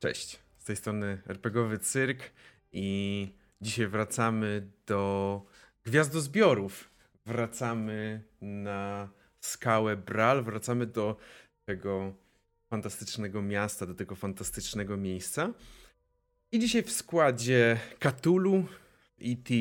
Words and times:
Cześć, 0.00 0.38
z 0.58 0.64
tej 0.64 0.76
strony 0.76 1.22
RPGowy 1.26 1.78
Cyrk 1.78 2.30
i 2.72 3.28
dzisiaj 3.60 3.86
wracamy 3.86 4.70
do 4.86 5.42
Gwiazdozbiorów. 5.84 6.90
Wracamy 7.26 8.22
na 8.40 9.08
skałę 9.40 9.96
Bral, 9.96 10.44
wracamy 10.44 10.86
do 10.86 11.16
tego 11.64 12.14
fantastycznego 12.70 13.42
miasta, 13.42 13.86
do 13.86 13.94
tego 13.94 14.14
fantastycznego 14.16 14.96
miejsca. 14.96 15.52
I 16.52 16.58
dzisiaj 16.58 16.82
w 16.82 16.92
składzie 16.92 17.80
Katulu, 17.98 18.66
E.T., 19.20 19.54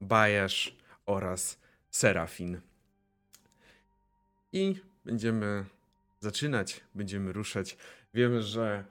Bajasz 0.00 0.76
oraz 1.06 1.60
Serafin. 1.90 2.60
I 4.52 4.80
będziemy 5.04 5.64
zaczynać, 6.20 6.80
będziemy 6.94 7.32
ruszać. 7.32 7.76
Wiemy, 8.14 8.42
że 8.42 8.84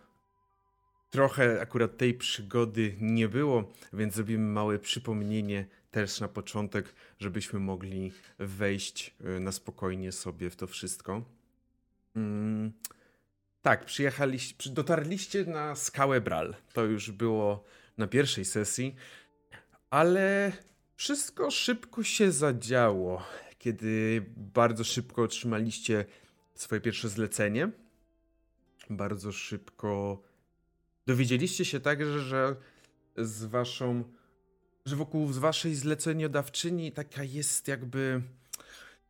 trochę 1.10 1.62
akurat 1.62 1.98
tej 1.98 2.14
przygody 2.14 2.96
nie 3.00 3.30
było, 3.30 3.74
więc 3.94 4.16
zrobimy 4.16 4.52
małe 4.52 4.80
przypomnienie 4.80 5.66
też 5.92 6.20
na 6.20 6.28
początek, 6.28 6.94
żebyśmy 7.20 7.60
mogli 7.60 8.12
wejść 8.40 9.16
y, 9.38 9.40
na 9.40 9.52
spokojnie 9.52 10.12
sobie 10.12 10.50
w 10.50 10.56
to 10.56 10.68
wszystko. 10.68 11.24
Mm, 12.16 12.72
tak, 13.62 13.86
przyjechaliście, 13.86 14.70
dotarliście 14.70 15.46
na 15.46 15.76
skałę 15.76 16.22
Bral. 16.22 16.56
To 16.74 16.86
już 16.86 17.12
było 17.12 17.64
na 17.98 18.08
pierwszej 18.08 18.46
sesji, 18.46 18.96
ale 19.90 20.52
wszystko 20.96 21.52
szybko 21.52 22.04
się 22.04 22.32
zadziało, 22.32 23.24
kiedy 23.60 24.26
bardzo 24.38 24.84
szybko 24.84 25.22
otrzymaliście 25.24 26.06
swoje 26.56 26.82
pierwsze 26.82 27.10
zlecenie. 27.10 27.70
Bardzo 28.90 29.32
szybko 29.32 30.22
dowiedzieliście 31.08 31.66
się 31.66 31.80
także, 31.80 32.20
że 32.20 32.56
z 33.18 33.46
waszą, 33.46 34.04
że 34.86 34.96
wokół 34.96 35.34
z 35.34 35.38
waszej 35.38 35.76
zleceniodawczyni 35.76 36.92
taka 36.92 37.24
jest 37.24 37.68
jakby 37.68 38.22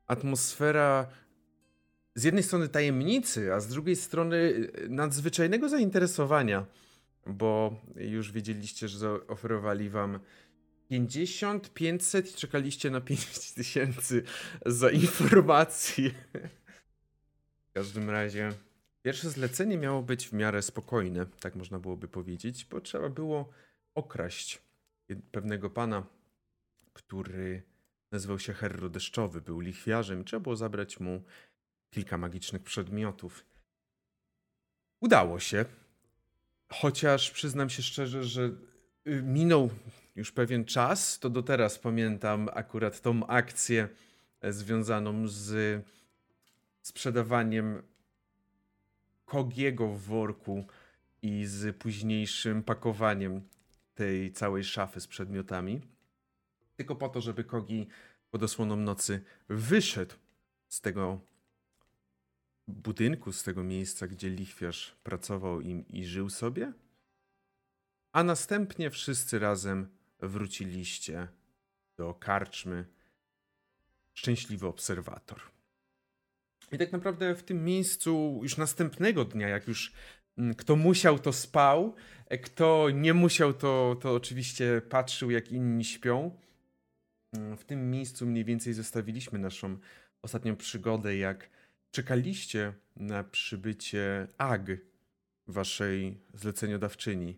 atmosfera 0.08 1.08
z 2.16 2.24
jednej 2.24 2.44
strony 2.44 2.70
tajemnicy, 2.70 3.54
a 3.54 3.60
z 3.60 3.68
drugiej 3.68 3.96
strony 3.96 4.68
nadzwyczajnego 4.90 5.70
zainteresowania, 5.70 6.66
bo 7.26 7.82
już 7.96 8.32
wiedzieliście, 8.32 8.88
że 8.88 9.00
zaoferowali 9.00 9.90
wam 9.90 10.20
50, 10.90 11.74
500 11.74 12.32
i 12.32 12.34
czekaliście 12.34 12.90
na 12.90 13.02
5000 13.02 14.22
za 14.66 14.90
informacje. 14.90 16.12
W 17.70 17.74
każdym 17.74 18.10
razie 18.10 18.52
pierwsze 19.08 19.30
zlecenie 19.30 19.78
miało 19.78 20.04
być 20.04 20.28
w 20.28 20.34
miarę 20.34 20.62
spokojne, 20.62 21.26
tak 21.26 21.56
można 21.56 21.80
byłoby 21.80 22.08
powiedzieć, 22.08 22.66
bo 22.66 22.82
trzeba 22.82 23.10
było 23.10 23.50
okraść 23.96 24.62
pewnego 25.32 25.70
pana, 25.70 26.04
który 26.94 27.64
nazywał 28.12 28.40
się 28.40 28.54
Herro 28.54 28.90
Deszczowy, 28.90 29.42
był 29.42 29.60
lichwiarzem. 29.60 30.24
Trzeba 30.24 30.40
było 30.40 30.56
zabrać 30.56 31.00
mu 31.00 31.24
kilka 31.90 32.18
magicznych 32.18 32.64
przedmiotów. 32.64 33.46
Udało 35.00 35.40
się, 35.40 35.66
chociaż 36.70 37.32
przyznam 37.32 37.70
się 37.70 37.84
szczerze, 37.84 38.24
że 38.24 38.52
y, 39.08 39.22
minął 39.24 39.70
już 40.16 40.32
pewien 40.32 40.66
czas, 40.66 41.20
to 41.20 41.30
do 41.30 41.44
teraz 41.44 41.80
pamiętam 41.80 42.50
akurat 42.54 43.02
tą 43.02 43.28
akcję 43.28 43.90
e, 44.42 44.54
związaną 44.54 45.28
z 45.28 45.82
sprzedawaniem 46.82 47.84
Kogiego 49.28 49.88
w 49.88 50.02
worku 50.02 50.66
i 51.22 51.46
z 51.46 51.78
późniejszym 51.78 52.64
pakowaniem 52.64 53.42
tej 53.96 54.32
całej 54.32 54.64
szafy 54.64 55.02
z 55.02 55.08
przedmiotami. 55.08 55.82
Tylko 56.76 56.96
po 56.96 57.10
to, 57.10 57.22
żeby 57.22 57.44
Kogi 57.44 57.88
pod 58.32 58.44
osłoną 58.44 58.76
nocy 58.76 59.24
wyszedł 59.50 60.16
z 60.68 60.82
tego 60.82 61.20
budynku, 62.68 63.32
z 63.32 63.44
tego 63.44 63.64
miejsca, 63.64 64.08
gdzie 64.08 64.30
lichwiarz 64.30 64.96
pracował 65.04 65.62
im 65.62 65.88
i 65.88 66.06
żył 66.06 66.30
sobie. 66.30 66.74
A 68.12 68.24
następnie 68.24 68.90
wszyscy 68.90 69.40
razem 69.40 69.90
wróciliście 70.20 71.28
do 71.98 72.14
karczmy. 72.14 72.86
Szczęśliwy 74.14 74.68
obserwator. 74.68 75.57
I 76.72 76.78
tak 76.78 76.92
naprawdę 76.92 77.36
w 77.36 77.44
tym 77.44 77.66
miejscu 77.66 78.40
już 78.44 78.58
następnego 78.58 79.26
dnia, 79.26 79.48
jak 79.48 79.68
już 79.68 79.94
mm, 80.38 80.56
kto 80.56 80.76
musiał, 80.76 81.20
to 81.20 81.34
spał, 81.34 81.96
kto 82.44 82.90
nie 82.90 83.14
musiał, 83.14 83.54
to, 83.54 83.98
to 84.02 84.14
oczywiście 84.16 84.82
patrzył, 84.90 85.32
jak 85.32 85.52
inni 85.52 85.86
śpią. 85.86 86.38
Mm, 87.34 87.58
w 87.58 87.66
tym 87.66 87.92
miejscu 87.92 88.26
mniej 88.26 88.46
więcej 88.46 88.74
zostawiliśmy 88.74 89.40
naszą 89.40 89.78
ostatnią 90.22 90.56
przygodę, 90.56 91.18
jak 91.18 91.50
czekaliście 91.92 92.74
na 92.96 93.24
przybycie 93.24 94.28
Ag, 94.38 94.68
waszej 95.48 96.22
zleceniodawczyni, 96.34 97.38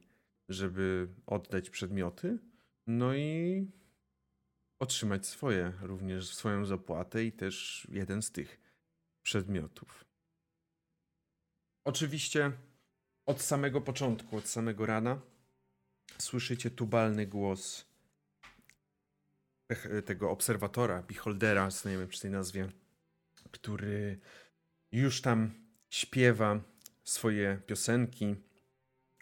żeby 0.50 1.08
oddać 1.26 1.70
przedmioty. 1.70 2.38
No 2.88 3.16
i 3.16 3.68
otrzymać 4.80 5.28
swoje, 5.28 5.74
również 5.82 6.36
swoją 6.36 6.66
zapłatę 6.66 7.24
i 7.24 7.32
też 7.32 7.88
jeden 7.92 8.22
z 8.22 8.32
tych 8.32 8.69
przedmiotów. 9.30 10.06
Oczywiście 11.86 12.52
od 13.26 13.42
samego 13.42 13.82
początku, 13.82 14.38
od 14.38 14.48
samego 14.48 14.86
rana 14.86 15.22
słyszycie 16.18 16.72
tubalny 16.72 17.28
głos 17.28 17.86
tego 20.06 20.32
obserwatora, 20.32 21.04
beholdera, 21.04 21.72
znajemy 21.72 22.08
przy 22.08 22.22
tej 22.22 22.32
nazwie, 22.32 22.70
który 23.52 24.20
już 24.92 25.22
tam 25.22 25.54
śpiewa 25.90 26.62
swoje 27.04 27.62
piosenki, 27.68 28.36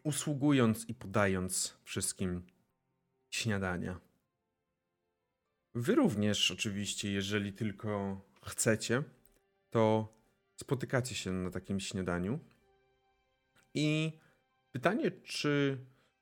usługując 0.03 0.89
i 0.89 0.93
podając 0.93 1.77
wszystkim 1.83 2.45
śniadania. 3.29 3.99
Wy 5.75 5.95
również, 5.95 6.51
oczywiście, 6.51 7.11
jeżeli 7.11 7.53
tylko 7.53 8.21
chcecie, 8.45 9.03
to 9.69 10.13
spotykacie 10.55 11.15
się 11.15 11.31
na 11.31 11.51
takim 11.51 11.79
śniadaniu. 11.79 12.39
I 13.73 14.19
pytanie, 14.71 15.11
czy 15.11 15.77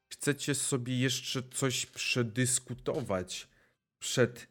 chcecie 0.10 0.56
sobie 0.56 1.00
jeszcze 1.00 1.44
coś 1.44 1.86
przedyskutować 1.86 3.48
przed 4.00 4.48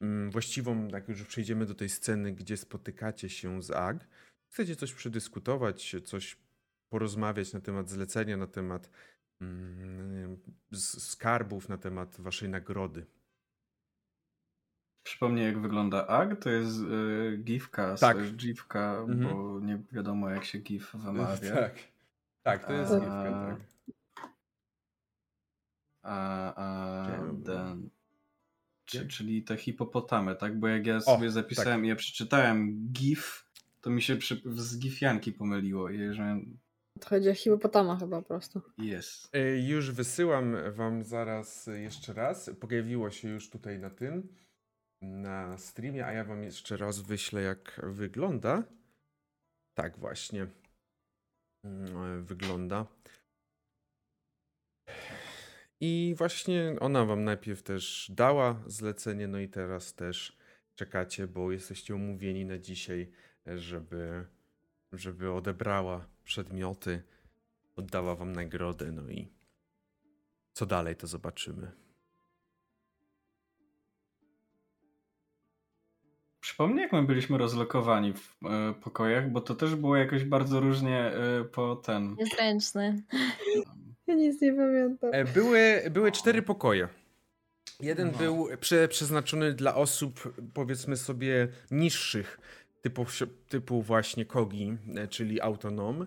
mm, 0.00 0.30
właściwą, 0.30 0.88
jak 0.88 1.08
już 1.08 1.22
przejdziemy 1.22 1.66
do 1.66 1.74
tej 1.74 1.88
sceny, 1.88 2.32
gdzie 2.32 2.56
spotykacie 2.56 3.28
się 3.28 3.62
z 3.62 3.70
Ag. 3.70 4.08
Chcecie 4.48 4.76
coś 4.76 4.92
przedyskutować, 4.92 5.96
coś 6.04 6.36
porozmawiać 6.88 7.52
na 7.52 7.60
temat 7.60 7.90
zlecenia, 7.90 8.36
na 8.36 8.46
temat 8.46 8.90
Mm, 9.40 10.36
skarbów 10.74 11.68
na 11.68 11.78
temat 11.78 12.20
waszej 12.20 12.48
nagrody. 12.48 13.06
Przypomnij, 15.04 15.44
jak 15.44 15.58
wygląda 15.58 16.06
AG, 16.06 16.40
to 16.40 16.50
jest 16.50 16.80
y, 16.80 17.38
gifka, 17.44 17.96
tak. 17.96 18.36
gifka, 18.36 18.96
mhm. 18.98 19.20
bo 19.20 19.60
nie 19.60 19.82
wiadomo, 19.92 20.30
jak 20.30 20.44
się 20.44 20.58
gif 20.58 20.94
wymawia. 20.94 21.54
Tak, 22.44 22.58
tak 22.60 22.66
to 22.66 22.72
jest 22.72 22.92
a, 22.92 23.00
gifka, 23.00 23.56
tak. 23.56 23.60
A, 26.02 26.54
a 26.54 27.06
ten, 27.44 27.90
czy, 28.84 29.08
czyli 29.08 29.42
te 29.42 29.56
hipopotamy, 29.56 30.36
tak? 30.36 30.58
Bo 30.58 30.68
jak 30.68 30.86
ja 30.86 31.00
sobie 31.00 31.28
o, 31.28 31.30
zapisałem 31.30 31.80
tak. 31.80 31.84
i 31.84 31.88
ja 31.88 31.96
przeczytałem 31.96 32.88
gif, 32.92 33.46
to 33.80 33.90
mi 33.90 34.02
się 34.02 34.16
przy, 34.16 34.42
z 34.54 34.78
gifianki 34.78 35.32
pomyliło. 35.32 35.90
Jeżeli 35.90 36.58
to 37.00 37.08
chodzi 37.08 37.30
o 37.30 37.34
hipopotama 37.34 37.96
chyba 37.96 38.22
po 38.22 38.28
prostu. 38.28 38.62
Jest. 38.78 39.34
E, 39.34 39.58
już 39.58 39.90
wysyłam 39.90 40.56
wam 40.72 41.04
zaraz 41.04 41.66
jeszcze 41.66 42.12
raz. 42.12 42.50
Pojawiło 42.60 43.10
się 43.10 43.28
już 43.28 43.50
tutaj 43.50 43.78
na 43.78 43.90
tym, 43.90 44.28
na 45.04 45.58
streamie, 45.58 46.06
a 46.06 46.12
ja 46.12 46.24
wam 46.24 46.42
jeszcze 46.42 46.76
raz 46.76 47.00
wyślę 47.00 47.42
jak 47.42 47.80
wygląda. 47.82 48.62
Tak 49.74 49.98
właśnie 49.98 50.46
mm, 51.64 52.24
wygląda. 52.24 52.86
I 55.80 56.14
właśnie 56.18 56.76
ona 56.80 57.04
wam 57.04 57.24
najpierw 57.24 57.62
też 57.62 58.10
dała 58.14 58.62
zlecenie, 58.66 59.28
no 59.28 59.38
i 59.38 59.48
teraz 59.48 59.94
też 59.94 60.38
czekacie, 60.74 61.26
bo 61.26 61.52
jesteście 61.52 61.94
umówieni 61.94 62.44
na 62.44 62.58
dzisiaj, 62.58 63.10
żeby, 63.46 64.26
żeby 64.92 65.32
odebrała 65.32 66.08
przedmioty, 66.24 67.02
oddała 67.76 68.16
wam 68.16 68.32
nagrodę, 68.32 68.92
no 68.92 69.08
i 69.08 69.28
co 70.52 70.66
dalej, 70.66 70.96
to 70.96 71.06
zobaczymy. 71.06 71.83
Przypomnij, 76.54 76.82
jak 76.82 76.92
my 76.92 77.02
byliśmy 77.02 77.38
rozlokowani 77.38 78.12
w 78.12 78.36
e, 78.46 78.74
pokojach, 78.80 79.30
bo 79.30 79.40
to 79.40 79.54
też 79.54 79.74
było 79.74 79.96
jakoś 79.96 80.24
bardzo 80.24 80.60
różnie 80.60 80.98
e, 80.98 81.44
po 81.44 81.76
ten. 81.76 82.16
Niezręczny. 82.18 83.02
Ja 84.06 84.14
nic 84.14 84.40
nie 84.40 84.52
pamiętam. 84.52 85.10
E, 85.12 85.24
Były, 85.24 85.82
były 85.90 86.12
cztery 86.12 86.42
pokoje. 86.42 86.88
Jeden 87.80 88.10
No. 88.12 88.18
był 88.18 88.48
prze, 88.60 88.88
przeznaczony 88.88 89.52
dla 89.52 89.74
osób, 89.74 90.34
powiedzmy 90.54 90.96
sobie, 90.96 91.48
niższych, 91.70 92.40
typu, 92.82 93.06
typu 93.48 93.82
właśnie 93.82 94.24
Kogi, 94.24 94.76
e, 94.96 95.08
czyli 95.08 95.40
autonom. 95.40 96.06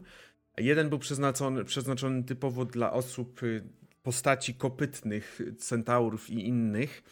Jeden 0.58 0.90
był 0.90 1.00
przeznaczony, 1.00 1.64
przeznaczony 1.64 2.24
typowo 2.24 2.66
dla 2.66 2.94
osób 2.94 3.44
y, 3.44 3.64
postaci 4.04 4.54
kopytnych, 4.54 5.40
centaurów 5.58 6.30
i 6.30 6.48
innych. 6.48 7.04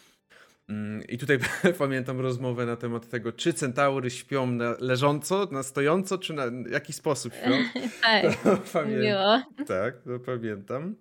Mm, 0.70 1.04
I 1.10 1.18
tutaj 1.18 1.40
pamiętam 1.80 2.20
rozmowę 2.20 2.66
na 2.66 2.76
temat 2.76 3.10
tego, 3.10 3.32
czy 3.32 3.54
centaury 3.54 4.10
śpią 4.10 4.52
na 4.52 4.76
leżąco, 4.80 5.48
na 5.52 5.64
stojąco, 5.64 6.18
czy 6.18 6.34
na 6.34 6.44
jaki 6.72 6.94
sposób 6.94 7.34
śpią. 7.34 7.52
Tak, 8.02 8.36
To 8.44 8.58
pamiętam. 8.74 9.02
miło. 9.02 9.42
Tak, 9.68 10.02
to 10.02 10.20
pamiętam. 10.20 10.96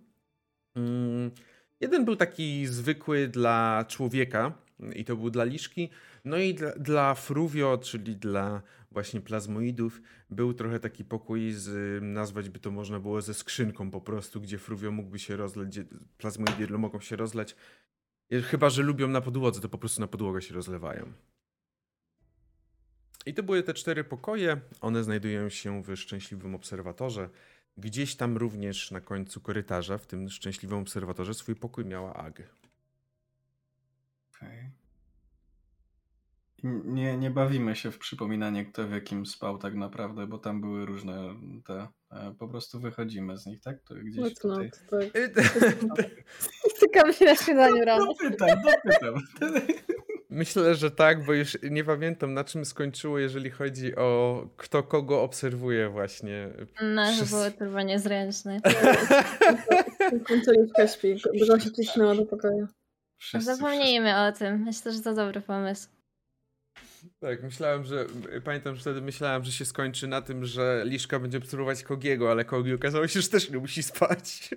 Jeden 1.81 2.05
był 2.05 2.16
taki 2.16 2.66
zwykły 2.66 3.28
dla 3.28 3.84
człowieka 3.88 4.52
i 4.94 5.05
to 5.05 5.16
był 5.16 5.31
dla 5.31 5.44
liszki. 5.44 5.90
No 6.25 6.38
i 6.38 6.55
dla, 6.55 6.70
dla 6.72 7.14
fruvio, 7.14 7.78
czyli 7.78 8.16
dla 8.16 8.62
właśnie 8.90 9.20
plazmoidów, 9.20 10.00
był 10.31 10.55
trochę 10.55 10.81
taki 10.81 11.05
pokój 11.05 11.52
z, 11.52 12.02
nazwać 12.02 12.49
by 12.49 12.58
to 12.58 12.70
można 12.70 13.00
było 13.00 13.20
ze 13.22 13.34
skrzynką 13.34 13.90
po 13.90 14.00
prostu, 14.00 14.40
gdzie 14.40 14.58
fruvio 14.58 14.90
mógłby 14.90 15.19
się 15.19 15.37
rozleć, 15.37 15.81
plazmoidy 16.19 16.78
mogą 16.78 17.00
się 17.00 17.16
rozleć. 17.16 17.56
Chyba, 18.43 18.71
że 18.71 18.83
lubią 18.83 19.09
na 19.09 19.21
podłodze, 19.21 19.61
to 19.61 19.69
po 19.69 19.79
prostu 19.79 20.01
na 20.01 20.07
podłogę 20.07 20.43
się 20.43 20.55
rozlewają. 20.55 21.13
I 23.27 23.35
to 23.35 23.43
były 23.43 23.63
te 23.63 23.75
cztery 23.75 24.05
pokoje. 24.05 24.61
One 24.81 25.05
znajdują 25.05 25.49
się 25.49 25.83
w 25.83 25.97
szczęśliwym 25.97 26.55
obserwatorze. 26.55 27.31
Gdzieś 27.77 28.17
tam 28.17 28.37
również 28.37 28.91
na 28.91 29.01
końcu 29.01 29.41
korytarza, 29.41 29.99
w 29.99 30.07
tym 30.07 30.31
szczęśliwym 30.31 30.79
obserwatorze, 30.79 31.35
swój 31.35 31.57
pokój 31.57 31.85
miała 31.85 32.15
Ag. 32.15 32.43
Okej. 34.37 34.59
N- 34.59 34.84
Nie, 36.84 37.16
nie 37.16 37.31
bawimy 37.31 37.76
się 37.76 37.90
w 37.90 37.99
przypominanie, 37.99 38.64
kto 38.66 38.87
w 38.88 38.90
jakim 38.93 39.26
spał 39.26 39.58
tak 39.58 39.75
naprawdę, 39.75 40.26
bo 40.26 40.38
tam 40.38 40.61
były 40.61 40.87
różne 40.87 41.34
te. 41.66 41.88
e, 42.11 42.34
Po 42.38 42.49
prostu 42.49 42.81
wychodzimy 42.81 43.38
z 43.38 43.46
nich, 43.46 43.61
tak? 43.61 43.82
To 43.88 43.94
gdzieś 43.94 44.25
What's 44.25 44.40
tutaj. 44.40 44.70
not, 45.82 45.96
tak. 45.96 46.06
Stykamy 46.76 47.12
się 47.19 47.25
na 47.25 47.34
śniadaniu 47.37 47.84
rano. 47.84 48.06
Dopytam, 48.06 48.49
dopytam. 48.62 49.14
Myślę, 50.31 50.75
że 50.75 50.90
tak, 50.90 51.25
bo 51.26 51.32
już 51.32 51.58
nie 51.70 51.84
pamiętam 51.84 52.34
na 52.34 52.44
czym 52.44 52.64
skończyło, 52.64 53.19
jeżeli 53.19 53.50
chodzi 53.50 53.96
o 53.96 54.43
kto 54.56 54.82
kogo 54.82 55.22
obserwuje 55.22 55.88
właśnie. 55.88 56.49
No, 56.82 57.06
że 57.06 57.12
Przez- 57.12 57.31
było 57.31 57.50
turbo 57.50 57.82
niezręczne. 57.82 58.61
Końcówka 60.28 60.88
śpi, 60.88 61.14
dużo 61.38 61.58
się 61.61 61.70
przycisnęła 61.70 62.14
do 62.14 62.26
pokoju. 62.26 62.66
Wszyscy, 63.19 63.56
Zapomnijmy 63.56 64.26
o 64.26 64.32
tym. 64.32 64.62
Myślę, 64.62 64.93
że 64.93 65.00
to 65.00 65.14
dobry 65.14 65.40
pomysł. 65.40 65.88
Tak, 67.21 67.43
myślałem, 67.43 67.85
że. 67.85 68.06
Pamiętam, 68.45 68.75
że 68.75 68.81
wtedy 68.81 69.01
myślałem, 69.01 69.45
że 69.45 69.53
się 69.53 69.65
skończy 69.65 70.06
na 70.06 70.23
tym, 70.23 70.45
że 70.45 70.83
Liszka 70.87 71.19
będzie 71.19 71.39
obserwować 71.39 71.83
Kogiego, 71.83 72.31
ale 72.31 72.45
Kogi 72.45 72.75
okazało 72.75 73.09
się, 73.09 73.21
że 73.21 73.29
też 73.29 73.51
nie 73.51 73.59
musi 73.59 73.83
spać. 73.83 74.51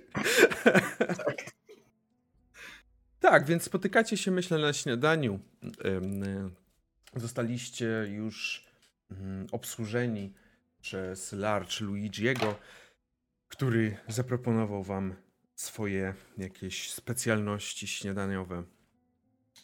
tak, 3.20 3.46
więc 3.46 3.62
spotykacie 3.62 4.16
się, 4.16 4.30
myślę, 4.30 4.58
na 4.58 4.72
śniadaniu. 4.72 5.40
E, 5.84 6.00
Zostaliście 7.16 8.06
już 8.08 8.66
mm, 9.10 9.46
obsłużeni 9.52 10.34
przez 10.80 11.32
Larch 11.32 11.80
Luigiego, 11.80 12.58
który 13.48 13.96
zaproponował 14.08 14.82
wam 14.82 15.14
swoje 15.54 16.14
jakieś 16.38 16.92
specjalności 16.92 17.86
śniadaniowe. 17.86 18.62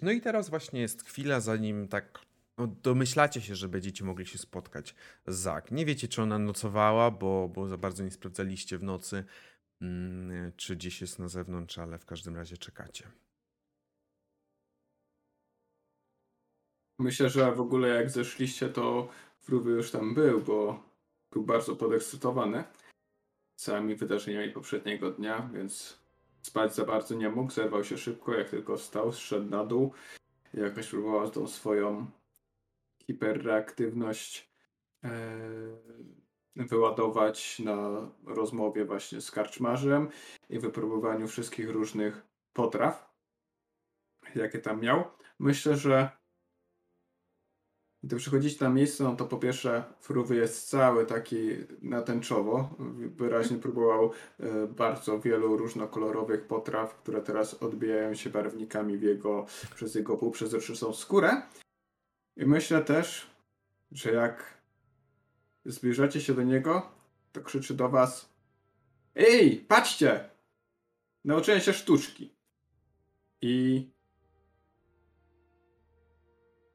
No 0.03 0.11
i 0.11 0.21
teraz 0.21 0.51
właśnie 0.51 0.81
jest 0.81 1.05
chwila, 1.05 1.41
zanim 1.41 1.89
tak 1.89 2.19
no, 2.59 2.67
domyślacie 2.67 3.41
się, 3.41 3.55
że 3.55 3.69
będziecie 3.69 4.05
mogli 4.05 4.27
się 4.27 4.39
spotkać 4.39 4.95
z 5.27 5.35
Zak. 5.37 5.71
Nie 5.71 5.87
wiecie, 5.87 6.09
czy 6.09 6.23
ona 6.23 6.39
nocowała, 6.39 7.11
bo, 7.11 7.49
bo 7.49 7.69
za 7.69 7.79
bardzo 7.79 8.05
nie 8.05 8.11
sprawdzaliście 8.11 8.79
w 8.79 8.83
nocy, 8.83 9.25
mm, 9.81 10.53
czy 10.57 10.77
gdzieś 10.77 11.01
jest 11.01 11.19
na 11.19 11.29
zewnątrz, 11.29 11.79
ale 11.79 11.99
w 11.99 12.07
każdym 12.07 12.37
razie 12.37 12.57
czekacie. 12.57 13.11
Myślę, 16.99 17.31
że 17.31 17.53
w 17.53 17.61
ogóle 17.61 17.89
jak 17.89 18.11
zeszliście, 18.11 18.69
to 18.69 19.09
Fruwy 19.41 19.71
już 19.71 19.91
tam 19.91 20.15
był, 20.15 20.41
bo 20.41 20.83
był 21.31 21.45
bardzo 21.45 21.77
podekscytowany 21.77 22.65
całymi 23.57 23.95
wydarzeniami 23.95 24.53
poprzedniego 24.53 25.11
dnia, 25.11 25.51
więc 25.55 25.99
spać 26.43 26.75
za 26.75 26.85
bardzo 26.85 27.15
nie 27.15 27.29
mógł. 27.29 27.53
Zerwał 27.53 27.85
się 27.85 27.99
szybko, 27.99 28.35
jak 28.35 28.51
tylko 28.51 28.77
wstał, 28.77 29.13
zszedł 29.13 29.51
na 29.51 29.65
dół. 29.65 29.93
Jakoś 30.55 30.89
próbował 30.89 31.31
tą 31.31 31.47
swoją 31.47 32.07
hiperreaktywność 33.07 34.51
e, 35.05 35.11
wyładować 36.57 37.59
na 37.59 38.11
rozmowie 38.27 38.85
właśnie 38.85 39.21
z 39.21 39.31
karczmarzem 39.31 40.09
i 40.51 40.59
wypróbowaniu 40.59 41.29
wszystkich 41.29 41.71
różnych 41.71 42.27
potraw, 42.53 43.15
jakie 44.35 44.59
tam 44.59 44.81
miał. 44.81 45.05
Myślę, 45.39 45.77
że 45.77 46.11
gdy 48.05 48.17
przychodzicie 48.17 48.65
na 48.65 48.71
miejsce, 48.71 49.05
no 49.05 49.17
to 49.17 49.25
po 49.25 49.37
pierwsze 49.37 49.85
Fruwy 50.01 50.37
jest 50.37 50.69
cały 50.69 51.07
taki 51.07 51.49
natęczowo. 51.83 52.71
Wyraźnie 53.17 53.59
próbował 53.59 54.11
e, 54.41 54.67
bardzo 54.67 55.21
wielu 55.21 55.57
różnokolorowych 55.57 56.47
potraw, 56.47 56.95
które 56.95 57.21
teraz 57.21 57.63
odbijają 57.63 58.15
się 58.15 58.31
barwnikami 58.31 58.99
w 58.99 59.03
jego, 59.03 59.47
przez 59.75 59.95
jego 59.95 60.17
półprzezroczystą 60.17 60.93
skórę. 60.93 61.43
I 62.37 62.47
myślę 62.47 62.83
też, 62.83 63.27
że 63.93 64.13
jak 64.13 64.59
zbliżacie 65.65 66.21
się 66.21 66.35
do 66.35 66.43
niego, 66.43 66.91
to 67.33 67.41
krzyczy 67.41 67.75
do 67.75 67.89
was 67.89 68.35
Ej, 69.17 69.57
patrzcie! 69.69 70.31
Nauczyłem 71.25 71.61
się 71.61 71.73
sztuczki. 71.73 72.35
I 73.43 73.87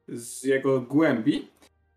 z 0.08 0.44
jego 0.44 0.80
głębi 0.80 1.48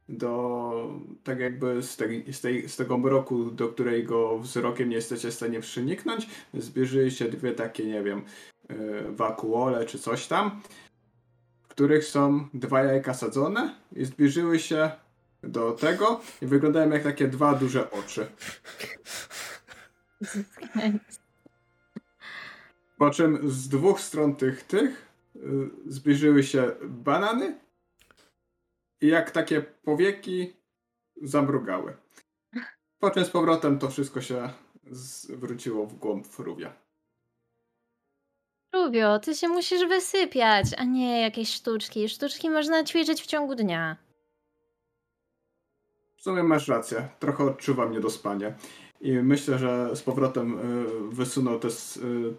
do 0.10 1.00
tak 1.24 1.40
jakby 1.40 1.84
z, 1.84 1.98
tej, 1.98 2.34
z, 2.34 2.42
tej, 2.42 2.70
z 2.70 2.76
tego 2.76 2.98
mroku, 2.98 3.52
do 3.52 3.70
którego 3.70 4.40
wzrokiem 4.40 4.90
nie 4.90 4.96
jesteście 4.96 5.32
w 5.32 5.34
stanie 5.34 5.60
przeniknąć, 5.60 6.28
zbliżyły 6.54 7.12
się 7.12 7.30
dwie 7.30 7.52
takie, 7.52 7.86
nie 7.86 8.04
wiem, 8.04 8.24
yy, 8.70 9.12
wakuole 9.12 9.86
czy 9.86 10.00
coś 10.00 10.28
tam, 10.28 10.62
których 11.74 12.06
są 12.06 12.48
dwa 12.54 12.84
jajka 12.84 13.14
sadzone 13.14 13.76
i 13.96 14.06
zbliżyły 14.06 14.60
się 14.60 14.92
do 15.44 15.72
tego 15.72 16.22
i 16.42 16.46
wyglądają 16.46 16.90
jak 16.90 17.04
takie 17.04 17.28
dwa 17.28 17.54
duże 17.54 17.92
oczy. 17.92 18.28
Po 22.98 23.10
czym 23.10 23.52
z 23.52 23.70
dwóch 23.70 24.02
stron 24.02 24.36
tych 24.36 24.64
tych 24.64 25.12
y, 25.36 25.42
zbliżyły 25.86 26.44
się 26.44 26.72
banany 26.82 27.60
i 29.02 29.08
jak 29.08 29.32
takie 29.32 29.62
powieki 29.62 30.54
zamrugały. 31.22 31.98
Po 33.00 33.12
czym 33.12 33.26
z 33.26 33.30
powrotem 33.30 33.80
to 33.80 33.90
wszystko 33.90 34.22
się 34.22 34.50
zwróciło 34.92 35.88
w 35.88 35.94
głąb 35.94 36.28
fruvia. 36.28 36.83
Rubio, 38.74 39.20
ty 39.20 39.36
się 39.36 39.48
musisz 39.48 39.88
wysypiać, 39.88 40.66
a 40.78 40.84
nie 40.84 41.22
jakieś 41.22 41.54
sztuczki. 41.54 42.10
Sztuczki 42.10 42.50
można 42.50 42.84
ćwiczyć 42.84 43.22
w 43.22 43.26
ciągu 43.26 43.56
dnia. 43.56 43.98
W 46.16 46.22
sumie 46.22 46.44
masz 46.44 46.68
rację, 46.68 47.08
trochę 47.20 47.44
odczuwam 47.44 47.92
niedospanie. 47.92 48.54
I 49.02 49.12
myślę, 49.12 49.60
że 49.60 49.96
z 49.96 50.02
powrotem 50.02 50.60
y, 51.12 51.16
wysunął 51.16 51.60
te, 51.60 51.68
y, 51.68 51.72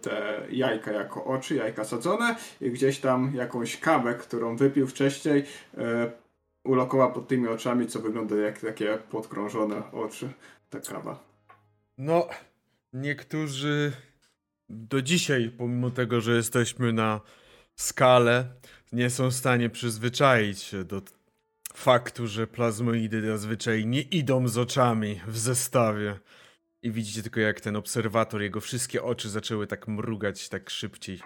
te 0.01 0.41
jajka 0.51 0.91
jako 0.91 1.25
oczy, 1.25 1.55
jajka 1.55 1.83
sadzone 1.83 2.35
i 2.61 2.71
gdzieś 2.71 2.99
tam 2.99 3.31
jakąś 3.35 3.77
kawę, 3.77 4.13
którą 4.13 4.57
wypił 4.57 4.87
wcześniej, 4.87 5.39
y, 5.41 5.77
ulokował 6.63 7.13
pod 7.13 7.27
tymi 7.27 7.47
oczami, 7.47 7.87
co 7.87 7.99
wygląda 7.99 8.35
jak 8.35 8.59
takie 8.59 8.97
podkrążone 9.11 9.91
oczy. 9.91 10.29
Ta 10.69 10.79
kawa. 10.79 11.19
No, 11.97 12.27
niektórzy 12.93 13.91
do 14.69 15.01
dzisiaj, 15.01 15.51
pomimo 15.57 15.91
tego, 15.91 16.21
że 16.21 16.35
jesteśmy 16.35 16.93
na 16.93 17.21
skale, 17.75 18.47
nie 18.91 19.09
są 19.09 19.29
w 19.29 19.33
stanie 19.33 19.69
przyzwyczaić 19.69 20.59
się 20.61 20.83
do 20.83 21.01
faktu, 21.73 22.27
że 22.27 22.47
plazmoidy 22.47 23.27
zazwyczaj 23.27 23.85
nie 23.85 24.01
idą 24.01 24.47
z 24.47 24.57
oczami 24.57 25.21
w 25.27 25.37
zestawie. 25.37 26.19
I 26.81 26.91
widzicie 26.91 27.23
tylko, 27.23 27.39
jak 27.39 27.61
ten 27.61 27.75
obserwator, 27.75 28.41
jego 28.41 28.61
wszystkie 28.61 29.03
oczy 29.03 29.29
zaczęły 29.29 29.67
tak 29.67 29.87
mrugać 29.87 30.49
tak 30.49 30.69
szybciej. 30.69 31.19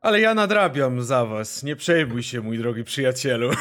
Ale 0.00 0.20
ja 0.20 0.34
nadrabiam 0.34 1.02
za 1.02 1.26
was. 1.26 1.62
Nie 1.62 1.76
przejmuj 1.76 2.22
się, 2.22 2.40
mój 2.40 2.58
drogi 2.58 2.84
przyjacielu. 2.84 3.50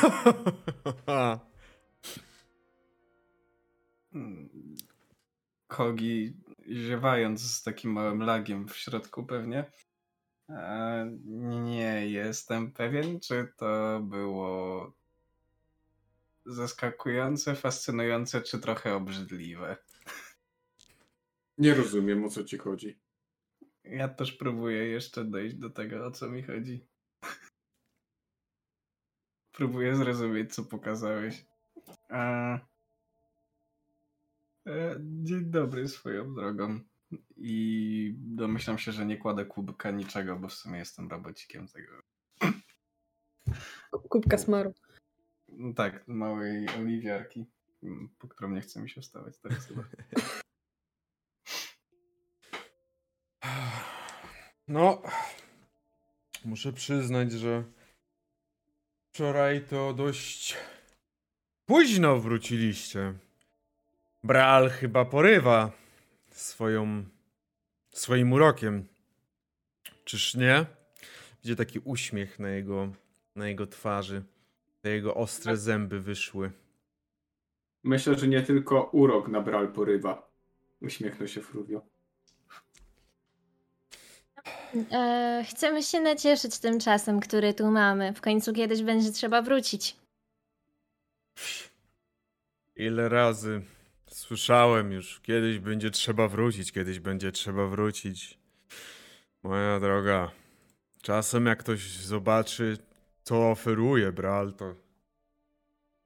Kogi 5.68 6.34
ziewając 6.72 7.42
z 7.42 7.64
takim 7.64 7.92
małym 7.92 8.22
lagiem 8.22 8.68
w 8.68 8.78
środku 8.78 9.26
pewnie. 9.26 9.72
E, 10.50 11.12
nie 11.64 12.08
jestem 12.08 12.72
pewien, 12.72 13.20
czy 13.20 13.54
to 13.58 14.00
było 14.04 14.94
zaskakujące, 16.46 17.56
fascynujące, 17.56 18.42
czy 18.42 18.60
trochę 18.60 18.96
obrzydliwe. 18.96 19.78
Nie 21.58 21.74
rozumiem, 21.74 22.26
o 22.26 22.30
co 22.30 22.44
ci 22.44 22.58
chodzi. 22.58 23.00
Ja 23.84 24.08
też 24.08 24.32
próbuję 24.32 24.88
jeszcze 24.88 25.26
dojść 25.26 25.56
do 25.56 25.70
tego, 25.70 26.06
o 26.06 26.12
co 26.12 26.30
mi 26.30 26.44
chodzi. 26.44 26.88
próbuję 29.58 29.96
zrozumieć, 29.96 30.56
co 30.56 30.64
pokazałeś. 30.64 31.46
A... 32.10 32.71
E, 34.68 34.96
dzień 35.00 35.52
dobry 35.52 35.88
swoją 35.88 36.34
drogą. 36.34 36.80
I 37.38 38.16
domyślam 38.18 38.78
się, 38.78 38.92
że 38.92 39.06
nie 39.06 39.18
kładę 39.18 39.46
kubka 39.46 39.92
niczego, 39.92 40.36
bo 40.36 40.48
w 40.48 40.54
sumie 40.54 40.80
jestem 40.80 41.10
robocikiem 41.10 41.68
tego. 41.68 42.02
Kubka 44.10 44.38
smaru. 44.38 44.74
Tak, 45.76 46.08
małej 46.08 46.70
oliwiarki, 46.70 47.46
mm, 47.84 48.10
po 48.20 48.28
którą 48.28 48.52
nie 48.52 48.62
chce 48.62 48.82
mi 48.82 48.90
się 48.90 49.02
wstawać 49.02 49.38
teraz 49.40 49.68
chyba. 49.68 49.84
No, 54.68 55.02
muszę 56.46 56.74
przyznać, 56.74 57.32
że 57.32 57.64
wczoraj 59.14 59.66
to 59.66 59.94
dość 59.94 60.58
późno 61.66 62.20
wróciliście. 62.20 63.14
Bral 64.24 64.70
chyba 64.70 65.06
porywa 65.06 65.72
swoją, 66.32 67.04
swoim 67.90 68.34
urokiem. 68.34 68.88
Czyż 70.06 70.36
nie? 70.36 70.66
Widzę 71.44 71.56
taki 71.56 71.80
uśmiech 71.80 72.40
na 72.40 72.50
jego, 72.50 72.92
na 73.36 73.48
jego 73.48 73.68
twarzy. 73.68 74.24
Te 74.82 74.90
jego 74.90 75.16
ostre 75.16 75.58
zęby 75.58 76.00
wyszły. 76.00 76.52
Myślę, 77.84 78.18
że 78.18 78.28
nie 78.28 78.42
tylko 78.42 78.84
urok 78.84 79.28
na 79.28 79.42
Bral 79.42 79.74
porywa. 79.74 80.32
Uśmiechnął 80.82 81.28
się 81.28 81.42
Fruvio. 81.42 81.82
E, 84.92 85.46
chcemy 85.50 85.84
się 85.84 86.02
nacieszyć 86.02 86.60
tym 86.60 86.80
czasem, 86.80 87.20
który 87.20 87.54
tu 87.54 87.72
mamy. 87.72 88.14
W 88.14 88.22
końcu 88.22 88.54
kiedyś 88.54 88.84
będzie 88.84 89.12
trzeba 89.12 89.42
wrócić. 89.42 89.96
Ile 92.76 93.10
razy 93.10 93.62
słyszałem 94.14 94.92
już, 94.92 95.20
kiedyś 95.20 95.60
będzie 95.60 95.92
trzeba 95.92 96.28
wrócić, 96.28 96.72
kiedyś 96.72 97.00
będzie 97.00 97.32
trzeba 97.32 97.68
wrócić. 97.68 98.38
Moja 99.44 99.80
droga, 99.80 100.32
czasem 101.02 101.46
jak 101.46 101.60
ktoś 101.60 101.98
zobaczy, 101.98 102.78
co 103.24 103.52
oferuje 103.52 104.12
Bral, 104.12 104.54
to, 104.54 104.76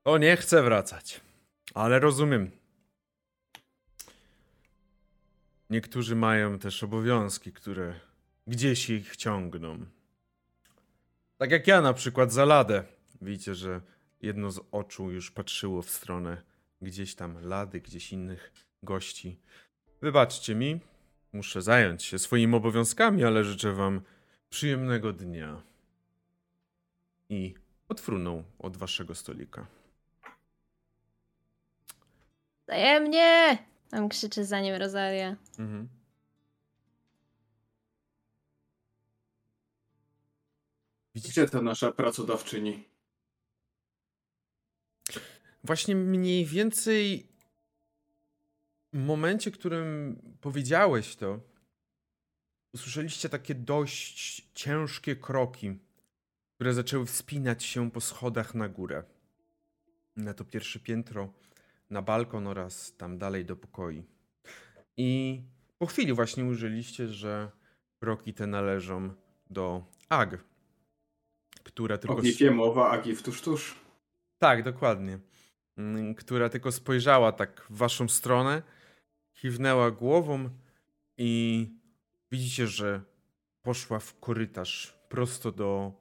to 0.03 0.17
nie 0.17 0.37
chce 0.37 0.63
wracać. 0.63 1.21
Ale 1.73 1.99
rozumiem. 1.99 2.51
Niektórzy 5.69 6.15
mają 6.15 6.59
też 6.59 6.83
obowiązki, 6.83 7.53
które 7.53 7.99
gdzieś 8.47 8.89
ich 8.89 9.15
ciągną. 9.15 9.85
Tak 11.37 11.51
jak 11.51 11.67
ja 11.67 11.81
na 11.81 11.93
przykład 11.93 12.33
za 12.33 12.45
ladę. 12.45 12.83
Widzicie, 13.21 13.55
że 13.55 13.81
jedno 14.21 14.51
z 14.51 14.61
oczu 14.71 15.11
już 15.11 15.31
patrzyło 15.31 15.81
w 15.81 15.89
stronę 15.89 16.41
gdzieś 16.81 17.15
tam 17.15 17.47
lady, 17.47 17.81
gdzieś 17.81 18.13
innych 18.13 18.51
gości. 18.83 19.39
Wybaczcie 20.01 20.55
mi, 20.55 20.79
muszę 21.33 21.61
zająć 21.61 22.03
się 22.03 22.19
swoimi 22.19 22.55
obowiązkami, 22.55 23.23
ale 23.23 23.43
życzę 23.43 23.73
wam 23.73 24.01
przyjemnego 24.49 25.13
dnia. 25.13 25.61
I 27.29 27.55
odfrunął 27.89 28.43
od 28.59 28.77
waszego 28.77 29.15
stolika. 29.15 29.67
Wzajemnie! 32.67 33.57
Tam 33.89 34.09
krzyczy 34.09 34.45
za 34.45 34.61
nim 34.61 34.75
Rosalia. 34.75 35.35
Mhm. 35.59 35.89
Gdzie 41.15 41.49
ta 41.49 41.61
nasza 41.61 41.91
pracodawczyni? 41.91 42.94
Właśnie 45.65 45.95
mniej 45.95 46.45
więcej 46.45 47.27
w 48.93 48.97
momencie, 48.97 49.51
w 49.51 49.53
którym 49.53 50.21
powiedziałeś 50.41 51.15
to, 51.15 51.39
usłyszeliście 52.73 53.29
takie 53.29 53.55
dość 53.55 54.47
ciężkie 54.53 55.15
kroki, 55.15 55.79
które 56.55 56.73
zaczęły 56.73 57.05
wspinać 57.05 57.63
się 57.63 57.91
po 57.91 58.01
schodach 58.01 58.55
na 58.55 58.69
górę. 58.69 59.03
Na 60.15 60.33
to 60.33 60.45
pierwsze 60.45 60.79
piętro, 60.79 61.33
na 61.89 62.01
balkon 62.01 62.47
oraz 62.47 62.97
tam 62.97 63.17
dalej 63.17 63.45
do 63.45 63.55
pokoi. 63.55 64.03
I 64.97 65.41
po 65.77 65.85
chwili 65.85 66.13
właśnie 66.13 66.45
ujrzeliście, 66.45 67.07
że 67.07 67.51
kroki 67.99 68.33
te 68.33 68.47
należą 68.47 69.13
do 69.49 69.85
Ag, 70.09 70.43
która 71.63 71.97
tylko... 71.97 72.15
O 72.15 72.21
gifie 72.21 72.51
mowa, 72.51 72.91
a 72.91 73.01
gif 73.01 73.23
tuż 73.23 73.41
tuż. 73.41 73.75
Tak, 74.39 74.63
dokładnie. 74.63 75.19
Mm, 75.77 76.15
Która 76.15 76.49
tylko 76.49 76.71
spojrzała 76.71 77.31
tak 77.31 77.65
w 77.69 77.77
waszą 77.77 78.07
stronę, 78.07 78.61
kiwnęła 79.33 79.91
głową 79.91 80.49
i 81.17 81.69
widzicie, 82.31 82.67
że 82.67 83.01
poszła 83.61 83.99
w 83.99 84.19
korytarz 84.19 84.99
prosto 85.09 85.51
do, 85.51 85.93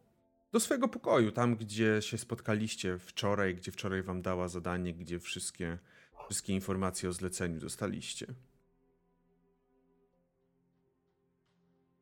do 0.53 0.61
swojego 0.61 0.89
pokoju, 0.89 1.33
tam 1.33 1.57
gdzie 1.57 2.03
się 2.03 2.19
spotkaliście 2.19 2.99
wczoraj, 2.99 3.55
gdzie 3.55 3.73
wczoraj 3.73 4.03
wam 4.03 4.23
dała 4.23 4.49
zadanie, 4.49 4.95
gdzie 4.95 5.21
wszystkie, 5.21 5.79
wszystkie 6.27 6.53
informacje 6.53 7.09
o 7.09 7.13
zleceniu 7.13 7.61
dostaliście. 7.61 8.27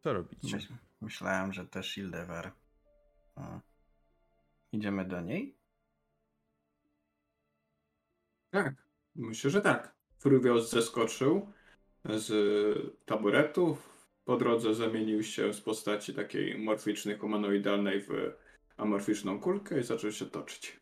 Co 0.01 0.13
robicie? 0.13 0.57
Myśl, 0.57 0.73
myślałem, 1.01 1.53
że 1.53 1.67
też 1.67 1.99
Ildever. 1.99 2.53
O. 3.37 3.61
Idziemy 4.73 5.05
do 5.05 5.21
niej? 5.21 5.62
Tak, 8.53 8.75
myślę, 9.15 9.51
że 9.51 9.61
tak. 9.61 9.95
Fruvio 10.19 10.61
zeskoczył 10.61 11.53
z 12.05 12.29
taburetu. 13.07 13.77
Po 14.25 14.37
drodze 14.37 14.75
zamienił 14.75 15.23
się 15.23 15.55
z 15.55 15.61
postaci 15.61 16.15
takiej 16.15 16.59
morficznej, 16.59 17.19
humanoidalnej 17.19 18.03
w 18.03 18.11
amorficzną 18.77 19.41
kulkę 19.41 19.81
i 19.81 19.83
zaczął 19.83 20.13
się 20.13 20.27
toczyć 20.27 20.81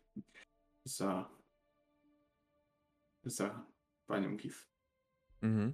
za, 0.83 1.29
za 3.23 3.65
panią 4.07 4.37
Gif. 4.37 4.67
Mhm. 5.41 5.73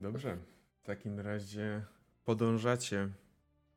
Dobrze. 0.00 0.38
W 0.82 0.86
takim 0.86 1.20
razie 1.20 1.84
podążacie 2.24 3.08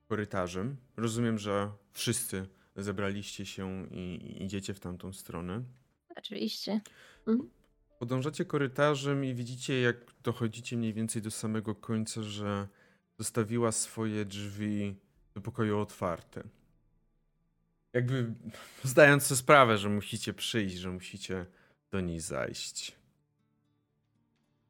korytarzem. 0.08 0.78
Rozumiem, 0.98 1.38
że 1.38 1.72
wszyscy 1.92 2.57
zebraliście 2.84 3.46
się 3.46 3.88
i 3.92 4.36
idziecie 4.44 4.74
w 4.74 4.80
tamtą 4.80 5.14
stronę. 5.14 5.64
Oczywiście. 6.16 6.82
Podążacie 8.00 8.46
korytarzem 8.46 9.26
i 9.26 9.34
widzicie, 9.34 9.82
jak 9.82 9.96
dochodzicie 10.24 10.78
mniej 10.78 10.94
więcej 10.94 11.22
do 11.22 11.32
samego 11.32 11.76
końca, 11.76 12.24
że 12.24 12.68
zostawiła 13.18 13.72
swoje 13.72 14.26
drzwi 14.26 14.96
do 15.36 15.42
pokoju 15.42 15.80
otwarte. 15.80 16.44
Jakby 17.94 18.34
zdając 18.84 19.24
sobie 19.24 19.38
sprawę, 19.38 19.78
że 19.78 19.90
musicie 19.90 20.34
przyjść, 20.34 20.76
że 20.76 20.92
musicie 20.92 21.46
do 21.92 22.02
niej 22.02 22.20
zajść. 22.20 22.96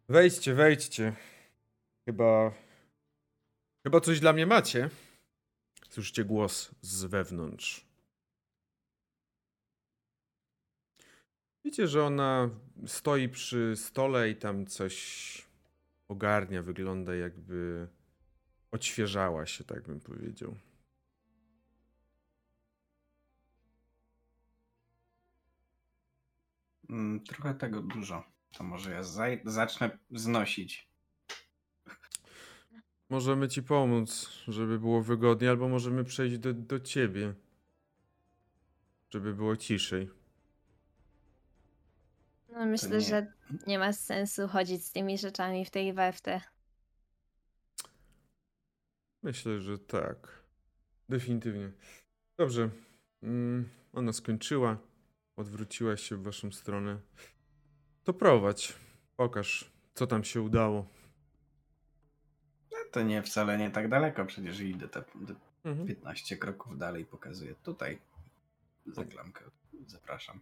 Wejdźcie, 0.10 0.54
wejdźcie. 0.54 1.14
Chyba. 2.06 2.54
Chyba 3.84 4.02
coś 4.02 4.20
dla 4.20 4.34
mnie 4.34 4.46
macie. 4.46 4.90
Słyszycie 5.90 6.26
głos 6.26 6.72
z 6.82 7.04
wewnątrz. 7.04 7.87
Widzicie, 11.68 11.88
że 11.88 12.04
ona 12.04 12.50
stoi 12.86 13.30
przy 13.30 13.74
stole 13.76 14.30
i 14.30 14.36
tam 14.36 14.66
coś 14.66 15.48
ogarnia. 16.08 16.64
Wygląda 16.64 17.16
jakby 17.16 17.88
odświeżała 18.72 19.46
się, 19.46 19.64
tak 19.64 19.84
bym 19.88 20.00
powiedział. 20.00 20.56
Mm, 26.90 27.24
trochę 27.24 27.56
tego 27.56 27.82
dużo. 27.82 28.24
To 28.58 28.64
może 28.64 28.92
ja 28.92 29.04
zacznę 29.46 29.98
znosić. 30.12 30.88
możemy 33.10 33.48
ci 33.48 33.64
pomóc, 33.64 34.30
żeby 34.48 34.80
było 34.80 35.02
wygodniej, 35.02 35.50
albo 35.50 35.68
możemy 35.70 36.04
przejść 36.04 36.38
do, 36.38 36.54
do 36.54 36.80
ciebie. 36.80 37.34
Żeby 39.10 39.34
było 39.34 39.58
ciszej. 39.58 40.17
No 42.58 42.66
myślę, 42.66 42.90
nie- 42.90 43.02
że 43.02 43.34
nie 43.68 43.80
ma 43.80 43.94
sensu 43.94 44.48
chodzić 44.48 44.86
z 44.86 44.92
tymi 44.92 45.18
rzeczami 45.18 45.66
w 45.66 45.70
tej 45.70 45.94
we 45.94 46.12
w 46.14 46.22
te. 46.22 46.42
Myślę, 49.24 49.62
że 49.62 49.80
tak. 49.80 50.44
Definitywnie. 51.10 51.72
Dobrze. 52.38 52.70
Mm, 53.24 53.70
ona 53.94 54.14
skończyła. 54.14 54.78
Odwróciła 55.36 55.98
się 55.98 56.16
w 56.16 56.24
waszą 56.24 56.52
stronę. 56.52 57.00
To 58.04 58.14
prowadź. 58.14 58.74
Pokaż, 59.16 59.72
co 59.94 60.08
tam 60.08 60.24
się 60.24 60.42
udało. 60.42 60.88
No 62.72 62.78
To 62.92 63.02
nie 63.04 63.22
wcale 63.24 63.58
nie 63.58 63.72
tak 63.72 63.90
daleko, 63.90 64.26
przecież 64.26 64.60
idę 64.60 64.88
te, 64.88 65.02
te 65.02 65.36
Mhm. 65.64 65.88
15 65.88 66.38
kroków 66.38 66.78
dalej, 66.78 67.06
pokazuję 67.06 67.56
tutaj 67.56 68.00
za 68.86 69.06
klamkę. 69.06 69.44
Zapraszam. 69.88 70.40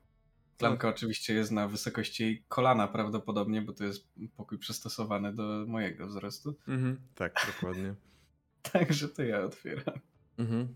Klamka 0.58 0.90
oczywiście 0.90 1.34
jest 1.34 1.52
na 1.52 1.68
wysokości 1.68 2.24
jej 2.24 2.44
kolana 2.48 2.88
prawdopodobnie, 2.88 3.62
bo 3.62 3.74
to 3.74 3.84
jest 3.84 4.08
pokój 4.38 4.58
przystosowany 4.58 5.34
do 5.34 5.66
mojego 5.68 6.08
wzrostu. 6.08 6.56
Mhm. 6.68 6.98
Tak, 7.16 7.54
dokładnie. 7.56 7.96
Także 8.72 9.10
to 9.10 9.24
ja 9.24 9.42
otwieram. 9.42 10.00
Mhm. 10.38 10.76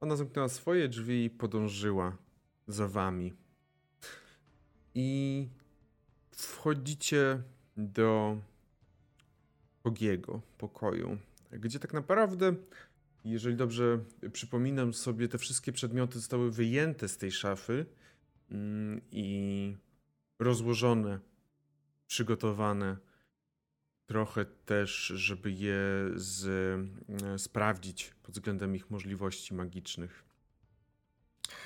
Ona 0.00 0.16
zamknęła 0.16 0.48
swoje 0.48 0.88
drzwi 0.88 1.24
i 1.24 1.30
podążyła 1.30 2.16
za 2.66 2.88
wami. 2.88 3.32
I 4.94 5.48
wchodzicie 6.30 7.42
do 7.76 8.38
Pogiego 9.82 10.40
pokoju, 10.58 11.18
gdzie 11.52 11.78
tak 11.78 11.92
naprawdę, 11.92 12.54
jeżeli 13.24 13.56
dobrze 13.56 13.98
przypominam 14.32 14.94
sobie, 14.94 15.28
te 15.28 15.38
wszystkie 15.38 15.72
przedmioty 15.72 16.18
zostały 16.18 16.50
wyjęte 16.50 17.08
z 17.08 17.16
tej 17.16 17.32
szafy 17.32 17.86
i 19.10 19.76
rozłożone, 20.38 21.18
przygotowane 22.06 22.96
trochę 24.06 24.44
też, 24.44 25.06
żeby 25.06 25.50
je 25.52 25.78
z, 26.14 26.46
e, 27.24 27.38
sprawdzić 27.38 28.14
pod 28.22 28.34
względem 28.34 28.76
ich 28.76 28.90
możliwości 28.90 29.54
magicznych. 29.54 30.24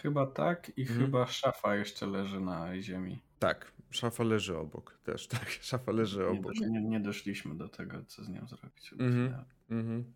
Chyba 0.03 0.27
tak 0.27 0.73
i 0.79 0.83
Mhm. 0.83 1.01
chyba 1.01 1.27
szafa 1.27 1.77
jeszcze 1.77 2.07
leży 2.07 2.41
na 2.41 2.83
ziemi. 2.83 3.23
Tak, 3.39 3.73
szafa 3.91 4.25
leży 4.25 4.57
obok 4.59 4.99
też, 5.05 5.27
tak, 5.39 5.51
szafa 5.51 5.93
leży 5.93 6.19
Nie, 6.19 6.27
obok. 6.27 6.43
dosz, 6.53 6.61
nie, 6.61 6.83
nie 6.83 7.01
doszliśmy 7.01 7.55
do 7.55 7.69
tego, 7.69 8.05
co 8.05 8.25
z 8.25 8.29
nią 8.29 8.47
zrobić. 8.47 8.93
Mhm. 8.93 9.45
Mhm. 9.71 10.13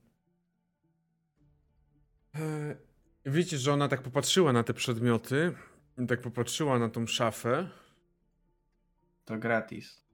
E, 2.34 2.76
Wiecie, 3.26 3.58
że 3.58 3.72
ona 3.72 3.88
tak 3.88 4.02
popatrzyła 4.02 4.52
na 4.52 4.62
te 4.64 4.74
przedmioty, 4.74 5.52
i 6.00 6.06
tak 6.06 6.20
popatrzyła 6.20 6.78
na 6.78 6.88
tą 6.88 7.06
szafę. 7.06 7.68
To 9.24 9.38
gratis. 9.38 10.04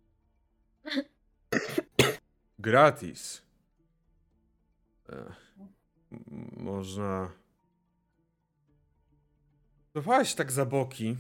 Gratis. 2.59 3.43
E, 5.09 5.13
m- 6.11 6.51
można. 6.57 7.33
Chowałaś 9.95 10.35
tak 10.35 10.53
za 10.53 10.67
boki. 10.67 11.17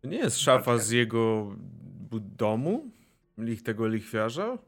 To 0.00 0.08
nie 0.08 0.18
jest 0.18 0.38
szafa 0.38 0.78
z 0.78 0.90
jego 0.90 1.52
domu? 2.20 2.90
Lich 3.38 3.62
tego 3.62 3.88
lichwiarza? 3.88 4.58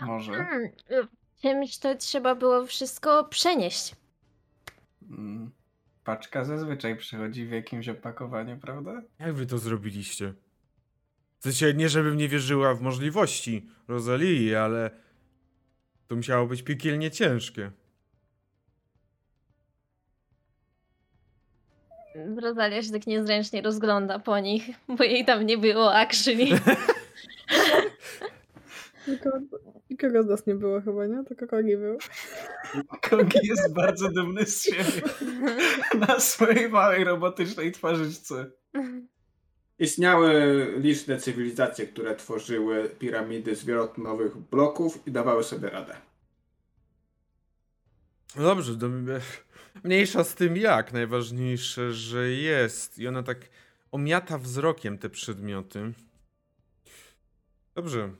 Może. 0.00 0.46
Czymś 1.42 1.78
to 1.78 1.94
trzeba 1.94 2.34
było 2.34 2.66
wszystko 2.66 3.24
przenieść. 3.24 3.94
Mm, 5.10 5.50
Paczka 6.04 6.44
zazwyczaj 6.44 6.96
przychodzi 6.96 7.46
w 7.46 7.50
jakimś 7.50 7.88
opakowaniu, 7.88 8.58
prawda? 8.58 9.02
Jak 9.18 9.34
wy 9.34 9.46
to 9.46 9.58
zrobiliście? 9.58 10.34
W 11.38 11.42
sensie, 11.42 11.74
nie 11.74 11.88
żebym 11.88 12.16
nie 12.16 12.28
wierzyła 12.28 12.74
w 12.74 12.80
możliwości 12.80 13.68
Rosalii, 13.88 14.54
ale 14.54 14.90
to 16.08 16.16
musiało 16.16 16.46
być 16.46 16.62
piekielnie 16.62 17.10
ciężkie. 17.10 17.70
Rosalia 22.42 22.82
się 22.82 22.90
tak 22.92 23.06
niezręcznie 23.06 23.62
rozgląda 23.62 24.18
po 24.18 24.38
nich, 24.38 24.66
bo 24.88 25.04
jej 25.04 25.24
tam 25.24 25.46
nie 25.46 25.58
było 25.58 25.94
actually. 25.94 26.46
Nikogo, 29.08 29.38
nikogo 29.90 30.22
z 30.22 30.26
nas 30.26 30.46
nie 30.46 30.54
było 30.54 30.80
chyba, 30.80 31.06
nie? 31.06 31.24
Tylko 31.24 31.46
Kogi 31.46 31.76
był. 31.76 31.98
Kogi 33.10 33.38
jest 33.42 33.74
bardzo 33.74 34.08
dumny 34.08 34.46
z 34.46 34.62
siebie 34.62 35.02
na 36.08 36.20
swojej 36.20 36.68
małej 36.68 37.04
robotycznej 37.04 37.72
twarzyczce. 37.72 38.50
Istniały 39.78 40.32
liczne 40.80 41.18
cywilizacje, 41.18 41.86
które 41.86 42.16
tworzyły 42.16 42.90
piramidy 42.98 43.56
z 43.56 43.64
wielotonowych 43.64 44.36
bloków 44.36 45.06
i 45.06 45.12
dawały 45.12 45.44
sobie 45.44 45.70
radę. 45.70 45.96
No 48.36 48.42
dobrze, 48.42 48.72
m- 48.82 49.08
mniejsza 49.84 50.24
z 50.24 50.34
tym 50.34 50.56
jak. 50.56 50.92
Najważniejsze, 50.92 51.92
że 51.92 52.30
jest. 52.30 52.98
I 52.98 53.08
ona 53.08 53.22
tak 53.22 53.38
omiata 53.92 54.38
wzrokiem 54.38 54.98
te 54.98 55.10
przedmioty. 55.10 55.92
Dobrze. 57.74 58.10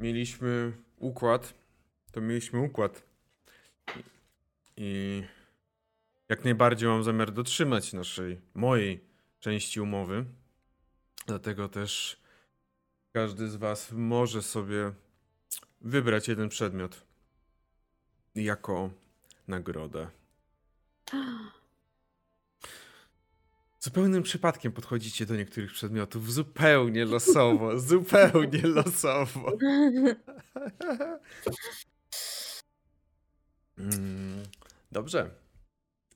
Mieliśmy 0.00 0.72
układ. 0.96 1.54
To 2.12 2.20
mieliśmy 2.20 2.60
układ. 2.60 3.02
I, 4.76 5.22
jak 6.28 6.44
najbardziej 6.44 6.88
mam 6.88 7.04
zamiar 7.04 7.32
dotrzymać 7.32 7.92
naszej, 7.92 8.40
mojej 8.54 9.04
części 9.40 9.80
umowy. 9.80 10.24
Dlatego 11.26 11.68
też 11.68 12.20
każdy 13.12 13.48
z 13.48 13.56
Was 13.56 13.92
może 13.92 14.42
sobie 14.42 14.92
wybrać 15.80 16.28
jeden 16.28 16.48
przedmiot 16.48 17.06
jako 18.34 18.90
nagrodę. 19.48 20.08
Zupełnym 23.84 24.22
przypadkiem 24.22 24.72
podchodzicie 24.72 25.26
do 25.26 25.36
niektórych 25.36 25.72
przedmiotów 25.72 26.32
zupełnie 26.32 27.04
losowo, 27.04 27.78
zupełnie 27.90 28.62
losowo. 28.62 29.52
Mm, 33.78 34.42
Dobrze. 34.92 35.30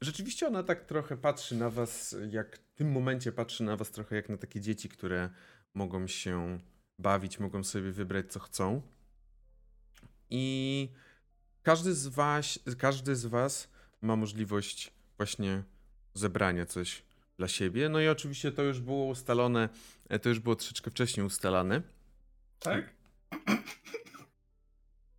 Rzeczywiście 0.00 0.46
ona 0.46 0.62
tak 0.62 0.85
trochę 0.85 1.16
patrzy 1.16 1.57
na 1.57 1.70
was, 1.70 2.16
jak 2.31 2.59
w 2.59 2.74
tym 2.74 2.92
momencie 2.92 3.33
patrzy 3.33 3.64
na 3.64 3.76
was 3.76 3.90
trochę 3.90 4.16
jak 4.16 4.28
na 4.28 4.37
takie 4.37 4.61
dzieci, 4.61 4.88
które 4.88 5.31
mogą 5.74 6.07
się 6.07 6.59
bawić, 6.98 7.38
mogą 7.38 7.64
sobie 7.64 7.92
wybrać 7.92 8.33
co 8.33 8.40
chcą. 8.40 8.83
I 10.31 10.88
każdy 11.62 11.94
z 11.94 12.07
was, 12.07 12.59
każdy 12.78 13.16
z 13.16 13.26
was 13.26 13.68
ma 14.02 14.16
możliwość 14.16 14.92
właśnie 15.16 15.62
zebrania 16.14 16.66
coś 16.66 17.07
dla 17.38 17.48
siebie. 17.48 17.88
No 17.88 18.01
i 18.01 18.09
oczywiście 18.09 18.53
to 18.53 18.62
już 18.62 18.81
było 18.81 19.05
ustalone, 19.07 19.68
e, 20.09 20.18
to 20.18 20.29
już 20.29 20.38
było 20.38 20.57
troszeczkę 20.57 20.90
wcześniej 20.90 21.27
ustalane. 21.27 21.83
Tak? 22.61 22.90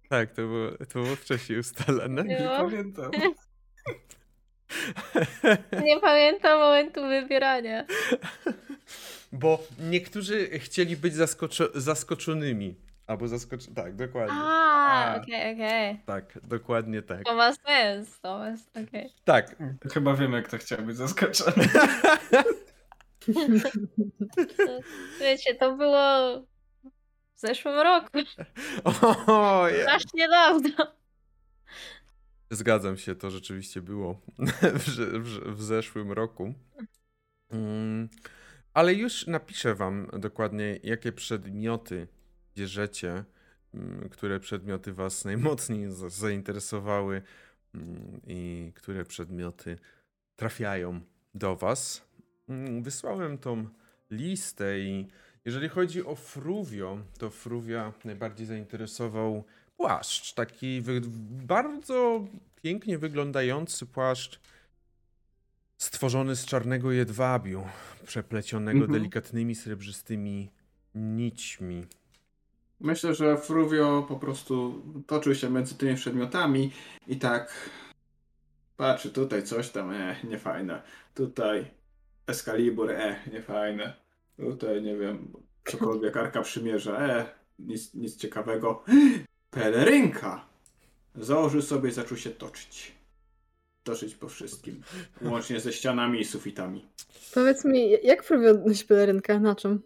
Tak, 0.09 0.29
to 0.31 0.35
było, 0.41 0.71
to 0.71 1.03
było 1.03 1.15
wcześniej 1.15 1.59
ustalane. 1.59 2.23
Nie 2.23 2.35
Jo. 2.35 2.49
pamiętam. 2.57 3.11
Nie 5.85 5.99
pamiętam 5.99 6.59
momentu 6.59 7.01
wybierania. 7.07 7.85
Bo 9.31 9.63
niektórzy 9.79 10.59
chcieli 10.59 10.97
być 10.97 11.13
zaskoczo- 11.13 11.79
zaskoczonymi. 11.79 12.75
Albo 13.09 13.27
zaskoczonymi. 13.27 13.75
Tak, 13.75 13.95
dokładnie. 13.95 14.35
A, 14.37 15.15
okej, 15.21 15.53
okej. 15.55 15.99
Tak, 16.05 16.39
dokładnie 16.43 17.01
tak. 17.01 17.23
To 17.23 17.35
ma 17.35 17.53
sens, 17.53 18.19
to 18.21 18.37
ma 18.37 18.57
sens, 18.57 18.87
okej. 18.87 19.09
Tak. 19.23 19.55
Chyba 19.93 20.13
wiemy, 20.13 20.43
kto 20.43 20.57
chciał 20.57 20.81
być 20.81 20.97
zaskoczony. 20.97 21.69
Wiecie, 25.19 25.55
to 25.55 25.75
było 25.75 26.39
w 27.35 27.39
zeszłym 27.39 27.75
roku, 27.79 28.17
O, 29.27 29.67
ja. 29.69 29.81
strasznie 29.81 30.29
dawno. 30.29 30.93
Zgadzam 32.49 32.97
się, 32.97 33.15
to 33.15 33.31
rzeczywiście 33.31 33.81
było 33.81 34.21
w, 34.79 34.89
w, 35.19 35.55
w 35.55 35.63
zeszłym 35.63 36.11
roku. 36.11 36.53
Mm, 37.51 38.09
ale 38.73 38.93
już 38.93 39.27
napiszę 39.27 39.75
wam 39.75 40.07
dokładnie, 40.13 40.79
jakie 40.83 41.11
przedmioty 41.11 42.07
bierzecie, 42.59 43.23
mm, 43.73 44.09
które 44.09 44.39
przedmioty 44.39 44.93
was 44.93 45.25
najmocniej 45.25 45.91
za- 45.91 46.09
zainteresowały 46.09 47.21
mm, 47.75 48.21
i 48.27 48.71
które 48.75 49.05
przedmioty 49.05 49.77
trafiają 50.35 51.01
do 51.35 51.55
was. 51.55 52.01
Mm, 52.49 52.83
Wysłałem 52.83 53.37
tą 53.37 53.67
listę 54.11 54.79
i 54.79 55.07
Jeżeli 55.45 55.69
chodzi 55.69 56.05
o 56.05 56.15
Fruvio, 56.15 56.97
to 57.17 57.29
Fruvia 57.29 57.93
najbardziej 58.05 58.45
zainteresował 58.47 59.43
płaszcz. 59.77 60.33
Taki 60.33 60.81
bardzo 61.47 62.25
pięknie 62.63 62.97
wyglądający 62.97 63.85
płaszcz 63.85 64.39
stworzony 65.77 66.35
z 66.35 66.45
czarnego 66.45 66.91
jedwabiu, 66.91 67.67
przeplecionego 68.05 68.79
Mhm. 68.79 68.93
delikatnymi 68.93 69.55
srebrzystymi 69.55 70.49
nićmi. 70.95 71.85
Myślę, 72.79 73.15
że 73.15 73.37
Fruvio 73.37 74.05
po 74.07 74.15
prostu 74.15 74.83
toczył 75.07 75.35
się 75.35 75.49
między 75.49 75.75
tymi 75.75 75.95
przedmiotami 75.95 76.71
i 77.07 77.17
tak 77.17 77.69
patrzy 78.77 79.09
tutaj 79.09 79.43
coś 79.43 79.69
tam, 79.69 79.91
e, 79.91 80.15
niefajne. 80.23 80.81
Tutaj 81.15 81.65
Excalibur, 82.27 82.91
e, 82.91 83.15
niefajne. 83.33 83.93
Tutaj, 84.37 84.81
nie 84.81 84.97
wiem, 84.97 85.33
cokolwiek 85.65 86.17
Arka 86.17 86.41
Przymierza, 86.41 87.07
e, 87.07 87.25
nic, 87.59 87.93
nic 87.93 88.17
ciekawego. 88.17 88.83
Pelerynka! 89.51 90.45
Założył 91.15 91.61
sobie 91.61 91.89
i 91.89 91.93
zaczął 91.93 92.17
się 92.17 92.29
toczyć. 92.29 92.91
Toczyć 93.83 94.15
po 94.15 94.27
wszystkim. 94.27 94.81
Łącznie 95.21 95.59
ze 95.59 95.73
ścianami 95.73 96.19
i 96.19 96.25
sufitami. 96.25 96.85
Powiedz 97.33 97.65
mi, 97.65 97.91
jak 98.03 98.23
Fruvio 98.23 98.53
nosi 98.53 98.85
pelerynkę? 98.85 99.39
Na 99.39 99.55
czym? 99.55 99.81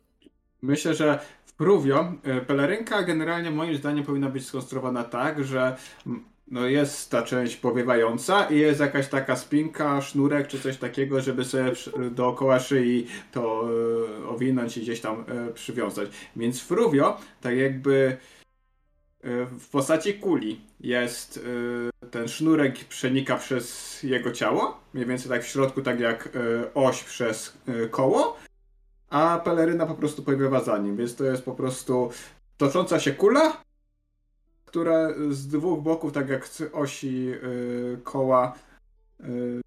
Myślę, 0.64 0.94
że 0.94 1.20
w 1.46 1.54
Pruvio 1.54 2.14
e, 2.24 2.42
pelerynka 2.42 3.04
generalnie 3.04 3.52
moim 3.52 3.76
zdaniem 3.76 4.06
powinna 4.06 4.30
być 4.30 4.46
skonstruowana 4.46 5.04
tak, 5.04 5.44
że 5.44 5.76
no 6.48 6.68
jest 6.68 7.12
ta 7.12 7.22
część 7.22 7.56
powiewająca 7.56 8.46
i 8.46 8.60
jest 8.60 8.80
jakaś 8.80 9.08
taka 9.08 9.36
spinka, 9.36 10.02
sznurek 10.02 10.48
czy 10.48 10.60
coś 10.60 10.78
takiego, 10.78 11.22
żeby 11.22 11.46
sobie 11.46 11.72
dookoła 12.12 12.60
szyi 12.60 13.08
to 13.32 13.70
e, 14.24 14.28
owinąć 14.28 14.78
i 14.78 14.82
gdzieś 14.82 15.02
tam 15.02 15.26
e, 15.28 15.54
przywiązać. 15.54 16.10
Więc 16.36 16.62
Fruvio 16.62 17.18
tak 17.42 17.58
jakby 17.58 18.18
w 19.60 19.70
postaci 19.72 20.14
kuli 20.14 20.62
jest 20.80 21.46
ten 22.12 22.28
sznurek 22.28 22.86
przenika 22.86 23.38
przez 23.38 24.00
jego 24.04 24.32
ciało, 24.32 24.80
mniej 24.94 25.06
więcej 25.06 25.30
tak 25.30 25.44
w 25.44 25.48
środku, 25.48 25.82
tak 25.82 26.00
jak 26.00 26.30
oś 26.74 27.04
przez 27.04 27.58
koło, 27.92 28.38
a 29.14 29.40
peleryna 29.40 29.86
po 29.86 29.96
prostu 29.96 30.24
powiewa 30.24 30.64
za 30.64 30.78
nim, 30.78 30.98
więc 30.98 31.16
to 31.16 31.24
jest 31.24 31.44
po 31.44 31.52
prostu 31.52 32.10
tocząca 32.58 33.00
się 33.00 33.12
kula, 33.14 33.64
która 34.66 35.14
z 35.30 35.48
dwóch 35.48 35.84
boków, 35.84 36.14
tak 36.14 36.30
jak 36.30 36.48
z 36.48 36.62
osi 36.74 37.32
y, 37.44 37.98
koła, 38.04 38.54
y, 39.20 39.62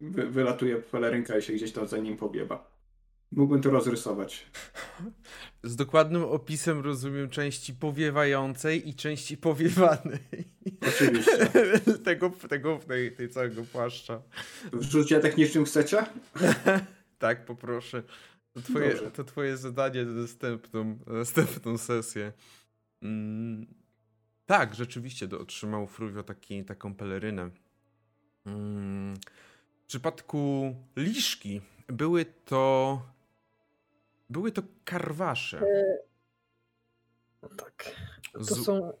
wy, 0.00 0.30
wylatuje 0.30 0.76
pelerynka 0.76 1.38
i 1.38 1.42
się 1.42 1.52
gdzieś 1.52 1.72
tam 1.72 1.86
za 1.86 1.98
nim 1.98 2.16
powiewa. 2.16 2.72
Mógłbym 3.32 3.62
to 3.62 3.70
rozrysować. 3.70 4.46
Z 5.62 5.76
dokładnym 5.76 6.24
opisem 6.24 6.80
rozumiem 6.80 7.30
części 7.30 7.74
powiewającej 7.74 8.88
i 8.88 8.94
części 8.94 9.36
powiewanej. 9.36 10.18
Oczywiście. 10.88 11.46
tego, 12.04 12.30
tego, 12.48 12.78
tej, 12.88 13.12
tej 13.12 13.28
całego 13.28 13.62
płaszcza. 13.72 14.22
W 14.72 14.82
rzucie 14.82 15.20
technicznym 15.20 15.64
chcecie? 15.64 16.04
Tak, 17.22 17.44
poproszę. 17.44 18.02
To 18.54 18.60
twoje, 18.60 18.88
Dobrze. 18.94 19.10
to 19.10 19.24
twoje 19.24 19.56
zadanie 19.56 20.04
na 20.04 20.12
następną, 20.12 20.98
na 21.06 21.12
następną 21.12 21.78
sesję. 21.78 22.32
Mm, 23.02 23.66
tak, 24.46 24.74
rzeczywiście 24.74 25.28
do, 25.28 25.40
otrzymał 25.40 25.86
Fruvio 25.86 26.22
taki, 26.22 26.64
taką 26.64 26.94
pelerynę. 26.94 27.50
Mm, 28.46 29.14
w 29.82 29.86
przypadku 29.86 30.74
Liszki 30.96 31.60
były 31.88 32.24
to 32.24 33.02
były 34.30 34.52
to 34.52 34.62
karwasze. 34.84 35.62
Tak. 37.56 37.90
To 38.32 38.44
Z- 38.44 38.64
są 38.64 38.92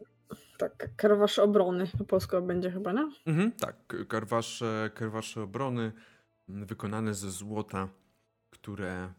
tak, 0.58 0.96
karwasze 0.96 1.42
obrony. 1.42 1.86
Po 1.98 2.04
polsku 2.04 2.42
będzie 2.42 2.70
chyba, 2.70 2.92
nie? 2.92 3.10
Mhm, 3.26 3.52
tak, 3.52 3.76
karwasze, 4.08 4.90
karwasze 4.94 5.42
obrony 5.42 5.92
mm, 6.48 6.66
wykonane 6.66 7.14
ze 7.14 7.30
złota, 7.30 7.88
które 8.50 9.12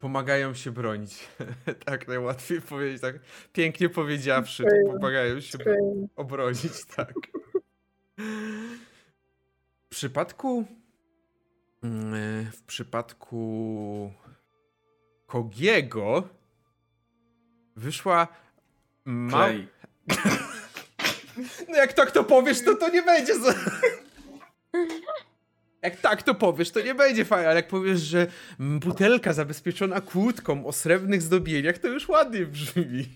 pomagają 0.00 0.54
się 0.54 0.70
bronić. 0.70 1.28
tak 1.86 2.08
najłatwiej 2.08 2.60
powiedzieć, 2.60 3.02
tak 3.02 3.14
pięknie 3.52 3.88
powiedziawszy, 3.88 4.64
to 4.64 4.92
pomagają 4.92 5.40
się 5.40 5.58
obronić, 6.16 6.84
tak. 6.96 7.14
W 9.84 9.88
przypadku 9.88 10.64
mm, 11.82 12.50
w 12.52 12.62
przypadku 12.62 14.12
Kogiego 15.26 16.28
wyszła 17.76 18.28
ma... 19.04 19.48
No 21.68 21.76
jak 21.76 21.92
tak 21.92 22.10
to 22.10 22.24
powiesz, 22.24 22.64
to 22.64 22.74
to 22.74 22.90
nie 22.90 23.02
będzie 23.02 23.34
za... 23.38 23.54
Jak 25.82 26.00
tak 26.00 26.22
to 26.22 26.34
powiesz, 26.34 26.70
to 26.70 26.80
nie 26.80 26.94
będzie 26.94 27.24
fajnie, 27.24 27.46
ale 27.48 27.56
jak 27.56 27.68
powiesz, 27.68 28.00
że 28.00 28.26
butelka 28.58 29.32
zabezpieczona 29.32 30.00
kłódką 30.00 30.66
o 30.66 30.72
srebrnych 30.72 31.22
zdobieniach, 31.22 31.78
to 31.78 31.88
już 31.88 32.08
ładnie 32.08 32.46
brzmi. 32.46 33.06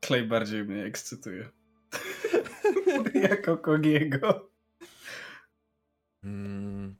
Klej 0.00 0.24
bardziej 0.24 0.64
mnie 0.64 0.84
ekscytuje. 0.84 1.48
jako 3.30 3.56
Kogiego. 3.56 4.50
Mm, 6.24 6.96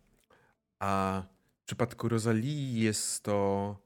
A 0.79 1.22
w 1.62 1.66
przypadku 1.66 2.09
Rosalii 2.09 2.81
jest 2.81 3.22
to 3.22 3.77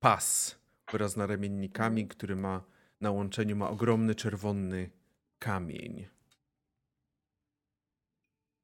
pas 0.00 0.58
wraz 0.92 1.12
z 1.12 1.16
naramiennikami, 1.16 2.08
który 2.08 2.36
ma 2.36 2.64
na 3.00 3.10
łączeniu 3.10 3.56
ma 3.56 3.70
ogromny 3.70 4.14
czerwony 4.14 4.90
kamień. 5.38 6.06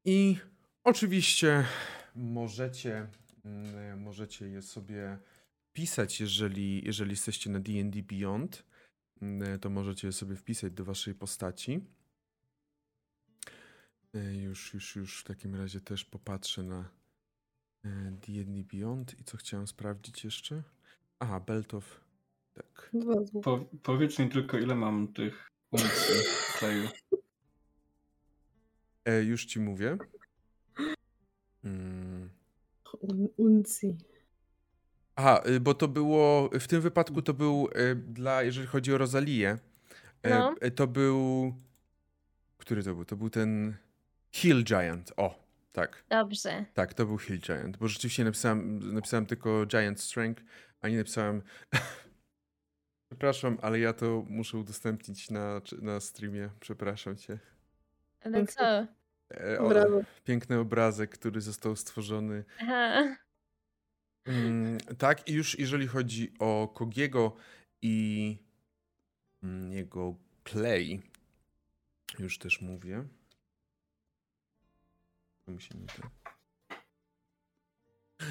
I 0.05 0.37
oczywiście 0.87 1.65
możecie, 2.15 3.07
mm, 3.45 4.01
możecie 4.01 4.49
je 4.49 4.63
sobie 4.63 5.19
pisać, 5.73 6.21
jeżeli, 6.21 6.85
jeżeli 6.85 7.11
jesteście 7.11 7.51
na 7.51 7.61
D&D 7.61 8.03
Beyond, 8.03 8.65
mm, 9.23 9.59
to 9.59 9.71
możecie 9.71 10.07
je 10.07 10.13
sobie 10.13 10.37
wpisać 10.37 10.73
do 10.73 10.85
waszej 10.85 11.15
postaci. 11.15 11.81
E, 14.15 14.35
Już, 14.35 14.75
już, 14.75 14.97
już 14.97 15.21
w 15.21 15.25
takim 15.25 15.55
razie 15.55 15.81
też 15.81 16.05
popatrzę 16.05 16.63
na 16.63 16.91
e, 17.85 17.89
D&D 18.11 18.63
Beyond 18.77 19.21
i 19.21 19.25
co 19.25 19.37
chciałem 19.37 19.67
sprawdzić 19.67 20.25
jeszcze? 20.25 20.63
Aha, 21.19 21.41
Belt 21.41 21.75
of... 21.75 22.01
Tak. 22.55 22.91
Po, 23.43 23.65
powiedz 23.83 24.19
mi 24.19 24.29
tylko, 24.29 24.59
ile 24.59 24.75
mam 24.75 25.13
tych 25.13 25.49
uncji 25.71 26.15
kleju. 26.59 26.89
E, 29.05 29.23
już 29.23 29.45
ci 29.45 29.61
mówię. 29.61 29.99
Mm. 31.67 32.31
Un- 33.01 33.29
Uncji. 33.37 33.97
Aha, 35.17 35.43
y, 35.49 35.61
bo 35.61 35.75
to 35.75 35.89
było, 35.89 36.51
w 36.61 36.67
tym 36.67 36.81
wypadku 36.81 37.23
to 37.23 37.35
był 37.35 37.69
y, 37.77 37.95
dla, 37.95 38.43
jeżeli 38.43 38.67
chodzi 38.67 38.93
o 38.95 38.99
Rosalię, 38.99 39.59
e, 40.23 40.31
No. 40.31 40.55
e, 40.61 40.71
to 40.71 40.87
był, 40.87 41.55
który 42.59 42.83
to 42.83 42.95
był? 42.95 43.05
To 43.05 43.17
był 43.17 43.31
ten 43.31 43.77
Hill 44.33 44.65
Giant, 44.65 45.13
o, 45.17 45.45
tak. 45.73 46.05
Dobrze. 46.09 46.65
Tak, 46.75 46.95
to 46.95 47.07
był 47.07 47.19
Hill 47.19 47.39
Giant, 47.41 47.77
bo 47.77 47.89
rzeczywiście 47.89 48.25
napisałem, 48.25 48.93
napisałem 48.95 49.27
tylko 49.27 49.67
Giant 49.67 50.01
Strength, 50.01 50.43
a 50.81 50.89
nie 50.89 50.97
napisałem. 50.97 51.43
Przepraszam, 53.09 53.59
ale 53.63 53.79
ja 53.79 53.93
to 53.93 54.25
muszę 54.29 54.59
udostępnić 54.59 55.31
na, 55.31 55.61
na 55.83 56.01
streamie. 56.01 56.51
Przepraszam 56.61 57.17
cię. 57.17 57.39
Ale 58.21 58.47
co? 58.47 58.87
E, 59.35 59.59
o, 59.61 59.69
Brawo. 59.69 60.03
piękny 60.25 60.59
obrazek, 60.59 61.11
który 61.11 61.41
został 61.41 61.77
stworzony. 61.77 62.45
Aha. 62.61 63.17
Mm, 64.25 64.79
tak, 64.99 65.29
i 65.29 65.33
już 65.33 65.59
jeżeli 65.59 65.87
chodzi 65.87 66.33
o 66.39 66.69
Kogiego 66.75 67.37
i 67.83 68.37
mm, 69.43 69.73
jego 69.73 70.15
play, 70.45 71.03
już 72.19 72.39
też 72.39 72.61
mówię. 72.61 73.05
To 75.45 75.53
mi 75.53 75.63
się 75.63 75.75
nie 75.79 75.87
da. 75.87 76.11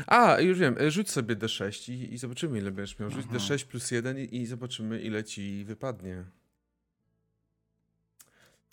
A, 0.07 0.39
już 0.41 0.59
wiem, 0.59 0.75
e, 0.79 0.91
rzuć 0.91 1.09
sobie 1.09 1.35
D6 1.35 1.91
i, 1.93 2.13
i 2.13 2.17
zobaczymy 2.17 2.57
ile 2.57 2.71
będziesz 2.71 2.99
miał. 2.99 3.09
Rzuć 3.09 3.25
Mhm. 3.25 3.41
D6 3.41 3.65
plus 3.65 3.91
1 3.91 4.19
i, 4.19 4.35
i 4.35 4.45
zobaczymy 4.45 5.01
ile 5.01 5.23
ci 5.23 5.65
wypadnie. 5.65 6.25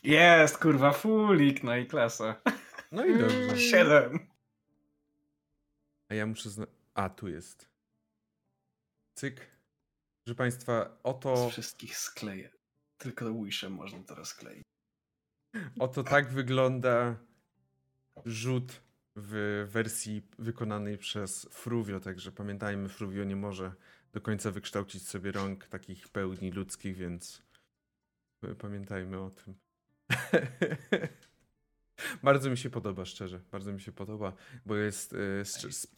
Jest, 0.03 0.59
kurwa, 0.59 0.93
fulik, 0.93 1.63
no 1.63 1.77
i 1.77 1.87
klasa. 1.87 2.43
No 2.93 3.07
i 3.07 3.19
dobrze. 3.19 3.59
Siedem. 3.59 4.19
A 6.09 6.15
ja 6.15 6.27
muszę 6.27 6.51
zna... 6.51 6.67
A, 6.95 7.09
tu 7.09 7.29
jest. 7.29 7.69
Cyk. 9.15 9.51
Proszę 10.25 10.37
Państwa, 10.37 10.99
oto... 11.03 11.49
Z 11.49 11.53
wszystkich 11.53 11.97
skleję. 11.97 12.51
Tylko 12.99 13.35
Wishem 13.35 13.73
można 13.73 14.03
teraz 14.03 14.35
kleić. 14.35 14.63
Oto 15.79 16.03
tak 16.03 16.29
wygląda 16.29 17.17
rzut 18.25 18.83
w 19.17 19.65
wersji 19.71 20.23
wykonanej 20.39 20.99
przez 20.99 21.49
Fruvio, 21.51 22.01
także 22.01 22.33
pamiętajmy, 22.33 22.89
Fruvio 22.89 23.25
nie 23.25 23.37
może 23.37 23.73
do 24.13 24.21
końca 24.21 24.51
wykształcić 24.51 25.09
sobie 25.09 25.33
rąk 25.33 25.67
takich 25.67 26.09
pełni 26.09 26.51
ludzkich, 26.51 26.97
więc 26.97 27.43
pamiętajmy 28.59 29.21
o 29.21 29.31
tym. 29.31 29.55
bardzo 32.23 32.51
mi 32.51 32.59
się 32.59 32.71
podoba, 32.71 33.05
szczerze. 33.05 33.41
Bardzo 33.53 33.73
mi 33.73 33.81
się 33.81 33.93
podoba, 33.93 34.33
bo 34.67 34.77
jest, 34.77 35.13
e, 35.13 35.17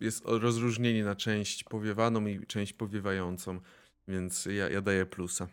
jest 0.00 0.22
rozróżnienie 0.24 1.04
na 1.04 1.16
część 1.16 1.64
powiewaną 1.64 2.26
i 2.26 2.46
część 2.46 2.72
powiewającą, 2.72 3.60
więc 4.08 4.46
ja, 4.46 4.68
ja 4.68 4.80
daję 4.80 5.06
plusa. 5.06 5.48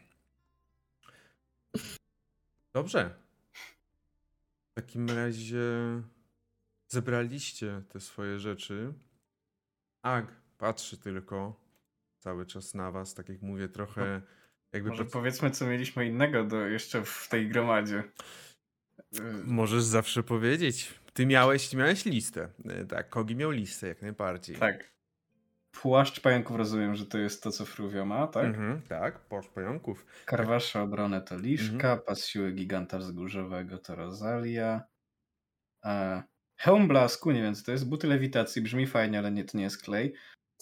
Dobrze. 2.74 3.16
W 4.72 4.74
takim 4.74 5.10
razie 5.10 5.62
zebraliście 6.88 7.82
te 7.90 8.00
swoje 8.00 8.40
rzeczy. 8.40 8.94
Ag 10.02 10.26
patrzy 10.58 10.98
tylko 10.98 11.62
cały 12.20 12.46
czas 12.46 12.74
na 12.74 12.92
was, 12.92 13.14
tak 13.14 13.30
jak 13.30 13.42
mówię, 13.42 13.70
trochę 13.70 14.22
jakby... 14.74 14.90
Może 14.90 15.06
powiedzmy, 15.06 15.52
co 15.52 15.68
mieliśmy 15.68 16.06
innego 16.06 16.44
do, 16.44 16.68
jeszcze 16.68 17.06
w 17.06 17.28
tej 17.30 17.50
gromadzie. 17.50 18.04
Możesz 19.44 19.84
zawsze 19.84 20.24
powiedzieć. 20.24 21.00
Ty 21.14 21.26
miałeś, 21.26 21.74
miałeś 21.74 22.06
listę. 22.06 22.50
E, 22.66 22.86
tak, 22.86 23.10
Kogi 23.10 23.36
miał 23.36 23.52
listę 23.52 23.88
jak 23.88 24.02
najbardziej. 24.02 24.56
Tak. 24.56 24.92
Płaszcz 25.72 26.20
pająków 26.20 26.58
rozumiem, 26.58 26.96
że 26.96 27.06
to 27.06 27.18
jest 27.18 27.44
to, 27.44 27.52
co 27.52 27.66
Fruvio 27.66 28.06
ma, 28.06 28.28
tak? 28.28 28.46
Mhm, 28.46 28.82
tak, 28.82 29.20
płaszcz 29.20 29.50
pająków. 29.50 30.06
Karwasza 30.26 30.82
obronę 30.82 31.22
to 31.22 31.38
Liszka, 31.38 31.74
mhm. 31.74 32.00
pas 32.00 32.26
siły 32.26 32.52
giganta 32.52 32.98
wzgórzowego 32.98 33.78
to 33.78 33.96
Rosalia. 33.96 34.82
E, 35.86 36.24
hełm 36.56 36.88
blasku, 36.88 37.32
nie 37.32 37.42
wiem 37.42 37.56
co 37.56 37.66
to 37.66 37.72
jest, 37.72 37.90
buty 37.90 38.08
lewitacji, 38.08 38.62
brzmi 38.62 38.88
fajnie, 38.88 39.20
ale 39.20 39.32
nie, 39.32 39.44
to 39.44 39.58
nie 39.58 39.64
jest 39.64 39.84
klej. 39.84 40.14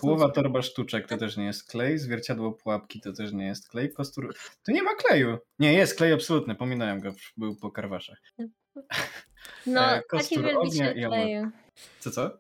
Połowa 0.02 0.30
torba 0.30 0.62
sztuczek 0.62 1.08
to 1.08 1.18
też 1.18 1.38
nie 1.38 1.46
jest 1.46 1.72
klej, 1.72 2.00
zwierciadło 2.00 2.52
pułapki 2.52 3.02
to 3.02 3.14
też 3.14 3.32
nie 3.32 3.46
jest 3.46 3.70
klej, 3.70 3.94
kostur... 3.94 4.36
Tu 4.66 4.72
nie 4.72 4.84
ma 4.84 4.96
kleju. 4.96 5.38
Nie, 5.60 5.74
jest 5.74 5.98
klej 5.98 6.14
absolutny, 6.14 6.56
pominąłem 6.56 7.00
go, 7.00 7.14
był 7.38 7.56
po 7.56 7.72
karwaszach. 7.72 8.18
No, 9.66 9.82
e, 9.96 10.02
taki 10.12 10.42
wielbiciel 10.42 10.94
kleju. 10.94 11.52
Co, 12.00 12.12
co? 12.12 12.40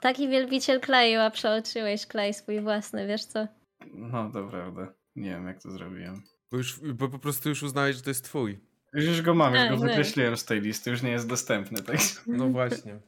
Taki 0.00 0.28
wielbiciel 0.28 0.80
kleju, 0.80 1.20
a 1.20 1.30
przeoczyłeś 1.30 2.06
klej 2.06 2.34
swój 2.34 2.60
własny, 2.60 3.06
wiesz 3.06 3.24
co? 3.24 3.46
No, 3.94 4.30
to 4.32 4.48
prawda. 4.48 4.94
Nie 5.16 5.30
wiem, 5.30 5.46
jak 5.46 5.62
to 5.62 5.70
zrobiłem. 5.70 6.22
Bo, 6.50 6.56
już, 6.56 6.80
bo 6.80 7.08
po 7.08 7.18
prostu 7.18 7.48
już 7.48 7.62
uznałeś, 7.62 7.96
że 7.96 8.02
to 8.02 8.10
jest 8.10 8.24
twój. 8.24 8.60
Już 8.92 9.22
go 9.22 9.34
mam, 9.34 9.54
już 9.54 9.68
go 9.68 9.76
wykreśliłem 9.76 10.36
z 10.36 10.44
tej 10.44 10.60
listy, 10.60 10.90
już 10.90 11.02
nie 11.02 11.10
jest 11.10 11.28
dostępny, 11.28 11.82
tak? 11.82 11.96
No 12.26 12.48
właśnie. 12.48 13.00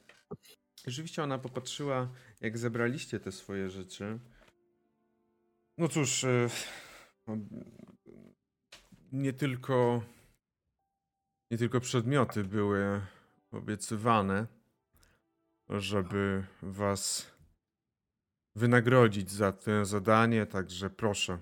Rzeczywiście 0.87 1.23
ona 1.23 1.38
popatrzyła, 1.38 2.09
jak 2.40 2.59
zebraliście 2.59 3.21
te 3.21 3.33
swoje 3.33 3.71
rzeczy. 3.71 4.18
No 5.79 5.88
cóż, 5.88 6.25
e, 6.25 6.49
no, 7.27 7.37
nie 9.12 9.33
tylko 9.33 10.03
nie 11.53 11.59
tylko 11.59 11.81
przedmioty 11.81 12.45
były 12.45 13.01
obiecywane, 13.51 14.47
żeby 15.68 16.45
was 16.62 17.33
wynagrodzić 18.57 19.31
za 19.31 19.53
to 19.53 19.85
zadanie, 19.85 20.47
także 20.47 20.90
proszę. 20.90 21.38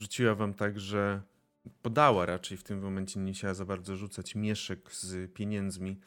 Rzuciła 0.00 0.34
wam 0.34 0.54
także, 0.54 1.22
podała 1.82 2.26
raczej 2.26 2.58
w 2.58 2.62
tym 2.62 2.80
momencie, 2.80 3.20
nie 3.20 3.32
chciała 3.32 3.54
za 3.54 3.64
bardzo 3.64 3.96
rzucać 3.96 4.34
mieszek 4.34 4.92
z 4.92 5.32
pieniędzmi. 5.32 6.00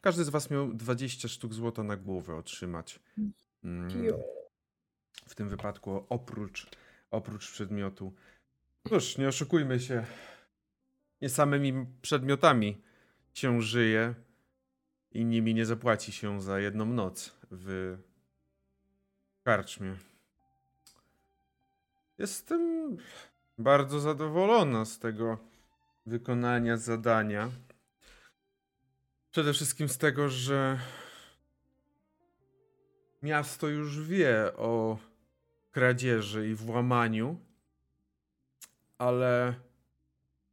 Każdy 0.00 0.24
z 0.24 0.28
was 0.28 0.50
miał 0.50 0.74
20 0.74 1.28
sztuk 1.28 1.54
złota 1.54 1.82
na 1.82 1.96
głowę 1.96 2.36
otrzymać. 2.36 3.00
Mm. 3.64 4.12
W 5.26 5.34
tym 5.34 5.48
wypadku 5.48 6.06
oprócz, 6.08 6.66
oprócz 7.10 7.52
przedmiotu. 7.52 8.12
Cóż, 8.88 9.18
nie 9.18 9.28
oszukujmy 9.28 9.80
się. 9.80 10.06
Nie 11.20 11.28
samymi 11.28 11.86
przedmiotami 12.02 12.82
się 13.34 13.62
żyje 13.62 14.14
i 15.12 15.24
nimi 15.24 15.54
nie 15.54 15.66
zapłaci 15.66 16.12
się 16.12 16.42
za 16.42 16.60
jedną 16.60 16.84
noc 16.86 17.38
w 17.50 17.98
karczmie. 19.44 19.96
Jestem 22.18 22.96
bardzo 23.58 24.00
zadowolona 24.00 24.84
z 24.84 24.98
tego 24.98 25.38
wykonania 26.06 26.76
zadania. 26.76 27.50
Przede 29.38 29.52
wszystkim 29.52 29.88
z 29.88 29.98
tego, 29.98 30.28
że 30.28 30.78
miasto 33.22 33.68
już 33.68 34.00
wie 34.00 34.56
o 34.56 34.98
kradzieży 35.70 36.48
i 36.48 36.54
włamaniu, 36.54 37.40
ale 38.98 39.54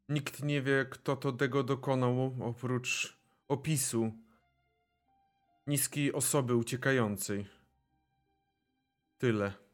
nikt 0.09 0.43
nie 0.43 0.61
wie, 0.61 0.85
kto 0.89 1.15
to 1.15 1.31
tego 1.31 1.63
dokonał, 1.63 2.35
oprócz 2.41 3.17
opisu 3.47 4.11
niskiej 5.67 6.13
osoby 6.13 6.55
uciekającej. 6.55 7.45
Tyle. 9.17 9.64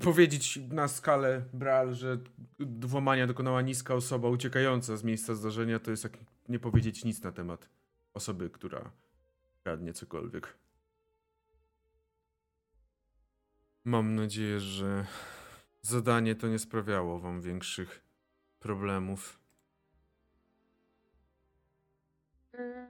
Powiedzieć 0.00 0.58
na 0.68 0.88
skalę 0.88 1.42
Bral, 1.52 1.94
że 1.94 2.18
włamania 2.80 3.26
dokonała 3.26 3.62
niska 3.62 3.94
osoba 3.94 4.28
uciekająca 4.28 4.96
z 4.96 5.04
miejsca 5.04 5.34
zdarzenia, 5.34 5.78
to 5.78 5.90
jest 5.90 6.04
jak 6.04 6.12
nie 6.48 6.58
powiedzieć 6.58 7.04
nic 7.04 7.22
na 7.22 7.32
temat 7.32 7.68
osoby, 8.14 8.50
która 8.50 8.90
kradnie 9.62 9.92
cokolwiek. 9.92 10.56
Mam 13.84 14.14
nadzieję, 14.14 14.60
że 14.60 15.06
zadanie 15.82 16.34
to 16.34 16.48
nie 16.48 16.58
sprawiało 16.58 17.18
wam 17.18 17.40
większych 17.40 18.02
problemów. 18.58 19.38
Mm, 22.52 22.86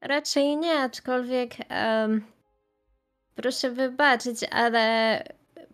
raczej 0.00 0.56
nie, 0.56 0.80
aczkolwiek 0.80 1.52
um, 1.70 2.22
proszę 3.34 3.70
wybaczyć, 3.70 4.44
ale 4.44 5.22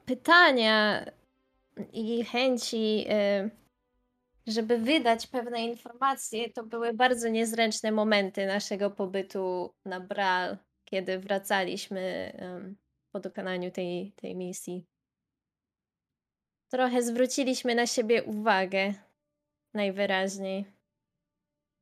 pytania 0.07 1.07
i 1.93 2.25
chęci, 2.25 3.07
żeby 4.47 4.79
wydać 4.79 5.27
pewne 5.27 5.65
informacje, 5.65 6.51
to 6.51 6.65
były 6.65 6.95
bardzo 6.95 7.29
niezręczne 7.29 7.93
momenty 7.93 8.47
naszego 8.47 8.91
pobytu 8.91 9.75
na 9.85 10.01
Bral, 10.01 10.59
kiedy 10.85 11.19
wracaliśmy 11.19 12.33
po 13.13 13.21
dokonaniu 13.21 13.71
tej, 13.71 14.13
tej 14.13 14.37
misji. 14.37 14.85
Trochę 16.73 17.03
zwróciliśmy 17.03 17.75
na 17.75 17.87
siebie 17.87 18.23
uwagę, 18.23 18.95
najwyraźniej. 19.75 20.65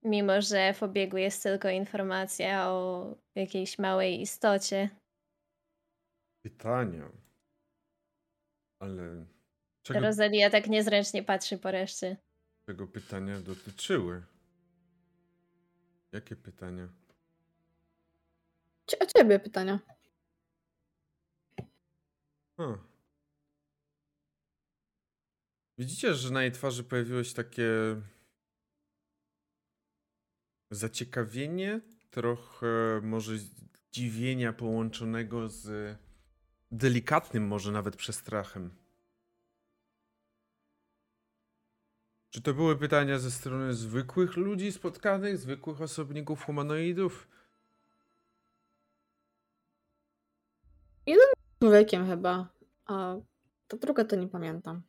Mimo, 0.05 0.43
że 0.43 0.75
w 0.75 0.83
obiegu 0.83 1.17
jest 1.17 1.43
tylko 1.43 1.69
informacja 1.69 2.69
o 2.69 3.07
jakiejś 3.35 3.79
małej 3.79 4.21
istocie. 4.21 4.91
Pytania. 6.45 7.11
Ale. 8.81 9.27
Czego... 9.83 10.01
Rosalia 10.01 10.51
tak 10.51 10.67
niezręcznie 10.67 11.23
patrzy 11.23 11.59
po 11.59 11.71
reszcie. 11.71 12.17
Czego 12.67 12.87
pytania 12.87 13.41
dotyczyły? 13.41 14.23
Jakie 16.13 16.37
pytania? 16.37 16.89
O 19.01 19.07
ciebie 19.07 19.39
pytania. 19.39 19.79
Hmm. 22.57 22.79
Widzicie, 25.79 26.15
że 26.15 26.31
na 26.31 26.43
jej 26.43 26.53
twarzy 26.53 26.85
pojawiło 26.85 27.25
się 27.25 27.35
takie 27.35 27.71
zaciekawienie, 30.71 31.81
trochę 32.11 33.01
może 33.03 33.33
zdziwienia 33.39 34.53
połączonego 34.53 35.49
z 35.49 35.97
delikatnym 36.71 37.47
może 37.47 37.73
nawet 37.73 37.97
przestrachem. 37.97 38.71
Czy 42.31 42.43
to 42.43 42.55
były 42.55 42.77
pytania 42.79 43.19
ze 43.19 43.31
strony 43.31 43.75
zwykłych 43.75 44.37
ludzi 44.37 44.73
spotkanych, 44.73 45.39
zwykłych 45.39 45.81
osobników 45.81 46.45
humanoidów? 46.45 47.29
Jeden 51.07 51.27
człowiekiem 51.61 52.07
chyba, 52.07 52.49
a 52.87 53.17
to 53.69 53.77
druga 53.77 54.05
to 54.05 54.17
nie 54.17 54.29
pamiętam. 54.29 54.83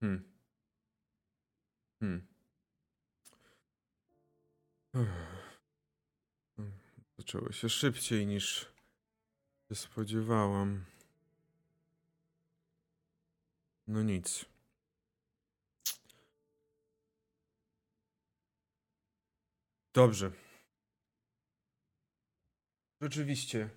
Hmm. 0.00 0.32
Hmm. 2.00 2.26
Zaczęło 7.18 7.52
się 7.52 7.68
szybciej 7.68 8.26
niż 8.26 8.75
się 9.68 9.74
spodziewałam. 9.74 10.84
No 13.86 14.02
nic. 14.02 14.44
Dobrze. 19.94 20.32
Rzeczywiście. 23.00 23.70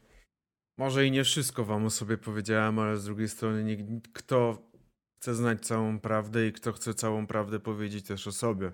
Może 0.78 1.06
i 1.06 1.12
nie 1.12 1.24
wszystko 1.24 1.66
wam 1.66 1.86
o 1.86 1.90
sobie 1.90 2.18
powiedziałem, 2.18 2.80
ale 2.80 2.98
z 2.98 3.06
drugiej 3.06 3.30
strony 3.30 3.64
nie, 3.64 4.02
kto 4.14 4.70
chce 5.18 5.36
znać 5.36 5.66
całą 5.66 6.00
prawdę 6.00 6.48
i 6.48 6.54
kto 6.54 6.74
chce 6.74 6.94
całą 6.94 7.28
prawdę 7.28 7.60
powiedzieć 7.60 8.06
też 8.06 8.28
o 8.28 8.32
sobie. 8.32 8.72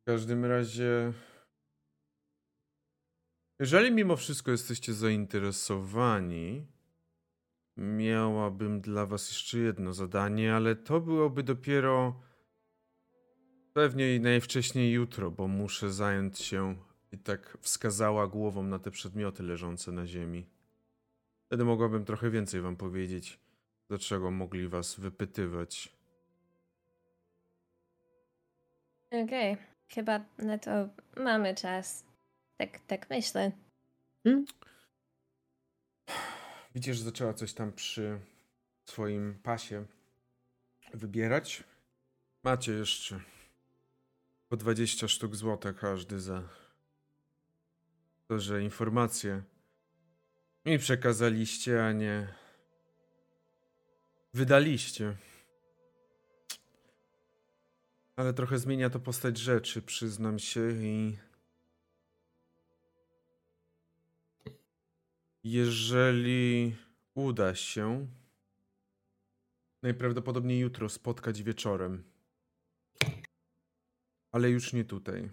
W 0.00 0.04
każdym 0.06 0.44
razie, 0.44 1.12
jeżeli 3.60 3.92
mimo 3.92 4.16
wszystko 4.16 4.50
jesteście 4.50 4.92
zainteresowani, 4.92 6.66
miałabym 7.76 8.80
dla 8.80 9.06
was 9.06 9.28
jeszcze 9.28 9.58
jedno 9.58 9.92
zadanie, 9.92 10.54
ale 10.54 10.76
to 10.76 11.00
byłoby 11.00 11.42
dopiero 11.42 12.20
pewnie 13.72 14.20
najwcześniej 14.20 14.92
jutro, 14.92 15.30
bo 15.30 15.48
muszę 15.48 15.92
zająć 15.92 16.38
się 16.38 16.76
i 17.12 17.18
tak 17.18 17.58
wskazała 17.60 18.26
głową 18.26 18.62
na 18.62 18.78
te 18.78 18.90
przedmioty 18.90 19.42
leżące 19.42 19.92
na 19.92 20.06
ziemi. 20.06 20.46
Wtedy 21.46 21.64
mogłabym 21.64 22.04
trochę 22.04 22.30
więcej 22.30 22.60
wam 22.60 22.76
powiedzieć, 22.76 23.40
dlaczego 23.88 24.30
mogli 24.30 24.68
was 24.68 25.00
wypytywać. 25.00 25.92
Okej, 29.10 29.56
chyba 29.88 30.24
na 30.38 30.58
to 30.58 30.88
mamy 31.16 31.54
czas. 31.54 32.09
Tak, 32.60 32.78
tak 32.86 33.10
myślę. 33.10 33.52
Widzisz, 36.74 36.96
że 36.96 37.04
zaczęła 37.04 37.34
coś 37.34 37.52
tam 37.52 37.72
przy 37.72 38.20
swoim 38.84 39.38
pasie 39.42 39.84
wybierać. 40.94 41.64
Macie 42.42 42.72
jeszcze 42.72 43.20
po 44.48 44.56
20 44.56 45.08
sztuk 45.08 45.36
złota 45.36 45.72
każdy 45.72 46.20
za 46.20 46.42
to, 48.28 48.38
że 48.38 48.62
informacje 48.62 49.42
mi 50.66 50.78
przekazaliście, 50.78 51.84
a 51.84 51.92
nie 51.92 52.34
wydaliście. 54.34 55.16
Ale 58.16 58.34
trochę 58.34 58.58
zmienia 58.58 58.90
to 58.90 59.00
postać 59.00 59.38
rzeczy, 59.38 59.82
przyznam 59.82 60.38
się 60.38 60.70
i 60.70 61.29
Jeżeli 65.44 66.76
uda 67.14 67.54
się, 67.54 68.06
najprawdopodobniej 69.82 70.58
jutro 70.58 70.88
spotkać 70.88 71.42
wieczorem. 71.42 72.04
Ale 74.32 74.50
już 74.50 74.72
nie 74.72 74.84
tutaj. 74.84 75.30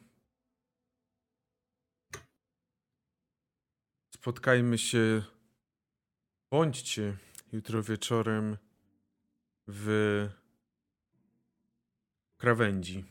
Spotkajmy 4.15 4.77
się, 4.77 5.23
bądźcie 6.51 7.17
jutro 7.51 7.83
wieczorem 7.83 8.57
w 9.67 10.29
krawędzi. 12.37 13.05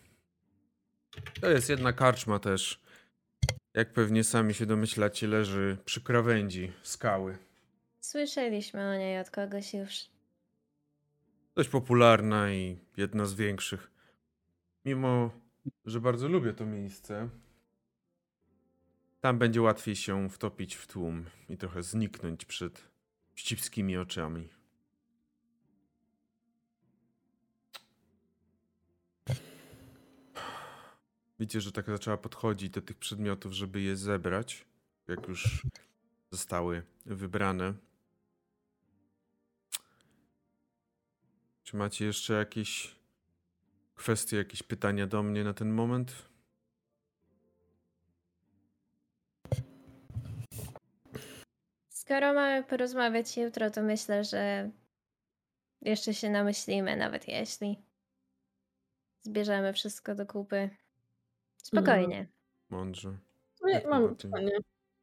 To 1.40 1.50
jest 1.50 1.68
jedna 1.68 1.92
karczma 1.92 2.38
też. 2.38 2.85
Jak 3.76 3.92
pewnie 3.92 4.24
sami 4.24 4.54
się 4.54 4.66
domyślacie, 4.66 5.26
leży 5.26 5.76
przy 5.84 6.00
krawędzi 6.00 6.72
skały. 6.82 7.38
Słyszeliśmy 8.00 8.90
o 8.90 8.94
niej 8.94 9.20
od 9.20 9.30
kogoś 9.30 9.74
już. 9.74 10.06
Dość 11.54 11.68
popularna 11.68 12.52
i 12.52 12.78
jedna 12.96 13.26
z 13.26 13.34
większych. 13.34 13.90
Mimo, 14.84 15.30
że 15.84 16.00
bardzo 16.00 16.28
lubię 16.28 16.52
to 16.52 16.66
miejsce, 16.66 17.28
tam 19.20 19.38
będzie 19.38 19.62
łatwiej 19.62 19.96
się 19.96 20.30
wtopić 20.30 20.74
w 20.74 20.86
tłum 20.86 21.24
i 21.48 21.56
trochę 21.56 21.82
zniknąć 21.82 22.44
przed 22.44 22.88
wścibskimi 23.34 23.96
oczami. 23.96 24.48
Widzicie, 31.38 31.60
że 31.60 31.72
tak 31.72 31.86
zaczęła 31.86 32.16
podchodzić 32.16 32.70
do 32.70 32.82
tych 32.82 32.98
przedmiotów, 32.98 33.52
żeby 33.52 33.80
je 33.80 33.96
zebrać, 33.96 34.66
jak 35.08 35.28
już 35.28 35.66
zostały 36.30 36.82
wybrane. 37.06 37.74
Czy 41.62 41.76
macie 41.76 42.04
jeszcze 42.04 42.34
jakieś 42.34 42.96
kwestie, 43.94 44.36
jakieś 44.36 44.62
pytania 44.62 45.06
do 45.06 45.22
mnie 45.22 45.44
na 45.44 45.54
ten 45.54 45.70
moment? 45.70 46.28
Skoro 51.88 52.34
mamy 52.34 52.64
porozmawiać 52.64 53.36
jutro, 53.36 53.70
to 53.70 53.82
myślę, 53.82 54.24
że 54.24 54.70
jeszcze 55.82 56.14
się 56.14 56.30
namyślimy, 56.30 56.96
nawet 56.96 57.28
jeśli 57.28 57.82
zbierzemy 59.22 59.72
wszystko 59.72 60.14
do 60.14 60.26
kupy. 60.26 60.70
Spokojnie. 61.66 62.28
Mądrze. 62.70 63.16
No, 63.62 63.68
ja 63.68 63.88
mam 63.88 64.16
pytanie. 64.16 64.58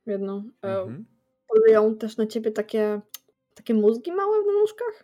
Jedno. 0.05 0.43
E, 0.61 0.81
Mhm. 0.81 1.05
Polują 1.47 1.97
też 1.97 2.17
na 2.17 2.27
ciebie 2.27 2.51
takie, 2.51 3.01
takie 3.55 3.73
mózgi 3.73 4.11
małe 4.11 4.37
na 4.45 4.51
nóżkach? 4.51 5.03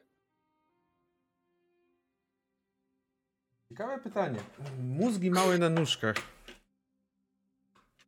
Ciekawe 3.69 3.99
pytanie. 3.99 4.39
Mózgi 4.83 5.31
małe 5.31 5.57
na 5.57 5.69
nóżkach. 5.69 6.15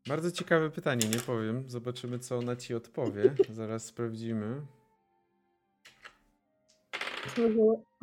Bardzo 0.07 0.31
ciekawe 0.31 0.69
pytanie, 0.69 1.07
nie 1.07 1.19
powiem. 1.19 1.69
Zobaczymy, 1.69 2.19
co 2.19 2.37
ona 2.37 2.55
ci 2.55 2.75
odpowie. 2.75 3.35
Zaraz 3.49 3.85
sprawdzimy. 3.85 4.61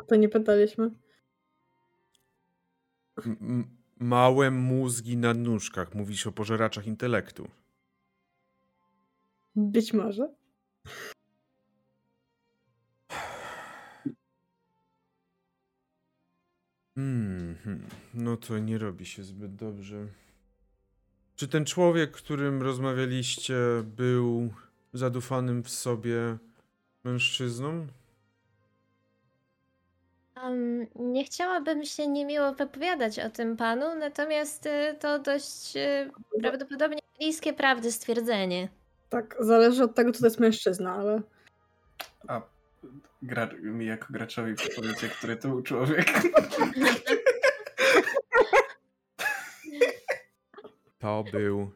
To 0.09 0.17
nie 0.17 0.29
pytaliśmy. 0.29 0.91
M- 3.27 3.78
małe 4.01 4.51
mózgi 4.51 5.17
na 5.17 5.35
nóżkach. 5.35 5.95
Mówisz 5.95 6.27
o 6.27 6.33
pożeraczach 6.33 6.87
intelektu. 6.87 7.49
Być 9.57 9.93
może. 9.93 10.29
Mhm. 16.97 17.87
No 18.15 18.37
to 18.37 18.59
nie 18.59 18.79
robi 18.79 19.07
się 19.07 19.25
zbyt 19.25 19.55
dobrze. 19.55 20.07
Czy 21.37 21.49
ten 21.49 21.65
człowiek, 21.65 22.11
którym 22.11 22.63
rozmawialiście, 22.63 23.57
był 23.97 24.55
zadufanym 24.93 25.63
w 25.63 25.71
sobie 25.71 26.39
mężczyzną? 27.05 27.87
Um, 30.45 30.87
nie 30.95 31.25
chciałabym 31.25 31.85
się 31.85 32.09
niemiło 32.09 32.53
wypowiadać 32.53 33.19
o 33.19 33.31
tym 33.31 33.57
panu, 33.57 33.95
natomiast 33.99 34.67
y, 34.67 34.97
to 35.01 35.19
dość 35.19 35.77
y, 35.77 36.11
prawdopodobnie 36.41 36.99
bliskie 37.19 37.53
prawdy 37.53 37.93
stwierdzenie. 37.93 38.69
Tak, 39.09 39.37
zależy 39.41 39.85
od 39.85 39.95
tego, 39.95 40.13
co 40.13 40.21
to 40.21 40.27
jest 40.27 40.41
mężczyzna, 40.41 40.93
ale 40.93 41.23
A 42.29 42.43
gra, 43.23 43.49
mi 43.63 43.87
jako 43.87 44.07
graczowi 44.11 44.55
powiecie, 44.77 45.09
który 45.09 45.37
to 45.37 45.49
był 45.49 45.63
człowiek. 45.63 46.07
To 50.99 51.25
był 51.33 51.71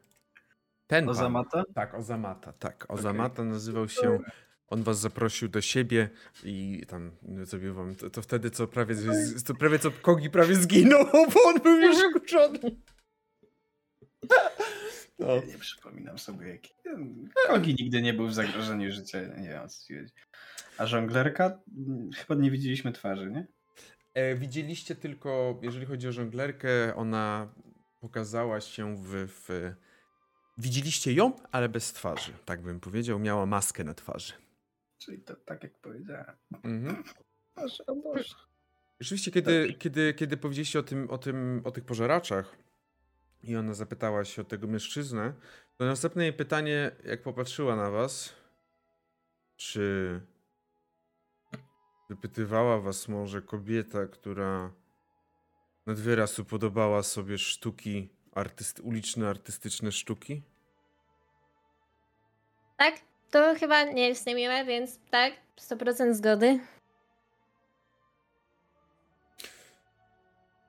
ten 0.86 1.04
pan. 1.04 1.10
Ozamata? 1.10 1.64
Tak, 1.74 1.94
Ozamata, 1.94 2.52
tak. 2.52 2.86
Ozamata 2.88 3.44
nazywał 3.44 3.88
się. 3.88 4.18
On 4.72 4.82
was 4.82 5.00
zaprosił 5.00 5.48
do 5.48 5.60
siebie 5.60 6.08
i 6.44 6.82
tam 6.88 7.10
zrobił 7.42 7.74
wam. 7.74 7.94
To, 7.94 8.10
to 8.10 8.22
wtedy 8.22 8.50
co 8.50 8.66
prawie, 8.66 8.94
z- 8.94 9.44
to 9.44 9.54
prawie 9.54 9.78
co 9.78 9.90
Kogi 9.90 10.30
prawie 10.30 10.56
zginął, 10.56 11.04
bo 11.34 11.42
on 11.44 11.60
był 11.62 11.76
już 11.80 11.96
skurzony. 11.98 12.58
No. 15.18 15.26
Nie 15.46 15.58
przypominam 15.58 16.18
sobie 16.18 16.48
jaki. 16.48 16.72
Kogi 17.46 17.74
nigdy 17.80 18.02
nie 18.02 18.14
był 18.14 18.26
w 18.26 18.34
zagrożeniu 18.34 18.92
życia, 18.92 19.18
nie 19.20 19.48
wiem 19.48 19.68
co. 19.68 19.78
A 20.78 20.86
żonglerka? 20.86 21.58
Mm, 21.78 22.10
Chyba 22.12 22.34
nie 22.42 22.50
widzieliśmy 22.50 22.92
twarzy, 22.92 23.30
nie? 23.30 23.46
E, 24.14 24.34
widzieliście 24.34 24.94
tylko, 24.94 25.58
jeżeli 25.62 25.86
chodzi 25.86 26.08
o 26.08 26.12
żonglerkę, 26.12 26.94
ona 26.96 27.54
pokazała 28.00 28.60
się 28.60 28.96
w, 28.96 29.08
w. 29.28 29.72
Widzieliście 30.58 31.12
ją, 31.12 31.32
ale 31.52 31.68
bez 31.68 31.92
twarzy, 31.92 32.32
tak 32.44 32.62
bym 32.62 32.80
powiedział. 32.80 33.18
Miała 33.18 33.46
maskę 33.46 33.84
na 33.84 33.94
twarzy. 33.94 34.32
Czyli 35.04 35.18
to 35.18 35.36
tak 35.36 35.62
jak 35.62 35.78
powiedziałem. 35.78 36.36
Mhm. 36.62 37.04
Boże, 37.56 37.86
o 37.86 37.94
Boże. 37.94 38.34
Rzeczywiście, 39.00 39.30
kiedy, 39.30 39.74
kiedy, 39.78 40.14
kiedy 40.14 40.36
powiedzieliście 40.36 40.78
o, 40.78 40.82
tym, 40.82 41.10
o, 41.10 41.18
tym, 41.18 41.60
o 41.64 41.70
tych 41.70 41.84
pożeraczach 41.84 42.56
i 43.42 43.56
ona 43.56 43.74
zapytała 43.74 44.24
się 44.24 44.42
o 44.42 44.44
tego 44.44 44.66
mężczyznę, 44.66 45.32
to 45.76 45.84
następne 45.84 46.22
jej 46.22 46.32
pytanie, 46.32 46.90
jak 47.04 47.22
popatrzyła 47.22 47.76
na 47.76 47.90
was, 47.90 48.34
czy 49.56 50.20
wypytywała 52.08 52.80
was 52.80 53.08
może 53.08 53.42
kobieta, 53.42 54.06
która 54.06 54.72
nad 55.86 56.00
wyraz 56.00 56.38
upodobała 56.38 57.02
sobie 57.02 57.38
sztuki, 57.38 58.08
artyst, 58.32 58.80
uliczne 58.80 59.28
artystyczne 59.28 59.92
sztuki? 59.92 60.42
Tak? 62.76 63.11
To 63.32 63.54
chyba 63.54 63.84
nie 63.84 64.08
jest 64.08 64.26
niemiłe, 64.26 64.64
więc 64.64 64.98
tak, 65.10 65.32
100% 65.56 66.14
zgody. 66.14 66.60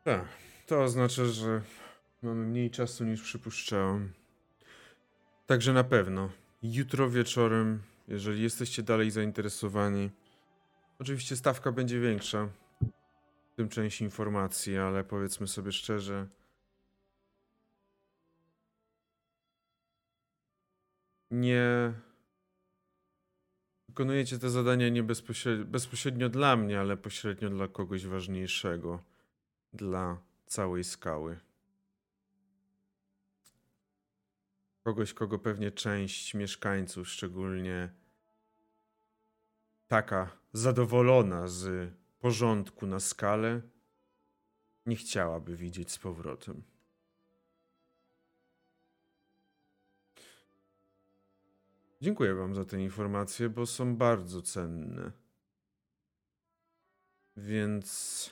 Tak, 0.03 0.26
to 0.68 0.82
oznacza, 0.84 1.26
że 1.26 1.61
mamy 2.22 2.45
mniej 2.45 2.72
czasu 2.72 3.03
niż 3.03 3.22
przypuszczałem. 3.22 4.14
Także 5.47 5.74
na 5.74 5.84
pewno 5.84 6.30
jutro 6.64 7.09
wieczorem, 7.09 7.82
jeżeli 8.07 8.43
jesteście 8.43 8.84
dalej 8.84 9.11
zainteresowani, 9.11 10.09
oczywiście 10.99 11.36
stawka 11.36 11.72
będzie 11.72 11.99
większa, 11.99 12.49
w 13.51 13.55
tym 13.55 13.70
część 13.70 14.01
informacji, 14.01 14.78
ale 14.78 15.03
powiedzmy 15.03 15.47
sobie 15.47 15.72
szczerze, 15.72 16.28
nie 21.32 21.93
wykonujecie 23.94 24.39
te 24.39 24.50
zadania 24.50 24.89
nie 24.89 25.04
bezpośrednio, 25.04 25.66
bezpośrednio 25.66 26.30
dla 26.30 26.56
mnie, 26.56 26.80
ale 26.80 26.98
pośrednio 26.98 27.50
dla 27.50 27.68
kogoś 27.68 28.06
ważniejszego, 28.06 29.04
dla 29.74 30.18
całej 30.46 30.84
skały. 30.84 31.39
Kogoś, 34.84 35.14
kogo 35.14 35.39
pewnie 35.39 35.72
część 35.72 36.34
mieszkańców, 36.34 37.10
szczególnie 37.10 37.89
taka 39.88 40.38
zadowolona 40.54 41.48
z 41.48 41.94
porządku 42.20 42.88
na 42.88 43.00
skalę, 43.00 43.62
nie 44.86 44.96
chciałaby 44.96 45.58
widzieć 45.58 45.91
z 45.91 46.00
powrotem. 46.00 46.64
Dziękuję 52.04 52.34
Wam 52.34 52.56
za 52.56 52.66
te 52.66 52.82
informacje, 52.82 53.49
bo 53.49 53.66
są 53.66 53.95
bardzo 53.95 54.41
cenne. 54.41 55.12
Więc 57.38 58.30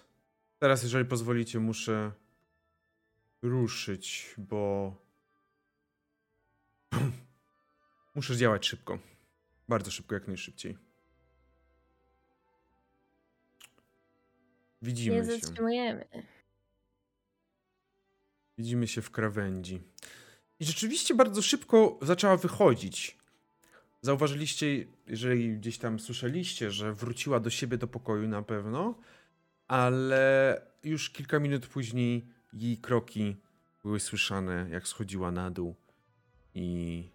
teraz, 0.60 0.84
jeżeli 0.84 1.06
pozwolicie, 1.06 1.60
muszę 1.60 2.12
ruszyć, 3.42 4.36
bo 4.38 4.96
muszę 8.16 8.38
działać 8.38 8.68
szybko. 8.68 9.00
Bardzo 9.68 9.92
szybko, 9.92 10.16
jak 10.16 10.28
najszybciej. 10.28 10.78
Widzimy 14.82 15.16
Nie 15.16 15.26
się. 15.26 15.40
zatrzymujemy. 15.40 16.06
Widzimy 18.58 18.88
się 18.88 19.02
w 19.02 19.12
krawędzi. 19.12 19.82
I 20.60 20.66
rzeczywiście 20.66 21.16
bardzo 21.16 21.42
szybko 21.42 22.00
zaczęła 22.02 22.38
wychodzić. 22.38 23.21
Zauważyliście, 24.04 24.86
jeżeli 25.08 25.58
gdzieś 25.58 25.78
tam 25.78 26.00
słyszeliście, 26.00 26.72
że 26.72 26.94
wróciła 26.94 27.40
do 27.40 27.50
siebie 27.50 27.78
do 27.78 27.88
pokoju 27.88 28.28
na 28.28 28.42
pewno, 28.42 28.96
ale 29.68 30.62
już 30.84 31.10
kilka 31.10 31.40
minut 31.40 31.68
później 31.68 32.26
jej 32.54 32.78
kroki 32.78 33.38
były 33.84 34.00
słyszane, 34.00 34.68
jak 34.70 34.88
schodziła 34.88 35.32
na 35.32 35.52
dół 35.52 35.76
i 36.56 37.10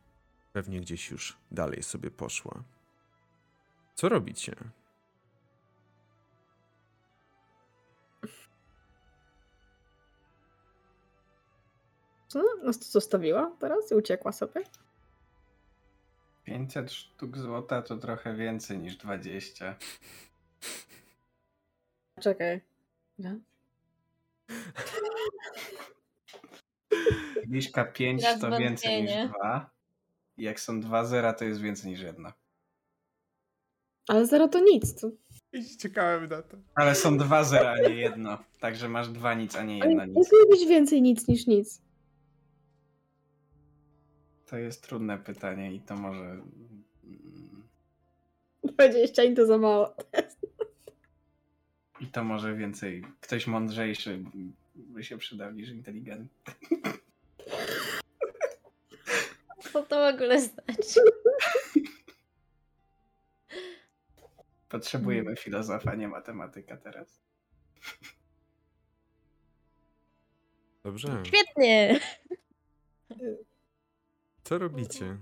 pewnie 0.53 0.81
gdzieś 0.81 1.11
już 1.11 1.37
dalej 1.51 1.83
sobie 1.83 2.11
poszła. 2.11 2.65
Co 3.95 4.09
robicie? 4.09 4.55
Co 12.29 12.43
nas 12.65 12.79
tu 12.79 12.85
zostawiła 12.85 13.57
teraz 13.59 13.91
i 13.91 13.95
uciekła 13.95 14.33
sobie? 14.33 14.65
500 16.47 16.93
sztuk 16.93 17.39
złota 17.39 17.83
to 17.83 17.97
trochę 17.97 18.35
więcej 18.35 18.79
niż 18.79 18.97
20. 18.97 19.77
Czekaj. 22.21 22.61
Ja? 23.19 23.37
Liczka 27.49 27.85
5 27.85 28.23
Teraz 28.23 28.41
to 28.41 28.59
więcej 28.59 28.99
wątpienie. 28.99 29.23
niż 29.23 29.33
2. 29.33 29.71
I 30.37 30.43
jak 30.43 30.61
są 30.61 30.81
dwa 30.81 31.05
zera, 31.05 31.33
to 31.33 31.45
jest 31.45 31.61
więcej 31.61 31.91
niż 31.91 32.01
jedna. 32.01 32.33
Ale 34.09 34.27
zero 34.27 34.49
to 34.49 34.61
nic. 34.61 35.01
To... 35.01 35.11
Czekałem 35.81 36.29
na 36.29 36.43
to. 36.43 36.57
Ale 36.75 36.95
są 36.95 37.19
dwa 37.19 37.45
zera, 37.45 37.71
a 37.71 37.89
nie 37.89 37.95
jedno. 37.95 38.39
Także 38.61 38.89
masz 38.89 39.09
dwa 39.09 39.35
nic, 39.35 39.57
a 39.57 39.63
nie 39.63 39.79
jak 39.79 39.89
nic. 39.89 40.17
może 40.17 40.47
być 40.51 40.69
więcej 40.69 41.03
nic 41.03 41.29
niż 41.29 41.47
nic? 41.47 41.86
To 44.47 44.57
jest 44.59 44.83
trudne 44.83 45.19
pytanie 45.19 45.75
i 45.75 45.81
to 45.81 45.97
może... 45.97 46.21
mm, 46.21 47.63
20 48.65 49.25
i 49.25 49.35
to 49.35 49.47
za 49.47 49.59
mało. 49.59 49.97
I 52.01 52.07
to 52.07 52.25
może 52.25 52.55
więcej. 52.55 53.05
Ktoś 53.21 53.47
mądrzejszy 53.47 54.25
by 54.75 55.05
się 55.05 55.19
przydał 55.19 55.53
niż 55.53 55.69
inteligentny. 55.69 56.53
Co 59.73 59.83
to 59.83 59.97
w 59.97 60.15
ogóle 60.15 60.41
znaczy? 60.41 61.01
Potrzebujemy 64.69 65.37
filozofa, 65.37 65.95
nie 65.95 66.09
matematyka 66.09 66.77
teraz. 66.77 67.21
Dobrze. 70.85 71.23
Świetnie! 71.27 72.01
Co 74.47 74.59
robicie? 74.59 75.17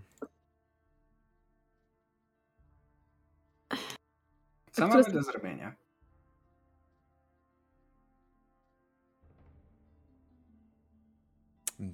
Co 4.72 4.88
mamy 4.88 5.04
do 5.04 5.22
zrobienia? 5.22 5.74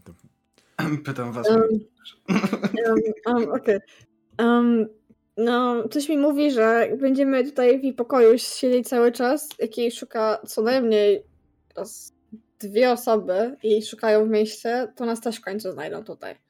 To- 0.05 0.15
Pytam 1.05 1.33
was. 1.33 1.49
Um, 1.49 1.61
um, 2.29 2.99
um, 3.27 3.53
Okej. 3.53 3.79
Um, 4.39 4.87
no, 5.37 5.89
coś 5.89 6.09
mi 6.09 6.19
mówi, 6.19 6.51
że 6.51 6.61
jak 6.91 6.99
będziemy 6.99 7.45
tutaj 7.45 7.81
w 7.81 7.85
jej 7.85 7.93
pokoju 7.93 8.39
siedzieć 8.39 8.89
cały 8.89 9.13
czas, 9.13 9.49
jakiej 9.59 9.91
szuka 9.91 10.39
co 10.47 10.63
najmniej 10.63 11.23
raz 11.77 12.13
dwie 12.59 12.91
osoby 12.93 13.57
i 13.63 13.83
szukają 13.83 14.27
w 14.27 14.31
mieście, 14.31 14.93
to 14.97 15.07
nas 15.07 15.21
też 15.21 15.37
w 15.37 15.45
końcu 15.45 15.73
znajdą 15.73 16.05
tutaj. 16.05 16.50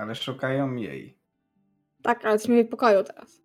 Ale 0.00 0.14
szukają 0.14 0.74
jej. 0.74 1.18
Tak, 2.02 2.24
ale 2.24 2.32
jesteśmy 2.32 2.54
w 2.54 2.58
jej 2.58 2.68
pokoju 2.68 3.04
teraz. 3.04 3.40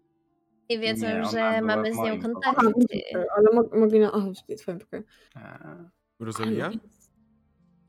I 0.69 0.79
wiedzą, 0.79 1.07
Nie, 1.07 1.13
ona 1.15 1.25
że 1.25 1.37
była 1.37 1.61
mamy 1.61 1.91
w 1.91 1.93
z 1.93 1.97
nią 1.97 2.03
moim. 2.03 2.21
Aha, 2.45 2.61
kontakty. 2.63 3.03
ale 3.37 3.51
mo- 3.53 3.79
mogli 3.79 3.99
na... 3.99 4.11
Aha, 4.11 4.27
w 4.49 4.55
twoim 4.61 4.79
pokoju. 4.79 5.03
Rosalia? 6.19 6.71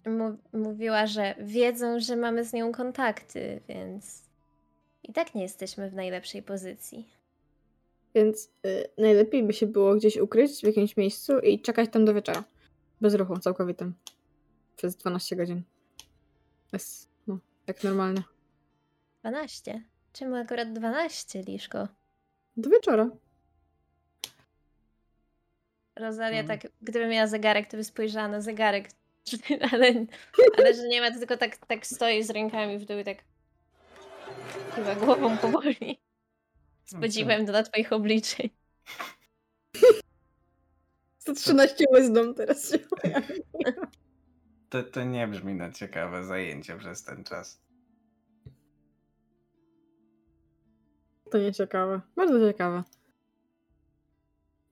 Mu- 0.06 0.38
mówiła, 0.52 1.06
że 1.06 1.34
wiedzą, 1.40 2.00
że 2.00 2.16
mamy 2.16 2.44
z 2.44 2.52
nią 2.52 2.72
kontakty, 2.72 3.60
więc 3.68 4.22
i 5.02 5.12
tak 5.12 5.34
nie 5.34 5.42
jesteśmy 5.42 5.90
w 5.90 5.94
najlepszej 5.94 6.42
pozycji. 6.42 7.08
Więc 8.14 8.52
y, 8.66 8.84
najlepiej 8.98 9.42
by 9.44 9.52
się 9.52 9.66
było 9.66 9.94
gdzieś 9.96 10.16
ukryć 10.16 10.60
w 10.60 10.64
jakimś 10.66 10.96
miejscu 10.96 11.38
i 11.38 11.60
czekać 11.60 11.90
tam 11.90 12.04
do 12.04 12.14
wieczora. 12.14 12.44
Bez 13.00 13.14
ruchu 13.14 13.38
całkowitym. 13.38 13.94
Przez 14.76 14.96
12 14.96 15.36
godzin. 15.36 15.62
Jest, 16.72 17.10
no, 17.26 17.38
jak 17.66 17.84
normalnie. 17.84 18.22
12. 19.30 19.82
Czemu 20.12 20.36
akurat 20.36 20.72
12, 20.72 21.42
Liszko? 21.42 21.88
Do 22.56 22.70
wieczora. 22.70 23.10
Rosalia 25.96 26.40
Mhm. 26.40 26.60
tak, 26.60 26.72
gdyby 26.82 27.08
miała 27.08 27.26
zegarek, 27.26 27.70
to 27.70 27.76
by 27.76 27.84
spojrzała 27.84 28.28
na 28.28 28.40
zegarek, 28.40 28.88
ale, 29.72 29.92
ale 30.58 30.74
że 30.74 30.88
nie 30.88 31.00
ma, 31.00 31.10
to 31.10 31.18
tylko 31.18 31.36
tak, 31.36 31.56
tak 31.56 31.86
stoi 31.86 32.22
z 32.22 32.30
rękami 32.30 32.78
w 32.78 32.84
dół 32.84 32.98
i 32.98 33.04
tak 33.04 33.18
chyba 34.74 34.94
głową 34.94 35.38
powoli. 35.38 36.00
Z 36.84 36.94
podziwem 37.00 37.46
do 37.46 37.52
na 37.52 37.62
twoich 37.62 37.92
obliczeń. 37.92 38.50
113 41.18 41.84
wisdom 41.96 42.34
teraz 42.34 42.70
się 42.70 42.78
pojawi. 43.02 43.42
to, 44.68 44.82
to 44.82 45.04
nie 45.04 45.28
brzmi 45.28 45.54
na 45.54 45.72
ciekawe 45.72 46.24
zajęcie 46.24 46.76
przez 46.78 47.02
ten 47.04 47.24
czas. 47.24 47.65
To 51.36 51.40
nie 51.42 51.52
ciekawe. 51.52 52.00
Bardzo 52.16 52.50
ciekawe. 52.52 52.82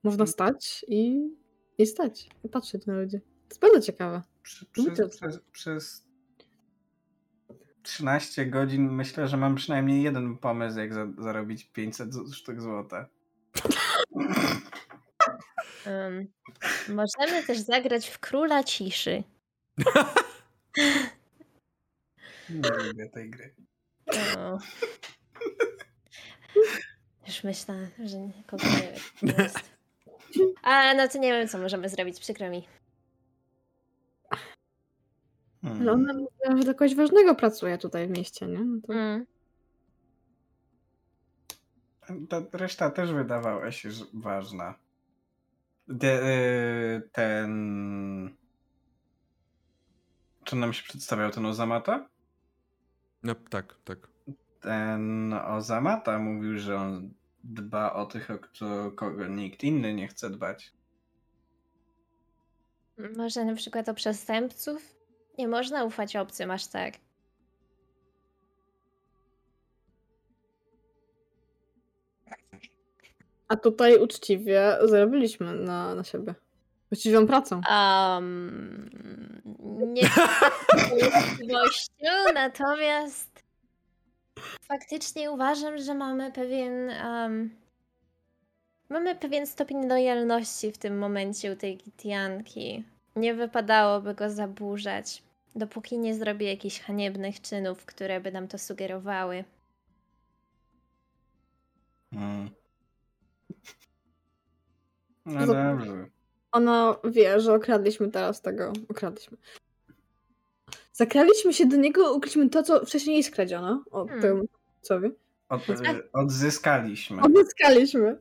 Można 0.03 0.25
stać 0.25 0.85
i, 0.87 1.29
i 1.77 1.85
stać. 1.85 2.29
I 2.43 2.49
patrzeć 2.49 2.85
na 2.85 2.93
ludzi. 2.95 3.19
To 3.19 3.49
jest 3.49 3.61
bardzo 3.61 3.81
ciekawe. 3.81 4.21
Przez, 4.43 4.65
przez, 5.09 5.39
przez 5.51 6.05
13 7.83 8.45
godzin 8.45 8.91
myślę, 8.91 9.27
że 9.27 9.37
mam 9.37 9.55
przynajmniej 9.55 10.03
jeden 10.03 10.37
pomysł, 10.37 10.79
jak 10.79 10.93
za, 10.93 11.07
zarobić 11.17 11.63
500 11.63 12.13
z- 12.13 12.33
sztuk 12.33 12.61
złota. 12.61 13.09
Um, 15.85 16.27
możemy 16.89 17.43
też 17.47 17.59
zagrać 17.59 18.07
w 18.09 18.19
Króla 18.19 18.63
Ciszy. 18.63 19.23
Nie 22.49 22.69
lubię 22.87 23.09
tej 23.09 23.29
gry. 23.29 23.55
O. 24.37 24.57
Już 27.27 27.43
myślę, 27.43 27.89
że 28.05 28.17
kogo 28.47 28.63
nie 29.21 29.33
jest. 29.43 29.75
A 30.61 30.93
no 30.93 31.07
to 31.07 31.17
nie 31.17 31.31
wiem, 31.31 31.47
co 31.47 31.57
możemy 31.57 31.89
zrobić, 31.89 32.19
przykro 32.19 32.49
mi. 32.49 32.67
Hmm. 35.61 35.81
Ale 35.81 35.91
ona 35.91 36.13
mówiła, 36.13 36.57
że 36.57 36.63
do 36.63 36.75
kogoś 36.75 36.95
ważnego 36.95 37.35
pracuje 37.35 37.77
tutaj 37.77 38.07
w 38.07 38.17
mieście, 38.17 38.47
nie? 38.47 38.59
No 38.65 38.81
to... 38.87 38.93
Mm. 38.93 39.25
Ta 42.29 42.41
reszta 42.53 42.91
też 42.91 43.13
wydawała 43.13 43.71
się 43.71 43.89
ważna. 44.13 44.73
De, 45.87 46.23
e, 46.23 47.01
ten. 47.11 48.35
Czy 50.43 50.55
nam 50.55 50.73
się 50.73 50.83
przedstawiał 50.83 51.31
ten 51.31 51.45
Ozamata? 51.45 52.09
No 53.23 53.35
tak, 53.35 53.75
tak. 53.83 54.14
Ten 54.65 55.33
Ozamata 55.33 56.19
mówił, 56.19 56.59
że 56.59 56.75
on 56.75 57.13
dba 57.43 57.93
o 57.93 58.05
tych, 58.05 58.31
o 58.31 58.39
kto, 58.39 58.91
kogo 58.91 59.27
nikt 59.27 59.63
inny 59.63 59.93
nie 59.93 60.07
chce 60.07 60.29
dbać. 60.29 60.73
Może 63.17 63.45
na 63.45 63.55
przykład 63.55 63.89
o 63.89 63.93
przestępców? 63.93 64.95
Nie 65.37 65.47
można 65.47 65.83
ufać 65.83 66.15
obcym 66.15 66.51
aż 66.51 66.67
tak. 66.67 66.93
A 73.47 73.55
tutaj 73.55 73.97
uczciwie 73.97 74.77
zarobiliśmy 74.83 75.55
na, 75.55 75.95
na 75.95 76.03
siebie. 76.03 76.35
Uczciwą 76.91 77.27
pracą. 77.27 77.61
Um, 77.69 78.89
nie 79.93 80.01
możliwością, 80.73 82.33
natomiast 82.33 83.34
faktycznie 84.61 85.31
uważam, 85.31 85.77
że 85.77 85.93
mamy 85.93 86.31
pewien 86.31 86.89
um, 87.05 87.49
mamy 88.89 89.15
pewien 89.15 89.47
stopień 89.47 89.87
lojalności 89.87 90.71
w 90.71 90.77
tym 90.77 90.97
momencie 90.97 91.51
u 91.51 91.55
tej 91.55 91.77
Gitianki. 91.77 92.83
Nie 93.15 93.33
wypadałoby 93.33 94.13
go 94.13 94.29
zaburzać, 94.29 95.23
dopóki 95.55 95.97
nie 95.97 96.15
zrobi 96.15 96.45
jakichś 96.45 96.79
haniebnych 96.79 97.41
czynów, 97.41 97.85
które 97.85 98.21
by 98.21 98.31
nam 98.31 98.47
to 98.47 98.57
sugerowały. 98.57 99.43
Hmm. 102.13 102.49
No 105.25 105.45
Zap- 105.45 105.47
dobrze. 105.47 106.05
Ona 106.51 106.95
wie, 107.03 107.39
że 107.39 107.53
okradliśmy 107.53 108.11
teraz 108.11 108.41
tego. 108.41 108.73
Okradliśmy. 108.89 109.37
Zakradliśmy 110.95 111.53
się 111.53 111.65
do 111.65 111.77
niego, 111.77 112.13
ukryliśmy 112.13 112.49
to, 112.49 112.63
co 112.63 112.85
wcześniej 112.85 113.23
skradziono. 113.23 113.83
O 113.91 114.05
Hmm. 114.05 114.21
tym, 114.21 114.47
co 114.81 115.01
wie. 115.01 115.11
Od, 115.49 115.61
odzyskaliśmy. 116.13 117.21
Odzyskaliśmy. 117.21 118.17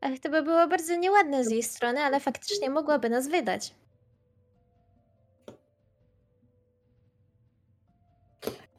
Ale 0.00 0.18
to 0.18 0.30
by 0.30 0.42
było 0.42 0.68
bardzo 0.68 0.96
nieładne 0.96 1.44
z 1.44 1.50
jej 1.50 1.62
strony, 1.62 2.00
ale 2.00 2.20
faktycznie 2.20 2.70
mogłaby 2.70 3.10
nas 3.10 3.28
wydać. 3.28 3.74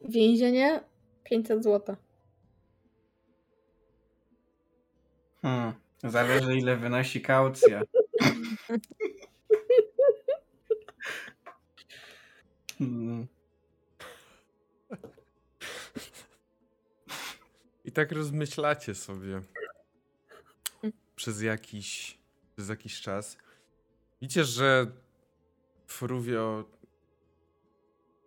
Więzienie 0.08 0.80
500 1.24 1.64
zł. 1.64 1.96
Hmm. 5.42 5.72
Zależy 6.04 6.56
ile 6.56 6.76
wynosi 6.76 7.20
kaucja. 7.20 7.82
Hmm. 12.78 13.26
I 17.90 17.92
tak 17.92 18.12
rozmyślacie 18.12 18.94
sobie 18.94 19.40
przez 21.16 21.42
jakiś, 21.42 22.18
przez 22.56 22.68
jakiś 22.68 23.00
czas. 23.00 23.36
Widzicie, 24.22 24.44
że 24.44 24.86
Fruvio. 25.86 26.64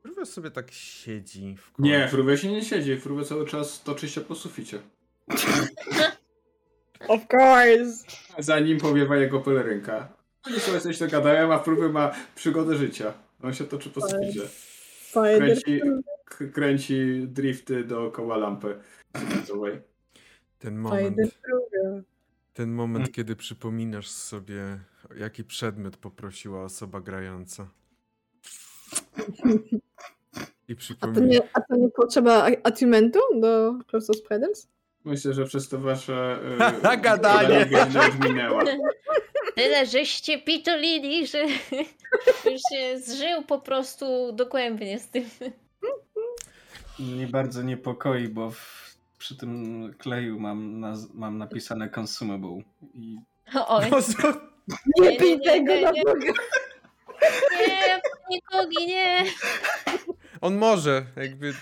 Fruvio 0.01 0.25
sobie 0.25 0.51
tak 0.51 0.71
siedzi 0.71 1.55
w 1.57 1.71
kącie. 1.71 1.91
Nie, 1.91 2.07
Fruvia 2.07 2.37
się 2.37 2.51
nie 2.51 2.65
siedzi. 2.65 2.97
Fruvia 2.97 3.23
cały 3.25 3.47
czas 3.47 3.83
toczy 3.83 4.09
się 4.09 4.21
po 4.21 4.35
suficie. 4.35 4.79
Of 7.07 7.21
course! 7.33 8.05
Zanim 8.39 8.77
powiewa 8.77 9.17
jego 9.17 9.39
pelerynka. 9.39 10.13
Oni 10.43 10.59
sobie 10.59 10.79
coś 10.79 10.99
dogadają, 10.99 11.53
a 11.53 11.59
Fruvia 11.59 11.89
ma 11.89 12.15
przygodę 12.35 12.75
życia. 12.75 13.13
On 13.43 13.53
się 13.53 13.63
toczy 13.63 13.89
po 13.89 14.01
suficie. 14.01 14.41
Kręci, 15.13 15.81
kręci 16.53 17.27
drifty 17.27 17.83
dookoła 17.83 18.37
lampy. 18.37 18.79
Ten 20.59 20.77
moment, 20.77 21.17
ten 22.53 22.71
moment, 22.71 23.11
kiedy 23.11 23.35
przypominasz 23.35 24.07
sobie, 24.09 24.79
o 25.11 25.13
jaki 25.13 25.43
przedmiot 25.43 25.97
poprosiła 25.97 26.63
osoba 26.63 27.01
grająca. 27.01 27.67
I 30.67 30.73
A 30.73 30.75
to, 30.75 30.79
przypominasz. 30.79 31.29
nie, 31.29 31.41
a 31.53 31.61
to 31.61 31.75
nie 31.75 31.89
potrzeba 31.89 32.43
a- 32.43 32.67
attunementu 32.67 33.19
do 33.41 33.73
Close 33.87 34.11
of 34.13 34.17
Spiders? 34.17 34.67
Myślę, 35.05 35.33
że 35.33 35.45
przez 35.45 35.69
to 35.69 35.79
wasze 35.79 36.39
yy, 36.49 36.57
Gadanie. 37.01 37.65
gadanie 37.65 38.07
już 38.07 38.19
minęła. 38.29 38.63
Tyle, 39.55 39.85
żeście 39.85 40.41
pitolili, 40.41 41.27
że 41.27 41.45
już 42.51 42.61
się 42.71 42.99
zżył 42.99 43.41
po 43.47 43.59
prostu 43.59 44.31
dogłębnie 44.31 44.99
z 44.99 45.07
tym. 45.09 45.23
Mnie 46.99 47.27
bardzo 47.27 47.61
niepokoi, 47.63 48.27
bo 48.27 48.51
w, 48.51 48.92
przy 49.23 49.35
tym 49.37 49.93
kleju 49.97 50.39
mam, 50.39 50.79
naz- 50.79 51.13
mam 51.13 51.37
napisane 51.37 51.89
consumable. 51.99 52.61
I 52.93 53.17
O? 53.67 53.81
Nie 53.81 55.11
nie, 55.11 55.17
pij 55.17 55.41
tego 55.41 55.73
nie, 55.73 55.81
na 55.81 55.91
nie. 55.91 56.03
Boga! 56.03 56.33
nie, 57.67 58.01
nikogi, 58.29 58.87
nie. 58.87 59.25
On 60.41 60.57
może, 60.57 61.05
jakby. 61.15 61.53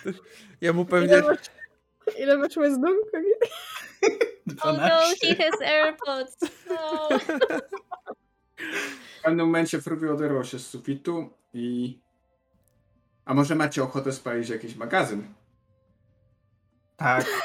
Ja 0.62 0.74
mu 0.74 0.82
Ile 0.82 0.90
pewnie. 0.90 1.22
ile 2.20 2.38
masz 2.38 2.56
wisdom? 2.56 2.94
Oh 4.62 4.74
no, 4.74 5.00
he 5.22 5.36
has 5.36 5.62
AirPods. 5.62 6.38
No. 6.70 7.10
W 9.20 9.24
pewnym 9.24 9.46
momencie 9.46 9.82
Fruvio 9.82 10.14
oderwał 10.14 10.44
się 10.44 10.60
z 10.60 10.68
sufitu 10.68 11.30
i... 11.54 12.00
A 13.26 13.34
może 13.34 13.56
macie 13.56 13.84
ochotę 13.84 14.12
spalić 14.12 14.50
jakiś 14.50 14.76
magazyn? 14.76 15.34
Tak. 17.04 17.26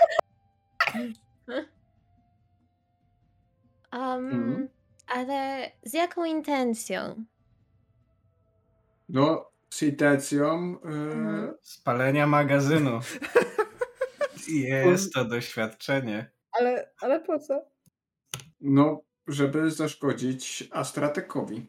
Um, 3.93 4.27
Mhm. 4.27 4.69
Ale 5.07 5.71
z 5.83 5.93
jaką 5.95 6.25
intencją? 6.25 7.25
No, 9.09 9.51
z 9.71 9.83
intencją... 9.83 10.73
Yy, 10.85 10.91
Mhm. 10.91 11.55
Spalenia 11.63 12.27
magazynu. 12.27 13.01
Jest 14.49 15.13
to 15.13 15.25
doświadczenie. 15.25 16.31
Ale, 16.53 16.91
ale 17.01 17.21
po 17.21 17.39
co? 17.39 17.65
No, 18.61 19.01
żeby 19.27 19.71
zaszkodzić 19.71 20.69
Astratekowi. 20.73 21.67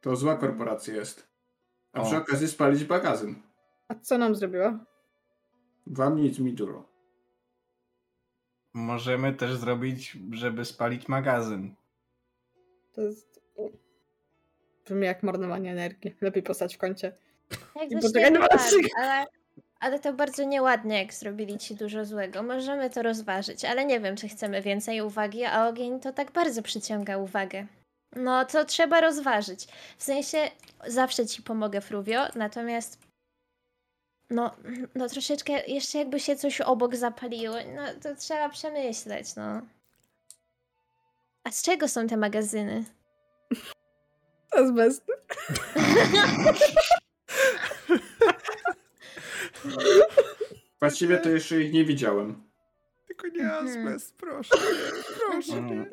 To 0.00 0.16
zła 0.16 0.36
korporacja 0.36 0.94
jest. 0.94 1.28
A 1.92 2.04
przy 2.04 2.16
O. 2.16 2.18
okazji 2.18 2.48
spalić 2.48 2.88
magazyn. 2.88 3.42
A 3.88 3.94
co 3.94 4.18
nam 4.18 4.34
zrobiła? 4.34 4.78
Wam 5.90 6.22
nic, 6.22 6.38
mi 6.38 6.52
dużo. 6.52 6.88
Możemy 8.74 9.32
też 9.32 9.56
zrobić, 9.56 10.18
żeby 10.30 10.64
spalić 10.64 11.08
magazyn. 11.08 11.74
To 12.92 13.00
jest... 13.00 13.40
Brzmi 14.84 15.06
jak 15.06 15.22
marnowanie 15.22 15.72
energii. 15.72 16.14
Lepiej 16.20 16.42
postać 16.42 16.74
w 16.74 16.78
kącie. 16.78 17.12
Jak 17.76 17.90
I 17.90 17.96
poczekaj 17.96 18.32
na 18.32 18.40
padł, 18.40 18.56
naszych. 18.56 18.86
ale, 18.96 19.26
ale 19.80 19.98
to 19.98 20.12
bardzo 20.12 20.44
nieładnie, 20.44 20.98
jak 20.98 21.14
zrobili 21.14 21.58
ci 21.58 21.74
dużo 21.74 22.04
złego. 22.04 22.42
Możemy 22.42 22.90
to 22.90 23.02
rozważyć, 23.02 23.64
ale 23.64 23.84
nie 23.84 24.00
wiem, 24.00 24.16
czy 24.16 24.28
chcemy 24.28 24.62
więcej 24.62 25.00
uwagi, 25.00 25.44
a 25.44 25.68
ogień 25.68 26.00
to 26.00 26.12
tak 26.12 26.32
bardzo 26.32 26.62
przyciąga 26.62 27.16
uwagę. 27.18 27.66
No 28.16 28.44
to 28.44 28.64
trzeba 28.64 29.00
rozważyć. 29.00 29.68
W 29.98 30.02
sensie 30.02 30.38
zawsze 30.86 31.26
ci 31.26 31.42
pomogę, 31.42 31.80
Fruvio, 31.80 32.26
natomiast 32.34 33.07
no, 34.30 34.56
no 34.94 35.08
troszeczkę 35.08 35.66
jeszcze 35.66 35.98
jakby 35.98 36.20
się 36.20 36.36
coś 36.36 36.60
obok 36.60 36.96
zapaliło, 36.96 37.54
no 37.76 37.82
to 38.02 38.16
trzeba 38.16 38.48
przemyśleć, 38.48 39.36
no. 39.36 39.62
A 41.44 41.50
z 41.50 41.62
czego 41.62 41.88
są 41.88 42.06
te 42.06 42.16
magazyny? 42.16 42.84
Bez... 44.74 45.02
Właściwie 50.80 51.18
to 51.18 51.28
jeszcze 51.28 51.60
ich 51.60 51.72
nie 51.72 51.84
widziałem. 51.84 52.47
Tylko 53.22 53.36
nie 53.38 53.44
Mhm. 53.44 53.66
azbest, 53.68 54.16
proszę. 54.16 54.54
nie, 54.56 55.02
Proszę. 55.30 55.52
Mm. 55.58 55.86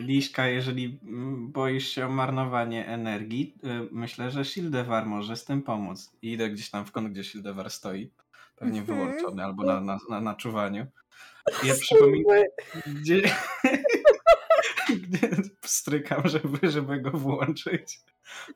Liszka, 0.00 0.46
jeżeli 0.48 0.98
mm, 1.02 1.52
boisz 1.52 1.88
się 1.88 2.06
o 2.06 2.08
marnowanie 2.08 2.86
energii, 2.86 3.54
y, 3.64 3.88
myślę, 3.92 4.30
że 4.30 4.44
Shildewar 4.44 5.06
może 5.06 5.36
z 5.36 5.44
tym 5.44 5.62
pomóc. 5.62 6.12
I 6.22 6.32
idę 6.32 6.50
gdzieś 6.50 6.70
tam 6.70 6.86
w 6.86 6.92
kąt, 6.92 7.08
gdzie 7.08 7.24
Shildewar 7.24 7.70
stoi. 7.70 8.10
pewnie 8.56 8.82
wyłączony 8.82 9.44
albo 9.44 9.62
na, 9.64 9.80
na, 9.80 9.98
na, 10.10 10.20
na 10.20 10.34
czuwaniu. 10.34 10.86
I 11.62 11.66
ja 11.66 11.74
przypominam, 11.74 12.42
gdzie, 12.86 13.22
gdzie 15.02 15.28
strykam, 15.64 16.22
żeby, 16.28 16.70
żeby 16.70 17.00
go 17.00 17.10
włączyć. 17.10 18.00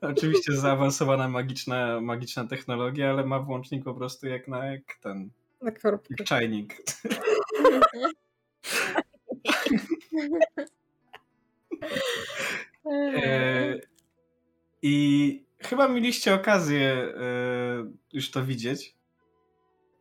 Oczywiście 0.01 0.53
zaawansowana 0.53 1.29
magiczna, 1.29 2.01
magiczna 2.01 2.47
technologia, 2.47 3.11
ale 3.11 3.27
ma 3.27 3.39
włącznik 3.39 3.85
po 3.85 3.95
prostu 3.95 4.27
jak 4.27 4.49
na 4.49 4.67
jak 4.67 4.83
ten. 5.03 5.31
Na 5.63 5.71
korbkę. 5.71 6.15
Jak 6.19 6.29
czajnik. 6.29 6.77
E, 12.87 13.81
I 14.83 15.45
chyba 15.59 15.89
mieliście 15.89 16.35
okazję 16.35 16.81
e, 16.93 17.13
już 18.13 18.31
to 18.31 18.45
widzieć. 18.45 18.97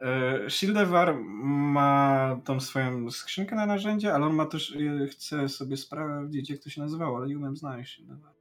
E, 0.01 0.49
Shieldewar 0.49 1.15
ma 1.23 2.41
tą 2.45 2.59
swoją 2.59 3.11
skrzynkę 3.11 3.55
na 3.55 3.65
narzędzia, 3.65 4.13
ale 4.13 4.25
on 4.25 4.33
ma 4.33 4.45
też, 4.45 4.75
e, 4.75 5.07
chce 5.07 5.49
sobie 5.49 5.77
sprawdzić, 5.77 6.49
jak 6.49 6.59
to 6.59 6.69
się 6.69 6.81
nazywało, 6.81 7.17
ale 7.17 7.27
nie 7.27 7.37
umiem 7.37 7.57
znaleźć 7.57 7.93
Shieldewar. 7.93 8.33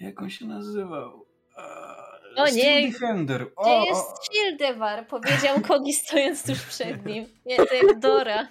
Jak 0.00 0.22
on 0.22 0.30
się 0.30 0.46
nazywał? 0.46 1.26
O 2.38 2.46
Steel 2.46 2.82
nie! 2.82 2.92
Defender. 2.92 3.40
Gdzie 3.40 3.52
O, 3.56 3.84
jest 3.84 4.00
o, 4.00 4.22
Shieldewar? 4.22 5.06
Powiedział 5.06 5.60
Kogi 5.60 5.92
stojąc 5.92 6.46
tuż 6.46 6.62
przed 6.62 7.06
nim. 7.06 7.26
Nie, 7.46 7.56
to 7.56 7.74
jak 7.74 7.98
Dora. 7.98 8.48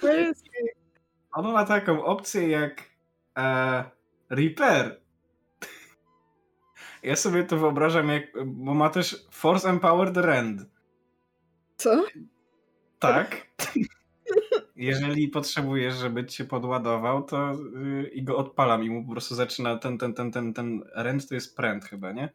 To 0.00 0.12
jest... 0.12 0.44
on 1.32 1.52
ma 1.52 1.64
taką 1.66 2.04
opcję 2.04 2.48
jak 2.48 2.82
e, 3.38 3.84
Repair. 4.30 5.00
Ja 7.02 7.16
sobie 7.16 7.44
to 7.44 7.56
wyobrażam, 7.56 8.08
jak, 8.08 8.22
bo 8.46 8.74
ma 8.74 8.90
też 8.90 9.26
Force 9.30 9.68
Empowered 9.68 10.16
Rend. 10.16 10.62
Co? 11.76 12.04
Tak. 12.98 13.46
Jeżeli 14.76 15.28
potrzebujesz, 15.28 15.94
żeby 15.94 16.26
cię 16.26 16.44
podładował, 16.44 17.22
to 17.22 17.52
yy, 17.52 18.08
i 18.08 18.22
go 18.22 18.36
odpalam 18.36 18.84
i 18.84 18.90
mu 18.90 19.04
po 19.04 19.12
prostu 19.12 19.34
zaczyna 19.34 19.76
ten, 19.76 19.98
ten, 19.98 20.14
ten, 20.14 20.32
ten, 20.32 20.54
ten 20.54 20.82
rent 20.94 21.28
to 21.28 21.34
jest 21.34 21.56
pręt 21.56 21.84
chyba, 21.84 22.12
nie? 22.12 22.28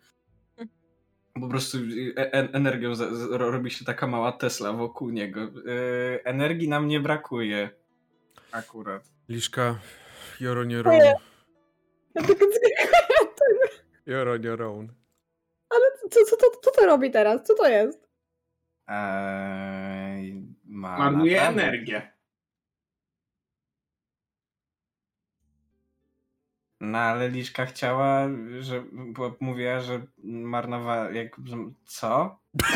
Po 1.33 1.47
prostu 1.47 1.77
y, 1.77 2.13
e 2.17 2.31
energią 2.53 2.93
robi 3.29 3.71
się 3.71 3.85
taka 3.85 4.07
mała 4.07 4.31
Tesla 4.31 4.73
wokół 4.73 5.09
niego. 5.09 5.41
Yy, 5.41 6.23
energii 6.23 6.69
nam 6.69 6.87
nie 6.87 6.99
brakuje. 6.99 7.69
Akurat. 8.51 9.03
Liszka, 9.29 9.79
your 10.39 10.57
own. 10.57 10.69
Ja 10.69 12.23
tylko... 12.23 12.45
On 14.33 14.43
your 14.43 14.61
own. 14.61 14.93
Ale 15.69 15.85
co, 16.09 16.25
co, 16.25 16.37
to, 16.37 16.51
co 16.61 16.71
to 16.71 16.85
robi 16.85 17.11
teraz? 17.11 17.43
Co 17.43 17.55
to 17.55 17.67
jest? 17.69 18.07
Eee, 18.87 20.43
ma 20.65 20.97
Marnuje 20.97 21.41
energię. 21.41 22.11
No 26.81 26.97
ale 26.97 27.29
Liszka 27.29 27.65
chciała, 27.65 28.27
że 28.59 28.83
bo 28.91 29.35
mówiła, 29.39 29.79
że 29.79 30.01
marnowa. 30.23 31.11
Jak, 31.11 31.35
co? 31.85 32.39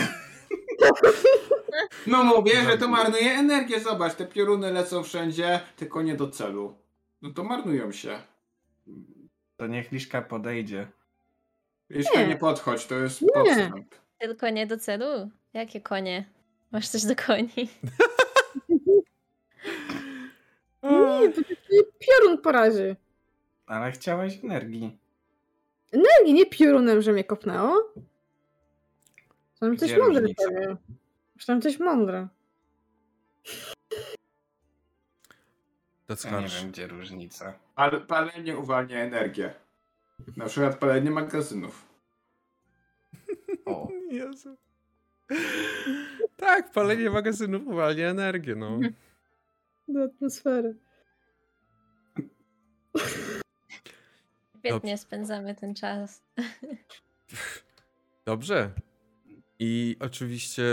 No 2.07 2.23
mówię, 2.23 2.63
że 2.63 2.77
to 2.77 2.87
marnuje 2.87 3.31
energię. 3.31 3.79
Zobacz, 3.79 4.13
te 4.15 4.25
pioruny 4.25 4.71
lecą 4.71 5.03
wszędzie, 5.03 5.59
tylko 5.75 6.01
nie 6.01 6.15
do 6.15 6.27
celu. 6.29 6.77
No 7.21 7.29
to 7.29 7.43
marnują 7.43 7.91
się. 7.91 8.19
To 9.57 9.67
niech 9.67 9.91
Liszka 9.91 10.21
podejdzie. 10.21 10.87
Jeszcze 11.89 12.19
Nie. 12.19 12.27
nie 12.27 12.35
podchodź, 12.37 12.85
to 12.85 12.95
jest 12.95 13.21
Nie. 13.21 13.27
podstęp. 13.33 13.95
Tylko 14.19 14.49
nie 14.49 14.67
do 14.67 14.77
celu? 14.77 15.29
Jakie 15.53 15.81
konie? 15.81 16.25
Masz 16.71 16.87
coś 16.87 17.05
do 17.05 17.15
koni? 17.15 17.49
Nie, 20.83 21.29
to 21.29 21.41
taki 21.41 21.55
piorun 21.99 22.37
porazi. 22.43 22.95
Ale 23.65 23.91
chciałaś 23.91 24.43
energii. 24.43 24.97
Energii, 25.91 26.33
nie 26.33 26.45
piorunem, 26.45 27.01
że 27.01 27.13
mnie 27.13 27.23
kopnęło. 27.23 27.93
Myślałem, 29.51 29.77
coś 29.77 29.97
mądre 29.97 30.21
różnica? 30.21 30.43
powie. 30.47 30.77
Myślałem, 31.35 31.61
coś 31.61 31.79
mądre. 31.79 32.27
Ja 36.25 36.41
nie 36.41 36.47
wiem, 36.47 36.71
gdzie 36.71 36.87
różnica. 36.87 37.53
Ale 37.75 38.01
palenie 38.01 38.57
uwalnia 38.57 38.99
energię. 38.99 39.53
Na 40.37 40.45
przykład 40.45 40.77
palenie 40.77 41.11
magazynów. 41.11 41.85
O. 43.65 43.87
Jezu. 44.11 44.55
Tak, 46.37 46.71
palenie 46.71 47.09
magazynów 47.09 47.67
uwalnia 47.67 48.09
energię, 48.09 48.55
no. 48.55 48.79
Do 49.87 50.03
atmosfery. 50.03 50.75
Świetnie 54.65 54.97
spędzamy 54.97 55.55
ten 55.55 55.75
czas. 55.75 56.23
Dobrze. 58.25 58.71
I 59.59 59.95
oczywiście, 59.99 60.63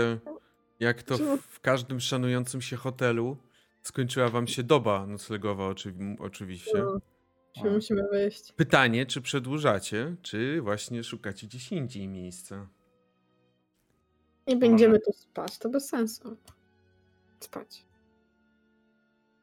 jak 0.79 1.03
to 1.03 1.17
w 1.37 1.59
każdym 1.59 1.99
szanującym 1.99 2.61
się 2.61 2.75
hotelu, 2.75 3.37
skończyła 3.81 4.29
wam 4.29 4.47
się 4.47 4.63
doba 4.63 5.07
noclegowa, 5.07 5.63
oczywi- 5.69 6.15
oczywiście. 6.19 6.77
No, 6.77 6.99
Czy 7.61 7.71
musimy 7.71 8.07
wyjść? 8.11 8.51
Pytanie, 8.51 9.05
czy 9.05 9.21
przedłużacie, 9.21 10.15
czy 10.21 10.61
właśnie 10.61 11.03
szukacie 11.03 11.47
gdzieś 11.47 11.71
indziej 11.71 12.07
miejsca? 12.07 12.67
Nie 14.47 14.55
będziemy 14.55 14.99
tu 14.99 15.13
spać, 15.13 15.57
to 15.57 15.69
bez 15.69 15.89
sensu. 15.89 16.37
Spać. 17.39 17.85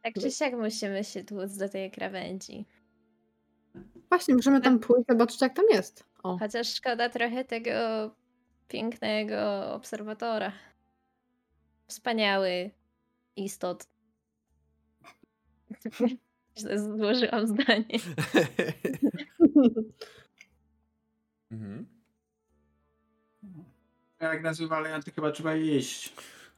Tak 0.03 0.15
czy 0.15 0.31
siak 0.31 0.55
musimy 0.55 1.05
się 1.05 1.25
tłuc 1.25 1.57
do 1.57 1.69
tej 1.69 1.91
krawędzi. 1.91 2.65
Właśnie, 4.11 4.35
możemy 4.35 4.61
tam 4.61 4.79
pójść, 4.79 5.07
zobaczyć 5.09 5.41
jak 5.41 5.57
tam 5.57 5.65
jest. 5.71 6.05
O, 6.23 6.39
Chociaż 6.39 6.75
szkoda 6.75 7.09
trochę 7.09 7.45
tego 7.45 7.71
pięknego 8.69 9.73
obserwatora. 9.75 10.53
Wspaniały 11.87 12.71
istot. 13.37 13.87
Źle 16.59 16.79
złożyłam 16.79 17.47
zdanie. 17.47 17.85
mhm. 21.53 21.87
Jak 24.21 24.43
nas 24.43 24.59
wywalają, 24.59 25.03
to 25.03 25.11
chyba 25.13 25.31
trzeba 25.33 25.57
iść. 25.57 26.15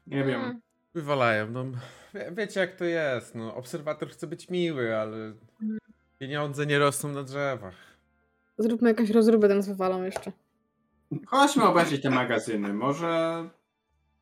Nie 0.07 0.25
wiem. 0.25 0.41
Mm, 0.41 0.61
Wywalają. 0.95 1.51
No, 1.51 1.65
wie, 2.15 2.33
wiecie 2.33 2.61
jak 2.61 2.77
to 2.77 2.85
jest. 2.85 3.35
No, 3.35 3.55
obserwator 3.55 4.11
chce 4.11 4.27
być 4.27 4.49
miły, 4.51 4.97
ale 4.97 5.17
Mhm. 5.17 5.79
Pieniądze 6.27 6.67
nie 6.67 6.79
rosną 6.79 7.13
na 7.13 7.23
drzewach. 7.23 7.75
Zróbmy 8.59 8.89
jakąś 8.89 9.11
rozróbę, 9.11 9.49
tam 9.49 9.63
zwywalą 9.63 10.03
jeszcze. 10.03 10.33
Chodźmy 11.27 11.65
obejrzeć 11.65 12.03
te 12.03 12.11
magazyny. 12.11 12.73
Może. 12.75 13.49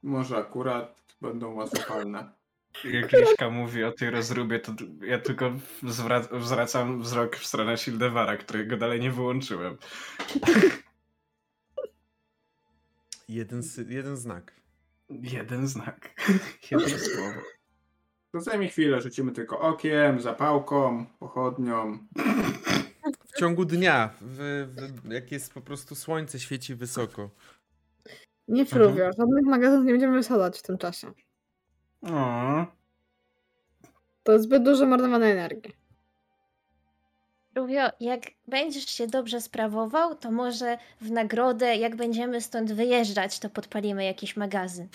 Może 0.02 0.36
akurat 0.36 1.02
będą 1.20 1.54
łatwopalne. 1.54 2.32
Jak 2.84 3.12
Liszka 3.12 3.50
mówi 3.50 3.84
o 3.84 3.92
tej 3.92 4.10
rozróbie, 4.10 4.58
to 4.60 4.72
ja 5.02 5.18
tylko 5.18 5.52
zwrac- 5.82 6.40
zwracam 6.42 7.02
wzrok 7.02 7.36
w 7.36 7.46
stronę 7.46 7.76
Shieldewara, 7.76 8.36
którego 8.36 8.76
dalej 8.76 9.00
nie 9.00 9.10
wyłączyłem. 9.12 9.76
Jeden, 13.28 13.60
sy- 13.62 13.86
jeden 13.92 14.16
znak. 14.16 14.54
Jeden 15.10 15.68
znak. 15.68 16.10
Jedno 16.70 16.88
słowo. 16.98 17.40
To 18.32 18.40
zajmie 18.40 18.68
chwilę, 18.68 19.00
rzucimy 19.00 19.32
tylko 19.32 19.60
okiem, 19.60 20.20
zapałką, 20.20 21.06
pochodnią. 21.18 21.98
W 23.26 23.38
ciągu 23.38 23.64
dnia, 23.64 24.10
w, 24.20 24.66
w, 25.04 25.12
jak 25.12 25.32
jest 25.32 25.54
po 25.54 25.60
prostu 25.60 25.94
słońce 25.94 26.40
świeci 26.40 26.74
wysoko. 26.74 27.30
Nie 28.48 28.66
fruwio, 28.66 29.10
żadnych 29.18 29.44
magazynów 29.44 29.84
nie 29.86 29.92
będziemy 29.92 30.16
wysadzać 30.16 30.58
w 30.58 30.62
tym 30.62 30.78
czasie. 30.78 31.12
O, 32.02 32.66
To 34.22 34.32
jest 34.32 34.44
zbyt 34.44 34.62
dużo 34.62 34.86
marnowanej 34.86 35.32
energii. 35.32 35.72
Rubio, 37.54 37.82
jak 38.00 38.20
będziesz 38.48 38.86
się 38.86 39.06
dobrze 39.06 39.40
sprawował, 39.40 40.14
to 40.14 40.30
może 40.30 40.78
w 41.00 41.10
nagrodę, 41.10 41.76
jak 41.76 41.96
będziemy 41.96 42.40
stąd 42.40 42.72
wyjeżdżać, 42.72 43.38
to 43.38 43.50
podpalimy 43.50 44.04
jakiś 44.04 44.36
magazyn. 44.36 44.88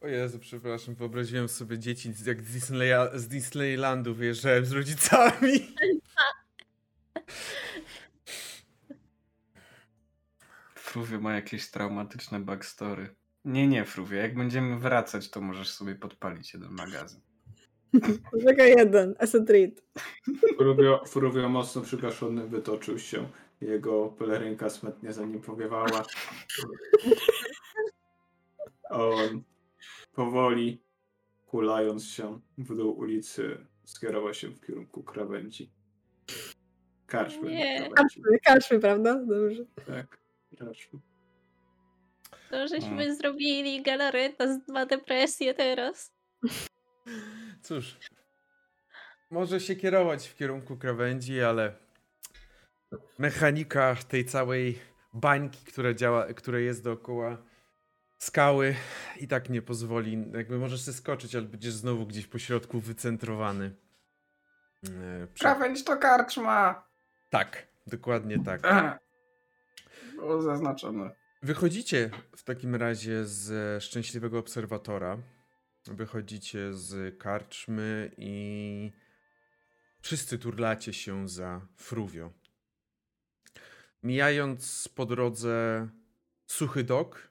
O 0.00 0.06
Jezu, 0.08 0.38
przepraszam, 0.38 0.94
wyobraziłem 0.94 1.48
sobie 1.48 1.78
dzieci 1.78 2.12
z- 2.12 2.26
jak 2.26 2.42
z, 2.42 2.52
Disneya, 2.52 3.08
z 3.14 3.28
Disneylandu 3.28 4.14
wyjeżdżałem 4.14 4.64
z 4.64 4.72
rodzicami. 4.72 5.74
Fruwie 10.74 11.18
ma 11.18 11.34
jakieś 11.34 11.70
traumatyczne 11.70 12.40
backstory. 12.40 13.14
Nie, 13.44 13.68
nie, 13.68 13.84
Fruwie. 13.84 14.18
Jak 14.18 14.34
będziemy 14.34 14.78
wracać, 14.78 15.30
to 15.30 15.40
możesz 15.40 15.70
sobie 15.70 15.94
podpalić 15.94 16.54
jeden 16.54 16.70
magazyn. 16.72 17.20
Tylko 18.46 18.62
jeden, 18.62 19.14
asset 19.18 19.50
read. 19.50 19.70
Fruvio, 20.58 21.04
Fruvio 21.06 21.48
mocno 21.48 21.82
przygaszony 21.82 22.46
wytoczył 22.48 22.98
się. 22.98 23.28
Jego 23.60 24.08
pelerynka 24.08 24.70
smętnie 24.70 25.12
za 25.12 25.24
nim 25.26 25.40
powiewała. 25.40 26.02
On 28.90 29.42
powoli, 30.12 30.82
kulając 31.46 32.04
się 32.06 32.40
w 32.58 32.76
dół 32.76 32.98
ulicy, 32.98 33.66
skierował 33.84 34.34
się 34.34 34.48
w 34.48 34.66
kierunku 34.66 35.02
krawędzi. 35.02 35.72
Karczmy. 37.06 37.50
Nie. 37.50 37.90
Karczmy, 37.90 38.22
karczmy, 38.44 38.80
prawda? 38.80 39.24
Dobrze. 39.24 39.64
Tak, 39.86 40.18
karczmy. 40.58 41.00
To 42.50 42.68
żeśmy 42.68 43.16
zrobili 43.16 43.82
galareta 43.82 44.54
z 44.54 44.64
dwa 44.64 44.86
depresje 44.86 45.54
teraz. 45.54 46.12
Cóż, 47.62 47.98
może 49.30 49.60
się 49.60 49.76
kierować 49.76 50.28
w 50.28 50.36
kierunku 50.36 50.76
krawędzi, 50.76 51.40
ale 51.40 51.76
mechanika 53.18 53.96
tej 54.08 54.24
całej 54.24 54.78
bańki, 55.14 55.64
która 55.64 55.94
działa, 55.94 56.34
która 56.34 56.58
jest 56.58 56.84
dookoła 56.84 57.42
skały 58.20 58.76
i 59.16 59.28
tak 59.28 59.50
nie 59.50 59.62
pozwoli, 59.62 60.26
jakby 60.34 60.58
możesz 60.58 60.86
się 60.86 60.92
skoczyć, 60.92 61.34
ale 61.34 61.44
będziesz 61.44 61.72
znowu 61.72 62.06
gdzieś 62.06 62.26
po 62.26 62.38
środku 62.38 62.80
wycentrowany. 62.80 63.76
E, 64.84 65.26
Krawędź 65.38 65.84
to 65.84 65.96
karczma! 65.96 66.88
Tak, 67.30 67.66
dokładnie 67.86 68.44
tak. 68.44 68.60
Było 70.14 70.42
zaznaczone. 70.42 71.10
Wychodzicie 71.42 72.10
w 72.36 72.42
takim 72.42 72.74
razie 72.74 73.24
z 73.24 73.82
szczęśliwego 73.82 74.38
obserwatora. 74.38 75.18
Wychodzicie 75.86 76.74
z 76.74 77.18
karczmy 77.18 78.10
i 78.16 78.92
wszyscy 80.00 80.38
turlacie 80.38 80.92
się 80.92 81.28
za 81.28 81.60
fruwio. 81.76 82.32
Mijając 84.02 84.88
po 84.88 85.06
drodze 85.06 85.88
suchy 86.46 86.84
dok, 86.84 87.29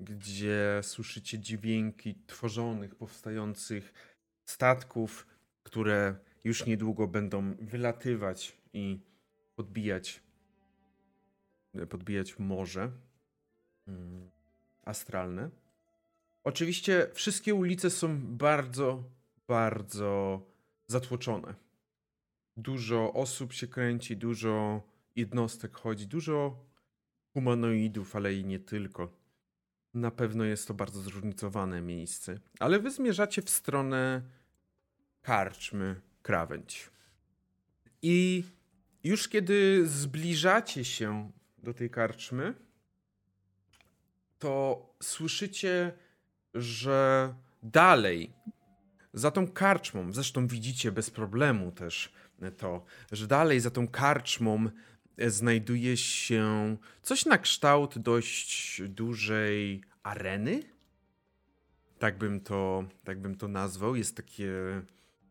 gdzie 0.00 0.80
słyszycie 0.82 1.38
dźwięki 1.38 2.14
tworzonych, 2.26 2.94
powstających 2.94 3.92
statków, 4.44 5.26
które 5.62 6.16
już 6.44 6.66
niedługo 6.66 7.08
będą 7.08 7.54
wylatywać 7.60 8.56
i 8.72 9.00
podbijać, 9.56 10.22
podbijać 11.88 12.38
morze 12.38 12.90
mm, 13.88 14.30
astralne. 14.84 15.50
Oczywiście 16.44 17.10
wszystkie 17.14 17.54
ulice 17.54 17.90
są 17.90 18.20
bardzo, 18.36 19.04
bardzo 19.48 20.42
zatłoczone. 20.86 21.54
Dużo 22.56 23.12
osób 23.12 23.52
się 23.52 23.66
kręci, 23.66 24.16
dużo 24.16 24.82
jednostek 25.16 25.76
chodzi, 25.76 26.06
dużo 26.06 26.64
humanoidów, 27.32 28.16
ale 28.16 28.34
i 28.34 28.44
nie 28.44 28.58
tylko. 28.58 29.17
Na 29.94 30.10
pewno 30.10 30.44
jest 30.44 30.68
to 30.68 30.74
bardzo 30.74 31.00
zróżnicowane 31.00 31.82
miejsce. 31.82 32.40
Ale 32.58 32.78
wy 32.78 32.90
zmierzacie 32.90 33.42
w 33.42 33.50
stronę 33.50 34.22
karczmy 35.22 36.00
krawędź. 36.22 36.90
I 38.02 38.44
już 39.04 39.28
kiedy 39.28 39.88
zbliżacie 39.88 40.84
się 40.84 41.30
do 41.58 41.74
tej 41.74 41.90
karczmy, 41.90 42.54
to 44.38 44.86
słyszycie, 45.02 45.92
że 46.54 47.34
dalej, 47.62 48.32
za 49.12 49.30
tą 49.30 49.48
karczmą, 49.48 50.12
zresztą 50.12 50.46
widzicie 50.46 50.92
bez 50.92 51.10
problemu 51.10 51.72
też 51.72 52.12
to, 52.56 52.84
że 53.12 53.26
dalej 53.26 53.60
za 53.60 53.70
tą 53.70 53.88
karczmą 53.88 54.70
znajduje 55.26 55.96
się 55.96 56.76
coś 57.02 57.26
na 57.26 57.38
kształt 57.38 57.98
dość 57.98 58.82
dużej 58.82 59.82
areny. 60.02 60.62
Tak 61.98 62.18
bym 62.18 62.40
to, 62.40 62.84
tak 63.04 63.20
bym 63.20 63.36
to 63.36 63.48
nazwał. 63.48 63.96
Jest 63.96 64.16
taki 64.16 64.42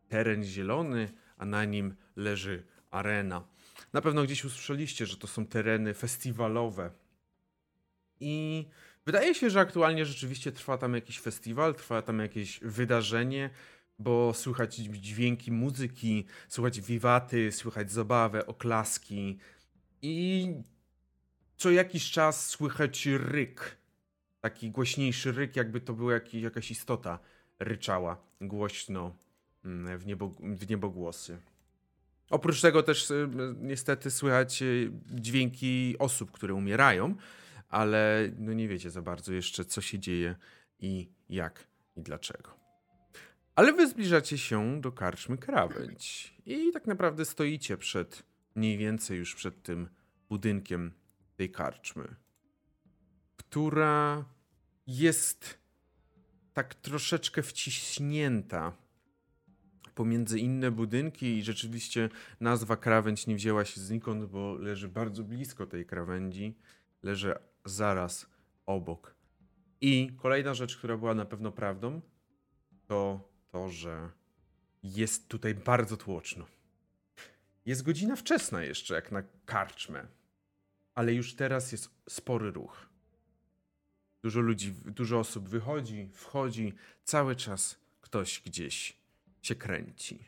teren 0.09 0.43
zielony, 0.43 1.11
a 1.37 1.45
na 1.45 1.65
nim 1.65 1.95
leży 2.15 2.63
arena. 2.91 3.47
Na 3.93 4.01
pewno 4.01 4.23
gdzieś 4.23 4.45
usłyszeliście, 4.45 5.05
że 5.05 5.17
to 5.17 5.27
są 5.27 5.45
tereny 5.45 5.93
festiwalowe. 5.93 6.91
I 8.19 8.65
wydaje 9.05 9.35
się, 9.35 9.49
że 9.49 9.59
aktualnie 9.59 10.05
rzeczywiście 10.05 10.51
trwa 10.51 10.77
tam 10.77 10.93
jakiś 10.93 11.19
festiwal, 11.19 11.75
trwa 11.75 12.01
tam 12.01 12.19
jakieś 12.19 12.59
wydarzenie, 12.59 13.49
bo 13.99 14.33
słychać 14.33 14.75
dźwięki 14.75 15.51
muzyki, 15.51 16.25
słychać 16.47 16.81
wiwaty, 16.81 17.51
słychać 17.51 17.91
zabawę, 17.91 18.45
oklaski 18.45 19.37
i 20.01 20.53
co 21.57 21.71
jakiś 21.71 22.11
czas 22.11 22.47
słychać 22.47 23.05
ryk. 23.05 23.77
Taki 24.41 24.71
głośniejszy 24.71 25.31
ryk, 25.31 25.55
jakby 25.55 25.81
to 25.81 25.93
była 25.93 26.13
jakiś, 26.13 26.43
jakaś 26.43 26.71
istota 26.71 27.19
ryczała 27.59 28.17
głośno 28.41 29.15
mm, 29.65 29.97
w, 29.97 30.05
niebo, 30.05 30.29
w 30.39 30.69
niebogłosy. 30.69 31.37
Oprócz 32.29 32.61
tego 32.61 32.83
też 32.83 33.11
y, 33.11 33.29
niestety 33.61 34.11
słychać 34.11 34.61
y, 34.61 34.91
dźwięki 35.05 35.95
osób, 35.99 36.31
które 36.31 36.53
umierają, 36.53 37.15
ale 37.69 38.31
no 38.39 38.53
nie 38.53 38.67
wiecie 38.67 38.89
za 38.89 39.01
bardzo 39.01 39.33
jeszcze, 39.33 39.65
co 39.65 39.81
się 39.81 39.99
dzieje 39.99 40.35
i 40.79 41.09
jak 41.29 41.67
i 41.95 42.01
dlaczego. 42.01 42.57
Ale 43.55 43.73
wy 43.73 43.87
zbliżacie 43.87 44.37
się 44.37 44.81
do 44.81 44.91
karczmy 44.91 45.37
krawędź 45.37 46.33
i 46.45 46.71
tak 46.71 46.87
naprawdę 46.87 47.25
stoicie 47.25 47.77
przed, 47.77 48.23
mniej 48.57 48.77
więcej 48.77 49.17
już 49.17 49.35
przed 49.35 49.63
tym 49.63 49.87
budynkiem 50.29 50.91
tej 51.35 51.51
karczmy, 51.51 52.15
która 53.37 54.25
jest 54.87 55.57
tak 56.53 56.75
troszeczkę 56.75 57.43
wciśnięta 57.43 58.73
pomiędzy 59.95 60.39
inne 60.39 60.71
budynki 60.71 61.37
i 61.37 61.43
rzeczywiście 61.43 62.09
nazwa 62.39 62.77
krawędź 62.77 63.27
nie 63.27 63.35
wzięła 63.35 63.65
się 63.65 63.81
znikąd, 63.81 64.25
bo 64.25 64.53
leży 64.55 64.89
bardzo 64.89 65.23
blisko 65.23 65.67
tej 65.67 65.85
krawędzi, 65.85 66.55
leży 67.03 67.35
zaraz 67.65 68.25
obok. 68.65 69.15
I 69.81 70.11
kolejna 70.17 70.53
rzecz, 70.53 70.77
która 70.77 70.97
była 70.97 71.13
na 71.13 71.25
pewno 71.25 71.51
prawdą, 71.51 72.01
to 72.87 73.29
to, 73.51 73.69
że 73.69 74.09
jest 74.83 75.27
tutaj 75.27 75.55
bardzo 75.55 75.97
tłoczno. 75.97 76.45
Jest 77.67 77.83
godzina 77.83 78.15
wczesna 78.15 78.63
jeszcze, 78.63 78.95
jak 78.95 79.11
na 79.11 79.23
karczmę, 79.45 80.07
ale 80.95 81.13
już 81.13 81.35
teraz 81.35 81.71
jest 81.71 81.89
spory 82.09 82.51
ruch. 82.51 82.89
Dużo 84.23 84.39
ludzi, 84.39 84.73
dużo 84.85 85.19
osób 85.19 85.49
wychodzi, 85.49 86.09
wchodzi, 86.13 86.73
cały 87.03 87.35
czas 87.35 87.79
ktoś 88.01 88.41
gdzieś 88.45 88.97
się 89.41 89.55
kręci. 89.55 90.19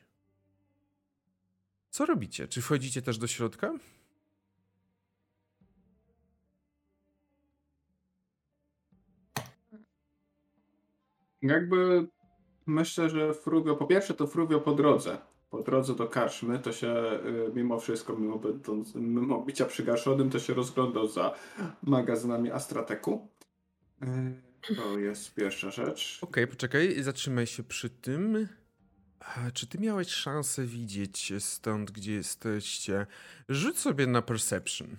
Co 1.89 2.05
robicie? 2.05 2.47
Czy 2.47 2.61
wchodzicie 2.61 3.01
też 3.01 3.17
do 3.17 3.27
środka? 3.27 3.73
Jakby 11.41 12.07
myślę, 12.65 13.09
że 13.09 13.33
Fruvio, 13.33 13.75
po 13.75 13.87
pierwsze 13.87 14.13
to 14.13 14.27
Fruvio 14.27 14.59
po 14.59 14.73
drodze. 14.73 15.28
Po 15.49 15.63
drodze 15.63 15.95
do 15.95 16.07
karczmy 16.07 16.59
to 16.59 16.71
się 16.73 16.93
y, 17.25 17.51
mimo 17.53 17.79
wszystko, 17.79 18.15
mimo, 18.17 18.39
będąc, 18.39 18.95
mimo 18.95 19.41
bycia 19.41 19.65
przygaszonym, 19.65 20.29
to 20.29 20.39
się 20.39 20.53
rozglądał 20.53 21.07
za 21.07 21.35
magazynami 21.83 22.51
Astrateku. 22.51 23.27
Y, 24.03 24.75
To 24.75 24.99
jest 24.99 25.33
pierwsza 25.35 25.71
rzecz. 25.71 26.19
Okej, 26.21 26.47
poczekaj, 26.47 27.03
zatrzymaj 27.03 27.47
się 27.47 27.63
przy 27.63 27.89
tym. 27.89 28.47
Czy 29.53 29.67
ty 29.67 29.77
miałeś 29.77 30.07
szansę 30.07 30.65
widzieć 30.65 31.33
stąd, 31.39 31.91
gdzie 31.91 32.13
jesteście? 32.13 33.07
Rzuć 33.49 33.79
sobie 33.79 34.07
na 34.07 34.21
perception. 34.21 34.97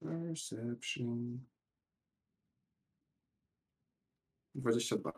Perception. 0.00 1.40
22. 4.54 5.12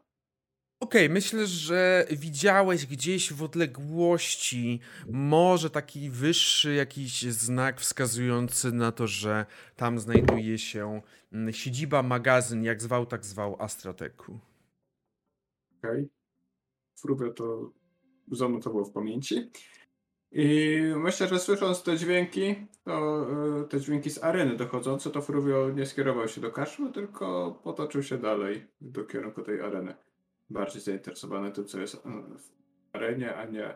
Okej, 0.85 1.11
myślę, 1.11 1.47
że 1.47 2.07
widziałeś 2.11 2.87
gdzieś 2.87 3.33
w 3.33 3.43
odległości 3.43 4.81
może 5.09 5.71
taki 5.71 6.11
wyższy 6.11 6.75
jakiś 6.75 7.23
znak 7.23 7.81
wskazujący 7.81 8.73
na 8.73 8.93
to, 8.93 9.07
że 9.07 9.47
tam 9.77 9.99
znajduje 9.99 10.59
się 10.59 11.01
mm, 11.33 11.53
siedziba, 11.53 12.03
magazyn, 12.03 12.65
jak 12.65 12.83
zwał, 12.83 13.07
tak 13.07 13.25
zwał 13.25 13.63
Astrateku. 13.63 14.39
Okej. 15.79 16.09
Fruvio 16.97 17.33
to 17.33 17.73
zanotował 18.33 18.85
w 18.85 18.93
pamięci. 18.93 19.51
I 20.33 20.81
myślę, 20.97 21.29
że 21.29 21.39
słysząc 21.39 21.83
te 21.83 21.97
dźwięki, 21.97 22.55
to 22.85 23.27
y, 23.63 23.69
te 23.69 23.81
dźwięki 23.81 24.11
z 24.11 24.25
areny 24.25 24.57
dochodzące, 24.57 25.11
to 25.11 25.23
Fruvio 25.23 25.71
nie 25.71 25.87
skierował 25.87 26.29
się 26.29 26.41
do 26.41 26.51
karczmy, 26.51 26.93
tylko 26.93 27.61
potoczył 27.65 28.03
się 28.03 28.19
dalej 28.19 28.67
do 28.81 29.05
kierunku 29.05 29.43
tej 29.43 29.61
areny. 29.61 29.95
Bardziej 30.51 30.83
zainteresowany 30.83 31.53
tym, 31.53 31.65
co 31.65 31.81
jest 31.81 31.95
y, 31.95 31.99
w 32.39 32.51
arenie, 32.93 33.37
a 33.37 33.45
nie, 33.45 33.69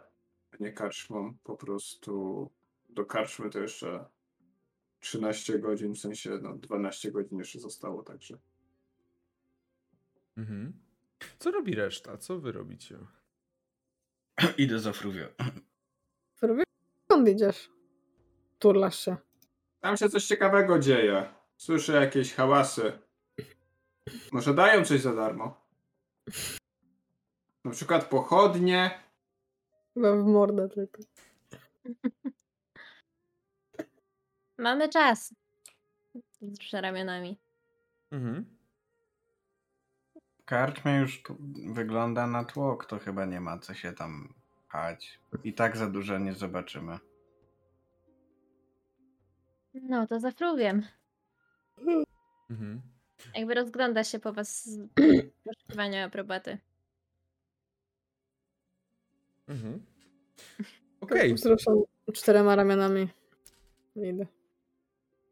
a 0.50 0.56
nie 0.60 0.72
karczmą. 0.72 1.36
Po 1.44 1.56
prostu 1.56 2.50
do 2.88 3.06
karczmy 3.06 3.50
to 3.50 3.58
jeszcze 3.58 4.04
13 5.00 5.58
godzin, 5.58 5.94
w 5.94 5.98
sensie 5.98 6.38
no 6.42 6.56
12 6.56 7.12
godzin 7.12 7.38
jeszcze 7.38 7.58
zostało, 7.60 8.02
także. 8.02 8.38
Mhm. 10.36 10.72
Co 11.38 11.50
robi 11.50 11.74
reszta? 11.74 12.16
Co 12.16 12.38
wy 12.38 12.52
robicie? 12.52 12.98
Idę 14.58 14.78
za 14.78 14.92
Fruwio. 14.92 15.28
Fruwie? 16.34 16.64
Skąd 17.04 17.28
idziesz? 17.28 17.70
Turlasz 18.58 18.98
się. 19.04 19.16
Tam 19.80 19.96
się 19.96 20.08
coś 20.08 20.24
ciekawego 20.24 20.78
dzieje. 20.78 21.34
Słyszę 21.56 21.92
jakieś 21.92 22.34
hałasy. 22.34 22.92
Może 24.32 24.54
dają 24.54 24.84
coś 24.84 25.00
za 25.00 25.14
darmo? 25.14 25.68
Na 27.68 27.74
przykład 27.74 28.04
pochodnie. 28.04 28.90
Chyba 29.94 30.16
w 30.16 30.24
mordę 30.26 30.68
tylko. 30.68 31.02
Mamy 34.58 34.88
czas. 34.88 35.34
Wzrusza 36.42 36.80
ramionami. 36.80 37.38
Mhm. 38.10 38.56
Karczmie 40.44 40.96
już 40.96 41.22
wygląda 41.66 42.26
na 42.26 42.44
tłok, 42.44 42.86
to 42.86 42.98
chyba 42.98 43.24
nie 43.24 43.40
ma 43.40 43.58
co 43.58 43.74
się 43.74 43.92
tam 43.92 44.34
pchać. 44.68 45.20
I 45.44 45.54
tak 45.54 45.76
za 45.76 45.86
dużo 45.86 46.18
nie 46.18 46.34
zobaczymy. 46.34 46.98
No 49.74 50.06
to 50.06 50.20
za 50.20 50.30
Fruviem. 50.30 50.82
Mhm. 52.50 52.82
Jakby 53.34 53.54
rozgląda 53.54 54.04
się 54.04 54.18
po 54.18 54.32
was 54.32 54.64
z 54.64 54.88
poszukiwania 55.44 56.04
aprobaty. 56.04 56.58
Mhm. 59.48 59.82
Okej. 61.00 61.34
Wzruszam 61.34 61.82
czterema 62.12 62.56
ramionami. 62.56 63.08
Idę. 63.96 64.26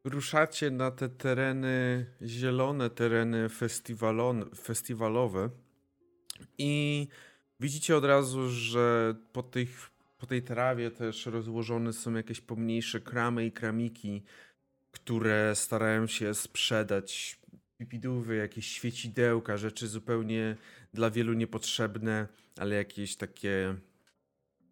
Ruszacie 0.05 0.71
na 0.71 0.91
te 0.91 1.09
tereny, 1.09 2.07
zielone 2.23 2.91
tereny 2.91 3.49
festiwalon, 3.49 4.51
festiwalowe 4.57 5.51
i 6.59 7.07
widzicie 7.61 7.97
od 7.97 8.05
razu, 8.05 8.49
że 8.51 9.15
po, 9.33 9.43
tych, 9.43 9.91
po 10.19 10.27
tej 10.27 10.43
trawie 10.43 10.91
też 10.91 11.27
rozłożone 11.27 11.93
są 11.93 12.15
jakieś 12.15 12.41
pomniejsze 12.41 13.01
kramy 13.01 13.47
i 13.47 13.53
kramiki, 13.53 14.23
które 14.91 15.55
starają 15.55 16.07
się 16.07 16.35
sprzedać 16.35 17.41
pipidówy, 17.79 18.37
jakieś 18.37 18.67
świecidełka, 18.67 19.57
rzeczy 19.57 19.89
zupełnie 19.89 20.57
dla 20.95 21.11
wielu 21.11 21.33
niepotrzebne, 21.33 22.29
ale 22.59 22.77
jakieś 22.77 23.17
takie 23.17 23.77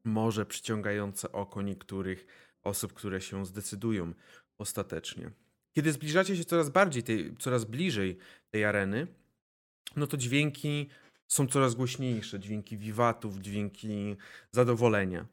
może 0.04 0.46
przyciągające 0.46 1.32
oko 1.32 1.62
niektórych 1.62 2.26
osób, 2.62 2.92
które 2.92 3.20
się 3.20 3.46
zdecydują 3.46 4.12
ostatecznie. 4.58 5.30
Kiedy 5.72 5.92
zbliżacie 5.92 6.36
się 6.36 6.44
coraz 6.44 6.70
bardziej, 6.70 7.02
tej, 7.02 7.36
coraz 7.38 7.64
bliżej 7.64 8.18
tej 8.50 8.64
areny, 8.64 9.06
no 9.96 10.06
to 10.06 10.16
dźwięki 10.16 10.88
są 11.26 11.46
coraz 11.46 11.74
głośniejsze, 11.74 12.40
dźwięki 12.40 12.76
wiwatów, 12.76 13.38
dźwięki 13.38 14.16
zadowolenia. 14.50 15.26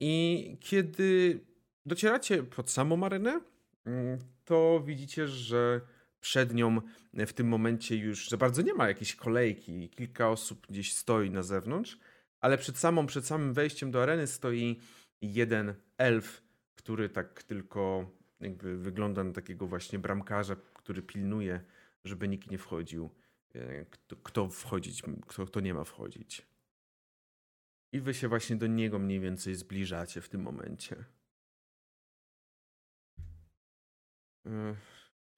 I 0.00 0.56
kiedy 0.60 1.40
docieracie 1.86 2.42
pod 2.42 2.70
samą 2.70 3.06
arenę, 3.06 3.40
mm, 3.86 4.18
to 4.44 4.82
widzicie, 4.86 5.28
że 5.28 5.80
przed 6.20 6.54
nią 6.54 6.80
w 7.14 7.32
tym 7.32 7.48
momencie 7.48 7.96
już 7.96 8.28
za 8.28 8.36
bardzo 8.36 8.62
nie 8.62 8.74
ma 8.74 8.88
jakiejś 8.88 9.16
kolejki. 9.16 9.88
Kilka 9.88 10.30
osób 10.30 10.66
gdzieś 10.66 10.94
stoi 10.94 11.30
na 11.30 11.42
zewnątrz, 11.42 11.98
ale 12.44 12.58
przed 12.58 12.78
samą, 12.78 13.06
przed 13.06 13.26
samym 13.26 13.52
wejściem 13.52 13.90
do 13.90 14.02
areny 14.02 14.26
stoi 14.26 14.80
jeden 15.22 15.74
elf, 15.98 16.42
który 16.74 17.08
tak 17.08 17.42
tylko 17.42 18.10
jakby 18.40 18.76
wygląda 18.78 19.24
na 19.24 19.32
takiego 19.32 19.66
właśnie 19.66 19.98
bramkarza, 19.98 20.56
który 20.74 21.02
pilnuje, 21.02 21.64
żeby 22.04 22.28
nikt 22.28 22.50
nie 22.50 22.58
wchodził, 22.58 23.10
e, 23.54 23.84
kto, 23.84 24.16
kto 24.16 24.48
wchodzić, 24.48 25.02
kto, 25.26 25.46
kto 25.46 25.60
nie 25.60 25.74
ma 25.74 25.84
wchodzić. 25.84 26.46
I 27.92 28.00
wy 28.00 28.14
się 28.14 28.28
właśnie 28.28 28.56
do 28.56 28.66
niego 28.66 28.98
mniej 28.98 29.20
więcej 29.20 29.54
zbliżacie 29.54 30.20
w 30.20 30.28
tym 30.28 30.42
momencie. 30.42 31.04
E, 34.46 34.76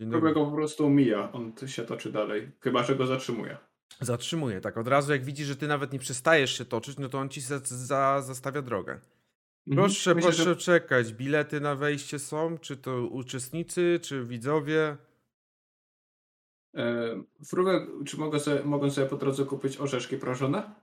Dzień 0.01 0.11
dobry. 0.11 0.35
Po 0.35 0.51
prostu 0.51 0.91
mija. 0.91 1.33
On 1.33 1.53
się 1.67 1.85
toczy 1.85 2.13
dalej. 2.13 2.53
Chyba, 2.61 2.83
że 2.83 2.97
go 2.97 3.07
zatrzymuje. 3.07 3.57
Zatrzymuje, 4.01 4.61
tak. 4.61 4.77
Od 4.77 4.89
razu 4.89 5.13
jak 5.13 5.25
widzi, 5.25 5.45
że 5.45 5.57
ty 5.57 5.69
nawet 5.69 5.93
nie 5.93 5.99
przestajesz 5.99 6.59
się 6.59 6.65
toczyć, 6.65 6.99
no 6.99 7.09
to 7.09 7.19
on 7.19 7.29
ci 7.29 7.41
za, 7.41 7.59
za, 7.65 8.23
zastawia 8.23 8.63
drogę. 8.63 8.93
Mhm. 8.93 9.07
Proszę, 9.87 10.15
Myślę, 10.15 10.31
proszę 10.31 10.45
że- 10.45 10.57
czekać. 10.57 11.13
Bilety 11.13 11.61
na 11.61 11.75
wejście 11.75 12.19
są? 12.19 12.59
Czy 12.59 12.77
to 12.77 13.07
uczestnicy, 13.07 14.01
czy 14.03 14.25
widzowie? 14.25 14.97
E, 16.77 17.23
Frówek, 17.45 17.83
czy 18.07 18.17
mogę 18.17 18.41
sobie, 18.41 18.65
mogę 18.65 18.91
sobie 18.91 19.07
po 19.07 19.17
drodze 19.17 19.45
kupić 19.45 19.77
orzeszki 19.81 20.17
proszone? 20.17 20.75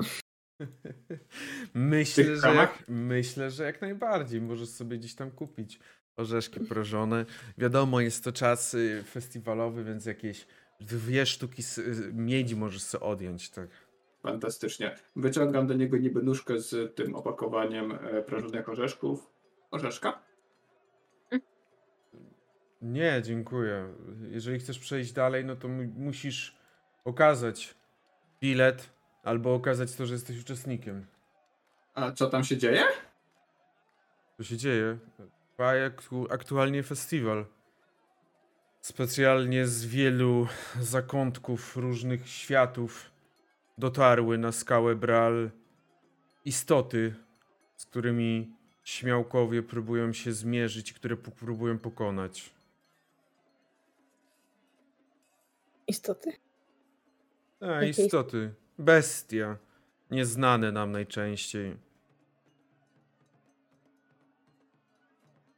Myślę, 1.74 2.36
że 2.36 2.54
jak, 2.54 2.84
myślę, 2.88 3.50
że 3.50 3.64
jak 3.64 3.80
najbardziej. 3.80 4.40
Możesz 4.40 4.68
sobie 4.68 4.98
gdzieś 4.98 5.14
tam 5.14 5.30
kupić 5.30 5.80
orzeszki 6.16 6.60
prożone. 6.60 7.24
Wiadomo, 7.58 8.00
jest 8.00 8.24
to 8.24 8.32
czas 8.32 8.74
y, 8.74 9.04
festiwalowy, 9.10 9.84
więc 9.84 10.06
jakieś 10.06 10.46
dwie 10.82 11.26
sztuki 11.26 11.62
y, 11.78 12.12
miedzi 12.12 12.56
możesz 12.56 12.82
sobie 12.82 13.04
odjąć, 13.04 13.50
tak. 13.50 13.68
Fantastycznie. 14.22 14.94
Wyciągam 15.16 15.66
do 15.66 15.74
niego 15.74 15.96
niby 15.96 16.22
nóżkę 16.22 16.58
z 16.58 16.96
tym 16.96 17.14
opakowaniem 17.14 17.92
e, 17.92 18.22
prażonych 18.22 18.68
orzeszków. 18.68 19.30
Orzeszka? 19.70 20.22
Nie, 22.82 23.20
dziękuję. 23.24 23.94
Jeżeli 24.30 24.58
chcesz 24.58 24.78
przejść 24.78 25.12
dalej, 25.12 25.44
no 25.44 25.56
to 25.56 25.68
mu- 25.68 25.92
musisz 25.96 26.56
okazać 27.04 27.74
bilet 28.40 28.90
albo 29.22 29.54
okazać 29.54 29.94
to, 29.96 30.06
że 30.06 30.14
jesteś 30.14 30.40
uczestnikiem. 30.40 31.06
A 31.94 32.12
co 32.12 32.30
tam 32.30 32.44
się 32.44 32.56
dzieje? 32.56 32.84
Co 34.36 34.44
się 34.44 34.56
dzieje? 34.56 34.98
Trwa 35.52 35.72
aktu- 35.72 36.26
aktualnie 36.30 36.82
festiwal. 36.82 37.46
Specjalnie 38.82 39.66
z 39.66 39.84
wielu 39.84 40.46
zakątków 40.80 41.76
różnych 41.76 42.28
światów 42.28 43.10
dotarły 43.78 44.38
na 44.38 44.52
skałę 44.52 44.96
Bral 44.96 45.50
istoty, 46.44 47.14
z 47.76 47.86
którymi 47.86 48.56
śmiałkowie 48.84 49.62
próbują 49.62 50.12
się 50.12 50.32
zmierzyć, 50.32 50.92
które 50.92 51.16
próbują 51.16 51.78
pokonać. 51.78 52.50
Istoty? 55.86 56.32
A, 57.60 57.82
istoty. 57.82 58.54
Bestia. 58.78 59.56
Nieznane 60.10 60.72
nam 60.72 60.92
najczęściej. 60.92 61.76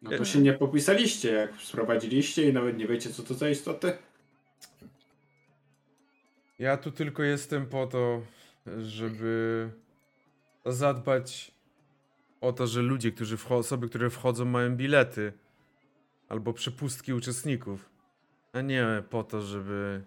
No 0.05 0.11
to 0.11 0.17
E- 0.23 0.25
się 0.25 0.39
nie 0.39 0.53
popisaliście, 0.53 1.33
jak 1.33 1.55
sprowadziliście 1.55 2.49
i 2.49 2.53
nawet 2.53 2.79
nie 2.79 2.87
wiecie, 2.87 3.11
co 3.11 3.23
to 3.23 3.35
za 3.35 3.49
istoty. 3.49 3.99
Ja 6.59 6.77
tu 6.77 6.91
tylko 6.93 7.23
jestem 7.23 7.67
po 7.67 7.87
to, 7.87 8.23
żeby 8.83 9.71
zadbać 10.67 11.51
o 12.41 12.53
to, 12.53 12.67
że 12.67 12.83
ludzie, 12.83 13.13
którzy 13.13 13.37
wcho- 13.37 13.55
osoby, 13.59 13.89
które 13.89 14.11
wchodzą, 14.11 14.45
mają 14.45 14.77
bilety 14.77 15.33
albo 16.29 16.53
przepustki 16.53 17.13
uczestników, 17.13 17.91
a 18.53 18.61
nie 18.61 19.03
po 19.11 19.25
to, 19.25 19.41
żeby 19.43 20.05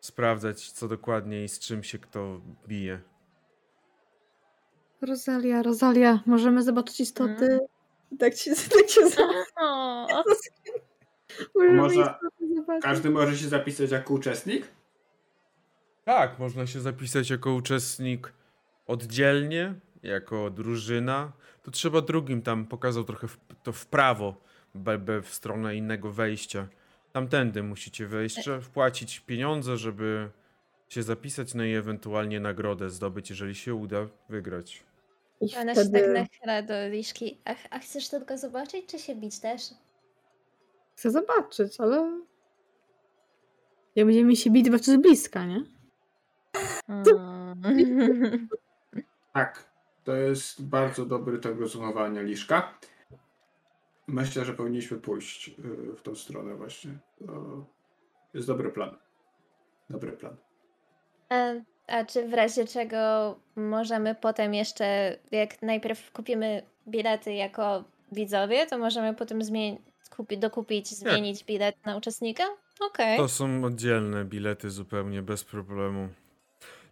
sprawdzać, 0.00 0.70
co 0.72 0.88
dokładnie 0.88 1.44
i 1.44 1.48
z 1.48 1.58
czym 1.58 1.82
się 1.84 1.98
kto 1.98 2.40
bije. 2.68 3.00
Rosalia, 5.02 5.62
Rosalia, 5.62 6.20
możemy 6.26 6.62
zobaczyć 6.62 7.00
istoty? 7.00 7.44
Mm. 7.44 7.60
Tak 8.18 8.36
się, 8.36 8.50
tak 8.74 8.88
się 8.88 9.00
O, 9.56 10.06
Możemy 11.54 11.76
Może. 11.76 12.14
Każdy 12.82 13.10
może 13.10 13.36
się 13.36 13.48
zapisać 13.48 13.90
jako 13.90 14.14
uczestnik? 14.14 14.68
Tak, 16.04 16.38
można 16.38 16.66
się 16.66 16.80
zapisać 16.80 17.30
jako 17.30 17.54
uczestnik 17.54 18.32
oddzielnie, 18.86 19.74
jako 20.02 20.50
drużyna. 20.50 21.32
To 21.62 21.70
trzeba 21.70 22.00
drugim 22.00 22.42
tam 22.42 22.66
pokazał 22.66 23.04
trochę 23.04 23.28
w, 23.28 23.38
to 23.62 23.72
w 23.72 23.86
prawo, 23.86 24.34
w 25.22 25.34
stronę 25.34 25.76
innego 25.76 26.12
wejścia. 26.12 26.68
Tamtędy 27.12 27.62
musicie 27.62 28.06
wejść, 28.06 28.48
wpłacić 28.60 29.20
pieniądze, 29.20 29.76
żeby 29.76 30.30
się 30.88 31.02
zapisać, 31.02 31.54
no 31.54 31.64
i 31.64 31.72
ewentualnie 31.74 32.40
nagrodę 32.40 32.90
zdobyć, 32.90 33.30
jeżeli 33.30 33.54
się 33.54 33.74
uda 33.74 34.06
wygrać. 34.28 34.84
I 35.42 35.56
ona 35.56 35.74
się 35.74 35.80
tak 35.80 35.88
wtedy 35.88 36.12
nachyla 36.12 36.62
do 36.62 36.88
Liszki. 36.88 37.40
A, 37.44 37.54
a 37.70 37.78
chcesz 37.78 38.08
tylko 38.08 38.38
zobaczyć, 38.38 38.86
czy 38.86 38.98
się 38.98 39.14
bić 39.14 39.38
też? 39.40 39.62
chcę 41.02 41.10
zobaczyć, 41.10 41.80
ale... 41.80 42.22
Jak 43.96 44.06
będziemy 44.06 44.36
się 44.36 44.50
bić, 44.50 44.66
zobaczyć 44.66 44.86
z 44.86 44.96
bliska, 44.96 45.44
nie? 45.44 45.64
Mm. 46.88 48.48
Tak. 49.34 49.72
To 50.04 50.16
jest 50.16 50.64
bardzo 50.64 51.06
dobry 51.06 51.38
tok 51.38 51.60
rozumowania, 51.60 52.22
Liszka. 52.22 52.78
myślę, 54.06 54.44
że 54.44 54.54
powinniśmy 54.54 54.98
pójść 54.98 55.48
y, 55.48 55.96
w 55.96 56.02
tą 56.02 56.14
stronę 56.14 56.54
właśnie. 56.54 56.98
To 57.18 57.66
jest 58.34 58.46
dobry 58.46 58.70
plan. 58.70 58.96
Dobry 59.90 60.12
plan. 60.12 60.36
A 61.86 62.04
czy 62.04 62.28
w 62.28 62.34
razie 62.34 62.66
czego 62.66 63.34
możemy 63.56 64.14
potem 64.14 64.54
jeszcze, 64.54 65.16
jak 65.30 65.62
najpierw 65.62 66.12
kupimy 66.12 66.62
bilety 66.88 67.32
jako 67.34 67.84
widzowie, 68.12 68.66
to 68.66 68.78
możemy 68.78 69.14
potem 69.14 69.44
zmienić, 69.44 69.80
kupi, 70.16 70.38
dokupić, 70.38 70.88
zmienić 70.88 71.44
bilet 71.44 71.76
na 71.86 71.96
uczestnika? 71.96 72.44
Okej. 72.80 73.16
To 73.18 73.28
są 73.28 73.64
oddzielne 73.64 74.24
bilety 74.24 74.70
zupełnie 74.70 75.22
bez 75.22 75.44
problemu. 75.44 76.08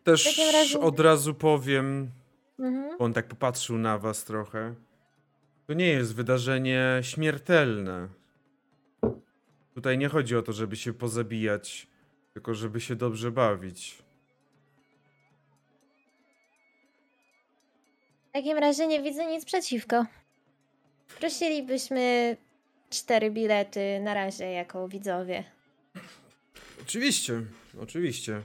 Też 0.05 0.39
razie- 0.53 0.81
od 0.81 1.01
razu 1.01 1.35
powiem, 1.35 2.11
Mhm. 2.59 2.99
bo 2.99 3.05
on 3.05 3.13
tak 3.13 3.27
popatrzył 3.27 3.79
na 3.79 3.99
was 3.99 4.25
trochę. 4.25 4.75
To 5.67 5.73
nie 5.75 5.87
jest 5.87 6.15
wydarzenie 6.15 6.99
śmiertelne. 7.03 8.09
Tutaj 9.75 9.99
nie 9.99 10.09
chodzi 10.09 10.37
o 10.37 10.43
to, 10.43 10.53
żeby 10.53 10.77
się 10.77 10.93
pozabijać, 10.93 11.87
tylko 12.33 12.55
żeby 12.55 12.81
się 12.81 12.97
dobrze 12.97 13.31
bawić. 13.31 13.99
W 18.31 18.33
takim 18.33 18.59
razie 18.59 18.87
nie 18.87 19.03
widzę 19.03 19.27
nic 19.27 19.45
przeciwko. 19.45 20.07
Prosilibyśmy 21.21 22.37
cztery 22.91 23.31
bilety 23.31 24.01
na 24.03 24.15
razie 24.15 24.53
jako 24.53 24.89
widzowie. 24.89 25.45
Oczywiście, 26.83 27.43
oczywiście. 27.83 28.43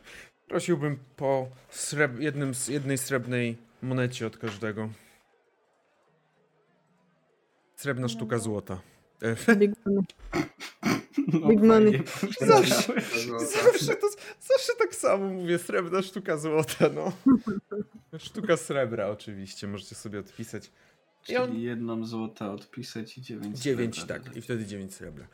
Prosiłbym 0.47 0.99
po 1.15 1.47
sreb- 1.71 2.19
jednym 2.21 2.55
z 2.55 2.67
jednej 2.67 2.97
srebrnej 2.97 3.57
monecie 3.81 4.27
od 4.27 4.37
każdego. 4.37 4.89
Srebrna 7.75 8.07
sztuka 8.07 8.37
złota. 8.37 8.81
Money. 9.47 9.73
No, 11.27 11.47
Big 11.47 11.61
money. 11.63 12.03
Zawsze. 12.41 12.93
Zawsze, 13.39 13.95
to, 13.95 14.07
zawsze 14.41 14.73
tak 14.79 14.95
samo 14.95 15.29
mówię, 15.29 15.59
srebrna 15.59 16.01
sztuka 16.01 16.37
złota, 16.37 16.89
no. 16.95 17.11
Sztuka 18.19 18.57
srebra 18.57 19.07
oczywiście, 19.07 19.67
możecie 19.67 19.95
sobie 19.95 20.19
odpisać. 20.19 20.71
I 21.29 21.37
on- 21.37 21.49
Czyli 21.51 21.63
jedną 21.63 22.05
złota 22.05 22.51
odpisać 22.51 23.17
i 23.17 23.21
dziewięć 23.21 23.59
9, 23.59 23.95
srebra 23.99 24.19
tak, 24.19 24.37
i 24.37 24.41
wtedy 24.41 24.65
9 24.65 24.93
srebra. 24.95 25.27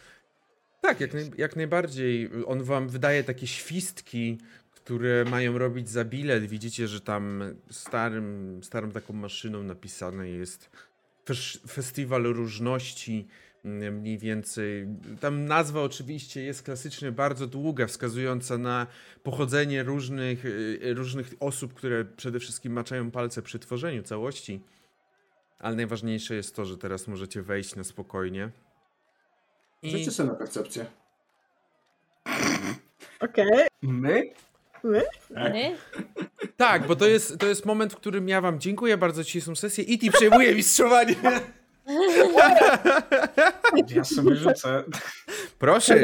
Tak, 0.81 1.01
jak, 1.01 1.13
naj, 1.13 1.31
jak 1.37 1.55
najbardziej. 1.55 2.29
On 2.45 2.63
wam 2.63 2.89
wydaje 2.89 3.23
takie 3.23 3.47
świstki, 3.47 4.37
które 4.71 5.25
mają 5.25 5.57
robić 5.57 5.89
za 5.89 6.05
bilet. 6.05 6.45
Widzicie, 6.45 6.87
że 6.87 7.01
tam 7.01 7.43
starym, 7.71 8.59
starą 8.63 8.91
taką 8.91 9.13
maszyną 9.13 9.63
napisane 9.63 10.29
jest 10.29 10.69
fesz, 11.25 11.59
Festiwal 11.67 12.23
Różności. 12.23 13.27
Mniej 13.63 14.17
więcej. 14.17 14.87
Tam 15.19 15.45
nazwa 15.45 15.81
oczywiście 15.81 16.43
jest 16.43 16.63
klasycznie 16.63 17.11
bardzo 17.11 17.47
długa, 17.47 17.87
wskazująca 17.87 18.57
na 18.57 18.87
pochodzenie 19.23 19.83
różnych, 19.83 20.45
y, 20.45 20.93
różnych 20.95 21.33
osób, 21.39 21.73
które 21.73 22.05
przede 22.05 22.39
wszystkim 22.39 22.73
maczają 22.73 23.11
palce 23.11 23.41
przy 23.41 23.59
tworzeniu 23.59 24.03
całości. 24.03 24.61
Ale 25.59 25.75
najważniejsze 25.75 26.35
jest 26.35 26.55
to, 26.55 26.65
że 26.65 26.77
teraz 26.77 27.07
możecie 27.07 27.41
wejść 27.41 27.75
na 27.75 27.83
spokojnie. 27.83 28.49
I 29.81 29.91
Rzućcie 29.91 30.11
sobie 30.11 30.29
na 30.29 30.35
percepcję. 30.35 30.85
Okej. 33.19 33.67
My? 33.81 34.31
Tak. 35.33 35.53
Nie? 35.53 35.77
tak, 36.57 36.87
bo 36.87 36.95
to 36.95 37.07
jest, 37.07 37.37
to 37.37 37.47
jest 37.47 37.65
moment, 37.65 37.93
w 37.93 37.95
którym 37.95 38.29
ja 38.29 38.41
wam 38.41 38.59
dziękuję 38.59 38.97
bardzo 38.97 39.23
dzisiejszą 39.23 39.55
sesję. 39.55 39.83
IT 39.83 40.13
przejmuje 40.13 40.55
mistrzowanie. 40.55 41.15
Ja 43.95 44.03
sobie 44.03 44.35
rzucę 44.35 44.83
Proszę, 45.59 45.95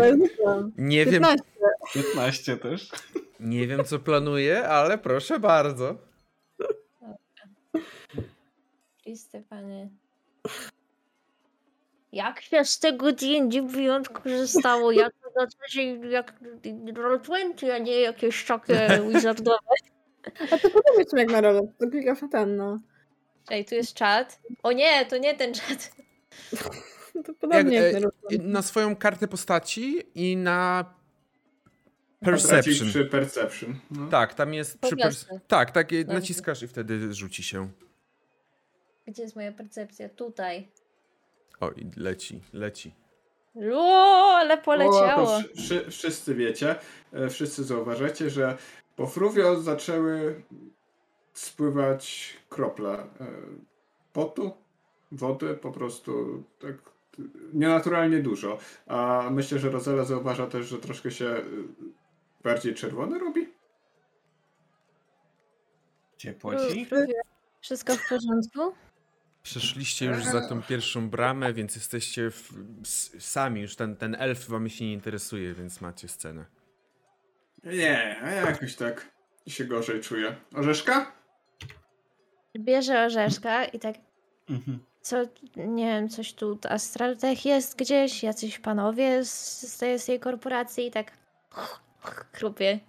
nie 0.78 1.06
wiem, 1.06 1.24
15. 1.24 1.44
15 1.94 2.58
też. 2.58 2.92
nie 3.40 3.68
wiem 3.68 3.86
co 3.86 4.00
planuję, 4.00 4.68
ale 4.68 4.98
proszę 4.98 5.40
bardzo. 5.40 5.96
Chryste 9.04 9.42
panie. 9.50 9.90
Jak 12.12 12.42
się 12.42 12.66
z 12.66 12.80
tego 12.80 13.12
D&D 13.12 13.62
Beyond 13.62 14.10
korzystało? 14.10 14.92
Jak 14.92 15.14
to 15.14 15.30
zaczęcie, 15.36 16.10
jak 16.10 16.34
Roll20, 16.94 17.72
a 17.72 17.78
nie 17.78 18.00
jakieś 18.02 18.46
takie 18.46 19.02
wizardowe? 19.14 19.58
A 20.52 20.58
to 20.58 20.70
podobnie 20.70 21.06
jak 21.22 21.32
na 21.32 21.42
rolę. 21.42 21.62
To 21.80 21.88
klikasz 21.88 22.22
na 22.22 22.28
ten, 22.28 22.58
no. 22.58 22.78
Ej, 23.50 23.66
tu 23.66 23.76
jest 23.76 23.94
czat. 23.94 24.40
O 24.64 24.72
nie, 24.72 25.06
to 25.06 25.18
nie 25.18 25.36
ten 25.36 25.54
czat. 25.54 25.92
To 27.26 27.34
podobnie 27.34 27.76
jak, 27.78 27.94
Jak, 27.94 28.04
na 28.04 28.10
e, 28.10 28.12
rolę. 28.32 28.44
Na 28.44 28.62
swoją 28.62 28.96
kartę 28.96 29.28
postaci 29.28 30.04
i 30.16 30.38
na 30.38 30.86
perception. 32.20 32.88
przy 32.90 33.06
perception. 33.06 33.76
No. 33.92 34.08
Tak, 34.10 34.34
tam 34.34 34.54
jest 34.54 34.80
przy 34.82 34.96
Tak, 35.48 35.72
tak, 35.72 35.92
naciskasz 36.08 36.64
i 36.64 36.68
wtedy 36.68 37.14
rzuci 37.14 37.44
się. 37.44 37.70
Gdzie 39.08 39.24
jest 39.24 39.36
moja 39.36 39.52
percepcja? 39.52 40.10
Tutaj. 40.10 40.68
O, 41.60 41.72
i 41.72 41.92
leci, 41.96 42.42
leci. 42.54 42.92
O, 43.74 44.36
ale 44.36 44.54
O, 44.54 44.58
poleciało. 44.58 45.40
wszy- 45.40 45.54
wszy- 45.56 45.92
wszyscy 45.92 46.36
wiecie, 46.36 46.76
e, 47.14 47.30
wszyscy 47.30 47.64
zauważacie, 47.64 48.30
że 48.30 48.58
po 48.96 49.08
Fruvio 49.08 49.62
zaczęły 49.62 50.42
spływać 51.40 52.34
krople 52.50 52.94
e, 52.94 53.08
potu, 54.14 54.52
wody, 55.12 55.54
po 55.54 55.72
prostu 55.72 56.44
tak 56.60 56.76
nienaturalnie 57.54 58.20
dużo. 58.20 58.58
A 58.88 59.30
myślę, 59.32 59.60
że 59.60 59.70
Rozela 59.70 60.04
zauważa 60.06 60.48
też, 60.48 60.68
że 60.68 60.78
troszkę 60.78 61.12
się 61.12 61.26
e, 61.26 61.44
bardziej 62.44 62.76
czerwony 62.76 63.20
robi. 63.20 63.50
Ciepło 66.18 66.56
ci? 66.56 66.88
Wszystko 67.62 67.96
w 67.96 68.10
porządku? 68.10 68.74
Przeszliście 69.44 70.06
już 70.06 70.24
za 70.24 70.50
tą 70.50 70.62
pierwszą 70.62 71.10
bramę, 71.10 71.54
więc 71.54 71.76
jesteście 71.76 72.32
w, 72.32 72.52
s- 72.82 73.12
sami, 73.20 73.62
już 73.62 73.76
ten, 73.76 73.96
ten 73.96 74.16
elf 74.20 74.48
wam 74.48 74.70
się 74.70 74.86
nie 74.86 74.94
interesuje, 74.94 75.54
więc 75.54 75.82
macie 75.82 76.08
scenę. 76.08 76.46
Nie, 77.64 78.20
a 78.22 78.30
ja 78.32 78.50
jakoś 78.50 78.76
tak 78.76 79.12
się 79.48 79.66
gorzej 79.66 80.02
czuję. 80.02 80.36
Orzeszka? 80.56 81.12
Bierze 82.60 83.06
orzeszka 83.06 83.66
i 83.66 83.80
tak, 83.80 83.96
Mhm. 84.50 84.80
co, 85.02 85.18
nie 85.58 85.86
wiem, 85.86 86.10
coś 86.10 86.34
tu, 86.34 86.60
Astraltech 86.70 87.46
jest 87.46 87.78
gdzieś, 87.78 88.24
jacyś 88.24 88.60
panowie 88.60 89.26
z, 89.26 89.62
z, 89.74 89.78
tej, 89.78 90.00
z 90.00 90.06
tej 90.06 90.20
korporacji 90.20 90.88
i 90.88 90.92
tak 90.92 91.12
krupie. 92.32 92.80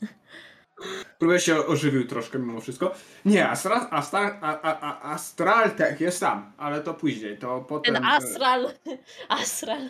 Próbuję 1.18 1.40
się 1.40 1.66
ożywił 1.66 2.06
troszkę 2.06 2.38
mimo 2.38 2.60
wszystko. 2.60 2.94
Nie, 3.24 3.48
Astra, 3.48 3.88
Astra, 3.90 4.38
a, 4.40 4.60
a, 4.60 4.80
a, 4.80 5.12
Astraltech 5.12 6.00
jest 6.00 6.20
tam, 6.20 6.52
ale 6.58 6.80
to 6.80 6.94
później. 6.94 7.38
To 7.38 7.60
potem. 7.60 7.94
Ten 7.94 8.04
Astral, 8.04 8.66
Astral. 9.28 9.88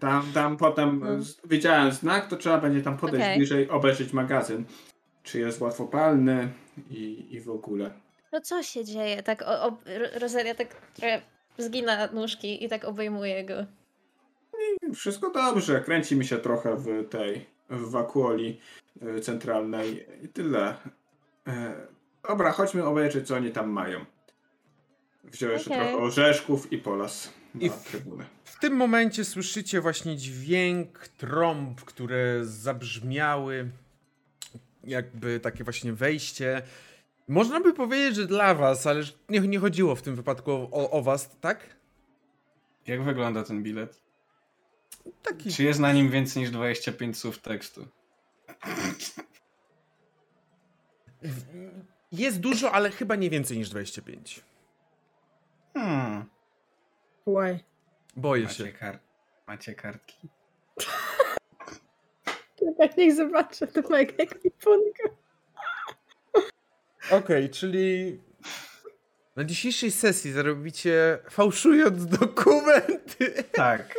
Tam, 0.00 0.32
tam 0.34 0.56
potem 0.56 1.00
No. 1.00 1.24
widziałem 1.44 1.92
znak, 1.92 2.28
to 2.28 2.36
trzeba 2.36 2.58
będzie 2.58 2.82
tam 2.82 2.96
podejść 2.96 3.24
Okej. 3.26 3.36
bliżej, 3.36 3.68
obejrzeć 3.70 4.12
magazyn. 4.12 4.64
Czy 5.22 5.38
jest 5.38 5.60
łatwopalny 5.60 6.48
i, 6.90 7.26
i 7.30 7.40
w 7.40 7.50
ogóle. 7.50 7.90
No 8.34 8.40
co 8.40 8.62
się 8.62 8.84
dzieje? 8.84 9.22
Tak, 9.22 9.42
o, 9.42 9.62
o, 9.62 9.70
Ro- 9.70 10.18
Rosalia 10.20 10.54
tak 10.54 10.68
trochę 10.94 11.22
zgina 11.58 12.06
nóżki 12.12 12.64
i 12.64 12.68
tak 12.68 12.84
obejmuje 12.84 13.44
go. 13.44 13.66
Wszystko 14.94 15.30
dobrze, 15.30 15.80
kręci 15.80 16.16
mi 16.16 16.24
się 16.26 16.38
trochę 16.38 16.76
w 16.76 17.08
tej, 17.08 17.46
w 17.70 17.90
wakuoli 17.90 18.60
y, 19.16 19.20
centralnej 19.20 20.06
i 20.22 20.28
tyle. 20.28 20.74
E, 21.48 21.74
dobra, 22.28 22.52
chodźmy 22.52 22.84
obejrzeć, 22.84 23.26
co 23.26 23.34
oni 23.36 23.50
tam 23.50 23.70
mają. 23.70 24.04
Wziął 25.24 25.50
jeszcze 25.50 25.70
Okej. 25.70 25.88
trochę 25.88 26.04
orzeszków 26.04 26.72
i 26.72 26.78
polas 26.78 27.32
na 27.54 27.60
I 27.60 27.70
w- 27.70 27.82
trybunę. 27.82 28.24
W 28.44 28.58
tym 28.60 28.72
momencie 28.76 29.24
słyszycie 29.24 29.80
właśnie 29.80 30.16
dźwięk 30.16 31.08
trąb, 31.08 31.80
które 31.80 32.40
zabrzmiały, 32.44 33.70
jakby 34.84 35.40
takie 35.40 35.64
właśnie 35.64 35.92
wejście. 35.92 36.62
Można 37.28 37.60
by 37.60 37.74
powiedzieć, 37.74 38.16
że 38.16 38.26
dla 38.26 38.54
was, 38.54 38.86
ale 38.86 39.02
nie, 39.28 39.40
nie 39.40 39.58
chodziło 39.58 39.94
w 39.96 40.02
tym 40.02 40.16
wypadku 40.16 40.50
o, 40.52 40.90
o 40.90 41.02
was, 41.02 41.30
tak? 41.40 41.76
Jak 42.86 43.02
wygląda 43.02 43.42
ten 43.42 43.62
bilet? 43.62 44.02
Taki 45.22 45.52
Czy 45.52 45.62
jest 45.64 45.80
na 45.80 45.92
nim 45.92 46.10
więcej 46.10 46.42
niż 46.42 46.50
25 46.50 47.18
słów 47.18 47.38
tekstu? 47.38 47.86
Jest 52.12 52.40
dużo, 52.40 52.72
ale 52.72 52.90
chyba 52.90 53.16
nie 53.16 53.30
więcej 53.30 53.58
niż 53.58 53.68
25. 53.70 54.44
Hmm. 55.74 56.24
Why? 57.26 57.60
Boję 58.16 58.44
Macie, 58.44 58.64
się. 58.66 58.72
kar- 58.72 58.98
Macie 59.46 59.74
kartki? 59.74 60.28
Tak, 62.78 62.96
niech 62.96 63.14
zobaczę 63.14 63.66
to 63.66 63.82
mojego 63.90 64.12
ekwipunku. 64.18 65.02
Okej, 67.10 67.50
czyli 67.50 68.20
Na 69.36 69.44
dzisiejszej 69.44 69.90
sesji 69.90 70.32
zarobicie 70.32 71.18
fałszując 71.30 72.06
dokumenty. 72.06 73.44
Tak. 73.52 73.94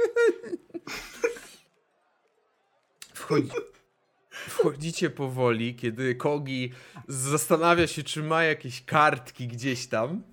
Wchodzi, 3.13 3.51
wchodzicie 4.31 5.09
powoli, 5.09 5.75
kiedy 5.75 6.15
Kogi 6.15 6.71
zastanawia 7.07 7.87
się, 7.87 8.03
czy 8.03 8.23
ma 8.23 8.43
jakieś 8.43 8.85
kartki 8.85 9.47
gdzieś 9.47 9.87
tam. 9.87 10.23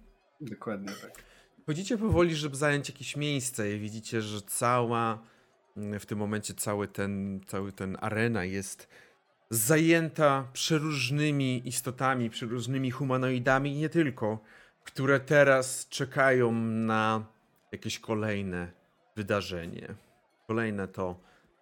Dokładnie 0.41 0.93
tak. 1.03 1.23
Wchodzicie 1.63 1.99
powoli, 1.99 2.37
żeby 2.37 2.57
zająć 2.57 2.89
jakieś 2.89 3.17
miejsce 3.17 3.73
i 3.73 3.79
widzicie, 3.79 4.23
że 4.23 4.43
cała, 4.43 5.23
w 5.77 6.07
tym 6.07 6.19
momencie 6.19 6.55
cały 6.55 6.89
ten, 6.89 7.41
cały 7.47 7.73
ten 7.73 7.97
arena 8.01 8.45
jest 8.45 8.89
zajęta 9.53 10.49
przeróżnymi 10.53 11.69
istotami, 11.69 12.31
przeróżnymi 12.31 12.91
humanoidami 12.91 13.73
i 13.73 13.77
nie 13.77 13.89
tylko, 13.89 14.39
które 14.85 15.21
teraz 15.21 15.89
czekają 15.89 16.53
na 16.63 17.27
jakieś 17.73 17.99
kolejne 17.99 18.73
wydarzenie. 19.17 19.95
Kolejne 20.47 20.89
to, 20.89 21.21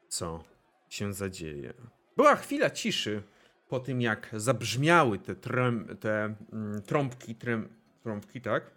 co 0.08 0.44
się 0.88 1.12
zadzieje. 1.12 1.72
Była 2.16 2.36
chwila 2.36 2.70
ciszy 2.70 3.22
po 3.68 3.80
tym, 3.80 4.00
jak 4.00 4.30
zabrzmiały 4.32 5.18
te, 5.18 5.34
trem, 5.34 5.96
te 6.00 6.34
mm, 6.52 6.82
trąbki, 6.82 7.34
trem, 7.34 7.68
trąbki, 8.02 8.40
tak? 8.40 8.70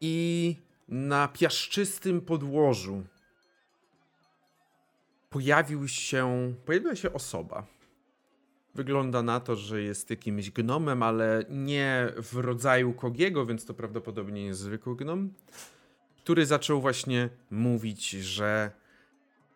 I 0.00 0.56
na 0.88 1.28
piaszczystym 1.28 2.20
podłożu 2.20 3.04
pojawił 5.30 5.88
się, 5.88 6.54
pojawiła 6.66 6.96
się 6.96 7.12
osoba. 7.12 7.66
Wygląda 8.74 9.22
na 9.22 9.40
to, 9.40 9.56
że 9.56 9.82
jest 9.82 10.10
jakimś 10.10 10.50
gnomem, 10.50 11.02
ale 11.02 11.44
nie 11.50 12.12
w 12.16 12.36
rodzaju 12.36 12.92
Kogiego, 12.92 13.46
więc 13.46 13.64
to 13.64 13.74
prawdopodobnie 13.74 14.44
jest 14.44 14.60
zwykły 14.60 14.96
gnom, 14.96 15.34
który 16.16 16.46
zaczął 16.46 16.80
właśnie 16.80 17.28
mówić, 17.50 18.10
że 18.10 18.70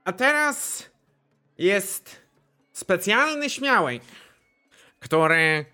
a 0.04 0.12
teraz 0.12 0.90
jest 1.58 2.22
specjalny 2.72 3.50
śmiałek, 3.50 4.02
który 5.00 5.64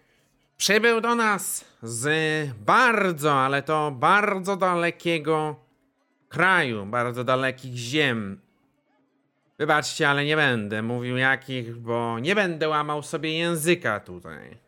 przybył 0.56 1.00
do 1.00 1.14
nas 1.14 1.64
z 1.82 2.50
bardzo, 2.58 3.32
ale 3.32 3.62
to 3.62 3.90
bardzo 3.90 4.56
dalekiego 4.56 5.56
kraju, 6.28 6.86
bardzo 6.86 7.24
dalekich 7.24 7.74
ziem. 7.74 8.40
Wybaczcie, 9.58 10.08
ale 10.08 10.24
nie 10.24 10.36
będę 10.36 10.82
mówił 10.82 11.16
jakich, 11.16 11.76
bo 11.76 12.18
nie 12.18 12.34
będę 12.34 12.68
łamał 12.68 13.02
sobie 13.02 13.38
języka 13.38 14.00
tutaj. 14.00 14.58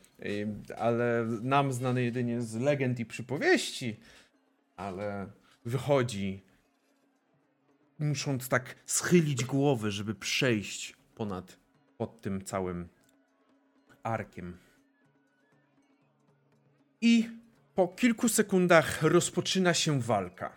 ale 0.79 1.27
nam 1.43 1.73
znany 1.73 2.05
jedynie 2.05 2.43
z 2.43 2.55
legend 2.55 3.01
i 3.01 3.07
przypowieści, 3.07 3.97
ale 4.77 5.27
wychodzi 5.65 6.43
musząc 7.99 8.49
tak 8.49 8.75
schylić 8.87 9.45
głowy, 9.45 9.91
żeby 9.91 10.15
przejść 10.15 10.97
ponad 11.15 11.59
pod 11.99 12.21
tym 12.21 12.45
całym 12.45 12.89
arkiem. 14.03 14.57
I 17.01 17.29
po 17.75 17.89
kilku 17.89 18.29
sekundach 18.29 19.03
rozpoczyna 19.03 19.75
się 19.75 20.01
walka. 20.01 20.53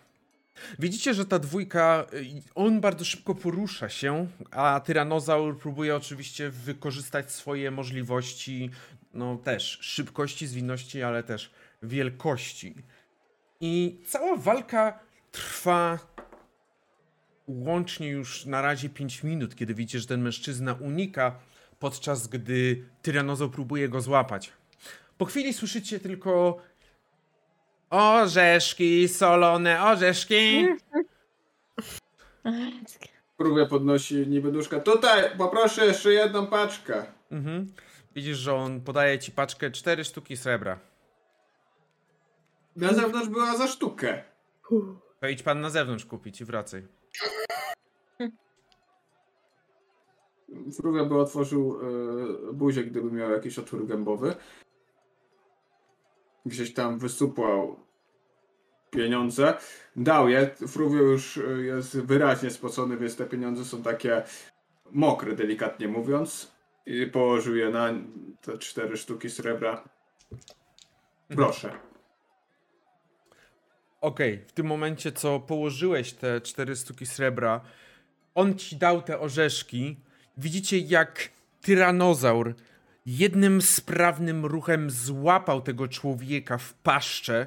Widzicie, 0.78 1.14
że 1.14 1.26
ta 1.26 1.38
dwójka, 1.38 2.06
y, 2.12 2.42
on 2.54 2.80
bardzo 2.80 3.04
szybko 3.04 3.34
porusza 3.34 3.88
się, 3.88 4.28
a 4.50 4.80
tyranozaur 4.84 5.58
próbuje 5.58 5.96
oczywiście 5.96 6.50
wykorzystać 6.50 7.32
swoje 7.32 7.70
możliwości, 7.70 8.70
no 9.14 9.36
też 9.36 9.78
szybkości, 9.82 10.46
zwinności, 10.46 11.02
ale 11.02 11.22
też 11.22 11.50
wielkości. 11.82 12.74
I 13.60 14.00
cała 14.06 14.36
walka 14.36 14.98
trwa 15.32 15.98
łącznie 17.46 18.08
już 18.08 18.46
na 18.46 18.62
razie 18.62 18.88
5 18.88 19.22
minut, 19.22 19.56
kiedy 19.56 19.74
widzicie, 19.74 20.00
że 20.00 20.06
ten 20.06 20.22
mężczyzna 20.22 20.74
unika, 20.74 21.38
podczas 21.78 22.28
gdy 22.28 22.84
tyranozaur 23.02 23.50
próbuje 23.50 23.88
go 23.88 24.00
złapać. 24.00 24.52
Po 25.18 25.24
chwili 25.24 25.52
słyszycie 25.52 26.00
tylko 26.00 26.62
orzeszki, 27.90 29.08
solone 29.08 29.82
orzeszki. 29.82 30.66
Próbę 33.36 33.66
podnosi 33.66 34.14
niby 34.14 34.52
duszka. 34.52 34.80
Tutaj, 34.80 35.36
poproszę 35.38 35.86
jeszcze 35.86 36.12
jedną 36.12 36.46
paczkę. 36.46 37.06
Mhm. 37.30 37.72
Widzisz, 38.14 38.38
że 38.38 38.54
on 38.54 38.80
podaje 38.80 39.18
ci 39.18 39.32
paczkę 39.32 39.70
cztery 39.70 40.04
sztuki 40.04 40.36
srebra. 40.36 40.78
Na 42.76 42.92
zewnątrz 42.92 43.28
była 43.28 43.56
za 43.56 43.68
sztukę. 43.68 44.22
To 45.20 45.28
idź 45.28 45.42
pan 45.42 45.60
na 45.60 45.70
zewnątrz 45.70 46.04
kupić 46.04 46.40
i 46.40 46.44
wracaj. 46.44 46.99
Fruvia 50.76 51.04
by 51.04 51.18
otworzył 51.18 51.80
y, 52.50 52.52
buzię, 52.52 52.84
gdyby 52.84 53.12
miał 53.12 53.30
jakiś 53.30 53.58
otwór 53.58 53.86
gębowy. 53.86 54.34
Gdzieś 56.46 56.74
tam 56.74 56.98
wysupłał 56.98 57.76
pieniądze. 58.90 59.54
Dał 59.96 60.28
je. 60.28 60.50
Fruvio 60.68 61.02
już 61.02 61.38
e, 61.38 61.62
jest 61.62 62.00
wyraźnie 62.00 62.50
spocony, 62.50 62.96
więc 62.96 63.16
te 63.16 63.26
pieniądze 63.26 63.64
są 63.64 63.82
takie 63.82 64.22
mokre, 64.90 65.32
delikatnie 65.32 65.88
mówiąc. 65.88 66.52
I 66.86 67.06
położył 67.06 67.56
je 67.56 67.70
na 67.70 67.94
te 68.40 68.58
cztery 68.58 68.96
sztuki 68.96 69.30
srebra. 69.30 69.88
Mhm. 70.30 70.40
Proszę. 71.28 71.68
Okej, 74.00 74.34
okay, 74.34 74.46
w 74.46 74.52
tym 74.52 74.66
momencie, 74.66 75.12
co 75.12 75.40
położyłeś 75.40 76.12
te 76.12 76.40
cztery 76.40 76.76
sztuki 76.76 77.06
srebra, 77.06 77.60
on 78.34 78.58
ci 78.58 78.76
dał 78.76 79.02
te 79.02 79.20
orzeszki. 79.20 79.96
Widzicie, 80.36 80.78
jak 80.78 81.28
tyranozaur 81.60 82.54
jednym 83.06 83.62
sprawnym 83.62 84.46
ruchem 84.46 84.90
złapał 84.90 85.62
tego 85.62 85.88
człowieka 85.88 86.58
w 86.58 86.74
paszczę 86.74 87.46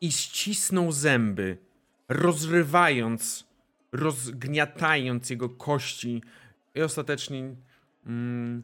i 0.00 0.12
ścisnął 0.12 0.92
zęby, 0.92 1.58
rozrywając, 2.08 3.48
rozgniatając 3.92 5.30
jego 5.30 5.48
kości 5.48 6.22
i 6.74 6.82
ostatecznie 6.82 7.54
mm, 8.06 8.62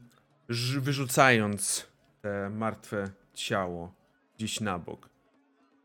wyrzucając 0.78 1.86
te 2.20 2.50
martwe 2.50 3.10
ciało 3.34 3.94
gdzieś 4.36 4.60
na 4.60 4.78
bok. 4.78 5.08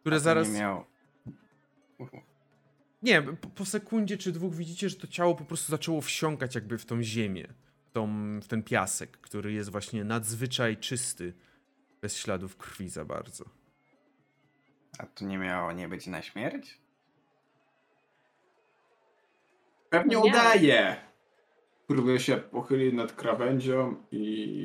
Które 0.01 0.19
zaraz. 0.19 0.47
Nie 0.47 0.59
miał. 0.59 0.85
Nie, 3.01 3.21
po, 3.21 3.47
po, 3.47 3.65
sekundzie 3.65 4.17
czy 4.17 4.31
dwóch 4.31 4.55
widzicie, 4.55 4.89
że 4.89 4.95
to 4.95 5.07
ciało 5.07 5.35
po 5.35 5.45
prostu 5.45 5.71
zaczęło 5.71 6.01
wsiąkać 6.01 6.55
jakby 6.55 6.77
w 6.77 6.85
tą 6.85 7.03
ziemię, 7.03 7.47
w, 7.85 7.91
tą, 7.91 8.09
w 8.39 8.47
ten 8.47 8.63
piasek, 8.63 9.17
który 9.17 9.53
jest 9.53 9.69
właśnie 9.71 10.03
nadzwyczaj 10.03 10.77
czysty, 10.77 11.33
bez 12.01 12.17
śladów 12.17 12.57
krwi 12.57 12.89
za 12.89 13.05
bardzo. 13.05 13.45
A 14.99 15.05
to 15.05 15.25
nie 15.25 15.37
miało 15.37 15.71
nie 15.71 15.87
być 15.87 16.07
na 16.07 16.21
śmierć? 16.21 16.81
Pewnie 19.89 20.15
Nie. 20.15 20.21
udaje. 20.21 20.95
Próbuje 21.87 22.19
się 22.19 22.37
pochylić 22.37 22.93
nad 22.93 23.11
krawędzią 23.13 24.03
i. 24.11 24.63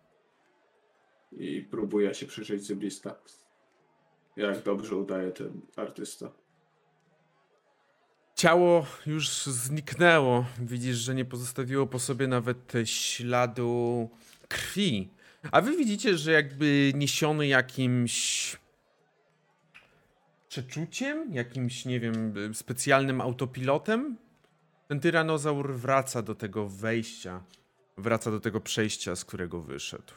i 1.32 1.62
próbuje 1.62 2.14
się 2.14 2.26
przyjrzeć 2.26 2.62
z 2.62 2.72
bliska. 2.72 3.14
Jak 4.36 4.62
dobrze 4.62 4.96
udaje 4.96 5.30
ten 5.32 5.60
artysta. 5.76 6.43
Ciało 8.44 8.86
już 9.06 9.28
zniknęło. 9.46 10.46
Widzisz, 10.58 10.96
że 10.96 11.14
nie 11.14 11.24
pozostawiło 11.24 11.86
po 11.86 11.98
sobie 11.98 12.26
nawet 12.26 12.72
śladu 12.84 14.10
krwi. 14.48 15.08
A 15.52 15.60
wy 15.60 15.76
widzicie, 15.76 16.18
że 16.18 16.32
jakby 16.32 16.92
niesiony 16.94 17.46
jakimś 17.46 18.56
przeczuciem, 20.48 21.34
jakimś, 21.34 21.84
nie 21.84 22.00
wiem, 22.00 22.34
specjalnym 22.54 23.20
autopilotem, 23.20 24.16
ten 24.88 25.00
tyranozaur 25.00 25.74
wraca 25.74 26.22
do 26.22 26.34
tego 26.34 26.68
wejścia, 26.68 27.42
wraca 27.96 28.30
do 28.30 28.40
tego 28.40 28.60
przejścia, 28.60 29.16
z 29.16 29.24
którego 29.24 29.60
wyszedł. 29.60 30.12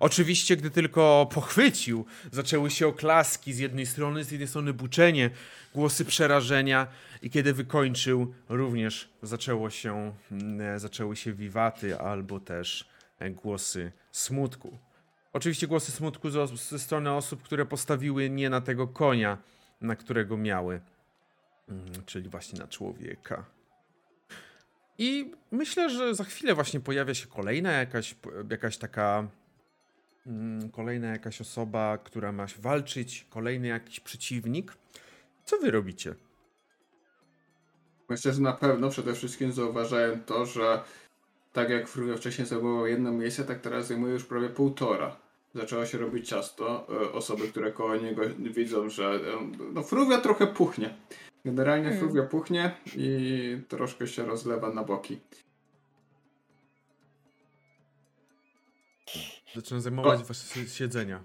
Oczywiście, 0.00 0.56
gdy 0.56 0.70
tylko 0.70 1.28
pochwycił, 1.34 2.04
zaczęły 2.32 2.70
się 2.70 2.86
oklaski 2.86 3.52
z 3.52 3.58
jednej 3.58 3.86
strony, 3.86 4.24
z 4.24 4.30
jednej 4.30 4.48
strony 4.48 4.72
buczenie, 4.72 5.30
głosy 5.74 6.04
przerażenia 6.04 6.86
i 7.22 7.30
kiedy 7.30 7.52
wykończył, 7.52 8.34
również 8.48 9.08
zaczęło 9.22 9.70
się, 9.70 10.12
mm, 10.32 10.78
zaczęły 10.78 11.16
się 11.16 11.32
wiwaty 11.32 11.98
albo 11.98 12.40
też 12.40 12.88
e, 13.18 13.30
głosy 13.30 13.92
smutku. 14.12 14.78
Oczywiście 15.32 15.66
głosy 15.66 15.92
smutku 15.92 16.30
ze, 16.30 16.78
strony 16.78 17.12
osób, 17.12 17.42
które 17.42 17.66
postawiły 17.66 18.30
nie 18.30 18.50
na 18.50 18.60
tego 18.60 18.88
konia, 18.88 19.38
na 19.80 19.96
którego 19.96 20.36
miały, 20.36 20.80
mm, 21.68 21.84
czyli 22.06 22.28
właśnie 22.28 22.58
na 22.58 22.66
człowieka. 22.66 23.44
I 24.98 25.32
myślę, 25.50 25.90
że 25.90 26.14
za 26.14 26.24
chwilę 26.24 26.54
właśnie 26.54 26.80
pojawia 26.80 27.14
się 27.14 27.26
kolejna 27.26 27.72
jakaś, 27.72 28.14
jakaś 28.50 28.76
taka 28.76 29.28
kolejna 30.72 31.08
jakaś 31.08 31.40
osoba, 31.40 31.98
która 31.98 32.32
ma 32.32 32.46
walczyć, 32.58 33.26
kolejny 33.30 33.68
jakiś 33.68 34.00
przeciwnik. 34.00 34.76
Co 35.44 35.58
wy 35.58 35.70
robicie? 35.70 36.14
Myślę, 38.08 38.32
że 38.32 38.42
na 38.42 38.52
pewno 38.52 38.90
przede 38.90 39.14
wszystkim 39.14 39.52
zauważałem 39.52 40.20
to, 40.24 40.46
że 40.46 40.82
tak 41.52 41.70
jak 41.70 41.88
wcześniej 42.16 42.46
zajmował 42.46 42.86
jedno 42.86 43.12
miejsce, 43.12 43.44
tak 43.44 43.60
teraz 43.60 43.86
zajmuje 43.86 44.12
już 44.12 44.24
prawie 44.24 44.48
półtora. 44.48 45.16
Zaczęło 45.54 45.86
się 45.86 45.98
robić 45.98 46.28
ciasto. 46.28 46.86
E, 47.02 47.12
Osoby, 47.12 47.48
które 47.48 47.72
koło 47.72 47.96
niego 47.96 48.22
widzą, 48.40 48.88
że 48.88 49.04
e, 49.04 49.18
no 49.72 49.82
Fruvia 49.82 50.18
trochę 50.20 50.46
puchnie. 50.46 50.94
Generalnie 51.44 51.88
Hmm. 51.88 52.00
Fruvia 52.00 52.22
puchnie 52.22 52.74
i 52.96 53.60
troszkę 53.68 54.06
się 54.06 54.26
rozlewa 54.26 54.70
na 54.70 54.84
boki. 54.84 55.20
Zaczyna 59.54 59.80
zajmować 59.80 60.24
wasze 60.24 60.66
siedzenia. 60.66 61.22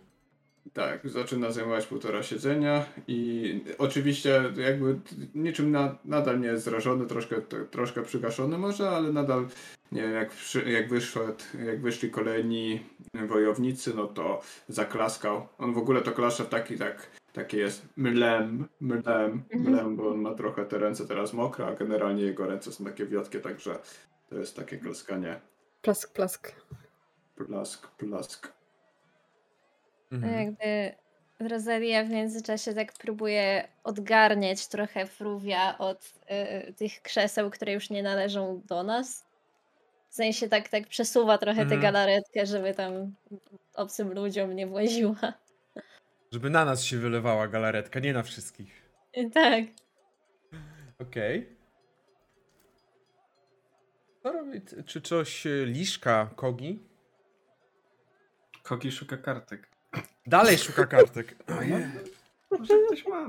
Tak, 0.73 1.09
zaczyna 1.09 1.51
zajmować 1.51 1.85
półtora 1.87 2.23
siedzenia 2.23 2.85
i 3.07 3.63
oczywiście 3.77 4.43
jakby 4.57 4.99
niczym 5.35 5.71
na, 5.71 5.97
nadal 6.05 6.39
nie 6.39 6.47
jest 6.47 6.63
zrażony, 6.63 7.05
troszkę, 7.05 7.41
t- 7.41 7.65
troszkę 7.65 8.03
przygaszony 8.03 8.57
może, 8.57 8.89
ale 8.89 9.13
nadal 9.13 9.47
nie 9.91 10.01
wiem, 10.01 10.13
jak, 10.13 10.31
jak, 10.67 10.89
wyszedł, 10.89 11.43
jak 11.65 11.81
wyszli 11.81 12.09
kolejni 12.11 12.85
wojownicy, 13.27 13.93
no 13.95 14.07
to 14.07 14.41
zaklaskał. 14.67 15.47
On 15.57 15.73
w 15.73 15.77
ogóle 15.77 16.01
to 16.01 16.11
klaszcze 16.11 16.43
w 16.43 16.49
taki 16.49 16.77
tak, 16.77 17.09
taki 17.33 17.57
jest 17.57 17.85
mlem, 17.97 18.67
mlem, 18.79 19.43
mlem, 19.53 19.95
bo 19.95 20.09
on 20.09 20.21
ma 20.21 20.33
trochę 20.33 20.65
te 20.65 20.77
ręce 20.77 21.07
teraz 21.07 21.33
mokre, 21.33 21.65
a 21.67 21.73
generalnie 21.75 22.23
jego 22.23 22.47
ręce 22.47 22.71
są 22.71 22.85
takie 22.85 23.05
wiotkie, 23.05 23.39
także 23.39 23.79
to 24.29 24.35
jest 24.37 24.55
takie 24.55 24.77
klaskanie. 24.77 25.41
Plask, 25.81 26.13
plask. 26.13 26.51
Plask, 27.47 27.87
plask. 27.87 28.53
No 30.11 30.17
Mhm. 30.17 30.33
Jakby 30.45 30.95
Rosalia 31.49 32.03
w 32.03 32.09
międzyczasie 32.09 32.73
tak 32.73 32.93
próbuje 32.93 33.67
odgarniać 33.83 34.67
trochę 34.67 35.05
Fruvia 35.05 35.77
od 35.77 36.13
y, 36.69 36.73
tych 36.73 37.01
krzeseł, 37.01 37.49
które 37.49 37.73
już 37.73 37.89
nie 37.89 38.03
należą 38.03 38.61
do 38.65 38.83
nas. 38.83 39.25
W 40.09 40.15
sensie 40.15 40.49
tak, 40.49 40.69
tak 40.69 40.87
przesuwa 40.87 41.37
trochę 41.37 41.57
tę 41.57 41.61
Mhm. 41.75 41.81
galaretkę, 41.81 42.45
żeby 42.45 42.73
tam 42.73 43.15
obcym 43.75 44.13
ludziom 44.13 44.53
nie 44.55 44.67
właziła. 44.67 45.33
Żeby 46.31 46.49
na 46.49 46.65
nas 46.65 46.83
się 46.83 46.97
wylewała 46.97 47.47
galaretka, 47.47 47.99
nie 47.99 48.13
na 48.13 48.23
wszystkich. 48.23 48.81
I 49.13 49.29
tak. 49.31 49.63
Okej. 51.01 51.57
Co 54.23 54.31
robi? 54.31 54.61
Czy 54.85 55.01
coś 55.01 55.47
e, 55.47 55.65
liszka 55.65 56.29
Kogi? 56.35 56.79
Kogi 58.63 58.91
szuka 58.91 59.17
kartek. 59.17 59.67
Dalej 60.27 60.57
szuka 60.57 60.85
kartek. 60.85 61.35
No, 61.49 61.57
Ojej. 61.57 61.85
może 62.51 62.73
ktoś 62.87 63.05
ma. 63.05 63.27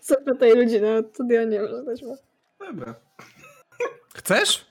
Zapytaj 0.00 0.54
ludzi 0.56 0.80
na 0.80 1.02
studionie, 1.14 1.60
może 1.60 1.84
też 1.84 2.02
ma. 2.02 2.14
Dobra. 2.66 2.94
Chcesz? 4.14 4.66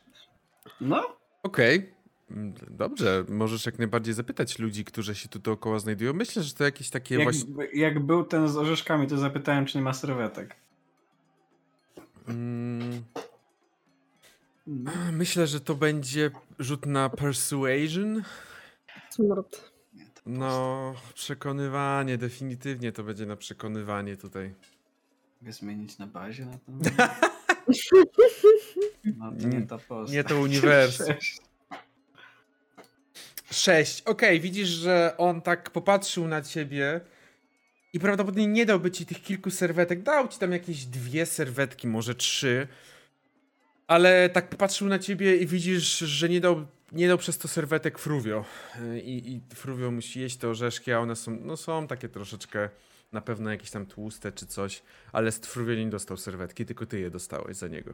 No, 0.81 1.17
Okej. 1.43 1.93
Mm, 2.31 2.53
Dobrze, 2.69 3.25
możesz 3.29 3.65
jak 3.65 3.77
najbardziej 3.79 4.13
zapytać 4.13 4.59
ludzi, 4.59 4.85
którzy 4.85 5.15
się 5.15 5.29
tu 5.29 5.39
dookoła 5.39 5.79
znajdują. 5.79 6.13
Myślę, 6.13 6.43
że 6.43 6.53
to 6.53 6.63
jakieś 6.63 6.89
takie 6.89 7.15
jak, 7.15 7.23
właśnie. 7.23 7.53
jak 7.73 7.99
był 7.99 8.23
ten 8.23 8.47
z 8.49 8.57
orzeszkami, 8.57 9.07
to 9.07 9.17
zapytałem, 9.17 9.65
czy 9.65 9.77
nie 9.77 9.83
ma 9.83 9.93
serwetek. 9.93 10.55
Mm, 12.27 13.03
myślę, 15.11 15.47
że 15.47 15.59
to 15.59 15.75
będzie 15.75 16.31
rzut 16.59 16.85
na 16.85 17.09
persuasion. 17.09 18.23
No, 20.25 20.93
przekonywanie, 21.13 22.17
definitywnie 22.17 22.91
to 22.91 23.03
będzie 23.03 23.25
na 23.25 23.35
przekonywanie 23.35 24.17
tutaj. 24.17 24.53
Mogę 25.41 25.53
zmienić 25.53 25.97
na 25.97 26.07
bazie 26.07 26.45
na 26.45 26.57
ten 26.57 26.79
No 29.17 29.31
to 29.31 29.47
nie 29.47 29.61
ta 29.61 29.77
postać. 29.77 30.15
Nie 30.15 30.23
to 30.23 30.39
uniwersum. 30.39 31.05
Sześć. 31.15 31.41
Sześć. 33.51 34.01
Okej, 34.01 34.39
widzisz, 34.39 34.69
że 34.69 35.15
on 35.17 35.41
tak 35.41 35.69
popatrzył 35.69 36.27
na 36.27 36.41
ciebie 36.41 37.01
i 37.93 37.99
prawdopodobnie 37.99 38.47
nie 38.47 38.65
dałby 38.65 38.91
ci 38.91 39.05
tych 39.05 39.21
kilku 39.23 39.51
serwetek. 39.51 40.03
Dał 40.03 40.27
ci 40.27 40.39
tam 40.39 40.51
jakieś 40.51 40.85
dwie 40.85 41.25
serwetki, 41.25 41.87
może 41.87 42.15
trzy. 42.15 42.67
Ale 43.87 44.29
tak 44.29 44.49
popatrzył 44.49 44.87
na 44.87 44.99
ciebie 44.99 45.37
i 45.37 45.47
widzisz, 45.47 45.97
że 45.97 46.29
nie 46.29 46.41
dał, 46.41 46.67
nie 46.91 47.07
dał 47.07 47.17
przez 47.17 47.37
to 47.37 47.47
serwetek 47.47 47.99
Fruvio. 47.99 48.45
I, 49.03 49.31
I 49.33 49.55
Fruvio 49.55 49.91
musi 49.91 50.19
jeść 50.19 50.37
te 50.37 50.49
orzeszki, 50.49 50.91
a 50.91 50.99
one 50.99 51.15
są, 51.15 51.37
no 51.41 51.57
są 51.57 51.87
takie 51.87 52.09
troszeczkę 52.09 52.69
na 53.11 53.21
pewno 53.21 53.51
jakieś 53.51 53.71
tam 53.71 53.85
tłuste 53.85 54.31
czy 54.31 54.45
coś. 54.45 54.83
Ale 55.11 55.31
z 55.31 55.39
Fruvio 55.39 55.75
nie 55.75 55.89
dostał 55.89 56.17
serwetki, 56.17 56.65
tylko 56.65 56.85
ty 56.85 56.99
je 56.99 57.09
dostałeś 57.09 57.57
za 57.57 57.67
niego. 57.67 57.93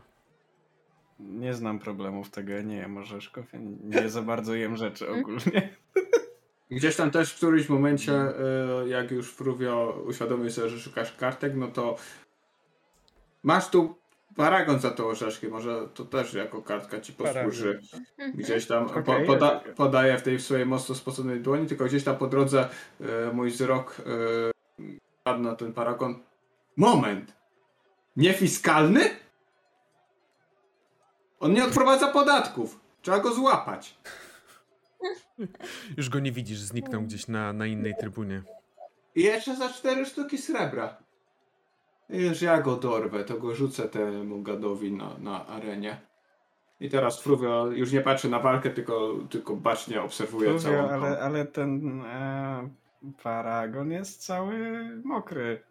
Nie 1.20 1.54
znam 1.54 1.80
problemów 1.80 2.30
tego, 2.30 2.54
ja 2.54 2.62
nie 2.62 2.76
jem 2.76 2.98
orzeszków, 2.98 3.54
ja 3.54 3.60
nie 4.02 4.10
za 4.10 4.22
bardzo 4.22 4.56
jem 4.56 4.78
rzeczy 4.78 5.10
ogólnie. 5.10 5.70
Gdzieś 6.72 6.96
tam 6.96 7.12
też 7.12 7.34
w 7.34 7.38
którymś 7.38 7.70
momencie, 7.70 8.14
e, 8.14 8.34
jak 8.88 9.12
już 9.12 9.32
Fruvio 9.32 10.04
uświadomił 10.08 10.50
sobie, 10.50 10.70
że 10.70 10.80
szukasz 10.80 11.16
kartek, 11.18 11.54
no 11.56 11.68
to 11.68 11.98
masz 13.44 13.70
tu 13.70 13.96
paragon 14.36 14.80
za 14.80 14.92
te 14.92 15.06
orzeszki, 15.06 15.48
może 15.48 15.88
to 15.94 16.06
też 16.06 16.34
jako 16.34 16.62
kartka 16.62 17.00
ci 17.00 17.14
posłuży. 17.14 17.80
Gdzieś 18.36 18.68
tam 18.68 18.90
po, 18.90 19.14
poda, 19.28 19.62
podaję 19.76 20.18
w 20.18 20.22
tej 20.22 20.40
swojej 20.40 20.66
mocno 20.66 20.96
spoconej 20.96 21.40
dłoni, 21.40 21.68
tylko 21.68 21.86
gdzieś 21.86 22.04
tam 22.04 22.18
po 22.18 22.28
drodze 22.28 22.70
e, 23.02 23.34
mój 23.34 23.52
wzrok 23.52 23.98
e, 24.00 24.84
padł 25.24 25.44
na 25.44 25.56
ten 25.56 25.74
paragon. 25.74 26.24
Moment! 26.78 27.34
Niefiskalny? 28.16 29.10
On 31.40 31.54
nie 31.54 31.66
odprowadza 31.66 32.08
podatków. 32.08 32.80
Trzeba 33.02 33.20
go 33.20 33.34
złapać. 33.34 33.98
Już 35.98 36.10
go 36.10 36.20
nie 36.20 36.32
widzisz, 36.32 36.60
zniknął 36.60 37.02
gdzieś 37.02 37.28
na, 37.28 37.54
na 37.54 37.66
innej 37.66 37.94
trybunie. 38.00 38.44
I 39.16 39.24
jeszcze 39.24 39.56
za 39.56 39.70
cztery 39.70 40.06
sztuki 40.06 40.38
srebra. 40.38 40.98
Już 42.10 42.42
ja 42.42 42.62
go 42.62 42.76
dorwę, 42.76 43.24
to 43.24 43.38
go 43.38 43.56
rzucę 43.56 43.90
temu 43.90 44.42
gadowi 44.42 44.92
na, 44.92 45.18
na 45.18 45.48
arenie. 45.48 45.98
I 46.80 46.90
teraz 46.90 47.22
Fruvio 47.22 47.66
już 47.66 47.92
nie 47.92 48.02
patrzy 48.02 48.30
na 48.30 48.40
walkę, 48.40 48.70
tylko, 48.70 49.14
tylko 49.30 49.56
bacznie 49.56 50.02
obserwuje 50.02 50.50
Mówię, 50.50 50.64
całą 50.64 50.88
tą... 50.88 50.94
ale, 50.94 51.20
ale 51.20 51.46
ten 51.46 52.02
e, 52.02 52.70
paragon 53.24 53.92
jest 53.92 54.26
cały 54.26 54.86
mokry. 55.04 55.64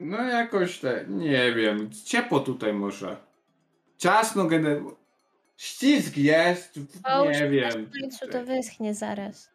No 0.00 0.22
jakoś 0.22 0.78
te, 0.78 1.04
nie 1.08 1.54
wiem, 1.54 1.90
ciepło 2.04 2.40
tutaj 2.40 2.72
może. 2.72 3.16
Ciasno 3.96 4.44
generalnie. 4.44 4.90
Ścisk 5.56 6.16
jest, 6.16 6.80
nie 7.32 7.50
wiem. 7.50 7.86
W 7.86 8.00
końcu 8.00 8.28
to 8.28 8.44
wyschnie 8.44 8.94
zaraz. 8.94 9.50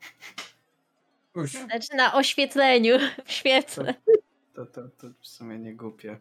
Uś. 1.34 1.50
Znaczy 1.50 1.96
na 1.96 2.14
oświetleniu, 2.14 2.98
w 3.26 3.32
świetle. 3.32 3.94
To, 4.54 4.66
to, 4.66 4.88
to 4.88 5.06
w 5.20 5.26
sumie 5.26 5.58
nie 5.58 5.74
głupie. 5.74 6.18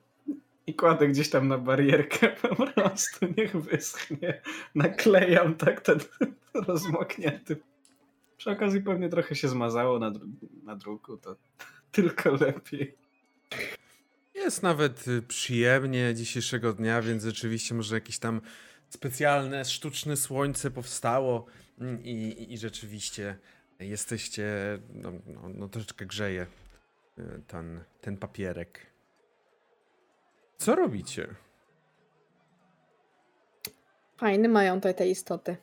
I 0.68 0.73
kładę 0.76 1.07
gdzieś 1.07 1.30
tam 1.30 1.48
na 1.48 1.57
barierkę 1.57 2.30
po 2.41 2.56
prostu, 2.56 3.26
niech 3.38 3.52
wyschnie. 3.52 4.41
Naklejam 4.76 5.56
tak 5.56 5.81
ten 5.81 5.99
rozmoknięty. 6.68 7.57
Przy 8.38 8.52
okazji 8.52 8.81
pewnie 8.81 9.10
trochę 9.10 9.35
się 9.35 9.48
zmazało 9.48 9.99
na, 9.99 10.11
na 10.64 10.76
druku, 10.76 11.18
to 11.18 11.35
tylko 11.91 12.31
lepiej. 12.31 12.95
Jest 14.35 14.64
nawet 14.64 15.07
y, 15.07 15.22
przyjemnie 15.22 16.15
dzisiejszego 16.15 16.73
dnia, 16.73 17.02
więc 17.02 17.23
rzeczywiście 17.23 17.76
może 17.76 17.95
jakieś 17.95 18.19
tam 18.19 18.41
specjalne, 18.90 19.65
sztuczne 19.65 20.18
słońce 20.18 20.72
powstało 20.72 21.45
mm, 21.80 22.03
i, 22.03 22.48
i 22.49 22.57
rzeczywiście 22.57 23.38
jesteście, 23.80 24.80
no, 24.90 25.12
no, 25.26 25.41
no 25.56 25.70
troszeczkę 25.70 26.06
grzeje 26.06 26.48
y, 27.20 27.41
ten, 27.48 27.84
ten 28.02 28.18
papierek. 28.18 28.80
Co 30.58 30.76
robicie? 30.76 31.28
Fajne 34.18 34.48
mają 34.48 34.76
tutaj 34.76 34.95
te 34.95 35.08
istoty. 35.08 35.58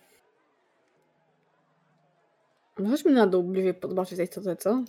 No 2.79 2.91
chodźmy 2.91 3.13
na 3.13 3.27
dół 3.27 3.43
bliżej 3.43 3.75
zobaczyć 3.83 4.17
te 4.17 4.25
istoty, 4.25 4.57
co? 4.57 4.85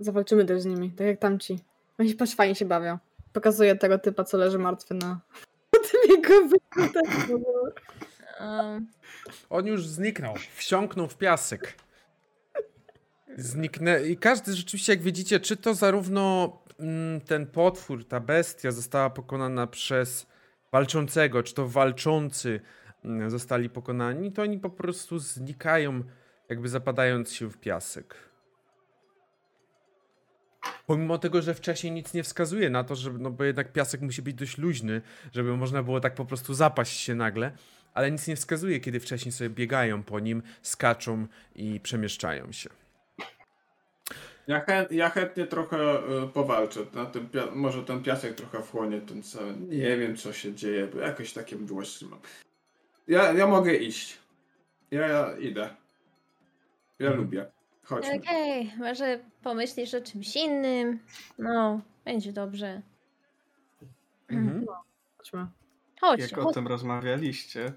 Zawalczymy 0.00 0.44
też 0.44 0.62
z 0.62 0.64
nimi, 0.64 0.90
tak 0.90 1.06
jak 1.06 1.18
tamci. 1.18 1.58
Oni 1.98 2.08
się 2.08 2.16
patrz, 2.16 2.34
fajnie 2.34 2.54
się 2.54 2.64
bawią. 2.64 2.98
Pokazuję 3.32 3.76
tego 3.76 3.98
typa, 3.98 4.24
co 4.24 4.38
leży 4.38 4.58
martwy 4.58 4.94
na, 4.94 5.20
tym 5.90 6.00
jego 6.10 6.34
um. 8.40 8.86
On 9.50 9.66
już 9.66 9.86
zniknął, 9.86 10.34
wsiąknął 10.54 11.08
w 11.08 11.16
piasek. 11.16 11.74
Zniknę. 13.36 14.02
I 14.02 14.16
każdy 14.16 14.54
rzeczywiście, 14.54 14.92
jak 14.92 15.02
widzicie, 15.02 15.40
czy 15.40 15.56
to 15.56 15.74
zarówno 15.74 16.52
mm, 16.80 17.20
ten 17.20 17.46
potwór, 17.46 18.08
ta 18.08 18.20
bestia 18.20 18.70
została 18.70 19.10
pokonana 19.10 19.66
przez 19.66 20.26
walczącego, 20.72 21.42
czy 21.42 21.54
to 21.54 21.68
walczący 21.68 22.60
mm, 23.04 23.30
zostali 23.30 23.70
pokonani, 23.70 24.32
to 24.32 24.42
oni 24.42 24.58
po 24.58 24.70
prostu 24.70 25.18
znikają, 25.18 26.02
jakby 26.48 26.68
zapadając 26.68 27.32
się 27.32 27.50
w 27.50 27.58
piasek. 27.58 28.14
Pomimo 30.86 31.18
tego, 31.18 31.42
że 31.42 31.54
wcześniej 31.54 31.92
nic 31.92 32.14
nie 32.14 32.22
wskazuje 32.22 32.70
na 32.70 32.84
to, 32.84 32.96
że, 32.96 33.12
no 33.12 33.30
bo 33.30 33.44
jednak 33.44 33.72
piasek 33.72 34.00
musi 34.00 34.22
być 34.22 34.34
dość 34.34 34.58
luźny, 34.58 35.02
żeby 35.32 35.56
można 35.56 35.82
było 35.82 36.00
tak 36.00 36.14
po 36.14 36.24
prostu 36.24 36.54
zapaść 36.54 37.00
się 37.00 37.14
nagle, 37.14 37.52
ale 37.94 38.10
nic 38.10 38.26
nie 38.26 38.36
wskazuje, 38.36 38.80
kiedy 38.80 39.00
wcześniej 39.00 39.32
sobie 39.32 39.50
biegają 39.50 40.02
po 40.02 40.20
nim, 40.20 40.42
skaczą 40.62 41.26
i 41.54 41.80
przemieszczają 41.80 42.52
się. 42.52 42.83
Ja, 44.46 44.60
chęt, 44.60 44.92
ja 44.92 45.10
chętnie 45.10 45.46
trochę 45.46 45.98
y, 46.24 46.28
powalczę. 46.28 46.80
Na 46.92 47.06
tym 47.06 47.28
może 47.54 47.84
ten 47.84 48.02
piasek 48.02 48.34
trochę 48.34 48.62
wchłonie 48.62 49.00
ten 49.00 49.22
cały. 49.22 49.56
Nie 49.56 49.96
wiem, 49.96 50.16
co 50.16 50.32
się 50.32 50.54
dzieje, 50.54 50.86
bo 50.86 50.98
jakoś 50.98 51.32
takie 51.32 51.56
mdłości 51.56 52.06
mam. 52.06 52.20
Ja, 53.08 53.32
ja 53.32 53.46
mogę 53.46 53.74
iść. 53.74 54.18
Ja, 54.90 55.08
ja 55.08 55.36
idę. 55.38 55.70
Ja 56.98 57.06
mhm. 57.06 57.24
lubię. 57.24 57.46
Chodźmy. 57.82 58.14
Okej, 58.14 58.66
okay, 58.66 58.78
może 58.78 59.20
pomyślisz 59.42 59.94
o 59.94 60.00
czymś 60.00 60.36
innym. 60.36 60.98
No, 61.38 61.80
będzie 62.04 62.32
dobrze. 62.32 62.82
Mhm. 64.28 64.64
No, 64.64 64.84
chodźmy. 65.18 65.46
Chodź, 66.00 66.20
Jak 66.20 66.34
chodź. 66.34 66.46
o 66.46 66.52
tym 66.52 66.66
rozmawialiście, 66.66 67.72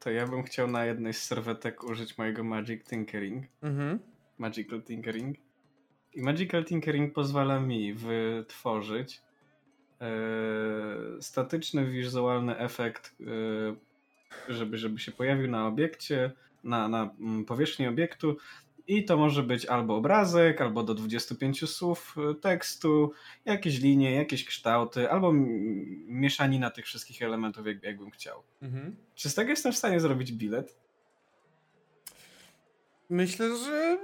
to 0.00 0.10
ja 0.10 0.26
bym 0.26 0.42
chciał 0.42 0.68
na 0.68 0.84
jednej 0.84 1.14
z 1.14 1.22
serwetek 1.22 1.84
użyć 1.84 2.18
mojego 2.18 2.44
Magic 2.44 2.84
Tinkering. 2.84 3.46
Mhm. 3.62 3.98
Magical 4.38 4.82
Tinkering. 4.82 5.36
I 6.14 6.22
Magical 6.22 6.64
Tinkering 6.64 7.14
pozwala 7.14 7.60
mi 7.60 7.94
wytworzyć 7.94 9.20
e, 10.00 10.06
statyczny, 11.20 11.86
wizualny 11.86 12.58
efekt, 12.58 13.14
e, 13.20 14.52
żeby, 14.52 14.78
żeby 14.78 14.98
się 14.98 15.12
pojawił 15.12 15.50
na 15.50 15.66
obiekcie, 15.66 16.32
na, 16.64 16.88
na 16.88 17.14
mm, 17.20 17.44
powierzchni 17.44 17.86
obiektu 17.86 18.36
i 18.86 19.04
to 19.04 19.16
może 19.16 19.42
być 19.42 19.66
albo 19.66 19.96
obrazek, 19.96 20.60
albo 20.60 20.82
do 20.82 20.94
25 20.94 21.70
słów 21.70 22.16
e, 22.30 22.34
tekstu, 22.34 23.12
jakieś 23.44 23.80
linie, 23.80 24.12
jakieś 24.12 24.44
kształty, 24.44 25.10
albo 25.10 25.32
mieszanina 26.06 26.70
tych 26.70 26.84
wszystkich 26.84 27.22
elementów, 27.22 27.66
jak, 27.66 27.82
jakbym 27.82 28.10
chciał. 28.10 28.42
Mhm. 28.62 28.96
Czy 29.14 29.30
z 29.30 29.34
tego 29.34 29.50
jestem 29.50 29.72
w 29.72 29.78
stanie 29.78 30.00
zrobić 30.00 30.32
bilet? 30.32 30.76
Myślę, 33.10 33.56
że 33.56 33.98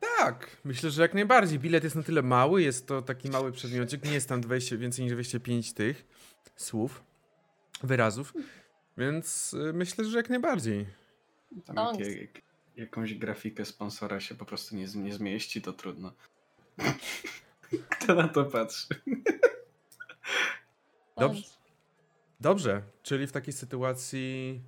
tak, 0.00 0.56
myślę, 0.64 0.90
że 0.90 1.02
jak 1.02 1.14
najbardziej. 1.14 1.58
Bilet 1.58 1.84
jest 1.84 1.96
na 1.96 2.02
tyle 2.02 2.22
mały, 2.22 2.62
jest 2.62 2.86
to 2.86 3.02
taki 3.02 3.30
mały 3.30 3.52
przedmiocik, 3.52 4.04
nie 4.04 4.12
jest 4.12 4.28
tam 4.28 4.40
20, 4.40 4.76
więcej 4.76 5.04
niż 5.04 5.14
25 5.14 5.72
tych 5.72 6.06
słów, 6.56 7.02
wyrazów, 7.82 8.34
więc 8.98 9.54
y, 9.54 9.72
myślę, 9.72 10.04
że 10.04 10.16
jak 10.16 10.30
najbardziej. 10.30 10.86
Tam 11.64 11.76
jak, 12.00 12.16
jak, 12.20 12.42
jakąś 12.76 13.14
grafikę 13.14 13.64
sponsora 13.64 14.20
się 14.20 14.34
po 14.34 14.44
prostu 14.44 14.76
nie, 14.76 14.86
nie 14.94 15.14
zmieści, 15.14 15.62
to 15.62 15.72
trudno. 15.72 16.12
Kto 17.90 18.14
na 18.14 18.28
to 18.28 18.44
patrzy? 18.44 18.86
Dobrze. 21.16 21.42
Dobrze, 22.40 22.82
czyli 23.02 23.26
w 23.26 23.32
takiej 23.32 23.52
sytuacji 23.52 24.60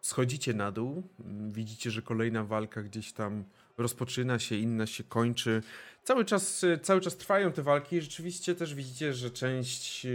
schodzicie 0.00 0.54
na 0.54 0.72
dół, 0.72 1.02
widzicie, 1.48 1.90
że 1.90 2.02
kolejna 2.02 2.44
walka 2.44 2.82
gdzieś 2.82 3.12
tam 3.12 3.44
rozpoczyna 3.78 4.38
się, 4.38 4.56
inna 4.56 4.86
się 4.86 5.04
kończy. 5.04 5.62
Cały 6.04 6.24
czas, 6.24 6.64
cały 6.82 7.00
czas 7.00 7.16
trwają 7.16 7.52
te 7.52 7.62
walki 7.62 7.96
i 7.96 8.00
rzeczywiście 8.00 8.54
też 8.54 8.74
widzicie, 8.74 9.12
że 9.14 9.30
część 9.30 10.06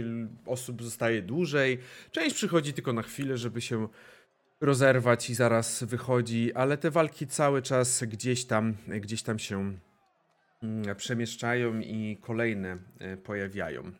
osób 0.46 0.82
zostaje 0.82 1.22
dłużej, 1.22 1.78
część 2.12 2.36
przychodzi 2.36 2.72
tylko 2.72 2.92
na 2.92 3.02
chwilę, 3.02 3.38
żeby 3.38 3.60
się 3.60 3.88
rozerwać 4.60 5.30
i 5.30 5.34
zaraz 5.34 5.84
wychodzi, 5.84 6.52
ale 6.52 6.78
te 6.78 6.90
walki 6.90 7.26
cały 7.26 7.62
czas 7.62 8.04
gdzieś 8.04 8.44
tam, 8.44 8.76
gdzieś 8.88 9.22
tam 9.22 9.38
się 9.38 9.78
mm, 10.62 10.96
przemieszczają 10.96 11.80
i 11.80 12.18
kolejne 12.20 12.78
e, 12.98 13.16
pojawiają. 13.16 13.92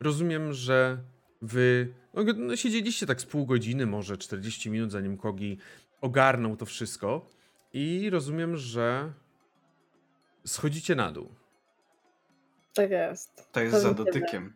Rozumiem, 0.00 0.52
że 0.52 0.98
wy 1.42 1.94
no, 2.14 2.22
no, 2.36 2.56
siedzieliście 2.56 3.06
tak 3.06 3.20
z 3.20 3.26
pół 3.26 3.46
godziny, 3.46 3.86
może 3.86 4.16
40 4.18 4.70
minut, 4.70 4.90
zanim 4.90 5.16
Kogi 5.16 5.58
ogarnął 6.00 6.56
to 6.56 6.66
wszystko. 6.66 7.30
I 7.72 8.10
rozumiem, 8.10 8.56
że 8.56 9.12
schodzicie 10.46 10.94
na 10.94 11.12
dół. 11.12 11.34
Tak 12.74 12.90
jest. 12.90 13.52
To 13.52 13.60
jest 13.60 13.82
za 13.82 13.94
dotykiem. 13.94 14.52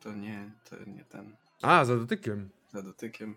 To 0.00 0.12
nie, 0.12 0.50
to 0.70 0.76
nie 0.86 1.04
ten. 1.04 1.36
A, 1.62 1.84
za 1.84 1.96
dotykiem. 1.96 2.50
Za 2.72 2.82
dotykiem. 2.82 3.34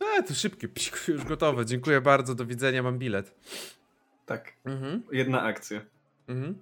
E, 0.00 0.22
to 0.22 0.34
szybkie, 0.34 0.68
psiku, 0.68 0.98
już 1.08 1.24
gotowe. 1.24 1.66
Dziękuję 1.66 2.00
bardzo, 2.00 2.34
do 2.34 2.46
widzenia, 2.46 2.82
mam 2.82 2.98
bilet. 2.98 3.34
Tak. 4.26 4.52
Mhm. 4.64 5.02
Jedna 5.12 5.42
akcja. 5.42 5.80
Mhm. 6.28 6.58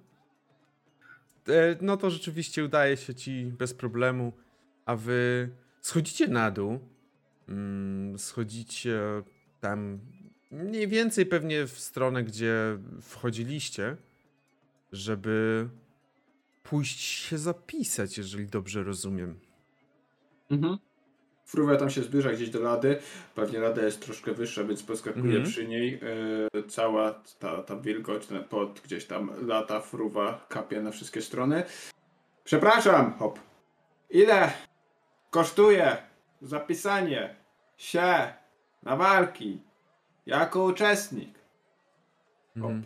E, 1.47 1.51
no 1.81 1.97
to 1.97 2.09
rzeczywiście 2.09 2.63
udaje 2.63 2.97
się 2.97 3.15
ci 3.15 3.45
bez 3.45 3.73
problemu, 3.73 4.33
a 4.85 4.95
wy 4.95 5.49
schodzicie 5.81 6.27
na 6.27 6.51
dół. 6.51 6.79
Mm, 7.49 8.19
schodzicie 8.19 8.99
tam 9.59 9.99
mniej 10.51 10.87
więcej 10.87 11.25
pewnie 11.25 11.67
w 11.67 11.79
stronę, 11.79 12.23
gdzie 12.23 12.77
wchodziliście, 13.01 13.97
żeby 14.91 15.69
pójść 16.63 16.99
się 16.99 17.37
zapisać, 17.37 18.17
jeżeli 18.17 18.47
dobrze 18.47 18.83
rozumiem. 18.83 19.39
Mhm. 20.51 20.77
Fruwa 21.45 21.75
tam 21.75 21.89
się 21.89 22.03
zbliża 22.03 22.31
gdzieś 22.31 22.49
do 22.49 22.59
lady. 22.59 22.99
Pewnie 23.35 23.59
lada 23.59 23.81
jest 23.81 24.01
troszkę 24.01 24.33
wyższa, 24.33 24.63
więc 24.63 24.83
poskakuje 24.83 25.35
mhm. 25.35 25.45
przy 25.45 25.67
niej. 25.67 25.99
Yy, 26.53 26.63
cała 26.63 27.23
ta, 27.39 27.63
ta 27.63 27.75
wilgoć, 27.75 28.27
ten 28.27 28.43
pot 28.43 28.81
gdzieś 28.83 29.05
tam 29.05 29.47
lata, 29.47 29.79
fruwa 29.79 30.45
kapie 30.49 30.81
na 30.81 30.91
wszystkie 30.91 31.21
strony. 31.21 31.63
Przepraszam, 32.43 33.13
hop. 33.13 33.39
Ile 34.09 34.51
kosztuje 35.29 35.97
zapisanie 36.41 37.35
się 37.77 38.33
na 38.83 38.95
walki? 38.95 39.61
Jako 40.29 40.63
uczestnik. 40.63 41.39
Mhm. 42.55 42.83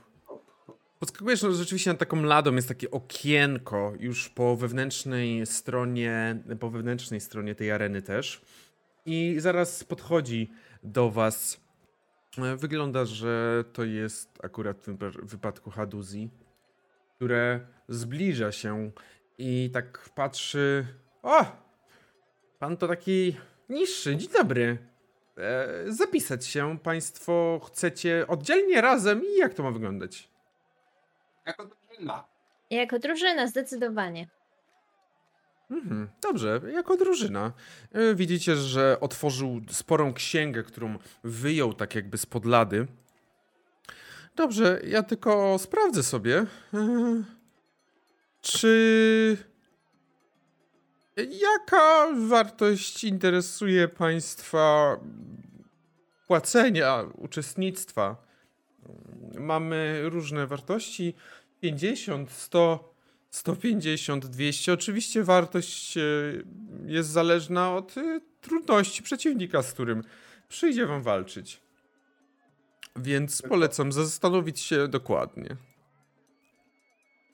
Podskakujesz 0.99 1.41
no, 1.41 1.51
rzeczywiście 1.51 1.91
na 1.91 1.97
taką 1.97 2.23
ladą, 2.23 2.55
jest 2.55 2.67
takie 2.67 2.91
okienko 2.91 3.93
już 3.99 4.29
po 4.29 4.55
wewnętrznej 4.55 5.45
stronie, 5.45 6.43
po 6.59 6.69
wewnętrznej 6.69 7.21
stronie 7.21 7.55
tej 7.55 7.71
areny 7.71 8.01
też. 8.01 8.41
I 9.05 9.35
zaraz 9.37 9.83
podchodzi 9.83 10.51
do 10.83 11.09
was. 11.09 11.61
E, 12.37 12.55
wygląda, 12.55 13.05
że 13.05 13.63
to 13.73 13.83
jest 13.83 14.39
akurat 14.43 14.77
w 14.77 14.81
tym 14.81 14.97
wypadku 15.23 15.71
Haduzi, 15.71 16.29
które 17.15 17.59
zbliża 17.87 18.51
się 18.51 18.91
i 19.37 19.69
tak 19.73 20.09
patrzy. 20.15 20.87
O! 21.23 21.45
Pan 22.59 22.77
to 22.77 22.87
taki 22.87 23.35
niższy. 23.69 24.17
Dzień 24.17 24.29
dobry. 24.29 24.92
E, 25.38 25.68
zapisać 25.88 26.45
się. 26.45 26.80
Państwo 26.80 27.61
chcecie 27.68 28.26
oddzielnie 28.27 28.81
razem 28.81 29.22
i 29.26 29.38
jak 29.38 29.53
to 29.53 29.64
ma 29.64 29.72
wyglądać? 29.72 30.30
Jako 31.45 31.65
drużyna. 31.65 32.23
Jako 32.69 32.99
drużyna, 32.99 33.47
zdecydowanie. 33.47 34.27
Mhm, 35.72 36.10
dobrze, 36.22 36.61
jako 36.73 36.97
drużyna. 36.97 37.51
E, 37.91 38.15
Widzicie, 38.15 38.55
że 38.55 38.97
otworzył 38.99 39.61
sporą 39.69 40.14
księgę, 40.14 40.64
którą 40.64 40.97
wyjął 41.23 41.73
tak 41.73 41.95
jakby 41.95 42.18
z 42.18 42.26
podlady. 42.26 42.88
Dobrze, 44.35 44.81
ja 44.84 45.03
tylko 45.03 45.60
sprawdzę 45.60 46.03
sobie, 46.03 46.45
e, 46.73 47.23
czy 48.41 49.38
jaka 51.18 52.07
wartość 52.27 53.03
interesuje 53.03 53.88
Państwa 53.88 54.98
płacenia, 56.27 57.03
uczestnictwa. 57.18 58.15
Mamy 59.40 60.02
różne 60.10 60.48
wartości: 60.48 61.14
50, 61.61 62.31
100, 62.31 62.94
150, 63.30 64.26
200. 64.26 64.73
Oczywiście 64.73 65.23
wartość 65.23 65.98
e, 65.98 66.02
jest 66.85 67.10
zależna 67.10 67.76
od 67.76 67.98
e, 67.98 68.22
trudności 68.41 69.03
przeciwnika, 69.03 69.64
z 69.64 69.73
którym 69.73 70.03
przyjdzie 70.49 70.85
Wam 70.85 71.03
walczyć. 71.03 71.61
Więc 72.95 73.41
polecam 73.41 73.91
zastanowić 73.91 74.60
się 74.60 74.88
dokładnie. 74.88 75.56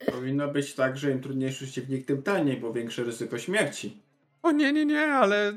Powinno 0.06 0.48
być 0.48 0.74
tak, 0.74 0.98
że 0.98 1.10
im 1.10 1.20
trudniejszy 1.20 1.64
przeciwnik, 1.64 2.06
tym 2.06 2.22
taniej, 2.22 2.56
bo 2.56 2.72
większe 2.72 3.04
ryzyko 3.04 3.38
śmierci. 3.38 4.02
O 4.42 4.52
nie, 4.52 4.72
nie, 4.72 4.86
nie, 4.86 5.06
ale 5.06 5.56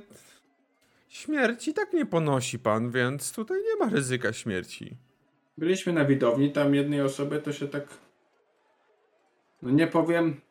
śmierci 1.09 1.73
tak 1.73 1.93
nie 1.93 2.05
ponosi 2.05 2.59
pan, 2.59 2.91
więc 2.91 3.33
tutaj 3.33 3.57
nie 3.63 3.85
ma 3.85 3.91
ryzyka 3.91 4.33
śmierci. 4.33 4.97
Byliśmy 5.57 5.93
na 5.93 6.05
widowni, 6.05 6.51
tam 6.51 6.75
jednej 6.75 7.01
osoby 7.01 7.39
to 7.39 7.53
się 7.53 7.67
tak. 7.67 7.87
No 9.61 9.71
nie 9.71 9.87
powiem. 9.87 10.41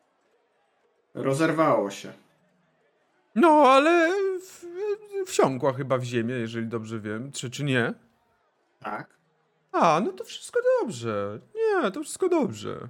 Rozerwało 1.13 1.91
się. 1.91 2.13
No, 3.35 3.49
ale 3.49 4.11
w, 4.39 4.65
wsiąkła 5.25 5.73
chyba 5.73 5.97
w 5.97 6.03
ziemię, 6.03 6.35
jeżeli 6.35 6.67
dobrze 6.67 6.99
wiem, 6.99 7.31
czy, 7.31 7.49
czy 7.49 7.63
nie? 7.63 7.93
Tak. 8.79 9.17
A, 9.71 10.01
no 10.05 10.11
to 10.11 10.23
wszystko 10.23 10.59
dobrze. 10.81 11.39
Nie, 11.55 11.91
to 11.91 12.03
wszystko 12.03 12.29
dobrze. 12.29 12.89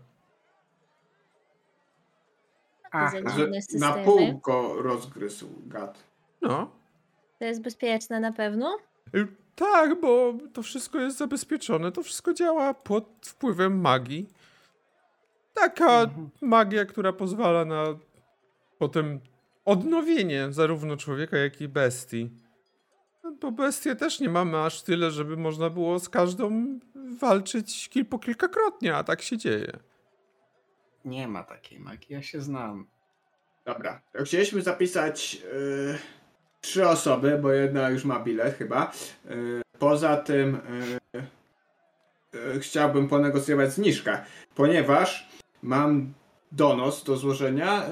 A, 2.94 3.10
za 3.12 3.18
że 3.18 3.24
dziwne 3.24 3.48
na 3.58 3.62
systemy. 3.62 4.04
pół 4.06 4.38
go 4.40 4.82
rozgryzł 4.82 5.48
gad. 5.68 6.04
No. 6.42 6.72
To 7.40 7.46
jest 7.46 7.62
bezpieczne 7.62 8.20
na 8.20 8.32
pewno? 8.32 8.78
Tak, 9.56 10.02
bo 10.02 10.34
to 10.54 10.62
wszystko 10.64 11.00
jest 11.00 11.18
zabezpieczone, 11.18 11.92
to 11.92 12.04
wszystko 12.04 12.34
działa 12.34 12.74
pod 12.74 13.06
wpływem 13.26 13.82
magii. 13.82 14.30
Taka 15.54 16.02
Mhm. 16.02 16.30
magia, 16.42 16.86
która 16.86 17.14
pozwala 17.14 17.66
na 17.66 17.84
potem 18.78 19.20
odnowienie 19.66 20.48
zarówno 20.52 20.98
człowieka, 20.98 21.38
jak 21.38 21.62
i 21.62 21.68
bestii. 21.68 22.30
No, 23.24 23.32
Bo 23.42 23.52
bestie 23.52 23.96
też 23.96 24.20
nie 24.20 24.30
mamy 24.30 24.62
aż 24.64 24.82
tyle, 24.82 25.12
żeby 25.12 25.38
można 25.38 25.70
było 25.70 26.00
z 26.00 26.10
każdą 26.10 26.80
walczyć 27.20 27.90
kil 27.90 28.06
po 28.06 28.20
kilkakrotnie, 28.20 28.96
a 28.96 29.04
tak 29.04 29.22
się 29.22 29.38
dzieje. 29.38 29.72
Nie 31.06 31.28
ma 31.28 31.44
takiej 31.44 31.80
magii, 31.80 32.14
ja 32.14 32.22
się 32.22 32.42
znam. 32.42 32.88
Dobra. 33.66 34.02
Chcieliśmy 34.26 34.62
zapisać 34.62 35.34
yy, 35.34 35.98
trzy 36.62 36.88
osoby, 36.88 37.38
bo 37.42 37.52
jedna 37.52 37.90
już 37.90 38.06
ma 38.06 38.20
bilet 38.20 38.58
chyba. 38.58 38.92
Yy, 39.26 39.62
poza 39.80 40.18
tym 40.18 40.62
yy, 42.34 42.60
chciałbym 42.60 43.08
ponegocjować 43.08 43.74
zniżkę, 43.74 44.26
ponieważ 44.56 45.30
mam 45.62 46.14
donos 46.52 47.04
do 47.04 47.18
złożenia. 47.18 47.86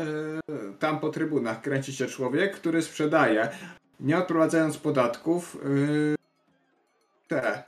Yy, 0.48 0.74
tam 0.80 1.00
po 1.00 1.10
trybunach 1.10 1.62
kręci 1.62 1.94
się 1.94 2.08
człowiek, 2.08 2.56
który 2.56 2.82
sprzedaje, 2.82 3.50
nie 4.00 4.18
odprowadzając 4.18 4.78
podatków, 4.78 5.58
yy, 5.64 6.16
te 7.28 7.64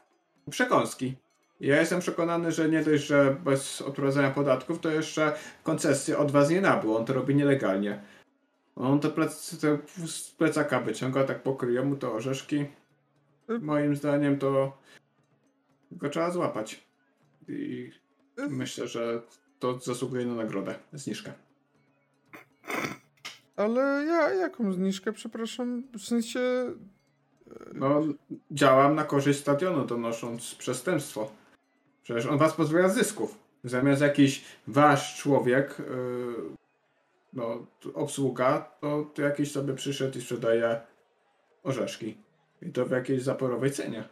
przekąski. 0.49 1.15
Ja 1.59 1.79
jestem 1.79 1.99
przekonany, 1.99 2.51
że 2.51 2.69
nie 2.69 2.83
dość, 2.83 3.03
że 3.03 3.37
bez 3.43 3.81
odprowadzania 3.81 4.31
podatków, 4.31 4.79
to 4.79 4.89
jeszcze 4.89 5.35
koncesję 5.63 6.17
od 6.17 6.31
was 6.31 6.49
nie 6.49 6.61
nabył. 6.61 6.95
On 6.95 7.05
to 7.05 7.13
robi 7.13 7.35
nielegalnie. 7.35 8.01
On 8.75 8.99
te, 8.99 9.09
plec, 9.09 9.59
te 9.59 9.77
z 10.07 10.31
plecaka 10.31 10.79
wyciąga, 10.79 11.23
tak 11.23 11.43
pokryje 11.43 11.81
mu 11.81 11.95
to 11.95 12.13
orzeszki. 12.13 12.65
Moim 13.61 13.95
zdaniem 13.95 14.39
to 14.39 14.77
go 15.91 16.09
trzeba 16.09 16.31
złapać. 16.31 16.83
I 17.47 17.91
myślę, 18.49 18.87
że 18.87 19.21
to 19.59 19.79
zasługuje 19.79 20.25
na 20.25 20.35
nagrodę, 20.35 20.75
zniżkę. 20.93 21.33
Ale 23.55 23.81
ja 24.07 24.33
jaką 24.33 24.73
zniżkę, 24.73 25.13
przepraszam, 25.13 25.83
w 25.97 26.01
sensie... 26.01 26.39
No, 27.73 28.01
działam 28.51 28.95
na 28.95 29.03
korzyść 29.03 29.39
stadionu, 29.39 29.85
donosząc 29.85 30.55
przestępstwo. 30.55 31.31
Przecież 32.03 32.25
on 32.25 32.37
was 32.37 32.53
pozbawia 32.53 32.89
zysków. 32.89 33.37
Zamiast 33.63 34.01
jakiś 34.01 34.45
wasz 34.67 35.17
człowiek, 35.17 35.75
yy, 35.79 36.35
no, 37.33 37.65
obsługa, 37.93 38.71
to, 38.81 39.11
to 39.13 39.21
jakiś 39.21 39.51
sobie 39.51 39.73
przyszedł 39.73 40.17
i 40.17 40.21
sprzedaje 40.21 40.81
orzeszki. 41.63 42.17
I 42.61 42.71
to 42.71 42.85
w 42.85 42.91
jakiejś 42.91 43.23
zaporowej 43.23 43.71
cenie. 43.71 44.03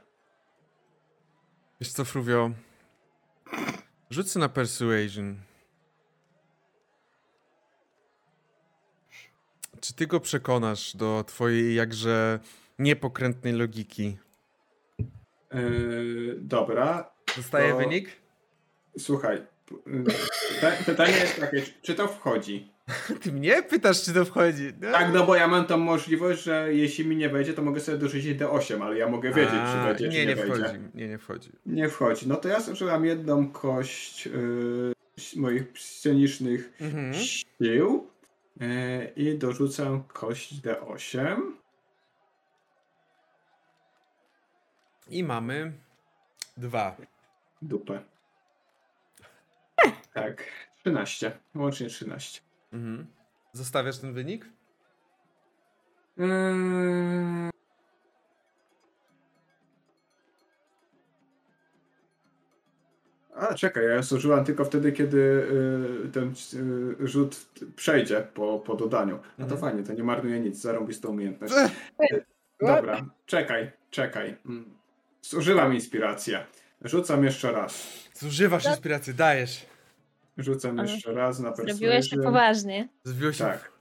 Wiesz 1.81 1.91
co, 1.91 2.05
Fruwio? 2.05 2.51
Rzucę 4.09 4.39
na 4.39 4.49
persuasion. 4.49 5.35
Czy 9.81 9.93
ty 9.93 10.07
go 10.07 10.19
przekonasz 10.19 10.95
do 10.95 11.23
twojej 11.27 11.75
jakże 11.75 12.39
niepokrętnej 12.79 13.53
logiki? 13.53 14.17
Yy, 15.53 16.37
dobra, 16.39 17.10
Dostaje 17.37 17.71
To- 17.71 17.77
wynik? 17.77 18.09
słuchaj. 18.97 19.41
pyta- 19.85 20.83
Pytanie 20.85 21.13
jest 21.13 21.39
takie, 21.39 21.61
czy- 21.61 21.73
czy 21.81 21.95
to 21.95 22.07
wchodzi? 22.07 22.71
Ty 23.21 23.31
mnie 23.31 23.63
pytasz, 23.63 24.03
czy 24.03 24.13
to 24.13 24.25
wchodzi? 24.25 24.73
No. 24.81 24.91
Tak, 24.91 25.13
no 25.13 25.25
bo 25.25 25.35
ja 25.35 25.47
mam 25.47 25.65
tą 25.65 25.77
możliwość, 25.77 26.43
że 26.43 26.73
jeśli 26.73 27.05
mi 27.05 27.15
nie 27.15 27.29
wejdzie, 27.29 27.53
to 27.53 27.61
mogę 27.61 27.79
sobie 27.79 27.97
dorzucić 27.97 28.37
D8, 28.39 28.81
ale 28.83 28.97
ja 28.97 29.07
mogę 29.09 29.29
wiedzieć, 29.33 29.51
czy 29.51 29.57
A, 29.77 29.85
wejdzie, 29.87 30.05
nie, 30.05 30.11
czy 30.11 30.17
nie 30.17 30.25
nie, 30.25 30.35
wejdzie. 30.35 30.53
wchodzi. 30.55 30.79
Nie, 30.93 31.07
nie 31.07 31.17
wchodzi. 31.17 31.49
Nie 31.65 31.89
wchodzi. 31.89 32.27
No 32.27 32.35
to 32.35 32.47
ja 32.47 32.59
zużyłam 32.59 33.05
jedną 33.05 33.51
kość 33.51 34.25
yy, 34.25 34.93
moich 35.35 35.63
scenicznych 35.79 36.73
Mhm. 36.81 37.13
sił 37.13 38.07
yy, 38.59 38.67
i 39.15 39.37
dorzucam 39.37 40.03
kość 40.03 40.53
D8. 40.61 41.41
I 45.09 45.23
mamy 45.23 45.71
dwa. 46.57 46.95
Dupę. 47.61 48.03
Tak, 50.13 50.43
13. 50.79 51.31
Łącznie 51.55 51.87
13. 51.87 52.41
Mhm. 52.73 53.07
Zostawiasz 53.53 53.97
ten 53.99 54.13
wynik? 54.13 54.45
Yy... 56.17 57.51
A, 63.35 63.53
czekaj, 63.53 63.83
ja 63.83 63.93
ją 63.93 64.03
zużyłam 64.03 64.45
tylko 64.45 64.65
wtedy, 64.65 64.91
kiedy 64.91 65.17
y, 66.05 66.09
ten 66.11 66.33
y, 67.03 67.07
rzut 67.07 67.45
przejdzie 67.75 68.27
po, 68.33 68.59
po 68.59 68.75
dodaniu. 68.75 69.15
A 69.15 69.37
to 69.37 69.43
Mhm. 69.43 69.61
fajnie, 69.61 69.83
to 69.83 69.93
nie 69.93 70.03
marnuje 70.03 70.39
nic, 70.39 70.61
zarąbista 70.61 71.07
umiejętność. 71.07 71.53
Ech. 71.99 72.11
Y, 72.13 72.25
Dobra, 72.61 73.05
czekaj, 73.25 73.71
czekaj. 73.89 74.37
Mm. 74.45 74.65
Zużyłam 75.21 75.73
inspirację. 75.73 76.45
Rzucam 76.81 77.23
jeszcze 77.23 77.51
raz. 77.51 77.87
Zużywasz 78.13 78.65
No. 78.65 78.71
inspiracji, 78.71 79.13
dajesz. 79.13 79.65
Rzucam 80.37 80.79
Ale 80.79 80.91
jeszcze 80.91 81.13
raz 81.13 81.39
na 81.39 81.55
Zrobiłeś 81.55 81.79
to 82.09 82.15
persuasion. 82.15 82.23
poważnie. 82.23 82.89
Się. 83.31 83.43
Tak. 83.43 83.71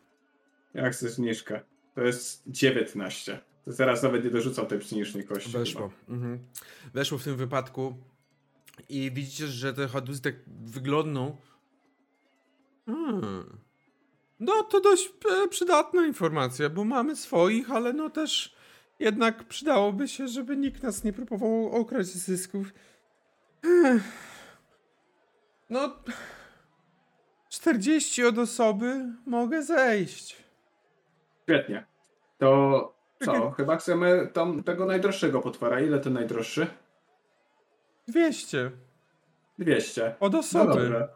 Jak 0.75 0.93
chcę 0.93 1.09
zniżkę? 1.09 1.61
To 1.95 2.01
jest 2.03 2.43
19. 2.47 3.41
To 3.65 3.73
teraz 3.73 4.03
nawet 4.03 4.25
nie 4.25 4.31
dorzucam 4.31 4.67
tej 4.67 4.79
psychicznej 4.79 5.25
kości. 5.25 5.51
Weszło. 5.51 5.91
Mhm. 6.09 6.39
Weszło 6.95 7.19
w 7.19 7.25
tym 7.25 7.37
wypadku. 7.37 7.97
I 8.89 9.11
widzicie, 9.15 9.47
że 9.47 9.75
te 9.75 9.89
hadusy 9.89 10.23
tak 10.23 10.35
wyglądną. 10.65 11.37
Hmm. 12.87 13.59
No 14.41 14.63
to 14.63 14.81
dość 14.81 15.13
e, 15.45 15.49
przydatna 15.49 16.07
informacja, 16.07 16.71
bo 16.71 16.85
mamy 16.85 17.17
swoich, 17.17 17.71
ale 17.71 17.93
no 17.93 18.11
też 18.11 18.55
jednak 19.01 19.45
przydałoby 19.45 20.09
się, 20.09 20.29
żeby 20.29 20.57
nikt 20.57 20.83
nas 20.83 21.05
nie 21.05 21.13
próbował 21.13 21.71
okraść 21.73 22.09
zysków. 22.09 22.73
No 25.71 25.97
40 27.49 28.25
od 28.25 28.39
osoby 28.39 29.07
mogę 29.27 29.63
zejść. 29.63 30.37
Świetnie. 31.43 31.87
To 32.39 32.95
co? 33.25 33.51
Chyba 33.51 33.77
chcemy 33.77 34.31
tam 34.33 34.63
tego 34.63 34.87
najdroższego 34.87 35.41
potwora. 35.41 35.81
Ile 35.81 36.01
to 36.01 36.11
najdroższy? 36.11 36.67
200 38.09 38.71
200. 39.59 40.15
od 40.21 40.33
No 40.33 40.39
osoby. 40.39 40.83
dobra. 40.83 41.09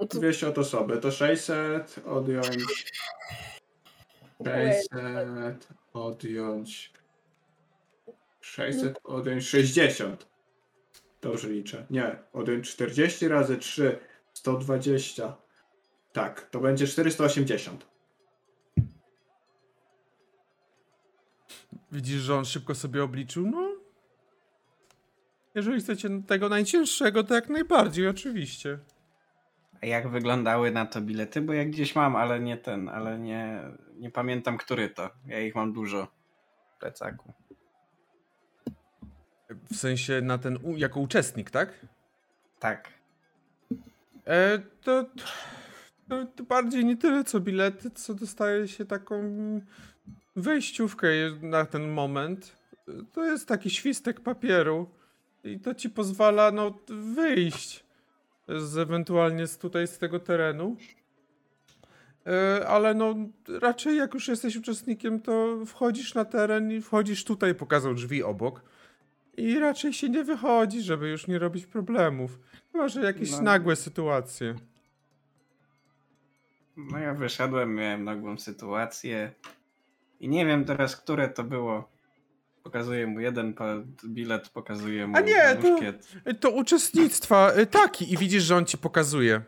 No 0.00 0.06
to 0.06 0.18
200 0.18 0.48
od 0.48 0.58
osoby, 0.58 0.98
to 0.98 1.10
600 1.10 2.00
odjąć. 2.06 2.46
600 4.44 5.68
odjąć. 5.92 6.92
600 8.58 8.98
odjąć 9.04 9.48
60. 9.48 10.26
Dobrze 11.20 11.48
liczę. 11.48 11.86
Nie, 11.90 12.18
odjąć 12.32 12.70
40 12.70 13.28
razy 13.28 13.56
3, 13.58 13.98
120. 14.32 15.36
Tak, 16.12 16.50
to 16.50 16.60
będzie 16.60 16.86
480. 16.86 17.86
Widzisz, 21.92 22.20
że 22.20 22.34
on 22.34 22.44
szybko 22.44 22.74
sobie 22.74 23.04
obliczył? 23.04 23.50
No. 23.50 23.74
Jeżeli 25.54 25.80
chcecie 25.80 26.08
tego 26.26 26.48
najcięższego, 26.48 27.24
to 27.24 27.34
jak 27.34 27.48
najbardziej, 27.48 28.08
oczywiście. 28.08 28.78
A 29.82 29.86
jak 29.86 30.08
wyglądały 30.08 30.70
na 30.70 30.86
to 30.86 31.00
bilety? 31.00 31.40
Bo 31.40 31.52
ja 31.52 31.64
gdzieś 31.64 31.94
mam, 31.94 32.16
ale 32.16 32.40
nie 32.40 32.56
ten, 32.56 32.88
ale 32.88 33.18
nie, 33.18 33.62
nie 33.94 34.10
pamiętam, 34.10 34.58
który 34.58 34.88
to. 34.90 35.10
Ja 35.26 35.40
ich 35.40 35.54
mam 35.54 35.72
dużo 35.72 36.08
w 36.76 36.80
plecaku. 36.80 37.32
W 39.70 39.76
sensie 39.76 40.20
na 40.22 40.38
ten, 40.38 40.58
jako 40.76 41.00
uczestnik, 41.00 41.50
tak? 41.50 41.86
Tak. 42.58 42.88
E, 44.26 44.58
to, 44.82 45.04
to, 46.08 46.26
to 46.36 46.44
bardziej 46.44 46.84
nie 46.84 46.96
tyle 46.96 47.24
co 47.24 47.40
bilety, 47.40 47.90
co 47.90 48.14
dostaje 48.14 48.68
się 48.68 48.84
taką 48.84 49.22
wejściówkę 50.36 51.08
na 51.42 51.64
ten 51.64 51.88
moment. 51.88 52.56
To 53.12 53.24
jest 53.24 53.48
taki 53.48 53.70
świstek 53.70 54.20
papieru 54.20 54.90
i 55.44 55.60
to 55.60 55.74
ci 55.74 55.90
pozwala 55.90 56.50
no 56.50 56.78
wyjść 57.14 57.84
z 58.48 58.78
ewentualnie 58.78 59.46
z 59.46 59.58
tutaj 59.58 59.86
z 59.86 59.98
tego 59.98 60.20
terenu. 60.20 60.76
E, 62.26 62.68
ale 62.68 62.94
no 62.94 63.14
raczej 63.60 63.96
jak 63.96 64.14
już 64.14 64.28
jesteś 64.28 64.56
uczestnikiem, 64.56 65.20
to 65.20 65.58
wchodzisz 65.66 66.14
na 66.14 66.24
teren 66.24 66.72
i 66.72 66.80
wchodzisz 66.80 67.24
tutaj, 67.24 67.54
pokazał 67.54 67.94
drzwi 67.94 68.22
obok. 68.22 68.62
I 69.38 69.58
raczej 69.58 69.92
się 69.92 70.08
nie 70.08 70.24
wychodzi, 70.24 70.82
żeby 70.82 71.08
już 71.08 71.26
nie 71.26 71.38
robić 71.38 71.66
problemów. 71.66 72.38
Chyba, 72.72 72.88
że 72.88 73.00
jakieś 73.00 73.30
No. 73.30 73.42
nagłe 73.42 73.76
sytuacje. 73.76 74.54
No 76.76 76.98
ja 76.98 77.14
wyszedłem, 77.14 77.74
miałem 77.74 78.04
nagłą 78.04 78.38
sytuację. 78.38 79.32
I 80.20 80.28
nie 80.28 80.46
wiem 80.46 80.64
teraz, 80.64 80.96
które 80.96 81.28
to 81.28 81.44
było. 81.44 81.88
Pokazuję 82.62 83.06
mu 83.06 83.20
jeden 83.20 83.54
bilet, 84.04 84.48
pokazuję 84.48 85.06
mu 85.06 85.16
A 85.16 85.20
nie, 85.20 85.56
to- 85.62 86.34
To 86.40 86.50
uczestnictwa, 86.50 87.52
y, 87.58 87.66
taki, 87.66 88.12
i 88.12 88.16
widzisz, 88.16 88.42
że 88.42 88.56
on 88.56 88.64
ci 88.64 88.78
pokazuje. 88.78 89.40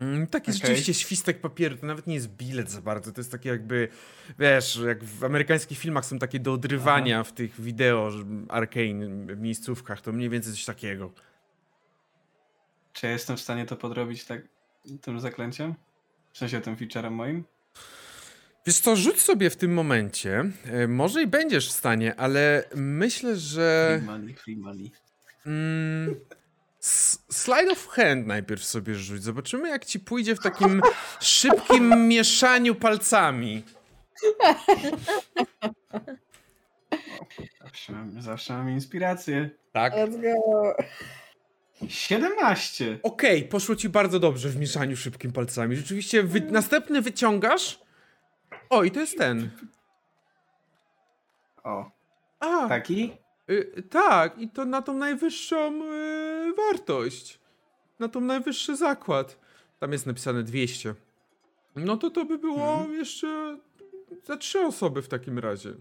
Mm, 0.00 0.26
Taki 0.26 0.50
Okej. 0.50 0.60
rzeczywiście 0.60 0.94
świstek 0.94 1.40
papieru, 1.40 1.76
to 1.76 1.86
nawet 1.86 2.06
nie 2.06 2.14
jest 2.14 2.28
bilet 2.28 2.70
za 2.70 2.80
bardzo, 2.80 3.12
to 3.12 3.20
jest 3.20 3.32
takie 3.32 3.48
jakby, 3.48 3.88
wiesz, 4.38 4.80
jak 4.86 5.04
w 5.04 5.24
amerykańskich 5.24 5.78
filmach 5.78 6.04
są 6.04 6.18
takie 6.18 6.40
do 6.40 6.52
odrywania 6.52 7.24
w 7.24 7.32
tych 7.32 7.60
wideo, 7.60 8.10
arcane 8.48 9.08
miejscówkach, 9.36 10.00
to 10.00 10.12
mniej 10.12 10.30
więcej 10.30 10.52
coś 10.52 10.64
takiego. 10.64 11.12
Czy 12.92 13.06
ja 13.06 13.12
jestem 13.12 13.36
w 13.36 13.40
stanie 13.40 13.66
to 13.66 13.76
podrobić 13.76 14.24
tak 14.24 14.42
tym 15.00 15.20
zaklęciem? 15.20 15.74
W 16.32 16.38
sensie 16.38 16.60
tym 16.60 16.76
featurem 16.76 17.14
moim? 17.14 17.44
Wiesz 18.66 18.78
co, 18.80 18.96
rzuć 18.96 19.20
sobie 19.20 19.50
w 19.50 19.56
tym 19.56 19.74
momencie, 19.74 20.44
y, 20.84 20.88
może 20.88 21.22
i 21.22 21.26
będziesz 21.26 21.68
w 21.68 21.72
stanie, 21.72 22.16
ale 22.16 22.64
myślę, 22.74 23.36
że... 23.36 23.96
Free 23.98 24.06
money, 24.06 24.34
free 24.34 24.56
money. 24.56 24.90
Mm, 25.46 26.14
slide 27.30 27.72
of 27.72 27.88
hand 27.88 28.26
najpierw 28.26 28.64
sobie 28.64 28.94
rzuć. 28.94 29.22
Zobaczymy, 29.22 29.68
jak 29.68 29.84
ci 29.84 30.00
pójdzie 30.00 30.34
w 30.36 30.40
takim 30.42 30.82
szybkim 31.20 32.08
mieszaniu 32.08 32.74
palcami. 32.74 33.64
Zawsze 37.64 37.92
mam, 37.92 38.22
zawsze 38.22 38.52
mam 38.54 38.70
inspirację. 38.70 39.50
Tak. 39.72 39.92
let's 39.94 40.20
go. 40.22 40.74
17! 41.88 42.98
Okej, 43.02 43.44
poszło 43.44 43.76
ci 43.76 43.88
bardzo 43.88 44.18
dobrze 44.20 44.48
w 44.48 44.56
mieszaniu 44.56 44.96
szybkim 44.96 45.32
palcami. 45.32 45.76
Rzeczywiście, 45.76 46.22
wy- 46.22 46.40
następny 46.40 47.02
wyciągasz. 47.02 47.80
O, 48.70 48.84
i 48.84 48.90
to 48.90 49.00
jest 49.00 49.18
ten. 49.18 49.50
O, 51.64 51.90
A, 52.40 52.68
taki? 52.68 53.16
Y, 53.50 53.82
tak, 53.90 54.38
i 54.38 54.48
to 54.48 54.64
na 54.64 54.82
tą 54.82 54.94
najwyższą 54.94 55.82
y, 55.84 56.54
wartość. 56.56 57.38
Na 57.98 58.08
tą 58.08 58.20
najwyższy 58.20 58.76
zakład. 58.76 59.38
Tam 59.80 59.92
jest 59.92 60.06
napisane 60.06 60.42
200. 60.42 60.94
No 61.76 61.96
to 61.96 62.10
to 62.10 62.24
by 62.24 62.38
było 62.38 62.86
jeszcze 62.90 63.58
za 64.24 64.36
trzy 64.36 64.60
osoby 64.60 65.02
w 65.02 65.08
takim 65.08 65.38
razie. 65.38 65.74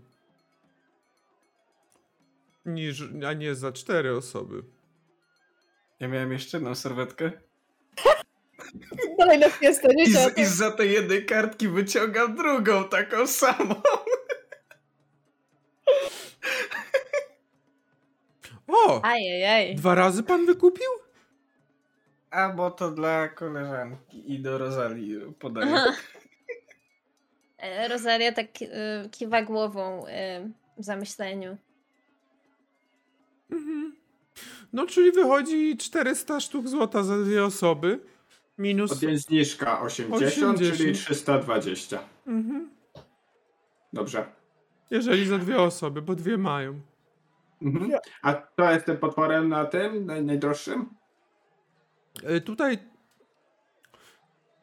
Niż, 2.66 3.04
a 3.28 3.34
nie 3.34 3.56
za 3.56 3.72
cztery 3.72 4.16
osoby. 4.16 4.64
Ja 6.00 6.08
miałem 6.08 6.32
jeszcze 6.32 6.58
jedną 6.58 6.76
serwetkę. 6.76 7.32
Dalej 9.20 9.40
na 9.40 9.48
nie 9.62 10.04
I, 10.04 10.14
z, 10.14 10.38
I 10.38 10.46
za 10.46 10.72
tej 10.72 10.92
jednej 10.92 11.26
kartki 11.26 11.68
wyciągam 11.68 12.36
drugą, 12.36 12.90
taką 12.90 13.28
samą. 13.28 13.76
Ajajaj. 19.04 19.76
Dwa 19.76 19.96
razy 19.96 20.24
pan 20.24 20.46
wykupił? 20.46 20.90
A 22.32 22.50
bo 22.50 22.72
to 22.72 22.92
dla 22.92 23.28
koleżanki 23.28 24.34
i 24.34 24.40
do 24.40 24.58
Rozali 24.58 25.20
podaję. 25.40 25.76
E, 27.58 27.88
Rosalia 27.88 28.32
tak 28.32 28.62
y, 28.62 29.10
kiwa 29.12 29.42
głową 29.42 30.08
y, 30.08 30.10
w 30.78 30.84
zamyśleniu. 30.84 31.58
Mhm. 33.52 33.96
No, 34.74 34.86
czyli 34.86 35.12
wychodzi 35.12 35.78
400 35.78 36.40
sztuk 36.40 36.68
złota 36.68 37.04
za 37.04 37.18
dwie 37.18 37.46
osoby. 37.46 38.00
Minus. 38.58 38.92
Odjąć 38.92 39.22
zniżka 39.22 39.82
80, 39.82 40.58
80. 40.58 40.78
czyli 40.78 40.94
320. 40.94 42.00
Mhm. 42.28 42.70
Dobrze. 43.94 44.26
Jeżeli 44.92 45.28
za 45.28 45.38
dwie 45.38 45.58
osoby, 45.62 46.02
bo 46.02 46.16
dwie 46.16 46.38
mają. 46.38 46.80
Mhm. 47.62 47.92
A 48.22 48.34
to 48.34 48.72
jest 48.72 48.86
tym 48.86 48.98
potworem 48.98 49.50
na 49.50 49.66
tym, 49.66 50.06
naj, 50.06 50.24
najdroższym? 50.26 50.90
E, 52.24 52.42
Tutaj 52.42 52.78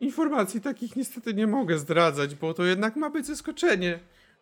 informacji 0.00 0.60
takich 0.60 0.96
niestety 0.96 1.34
nie 1.34 1.46
mogę 1.46 1.78
zdradzać, 1.78 2.34
bo 2.34 2.54
to 2.54 2.64
jednak 2.64 2.96
ma 2.96 3.10
być 3.10 3.26
zaskoczenie. 3.26 4.00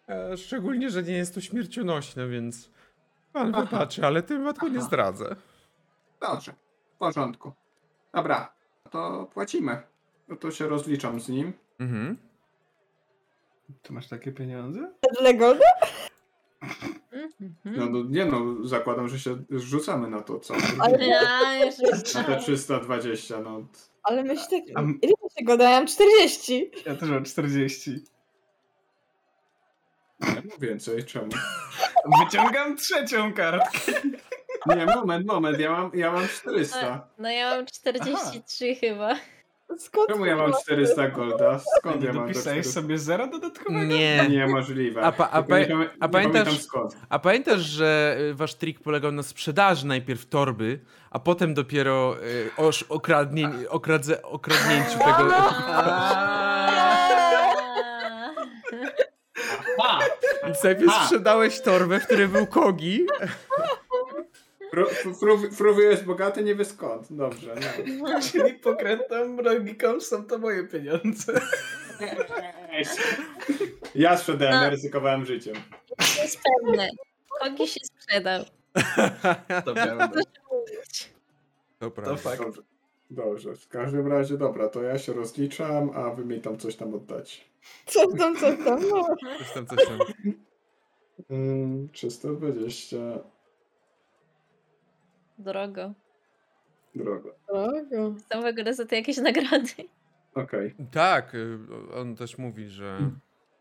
E, 0.09 0.37
Szczególnie, 0.37 0.91
że 0.91 1.03
nie 1.03 1.13
jest 1.17 1.35
to 1.35 1.41
śmiercionośne, 1.41 2.29
więc 2.29 2.71
pan 3.33 3.55
Aha. 3.55 3.65
wybaczy, 3.65 4.07
ale 4.07 4.23
tym 4.23 4.39
wypadku 4.39 4.69
nie 4.69 4.81
zdradzę. 4.83 5.37
Dobrze, 6.21 6.53
w 6.95 6.99
porządku. 6.99 7.53
Dobra, 8.15 8.53
to 8.91 9.29
płacimy. 9.35 9.83
No 10.29 10.37
to 10.37 10.51
się 10.51 10.69
rozliczam 10.69 11.21
z 11.21 11.29
nim. 11.29 11.53
Mhm. 11.81 12.19
Ty 13.83 13.93
masz 13.93 14.09
takie 14.09 14.33
pieniądze? 14.33 14.93
Golda? 15.39 15.65
Mhm. 17.13 17.55
No, 17.65 17.87
no 17.87 18.03
nie 18.09 18.25
no, 18.25 18.65
zakładam, 18.69 19.09
że 19.09 19.19
się 19.19 19.37
rzucamy 19.51 20.09
na 20.11 20.21
to, 20.23 20.39
co? 20.41 20.55
Ale- 20.79 21.07
Ja, 21.07 21.21
Na 22.15 22.25
te 22.25 22.37
320, 22.37 23.41
no. 23.41 23.67
Ale 24.03 24.23
myślę 24.23 24.45
tak, 24.51 24.77
A 24.77 24.81
ile 24.83 25.13
to 25.23 25.29
się 25.39 25.45
golda? 25.45 25.65
Ja 25.71 25.77
mam 25.77 25.87
40. 25.87 26.71
Ja 26.87 26.95
też 26.97 27.09
mam 27.09 27.25
40. 27.25 27.91
Nie 30.21 30.35
mam 30.35 30.43
więcej, 30.61 31.05
czemu? 31.05 31.29
Wyciągam 32.25 32.77
trzecią 32.77 33.33
kartkę. 33.33 33.93
Nie, 34.67 34.87
moment, 34.87 35.27
moment, 35.27 35.61
ja 35.61 35.71
mam, 35.73 35.91
ja 35.95 36.13
mam 36.13 36.29
400. 36.29 37.09
No 37.19 37.31
ja 37.31 37.57
mam 37.57 37.67
43 37.67 38.75
chyba. 38.75 39.15
Skąd 39.79 40.09
Czemu 40.09 40.27
ja 40.27 40.37
mam 40.37 40.45
kurwa? 40.47 40.61
400 40.63 41.09
golda? 41.09 41.61
Skąd 41.79 42.01
Nie 42.01 42.07
ja 42.07 42.13
mam 42.13 42.23
dopisałeś 42.23 42.59
400? 42.61 42.81
sobie 42.81 42.99
zera 42.99 43.27
dodatkowego? 43.27 43.85
Nie. 43.85 44.27
Niemożliwe. 44.31 45.03
A 45.03 45.13
pa- 45.13 45.31
a 45.31 45.39
nie, 45.41 45.45
pa- 45.45 45.55
pamię- 45.57 45.89
a 46.01 46.07
nie 46.07 46.13
pamiętasz-. 46.13 46.67
A 47.09 47.19
pamiętasz, 47.19 47.61
że 47.61 48.17
y, 48.31 48.35
wasz 48.35 48.55
trik 48.55 48.81
polegał 48.81 49.13
na 49.13 49.23
sprzedaży 49.23 49.87
najpierw 49.87 50.27
torby, 50.27 50.81
a 51.11 51.19
potem 51.19 51.55
dopiero 51.55 52.17
y, 52.23 52.51
osz, 52.57 52.83
okradnie, 52.83 53.49
okradze, 53.69 54.23
okradnięciu 54.23 54.99
tego. 54.99 55.35
A! 59.83 59.99
Więc 60.47 60.65
najpierw 60.65 60.93
sprzedałeś 61.05 61.61
torbę, 61.61 62.01
w 62.01 62.07
której 62.07 62.29
był 62.29 62.47
kogi. 62.47 63.07
Fru, 64.73 64.87
fru, 65.15 65.39
fruwy 65.53 65.83
jest 65.83 66.05
bogaty, 66.05 66.43
nie 66.45 66.55
wie 66.55 66.65
skąd. 66.65 67.13
Dobrze, 67.13 67.55
no. 67.99 68.21
Czyli 68.33 68.55
pokrętną 68.55 69.37
logiką 69.43 70.01
są 70.01 70.25
to 70.27 70.39
moje 70.39 70.65
pieniądze. 70.69 71.41
Ja 73.95 74.17
sprzedałem, 74.17 74.55
No. 74.55 74.63
ja 74.65 74.71
ryzykowałem 74.71 75.25
życiem. 75.27 75.55
To 76.17 76.23
jest 76.23 76.39
pewne. 76.63 76.89
Kogi 77.41 77.69
się 77.69 77.81
sprzedał. 77.85 78.45
To 79.65 79.75
prawda. 79.75 80.09
To 80.09 80.21
To 81.79 81.91
prawda. 81.91 82.17
fakt. 82.17 82.39
Dobrze. 82.43 82.63
Dobrze, 83.11 83.55
w 83.57 83.69
każdym 83.69 84.07
razie 84.07 84.37
dobra, 84.39 84.69
to 84.69 84.83
ja 84.83 84.99
się 84.99 85.13
rozliczam, 85.13 85.91
a 85.95 86.11
wy 86.11 86.25
mi 86.25 86.41
tam 86.41 86.59
coś 86.59 86.77
tam 86.77 86.95
oddacie. 86.95 87.41
Co 87.87 88.13
tam, 88.17 88.37
co 88.37 88.53
tam? 88.65 88.81
No. 88.91 89.07
Coś 89.39 89.53
tam, 89.55 89.67
coś 89.67 89.79
tam. 89.87 89.99
Mm, 91.31 91.89
320 91.93 92.97
Drogo. 95.43 95.93
drogo. 96.95 97.35
Drogo. 97.49 98.19
Z 98.19 98.27
samego 98.33 98.65
razu 98.65 98.87
to 98.87 98.95
jakieś 98.95 99.17
nagrody. 99.17 99.73
Okej. 100.35 100.75
Tak, 100.91 101.35
y, 101.35 101.59
on 101.95 102.17
też 102.17 102.39
mówi, 102.39 102.69
że 102.69 102.99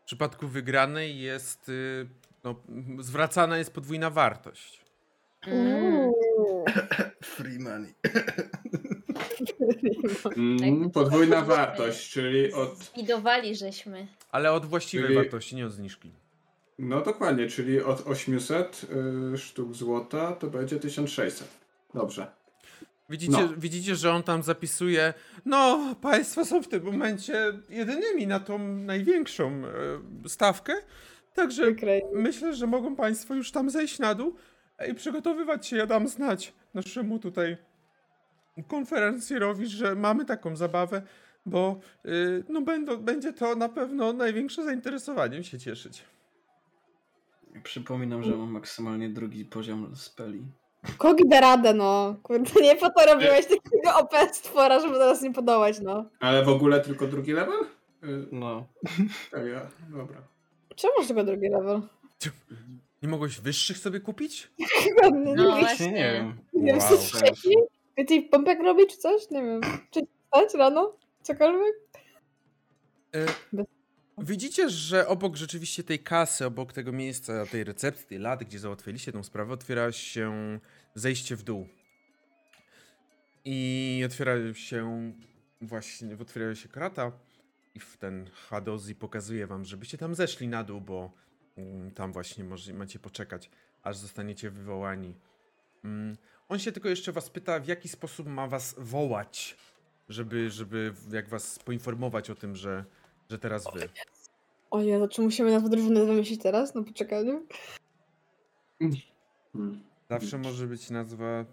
w 0.02 0.04
przypadku 0.04 0.48
wygranej 0.48 1.20
jest, 1.20 1.68
y, 1.68 2.08
no, 2.44 2.54
zwracana 2.98 3.58
jest 3.58 3.72
podwójna 3.74 4.10
wartość. 4.10 4.84
Mm. 5.46 6.12
Free 7.34 7.58
money. 7.58 7.94
Mm, 10.36 10.90
podwójna 10.90 11.42
wartość, 11.42 12.10
czyli 12.10 12.52
od. 12.52 12.78
Zbidowali 12.78 13.56
żeśmy. 13.56 14.06
Ale 14.30 14.52
od 14.52 14.66
właściwej 14.66 15.06
Czyli- 15.06 15.16
wartości, 15.16 15.56
nie 15.56 15.66
od 15.66 15.72
zniżki. 15.72 16.12
No 16.78 17.00
dokładnie, 17.00 17.46
czyli 17.46 17.82
od 17.82 18.06
800 18.06 18.86
y, 19.34 19.38
sztuk 19.38 19.74
złota 19.74 20.32
to 20.32 20.46
będzie 20.46 20.80
1600. 20.80 21.61
Dobrze. 21.94 22.26
Widzicie, 23.10 23.32
No. 23.32 23.48
widzicie, 23.56 23.96
że 23.96 24.12
on 24.12 24.22
tam 24.22 24.42
zapisuje, 24.42 25.14
no, 25.44 25.94
państwo 26.00 26.44
są 26.44 26.62
w 26.62 26.68
tym 26.68 26.84
momencie 26.84 27.52
jedynymi 27.68 28.26
na 28.26 28.40
tą 28.40 28.58
największą 28.68 29.62
e, 30.24 30.28
stawkę, 30.28 30.74
także 31.34 31.74
myślę, 32.14 32.54
że 32.54 32.66
mogą 32.66 32.96
państwo 32.96 33.34
już 33.34 33.52
tam 33.52 33.70
zejść 33.70 33.98
na 33.98 34.14
dół 34.14 34.36
i 34.90 34.94
przygotowywać 34.94 35.66
się. 35.66 35.76
Ja 35.76 35.86
dam 35.86 36.08
znać 36.08 36.52
naszemu 36.74 37.18
tutaj 37.18 37.56
konferencjerowi, 38.68 39.66
że 39.66 39.94
mamy 39.94 40.24
taką 40.24 40.56
zabawę, 40.56 41.02
bo 41.46 41.80
y, 42.06 42.44
no, 42.48 42.60
będą, 42.60 42.96
będzie 42.96 43.32
to 43.32 43.54
na 43.54 43.68
pewno 43.68 44.12
największe 44.12 44.64
zainteresowaniem 44.64 45.42
się 45.42 45.58
cieszyć. 45.58 46.04
Przypominam, 47.62 48.22
że 48.22 48.36
mam 48.36 48.50
maksymalnie 48.50 49.08
drugi 49.08 49.44
poziom 49.44 49.96
speli. 49.96 50.42
Kogi 50.98 51.28
da 51.28 51.40
radę, 51.40 51.74
no. 51.74 52.16
Kurde, 52.22 52.60
nie 52.62 52.76
po 52.76 52.90
to 52.90 53.06
robiłeś 53.06 53.46
takiego 53.46 53.94
OP 53.98 54.14
stwora, 54.32 54.80
żeby 54.80 54.94
teraz 54.94 55.22
nie 55.22 55.32
podołać, 55.32 55.80
no. 55.80 56.04
Ale 56.20 56.44
w 56.44 56.48
ogóle 56.48 56.80
tylko 56.80 57.06
drugi 57.06 57.32
level? 57.32 57.58
Y, 58.04 58.26
No. 58.32 58.66
tak, 59.30 59.40
ja. 59.52 59.68
Dobra. 59.98 60.22
Czemu 60.76 60.92
masz 60.98 61.06
tylko 61.06 61.24
drugi 61.24 61.48
level? 61.48 61.80
Nie 63.02 63.08
mogłeś 63.08 63.40
wyższych 63.40 63.78
sobie 63.78 64.00
kupić? 64.00 64.50
No 65.12 65.34
nie, 65.34 65.60
właśnie. 65.60 65.92
Nie 65.92 66.12
wiem. 66.12 66.38
nie 66.54 66.72
wiem, 66.72 66.80
Wow. 66.80 67.68
Ty 68.06 68.22
pompek 68.22 68.60
robi 68.62 68.86
czy 68.86 68.96
coś? 68.96 69.30
Nie 69.30 69.42
wiem. 69.42 69.60
Czy 69.90 70.00
wstać 70.24 70.54
rano? 70.54 70.96
Cokolwiek? 71.22 71.74
E, 73.14 73.26
Bez- 73.52 73.66
Widzicie, 74.18 74.70
że 74.70 75.08
obok 75.08 75.36
rzeczywiście 75.36 75.84
tej 75.84 75.98
kasy, 75.98 76.46
obok 76.46 76.72
tego 76.72 76.92
miejsca, 76.92 77.46
tej 77.46 77.64
recepcji, 77.64 78.06
tej 78.06 78.18
lady, 78.18 78.44
gdzie 78.44 78.58
załatwiliście 78.58 79.12
tą 79.12 79.22
sprawę, 79.22 79.52
otwiera 79.52 79.92
się 79.92 80.58
zejście 80.94 81.36
w 81.36 81.42
dół. 81.42 81.68
I 83.44 84.02
otwiera 84.06 84.34
się 84.54 85.12
właśnie, 85.60 86.16
otwiera 86.20 86.54
się 86.54 86.68
krata 86.68 87.12
i 87.74 87.80
w 87.80 87.96
ten 87.96 88.30
Hadozi 88.48 88.94
pokazuje 88.94 89.46
wam, 89.46 89.64
żebyście 89.64 89.98
tam 89.98 90.14
zeszli 90.14 90.48
na 90.48 90.64
dół, 90.64 90.80
bo 90.80 91.12
mm, 91.56 91.90
tam 91.90 92.12
właśnie 92.12 92.44
macie 92.74 92.98
poczekać, 92.98 93.50
aż 93.82 93.96
zostaniecie 93.96 94.50
wywołani. 94.50 95.14
Mm, 95.84 96.16
on 96.48 96.58
się 96.58 96.72
tylko 96.72 96.88
jeszcze 96.88 97.12
was 97.12 97.30
pyta, 97.30 97.60
w 97.60 97.66
jaki 97.66 97.88
sposób 97.88 98.26
ma 98.26 98.46
was 98.46 98.74
wołać, 98.78 99.56
żeby, 100.08 100.50
żeby 100.50 100.94
jak 101.12 101.28
was 101.28 101.58
poinformować 101.58 102.30
o 102.30 102.34
tym, 102.34 102.56
że, 102.56 102.84
że 103.32 103.38
teraz 103.38 103.64
wy. 103.74 103.88
O 104.70 104.80
Jezu, 104.80 105.08
czy 105.08 105.22
musimy 105.22 105.50
nazwę 105.50 105.68
drużyny 105.68 106.06
wymyślić 106.06 106.42
teraz? 106.42 106.74
No 106.74 106.84
poczekaniu? 106.84 107.46
Zawsze 110.10 110.38
może 110.38 110.66
być 110.66 110.90
nazwa 110.90 111.44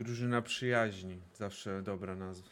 drużyna 0.00 0.42
przyjaźni. 0.42 1.20
Zawsze 1.34 1.82
dobra 1.82 2.14
nazwa. 2.14 2.48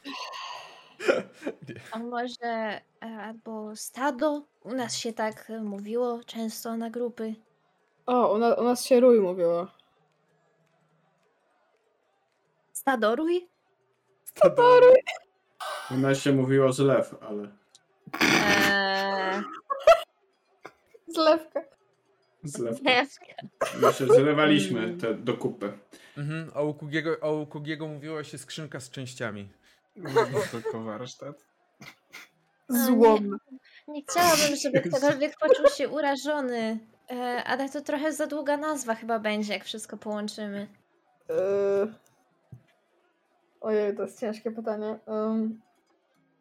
A 1.92 1.98
może 1.98 2.46
e, 2.46 2.80
albo 3.01 3.76
stado? 3.76 4.42
U 4.62 4.74
nas 4.74 4.96
się 4.96 5.12
tak 5.12 5.52
mówiło 5.60 6.20
często 6.26 6.76
na 6.76 6.90
grupy. 6.90 7.34
O, 8.06 8.34
u, 8.34 8.38
na, 8.38 8.55
u 8.55 8.64
nas 8.64 8.84
się 8.84 9.01
Rój 9.01 9.20
mówiło. 9.20 9.66
Stadoruj? 12.72 13.48
U 15.90 15.94
nas 15.94 16.18
się 16.18 16.32
mówiło 16.32 16.72
zlew, 16.72 17.14
ale. 17.20 17.63
Eee, 18.20 19.42
Zlewka. 21.14 21.60
Zlew. 22.44 22.78
zlewka. 22.78 23.34
My 23.80 23.92
się 23.92 24.06
zlewaliśmy 24.06 24.96
te 24.96 25.14
do 25.14 25.34
kupy. 25.34 25.72
Mhm, 26.18 26.50
a 26.54 26.62
u 26.62 26.74
Kugiego, 26.74 27.16
a 27.22 27.30
u 27.30 27.46
Kugiego 27.46 27.88
mówiła 27.88 28.24
się 28.24 28.38
skrzynka 28.38 28.80
z 28.80 28.90
częściami. 28.90 29.48
Tylko 30.50 30.82
warsztat. 30.82 31.44
Złom. 32.68 33.38
Nie 33.88 34.02
chciałabym, 34.02 34.56
żeby 34.62 34.80
ktokolwiek 34.80 35.36
poczuł 35.40 35.66
się 35.76 35.88
urażony. 35.88 36.78
E, 37.10 37.44
ale 37.44 37.68
to 37.68 37.80
trochę 37.80 38.12
za 38.12 38.26
długa 38.26 38.56
nazwa 38.56 38.94
chyba 38.94 39.18
będzie, 39.18 39.52
jak 39.52 39.64
wszystko 39.64 39.96
połączymy. 39.96 40.68
Yy... 41.28 41.94
Ojej, 43.60 43.96
to 43.96 44.02
jest 44.02 44.20
ciężkie 44.20 44.50
pytanie. 44.50 44.98
Um... 45.06 45.60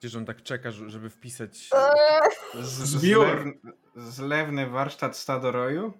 Gdzież 0.04 0.16
on 0.16 0.26
tak 0.26 0.44
czeka, 0.44 0.72
że- 0.72 0.90
żeby 0.90 1.10
wpisać. 1.10 1.70
Eee, 1.76 2.64
Z, 2.64 2.68
zlew, 2.78 3.54
zlewny 3.96 4.68
warsztat 4.70 5.18
stadoroju? 5.18 5.94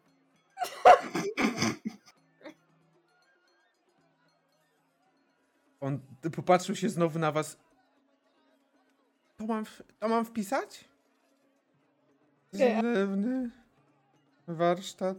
On 5.82 6.00
popatrzył 6.36 6.76
się 6.76 6.90
znowu 6.90 7.20
na 7.20 7.32
was. 7.32 7.58
To 9.38 9.46
mam, 9.46 9.66
w- 9.66 9.82
to 10.00 10.08
mam 10.08 10.26
wpisać? 10.26 10.90
Zlewny 12.52 13.50
warsztat. 14.48 15.18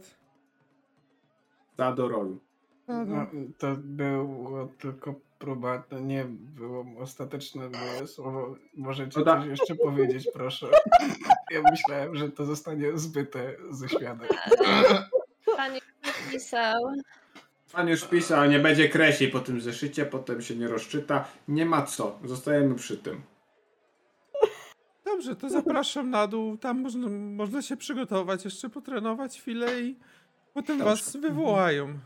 Stado 1.73 2.07
roju. 2.07 2.39
No, 2.87 3.27
to 3.57 3.75
było 3.77 4.67
tylko 4.77 5.15
próba, 5.39 5.79
to 5.79 5.99
nie 5.99 6.25
było 6.29 6.85
ostateczne 6.99 7.69
moje 7.69 8.07
słowo. 8.07 8.55
Możecie 8.73 9.19
No 9.19 9.25
coś 9.25 9.45
jeszcze 9.45 9.75
powiedzieć, 9.75 10.29
proszę. 10.33 10.67
Ja 11.51 11.61
myślałem, 11.71 12.15
że 12.15 12.31
to 12.31 12.45
zostanie 12.45 12.97
zbyte 12.97 13.55
ze 13.71 13.89
światem. 13.89 14.27
Pan 15.57 15.73
już 15.73 15.83
napisał. 16.05 16.81
Pan 17.71 17.87
już 17.87 18.03
pisał, 18.07 18.45
nie 18.49 18.59
będzie 18.59 18.89
kreśli 18.89 19.27
po 19.27 19.39
tym 19.39 19.61
zeszycie, 19.61 20.05
potem 20.05 20.41
się 20.41 20.55
nie 20.55 20.67
rozczyta. 20.67 21.27
Nie 21.47 21.65
ma 21.65 21.81
co, 21.81 22.19
zostajemy 22.25 22.75
przy 22.75 22.97
tym. 22.97 23.21
Dobrze, 25.05 25.35
to 25.35 25.49
zapraszam 25.49 26.09
na 26.09 26.27
dół. 26.27 26.57
Tam 26.57 26.81
można, 26.81 27.09
można 27.09 27.61
się 27.61 27.77
przygotować, 27.77 28.45
jeszcze 28.45 28.69
potrenować 28.69 29.39
chwilę 29.39 29.81
i 29.81 29.95
potem 30.53 30.77
Dobrze. 30.77 30.95
was 30.95 31.15
wywołają. 31.17 31.99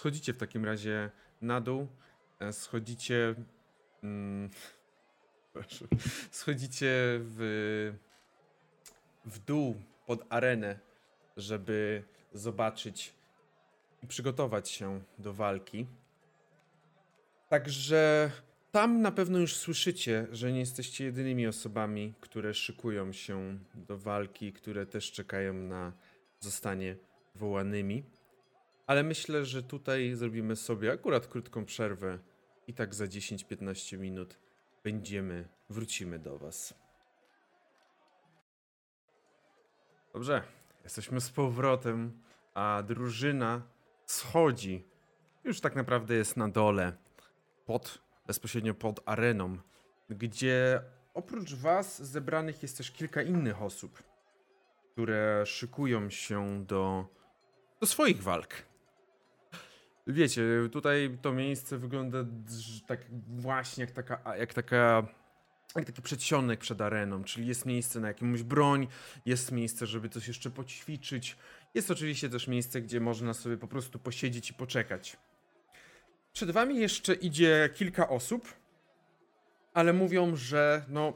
Schodzicie 0.00 0.32
w 0.32 0.36
takim 0.36 0.64
razie 0.64 1.10
na 1.42 1.60
dół. 1.60 1.88
e, 2.38 2.52
Schodzicie. 2.52 3.34
Mm, 4.02 4.50
schodzicie 6.30 6.90
w, 7.20 7.92
w 9.24 9.38
dół 9.38 9.74
pod 10.06 10.26
arenę, 10.28 10.78
żeby 11.36 12.02
zobaczyć 12.32 13.14
i 14.02 14.06
przygotować 14.06 14.70
się 14.70 15.00
do 15.18 15.32
walki. 15.32 15.86
Także 17.48 18.30
tam 18.72 19.02
na 19.02 19.12
pewno 19.12 19.38
już 19.38 19.56
słyszycie, 19.56 20.26
że 20.32 20.52
nie 20.52 20.60
jesteście 20.60 21.04
jedynymi 21.04 21.46
osobami, 21.46 22.14
które 22.20 22.54
szykują 22.54 23.12
się 23.12 23.58
do 23.74 23.98
walki, 23.98 24.52
które 24.52 24.86
też 24.86 25.12
czekają 25.12 25.54
na 25.54 25.92
zostanie 26.40 26.96
wołanymi. 27.34 28.04
Ale 28.90 29.02
myślę, 29.02 29.44
że 29.44 29.62
tutaj 29.62 30.14
zrobimy 30.14 30.56
sobie 30.56 30.92
akurat 30.92 31.26
krótką 31.26 31.64
przerwę 31.64 32.18
i 32.66 32.74
tak 32.74 32.94
za 32.94 33.04
10-15 33.04 33.98
minut 33.98 34.38
będziemy, 34.84 35.48
wrócimy 35.68 36.18
do 36.18 36.38
Was. 36.38 36.74
Dobrze, 40.12 40.42
jesteśmy 40.84 41.20
z 41.20 41.30
powrotem, 41.30 42.22
a 42.54 42.82
drużyna 42.86 43.62
schodzi. 44.06 44.84
Już 45.44 45.60
tak 45.60 45.76
naprawdę 45.76 46.14
jest 46.14 46.36
na 46.36 46.48
dole, 46.48 46.92
pod, 47.66 48.02
bezpośrednio 48.26 48.74
pod 48.74 49.00
areną, 49.06 49.58
gdzie 50.08 50.82
oprócz 51.14 51.54
Was 51.54 52.02
zebranych 52.02 52.62
jest 52.62 52.76
też 52.76 52.90
kilka 52.90 53.22
innych 53.22 53.62
osób, 53.62 54.02
które 54.92 55.46
szykują 55.46 56.10
się 56.10 56.64
do, 56.66 57.06
do 57.80 57.86
swoich 57.86 58.22
walk. 58.22 58.69
Wiecie, 60.12 60.42
tutaj 60.72 61.18
to 61.22 61.32
miejsce 61.32 61.78
wygląda 61.78 62.18
tak 62.86 63.00
właśnie 63.28 63.84
jak 63.84 63.90
taka, 63.90 64.36
jak 64.36 64.54
taka 64.54 65.06
jak 65.76 65.84
taki 65.84 66.02
przedsionek 66.02 66.60
przed 66.60 66.80
areną, 66.80 67.24
czyli 67.24 67.46
jest 67.46 67.66
miejsce 67.66 68.00
na 68.00 68.08
jakąś 68.08 68.42
broń, 68.42 68.88
jest 69.26 69.52
miejsce, 69.52 69.86
żeby 69.86 70.08
coś 70.08 70.28
jeszcze 70.28 70.50
poćwiczyć. 70.50 71.36
Jest 71.74 71.90
oczywiście 71.90 72.28
też 72.28 72.48
miejsce, 72.48 72.80
gdzie 72.82 73.00
można 73.00 73.34
sobie 73.34 73.56
po 73.56 73.68
prostu 73.68 73.98
posiedzieć 73.98 74.50
i 74.50 74.54
poczekać. 74.54 75.16
Przed 76.32 76.50
wami 76.50 76.76
jeszcze 76.76 77.14
idzie 77.14 77.70
kilka 77.74 78.08
osób, 78.08 78.54
ale 79.74 79.92
mówią, 79.92 80.36
że 80.36 80.84
no 80.88 81.12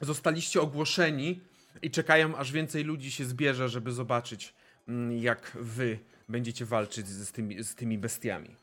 zostaliście 0.00 0.60
ogłoszeni 0.60 1.40
i 1.82 1.90
czekają, 1.90 2.36
aż 2.36 2.52
więcej 2.52 2.84
ludzi 2.84 3.10
się 3.10 3.24
zbierze, 3.24 3.68
żeby 3.68 3.92
zobaczyć, 3.92 4.54
mm, 4.88 5.18
jak 5.18 5.56
wy 5.60 5.98
będziecie 6.28 6.64
walczyć 6.64 7.08
z 7.08 7.32
tymi, 7.32 7.64
z 7.64 7.74
tymi 7.74 7.98
bestiami. 7.98 8.56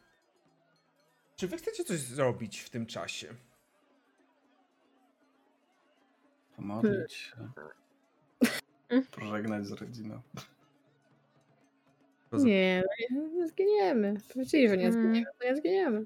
Czy 1.36 1.48
wy 1.48 1.58
chcecie 1.58 1.84
coś 1.84 2.00
zrobić 2.00 2.60
w 2.60 2.70
tym 2.70 2.86
czasie? 2.86 3.28
Pomodlić 6.56 7.14
się. 7.14 7.36
Pożegnać 9.12 9.66
z 9.66 9.72
rodziną. 9.72 10.22
Nie, 12.34 12.84
no 13.12 13.28
nie 13.28 13.48
zginiemy. 13.48 14.14
Powiedzieli, 14.34 14.70
że 14.70 14.78
nie 14.78 14.88
Mm. 14.88 14.94
zginiemy, 15.02 15.26
to 15.40 15.46
nie 15.46 15.56
zginiemy. 15.56 16.06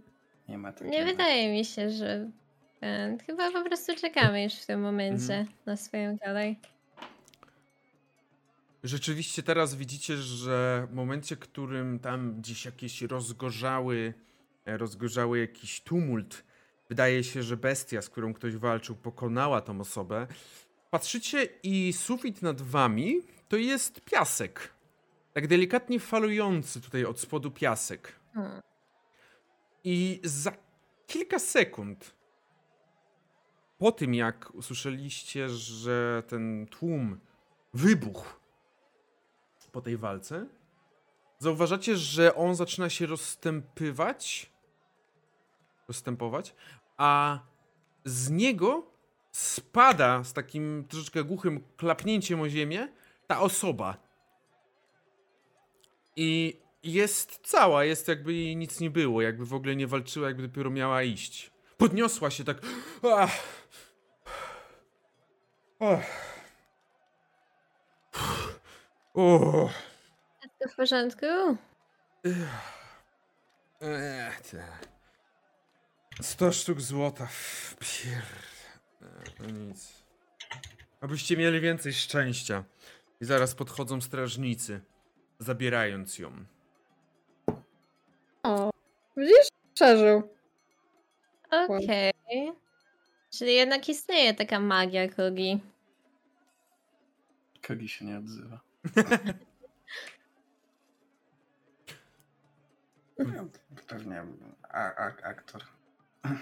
Nie 0.50 0.58
ma 0.58 0.72
takiego. 0.74 0.92
Nie 0.92 1.06
wydaje 1.06 1.52
mi 1.52 1.66
się, 1.66 1.90
że. 1.90 2.30
Chyba 3.26 3.52
po 3.52 3.64
prostu 3.64 3.96
czekamy 3.96 4.44
już 4.44 4.54
w 4.54 4.66
tym 4.66 4.82
momencie 4.82 5.34
Mhm. 5.34 5.48
na 5.66 5.78
swoją 5.78 6.20
kolej. 6.20 6.60
Rzeczywiście 8.84 9.44
teraz 9.44 9.76
widzicie, 9.76 10.18
że 10.18 10.88
w 10.92 10.94
momencie, 10.94 11.36
w 11.36 11.40
którym 11.40 12.00
tam 12.00 12.42
gdzieś 12.42 12.66
jakieś 12.66 13.02
rozgorzały, 13.02 14.14
e, 14.66 14.78
rozgorzały 14.78 15.40
jakiś 15.40 15.82
tumult, 15.82 16.44
wydaje 16.90 17.24
się, 17.24 17.44
że 17.44 17.58
bestia, 17.58 18.02
z 18.02 18.10
którą 18.10 18.34
ktoś 18.34 18.56
walczył, 18.56 18.96
pokonała 18.96 19.62
tą 19.62 19.82
osobę. 19.82 20.28
Patrzycie 20.92 21.48
i 21.64 21.94
sufit 21.94 22.42
nad 22.42 22.62
wami 22.62 23.22
to 23.48 23.58
jest 23.58 24.02
piasek. 24.02 24.74
Tak 25.34 25.48
delikatnie 25.48 26.00
falujący 26.00 26.82
tutaj 26.82 27.06
od 27.06 27.20
spodu 27.20 27.52
piasek. 27.52 28.16
Hmm. 28.34 28.62
I 29.84 30.20
za 30.24 30.52
kilka 31.08 31.40
sekund 31.40 32.16
po 33.78 33.92
tym, 33.92 34.14
jak 34.14 34.56
usłyszeliście, 34.56 35.50
że 35.50 36.24
ten 36.28 36.68
tłum 36.68 37.20
wybuchł 37.74 38.39
po 39.72 39.82
tej 39.82 39.98
walce, 39.98 40.46
zauważacie, 41.40 41.96
że 41.96 42.36
on 42.36 42.56
zaczyna 42.56 42.90
się 42.90 43.06
rozstępywać, 43.06 44.52
rozstępować, 45.88 46.56
a 46.98 47.40
z 48.06 48.30
niego 48.30 48.92
spada 49.32 50.24
z 50.24 50.34
takim 50.34 50.86
troszeczkę 50.90 51.24
głuchym 51.24 51.64
klapnięciem 51.78 52.42
o 52.42 52.50
ziemię 52.50 52.88
ta 53.28 53.40
osoba. 53.40 53.98
I 56.16 56.60
jest 56.84 57.40
cała, 57.44 57.84
jest 57.84 58.08
jakby 58.08 58.34
jej 58.34 58.56
nic 58.56 58.80
nie 58.80 58.90
było, 58.90 59.22
jakby 59.22 59.46
w 59.46 59.54
ogóle 59.54 59.76
nie 59.76 59.88
walczyła, 59.88 60.28
jakby 60.28 60.48
dopiero 60.48 60.70
miała 60.70 61.04
iść. 61.04 61.52
Podniosła 61.78 62.30
się 62.30 62.44
tak. 62.44 62.62
Ach. 63.04 63.40
Ach. 65.80 66.29
O. 69.20 69.70
Wszystko 70.40 70.70
w 70.70 70.76
porządku? 70.76 71.26
Ech, 73.82 74.42
te. 74.42 74.64
100 76.22 76.52
sztuk 76.52 76.82
złota. 76.82 77.28
Pier... 77.80 78.24
Ech, 79.02 79.40
No 79.40 79.46
nic. 79.50 79.94
Abyście 81.02 81.38
mieli 81.38 81.62
więcej 81.62 81.94
szczęścia. 81.94 82.64
I 83.22 83.26
zaraz 83.26 83.56
podchodzą 83.56 84.02
strażnicy, 84.02 84.82
zabierając 85.40 86.20
ją. 86.20 86.32
O, 88.44 88.70
widzisz? 89.18 89.48
Przeżył. 89.74 90.36
Okej. 91.52 92.14
Czyli 93.34 93.56
jednak 93.56 93.90
istnieje 93.90 94.34
taka 94.34 94.60
magia 94.60 95.08
Kogi. 95.10 95.60
Kogi 97.68 97.90
się 97.90 98.06
nie 98.06 98.18
odzywa. 98.18 98.69
Pewnie 103.88 104.24
a, 104.70 104.96
a, 104.96 105.06
aktor. 105.24 105.64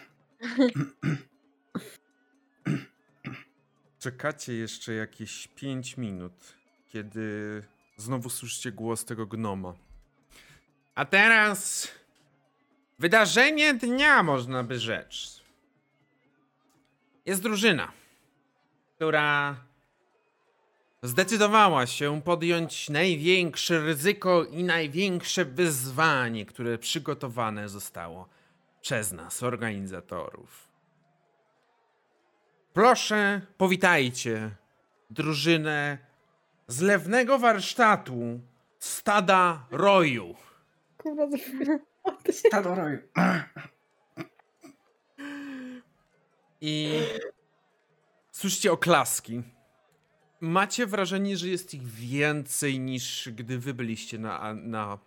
Czekacie 3.99 4.53
jeszcze 4.53 4.93
jakieś 4.93 5.47
5 5.47 5.97
minut, 5.97 6.34
kiedy 6.88 7.64
znowu 7.97 8.30
słyszycie 8.30 8.72
głos 8.72 9.05
tego 9.05 9.26
gnoma. 9.26 9.73
A 10.95 11.05
teraz 11.05 11.91
wydarzenie 12.99 13.73
dnia, 13.73 14.23
można 14.23 14.64
by 14.64 14.80
rzec. 14.80 15.41
Jest 17.26 17.41
drużyna, 17.41 17.91
która 18.95 19.57
zdecydowała 21.03 21.86
się 21.86 22.22
podjąć 22.22 22.90
największe 22.90 23.80
ryzyko 23.80 24.44
i 24.45 24.64
największe 24.64 25.45
wyzwanie, 25.45 26.45
które 26.45 26.78
przygotowane 26.78 27.69
zostało 27.69 28.30
przez 28.82 29.11
nas, 29.11 29.44
organizatorów. 29.44 30.68
Proszę, 32.74 33.41
powitajcie 33.57 34.52
drużynę 35.10 35.98
z 36.68 36.82
lewnego 36.82 37.40
warsztatu 37.40 38.40
stada 38.80 39.65
roju. 39.72 40.36
Kurwa, 40.98 41.28
to 41.28 41.38
się... 42.32 42.34
Stado 42.34 42.76
roju. 42.76 42.99
I 46.61 46.99
słyszycie 48.32 48.72
oklaski. 48.72 49.44
Macie 50.41 50.88
wrażenie, 50.88 51.38
że 51.38 51.47
jest 51.47 51.73
ich 51.73 51.84
więcej 51.84 52.80
niż 52.80 53.30
gdy 53.35 53.59
wy 53.59 53.73
byliście 53.73 54.19
na, 54.19 54.53
na, 54.53 54.99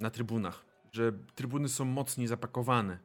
na 0.00 0.10
trybunach. 0.10 0.64
Że 0.92 1.12
trybuny 1.34 1.68
są 1.68 1.84
mocniej 1.84 2.26
zapakowane. 2.26 2.98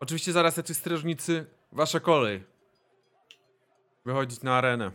Oczywiście 0.00 0.32
zaraz 0.32 0.56
jacyś 0.56 0.76
strażnicy, 0.76 1.46
wasza 1.72 2.00
kolej. 2.00 2.44
Wychodzić 4.04 4.42
na 4.42 4.58
arenę. 4.58 4.92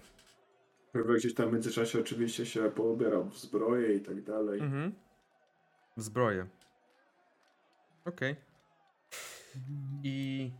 Gdzieś 1.17 1.33
tam 1.33 1.49
w 1.49 1.53
międzyczasie 1.53 1.99
oczywiście 1.99 2.45
się 2.45 2.71
poubierał 2.71 3.29
w 3.29 3.39
zbroję 3.39 3.95
i 3.95 4.01
tak 4.01 4.23
dalej. 4.23 4.59
Mhm. 4.59 4.93
W 5.97 6.01
zbroję. 6.01 6.47
Okej. 8.05 8.35
I 10.03 10.51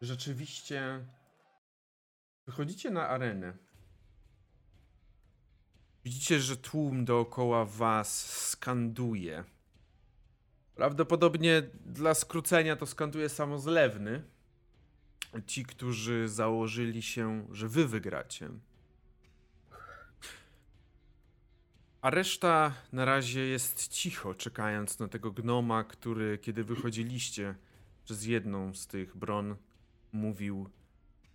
rzeczywiście 0.00 1.04
wychodzicie 2.46 2.90
na 2.90 3.08
arenę. 3.08 3.65
Widzicie, 6.06 6.40
że 6.40 6.56
tłum 6.56 7.04
dookoła 7.04 7.64
was 7.64 8.34
skanduje. 8.48 9.44
Prawdopodobnie 10.74 11.62
dla 11.86 12.14
skrócenia 12.14 12.76
to 12.76 12.86
skanduje 12.86 13.28
samozlewny. 13.28 14.22
Ci, 15.46 15.64
którzy 15.64 16.28
założyli 16.28 17.02
się, 17.02 17.46
że 17.52 17.68
wy 17.68 17.86
wygracie. 17.86 18.48
A 22.02 22.10
reszta 22.10 22.74
na 22.92 23.04
razie 23.04 23.40
jest 23.40 23.88
cicho, 23.88 24.34
czekając 24.34 24.98
na 24.98 25.08
tego 25.08 25.30
gnoma, 25.30 25.84
który, 25.84 26.38
kiedy 26.38 26.64
wychodziliście 26.64 27.54
przez 28.04 28.24
jedną 28.24 28.74
z 28.74 28.86
tych 28.86 29.16
bron, 29.16 29.56
mówił: 30.12 30.70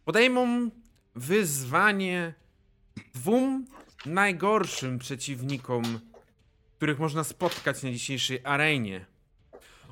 Podejmą 0.05 0.71
wyzwanie 1.15 2.33
dwóm 3.13 3.65
najgorszym 4.05 4.99
przeciwnikom, 4.99 5.99
których 6.77 6.99
można 6.99 7.23
spotkać 7.23 7.83
na 7.83 7.91
dzisiejszej 7.91 8.39
arenie. 8.43 9.05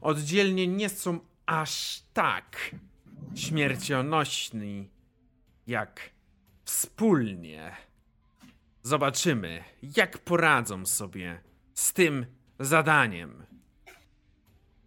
Oddzielnie 0.02 0.68
nie 0.68 0.90
są 0.90 1.20
aż 1.46 2.02
tak 2.14 2.76
śmiercionośni, 3.36 4.90
jak 5.68 6.10
wspólnie. 6.64 7.76
Zobaczymy, 8.84 9.64
jak 9.98 10.18
poradzą 10.18 10.86
sobie 10.86 11.42
z 11.74 11.94
tym 11.94 12.26
zadaniem. 12.60 13.46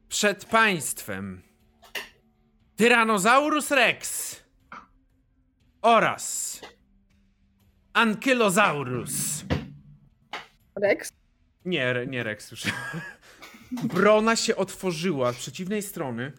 Przed 0.08 0.44
państwem 0.44 1.42
Tyrannosaurus 2.76 3.70
Rex 3.70 4.36
oraz 5.82 6.60
Ankylosaurus. 7.92 9.44
Rex? 10.76 11.12
Nie, 11.64 11.94
nie 12.06 12.22
Rex 12.22 12.50
już. 12.50 12.64
brona 13.94 14.36
się 14.36 14.56
otworzyła 14.56 15.32
z 15.32 15.36
przeciwnej 15.36 15.82
strony. 15.82 16.32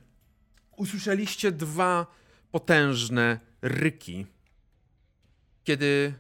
Usłyszeliście 0.78 1.52
dwa 1.52 2.08
potężne 2.52 3.40
ryki, 3.62 4.26
kiedy 5.64 6.14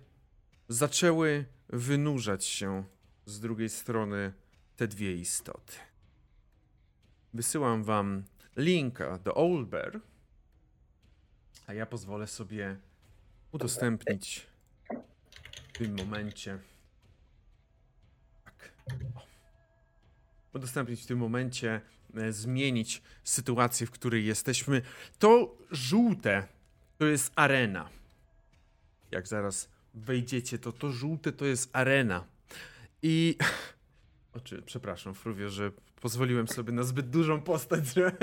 zaczęły 0.69 1.45
wynurzać 1.69 2.45
się 2.45 2.84
z 3.26 3.39
drugiej 3.39 3.69
strony 3.69 4.34
te 4.76 4.88
dwie 4.88 5.15
istoty. 5.15 5.73
Wysyłam 7.34 7.84
wam 7.84 8.23
linka 8.57 9.18
do 9.18 9.34
Owlbear, 9.35 10.01
a 11.68 11.73
ja 11.73 11.85
pozwolę 11.85 12.27
sobie 12.27 12.77
udostępnić 13.51 14.52
w 15.73 15.77
tym 15.77 15.95
momencie. 15.95 16.59
Tak. 18.45 18.71
Udostępnić 20.53 21.01
w 21.01 21.05
tym 21.05 21.19
momencie, 21.19 21.81
e, 22.15 22.33
zmienić 22.33 23.01
sytuację, 23.23 23.87
w 23.87 23.91
której 23.91 24.25
jesteśmy. 24.25 24.81
To 25.19 25.57
żółte 25.71 26.47
to 26.97 27.05
jest 27.05 27.31
arena. 27.35 27.89
Jak 29.11 29.27
zaraz 29.27 29.69
wejdziecie, 29.93 30.59
to 30.59 30.71
to 30.71 30.91
żółte 30.91 31.31
to 31.31 31.45
jest 31.45 31.69
arena. 31.73 32.25
I. 33.01 33.37
Oczy, 34.37 34.61
przepraszam, 34.65 35.13
Fruwie, 35.13 35.49
że 35.49 35.71
pozwoliłem 36.01 36.47
sobie 36.47 36.73
na 36.73 36.83
zbyt 36.83 37.09
dużą 37.09 37.41
postać, 37.41 37.93
że. 37.93 38.11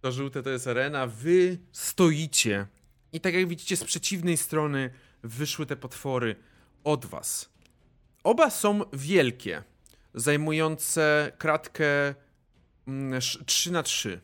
To 0.00 0.12
żółte 0.12 0.42
to 0.42 0.50
jest 0.50 0.66
arena. 0.66 1.06
Wy 1.06 1.58
stoicie. 1.72 2.66
I 3.12 3.20
tak 3.20 3.34
jak 3.34 3.48
widzicie, 3.48 3.76
z 3.76 3.84
przeciwnej 3.84 4.36
strony 4.36 4.90
wyszły 5.24 5.66
te 5.66 5.76
potwory 5.76 6.36
od 6.84 7.06
was. 7.06 7.50
Oba 8.24 8.50
są 8.50 8.80
wielkie, 8.92 9.62
zajmujące 10.14 11.32
kratkę 11.38 12.14
3 13.46 13.72
na 13.72 13.82
3 13.82 14.20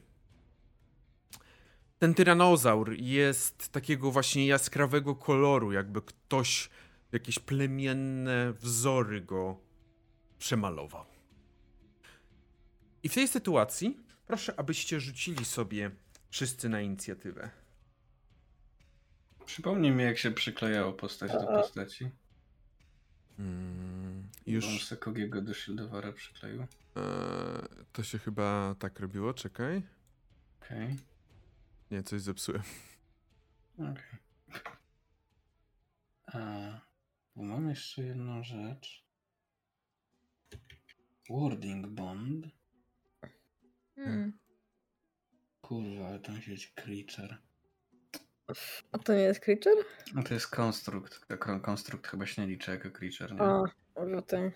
Ten 1.98 2.14
tyranozaur 2.14 2.92
jest 2.92 3.68
takiego 3.68 4.10
właśnie 4.10 4.46
jaskrawego 4.46 5.14
koloru, 5.14 5.72
jakby 5.72 6.02
ktoś 6.02 6.70
jakieś 7.12 7.38
plemienne 7.38 8.52
wzory 8.52 9.20
go 9.20 9.60
przemalował. 10.38 11.04
I 13.02 13.08
w 13.08 13.14
tej 13.14 13.28
sytuacji 13.28 14.00
proszę, 14.26 14.54
abyście 14.56 15.00
rzucili 15.00 15.44
sobie 15.44 15.90
wszyscy 16.30 16.68
na 16.68 16.80
inicjatywę. 16.80 17.50
Przypomnij 19.50 19.90
mi, 19.90 20.04
jak 20.04 20.18
się 20.18 20.30
przyklejało 20.30 20.92
postać 20.92 21.32
do 21.32 21.46
postaci. 21.46 22.10
Mm, 23.38 24.28
Już. 24.46 24.64
On 24.64 24.78
se 24.78 24.96
Kogiego 24.96 25.42
do 25.42 25.54
Shieldowara 25.54 26.12
przykleił. 26.12 26.62
E, 26.62 26.66
to 27.92 28.02
się 28.02 28.18
chyba 28.18 28.74
tak 28.78 29.00
robiło, 29.00 29.34
czekaj. 29.34 29.82
Okej. 30.62 30.96
Nie, 31.90 32.02
coś 32.02 32.20
zepsułem. 32.20 32.62
Okej. 33.74 34.18
A, 36.26 36.40
bo 37.36 37.42
mam 37.42 37.68
jeszcze 37.68 38.02
jedną 38.02 38.44
rzecz. 38.44 39.04
Wording 41.30 41.86
Bond. 41.86 42.46
Hmm. 43.96 44.38
Kurwa, 45.60 46.08
ale 46.08 46.20
tam 46.20 46.42
siedzi 46.42 46.68
Creature. 46.74 47.49
A 48.92 48.98
to 48.98 49.14
nie 49.14 49.20
jest 49.20 49.40
creature? 49.40 49.84
No 50.14 50.22
to 50.22 50.34
jest 50.34 50.48
konstrukt. 50.48 51.26
Konstrukt 51.62 52.06
chyba 52.08 52.26
się 52.26 52.42
nie 52.42 52.48
liczy 52.48 52.70
jako 52.70 52.90
Creature, 52.90 53.32
nie? 53.32 53.42
A, 53.42 53.64
może 53.96 54.16
o 54.16 54.22
tym. 54.22 54.52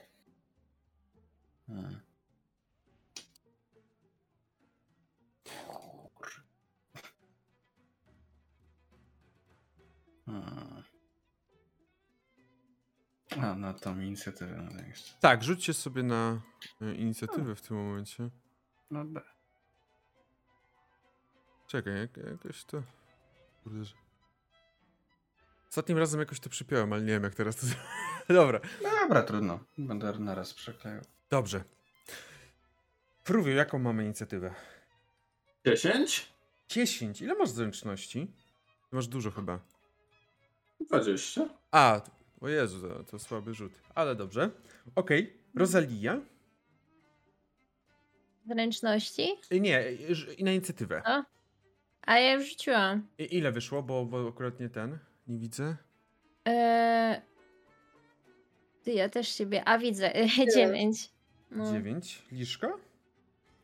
A. 10.26 10.52
A. 13.40 13.54
Na 13.54 13.74
tą 13.74 14.00
inicjatywę 14.00 14.68
no 14.72 14.86
jeszcze. 14.88 15.14
Tak, 15.20 15.44
rzućcie 15.44 15.74
sobie 15.74 16.02
na 16.02 16.40
e, 16.80 16.94
inicjatywę 16.94 17.54
w 17.54 17.60
tym 17.60 17.76
momencie. 17.76 18.30
No 18.90 19.04
da. 19.04 19.22
Czekaj, 21.66 21.98
jak, 21.98 22.16
jakoś 22.16 22.64
to. 22.64 22.82
Kurde, 23.64 23.84
że... 23.84 23.94
Ostatnim 25.70 25.98
razem 25.98 26.20
jakoś 26.20 26.40
to 26.40 26.50
przypiąłem, 26.50 26.92
ale 26.92 27.02
nie 27.02 27.12
wiem 27.12 27.22
jak 27.22 27.34
teraz 27.34 27.56
to. 27.56 27.66
Dobra, 28.34 28.60
Dobra, 28.82 29.22
trudno. 29.22 29.60
Będę 29.78 30.18
naraz 30.18 30.54
przeklejał. 30.54 31.02
dobrze. 31.30 31.64
Fruwiu, 33.24 33.50
jaką 33.52 33.78
mamy 33.78 34.04
inicjatywę? 34.04 34.54
10? 35.66 36.32
10. 36.68 37.22
Ile 37.22 37.34
masz 37.34 37.48
zręczności? 37.50 38.34
Masz 38.92 39.06
dużo 39.08 39.30
chyba. 39.30 39.58
20? 40.80 41.48
A, 41.70 42.00
o 42.40 42.48
Jezu, 42.48 42.88
to, 42.88 43.04
to 43.04 43.18
słaby 43.18 43.54
rzut. 43.54 43.72
Ale 43.94 44.14
dobrze. 44.16 44.50
Okej, 44.94 45.36
Rosalia. 45.54 46.20
Zręczności? 48.48 49.28
Nie, 49.50 49.84
i 50.38 50.44
na 50.44 50.52
inicjatywę. 50.52 51.02
A? 51.04 51.24
A 52.06 52.18
ja 52.18 52.32
już 52.32 52.48
rzuciłam. 52.50 53.08
I, 53.18 53.36
ile 53.36 53.52
wyszło, 53.52 53.82
bo, 53.82 54.04
bo 54.04 54.28
akurat 54.28 54.60
nie 54.60 54.68
ten. 54.68 54.98
Nie 55.26 55.38
widzę. 55.38 55.76
Eee... 56.44 57.20
Ty, 58.82 58.92
ja 58.92 59.08
też 59.08 59.28
siebie. 59.28 59.62
A 59.68 59.78
widzę, 59.78 60.12
dziewięć. 60.54 61.10
No. 61.50 61.72
9. 61.72 62.22
Liszka 62.32 62.68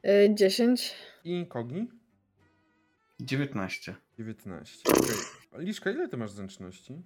Y, 0.06 0.34
10. 0.34 0.94
i 1.24 1.46
Kogi. 1.46 1.90
19. 3.20 3.94
19. 4.18 4.90
Okej. 4.90 5.16
A 5.52 5.58
Liszka, 5.58 5.90
ile 5.90 6.08
ty 6.08 6.16
masz 6.16 6.30
zręczności? 6.30 7.02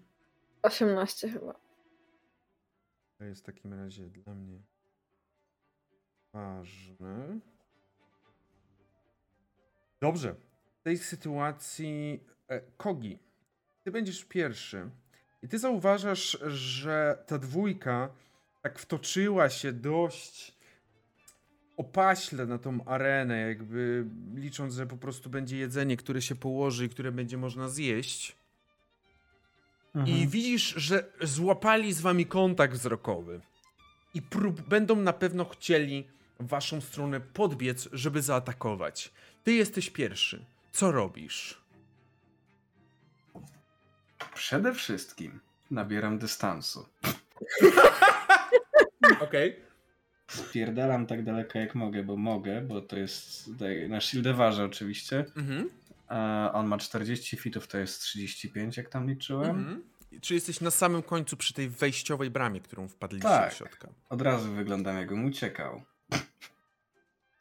18 0.63 1.29
chyba. 1.29 1.55
To 3.19 3.25
jest 3.25 3.41
w 3.43 3.45
takim 3.45 3.75
razie 3.75 4.07
dla 4.07 4.35
mnie 4.35 4.59
ważne. 6.33 7.39
Dobrze. 10.01 10.35
W 10.85 10.91
tej 10.93 10.99
sytuacji 10.99 12.21
e, 12.49 12.61
Kogi, 12.77 13.19
ty 13.85 13.91
będziesz 13.91 14.25
pierwszy. 14.25 14.91
I 15.43 15.49
ty 15.49 15.59
zauważasz, 15.59 16.39
że 16.47 17.25
ta 17.27 17.39
dwójka 17.39 18.09
tak 18.63 18.79
wtoczyła 18.79 19.51
się 19.51 19.73
dość 19.73 20.55
opaśle 21.77 22.47
na 22.47 22.59
tą 22.59 22.85
arenę, 22.85 23.41
jakby 23.41 24.05
licząc, 24.35 24.75
że 24.75 24.87
po 24.87 24.97
prostu 24.97 25.31
będzie 25.31 25.57
jedzenie, 25.57 25.97
które 25.97 26.23
się 26.23 26.35
położy 26.35 26.87
i 26.87 26.89
które 26.89 27.13
będzie 27.13 27.37
można 27.37 27.69
zjeść. 27.69 28.37
I 30.07 30.29
widzisz, 30.29 30.75
że 30.77 31.05
złapali 31.21 31.93
z 31.93 32.01
wami 32.01 32.27
kontakt 32.27 32.75
wzrokowy. 32.75 33.41
I 34.15 34.23
będą 34.69 34.97
na 34.97 35.13
pewno 35.13 35.45
chcieli 35.45 36.09
waszą 36.41 36.81
stronę 36.81 37.21
podbiec, 37.21 37.89
żeby 37.93 38.23
zaatakować. 38.23 39.13
Ty 39.45 39.53
jesteś 39.53 39.91
pierwszy. 39.91 40.54
Co 40.75 40.93
robisz? 40.93 41.61
Przede 44.35 44.75
wszystkim 44.75 45.41
nabieram 45.71 46.19
dystansu. 46.19 46.89
Okej. 49.21 49.61
Spierdalam 50.29 51.07
tak 51.07 51.25
daleko 51.25 51.59
jak 51.59 51.75
mogę, 51.75 52.03
bo 52.03 52.17
mogę, 52.17 52.61
bo 52.61 52.81
to 52.81 52.97
jest 52.99 53.45
tutaj 53.45 53.89
na 53.89 54.01
shieldewarze 54.01 54.65
oczywiście. 54.65 55.25
Mhm. 55.37 55.71
A 56.09 56.51
on 56.55 56.67
ma 56.67 56.79
40 56.79 57.37
fitów, 57.37 57.67
to 57.67 57.79
jest 57.79 58.01
35 58.01 58.77
jak 58.77 58.89
tam 58.89 59.09
liczyłem. 59.09 59.51
Mhm. 59.51 59.83
Czy 60.21 60.35
jesteś 60.35 60.61
na 60.61 60.71
samym 60.71 61.03
końcu 61.03 61.37
przy 61.37 61.55
tej 61.55 61.69
wejściowej 61.69 62.31
bramie, 62.31 62.61
którą 62.61 62.89
wpadliście 62.89 63.29
Tak. 63.29 63.51
do 63.51 63.57
środka? 63.57 63.89
Od 64.09 64.23
razu 64.23 64.53
wyglądam 64.53 64.97
jakbym 64.97 65.25
uciekał. 65.25 65.83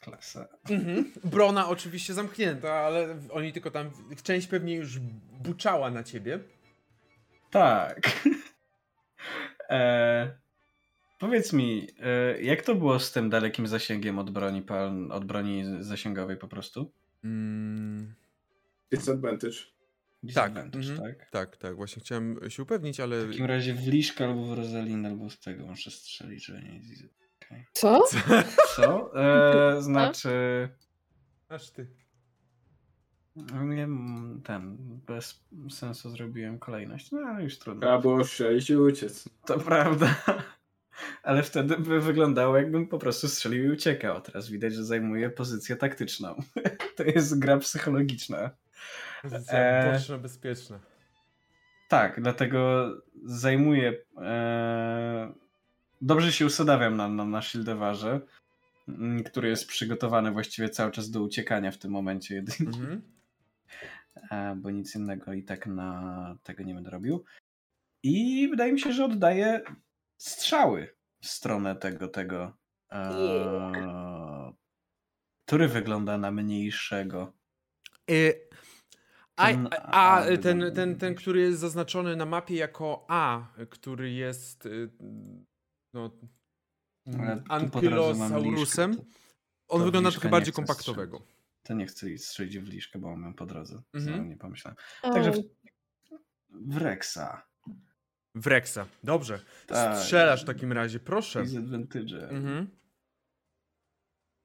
Klasa. 0.04 0.48
Mhm. 0.70 1.12
Brona 1.24 1.70
oczywiście 1.70 2.14
zamknięta, 2.14 2.74
ale 2.74 3.18
oni 3.32 3.54
tylko 3.54 3.72
tam. 3.72 3.92
Część 4.24 4.48
pewnie 4.48 4.76
już 4.76 5.00
buczała 5.44 5.92
na 5.92 6.04
ciebie. 6.04 6.40
Tak. 7.52 8.00
e, 9.70 10.38
powiedz 11.20 11.54
mi, 11.54 11.88
e, 12.00 12.42
jak 12.42 12.62
to 12.62 12.76
było 12.76 13.00
z 13.00 13.12
tym 13.12 13.30
dalekim 13.30 13.68
zasięgiem 13.68 14.20
od 14.20 14.30
broni, 14.30 14.62
pal, 14.62 15.12
od 15.12 15.26
broni 15.26 15.64
zasięgowej 15.80 16.38
po 16.38 16.48
prostu? 16.48 16.92
Mm, 17.24 18.14
Disadvantage. 18.92 19.58
Disadvantage, 20.24 20.90
mhm. 20.90 21.10
tak? 21.10 21.30
tak, 21.30 21.58
tak. 21.58 21.76
Właśnie 21.76 22.02
chciałem 22.02 22.50
się 22.50 22.64
upewnić, 22.64 23.00
ale. 23.00 23.26
W 23.26 23.30
takim 23.30 23.46
razie 23.46 23.74
w 23.74 23.88
Liszka 23.88 24.26
albo 24.26 24.46
w 24.46 24.54
Rosalinę 24.54 25.10
albo 25.10 25.30
z 25.30 25.40
tego 25.40 25.68
muszę 25.68 25.92
strzelić, 25.92 26.46
że 26.46 26.62
nie 26.62 26.76
jest 26.76 26.92
easy. 26.92 27.23
Okay. 27.54 27.66
Co? 27.74 28.04
Co? 28.76 29.20
E, 29.22 29.82
znaczy... 29.82 30.70
Aż 31.50 31.70
ty. 31.70 31.88
Nie, 33.64 33.88
ten, 34.44 34.78
bez 35.08 35.44
sensu 35.70 36.10
zrobiłem 36.10 36.60
kolejność. 36.60 37.12
No 37.12 37.20
ale 37.20 37.44
już 37.44 37.60
trudno. 37.60 37.82
Trzeba 37.82 38.00
było 38.00 38.24
strzelić 38.24 38.70
i 38.70 38.78
uciec. 38.78 39.30
To 39.46 39.60
prawda. 39.60 40.16
Ale 41.24 41.44
wtedy 41.44 41.78
by 41.78 42.02
wyglądało, 42.02 42.58
jakbym 42.58 42.88
po 42.88 43.00
prostu 43.00 43.28
strzelił 43.28 43.66
i 43.66 43.70
uciekał. 43.70 44.22
Teraz 44.22 44.50
widać, 44.50 44.74
że 44.74 44.84
zajmuje 44.84 45.30
pozycję 45.30 45.76
taktyczną. 45.76 46.36
to 46.98 47.04
jest 47.04 47.40
gra 47.40 47.58
psychologiczna. 47.58 48.50
Pozycja 49.22 49.60
e... 49.60 50.18
bezpieczna. 50.22 50.80
Tak, 51.90 52.22
dlatego 52.22 52.90
zajmuję. 53.24 53.94
E... 54.18 55.43
Dobrze 56.06 56.32
się 56.32 56.46
usadawiam 56.46 56.98
na, 56.98 57.10
na, 57.10 57.26
na 57.26 57.42
shieldewarze, 57.42 58.22
mm, 58.88 59.24
który 59.24 59.50
jest 59.50 59.68
przygotowany 59.68 60.32
właściwie 60.32 60.70
cały 60.70 60.92
czas 60.92 61.10
do 61.10 61.22
uciekania 61.22 61.72
w 61.72 61.78
tym 61.78 61.92
momencie 61.92 62.36
jedynie. 62.36 62.72
Mm 62.78 63.02
-hmm. 64.32 64.62
bo 64.62 64.72
nic 64.72 64.96
innego 64.96 65.34
i 65.34 65.44
tak 65.44 65.68
na 65.68 66.38
tego 66.44 66.64
nie 66.64 66.74
będę 66.74 66.90
robił. 66.90 67.24
I 68.04 68.48
wydaje 68.50 68.74
mi 68.74 68.80
się, 68.80 68.94
że 68.94 69.06
oddaję 69.06 69.62
strzały 70.18 70.96
w 71.22 71.28
stronę 71.28 71.76
tego, 71.76 72.08
tego. 72.08 72.58
E, 72.92 74.54
który 75.46 75.68
wygląda 75.68 76.18
na 76.18 76.32
mniejszego. 76.32 77.34
Y 78.12 78.50
a, 79.36 79.52
a, 79.72 80.18
a 80.18 80.38
ten, 80.38 80.72
ten, 80.76 80.96
ten, 80.96 81.16
który 81.16 81.42
jest 81.42 81.60
zaznaczony 81.60 82.16
na 82.16 82.26
mapie 82.26 82.56
jako 82.56 83.06
A, 83.08 83.48
który 83.70 84.12
jest 84.12 84.66
y, 84.66 84.90
no, 85.94 86.12
Ankylosaurusem, 87.50 88.98
on 89.68 89.84
wygląda 89.84 90.12
trochę 90.12 90.30
bardziej 90.30 90.54
kompaktowego. 90.54 91.22
To 91.64 91.74
nie 91.74 91.86
chcę 91.86 92.18
strzelić 92.18 92.60
w 92.60 92.68
liszkę, 92.68 93.00
bo 93.00 93.16
mam 93.16 93.34
po 93.34 93.46
drodze. 93.46 93.82
Mhm. 93.94 94.30
Nie 94.30 94.38
pomyślałem. 94.38 94.78
Także 95.02 95.32
w, 95.32 95.44
w 96.50 96.78
Rexa. 96.78 97.42
W 98.36 98.48
Rexa. 98.48 98.80
Dobrze. 99.04 99.40
Tak. 99.68 99.98
Strzelasz 99.98 100.44
w 100.44 100.46
takim 100.46 100.72
razie, 100.72 101.00
proszę. 101.00 101.44
Disadvantage. 101.44 102.30
Mhm. 102.30 102.68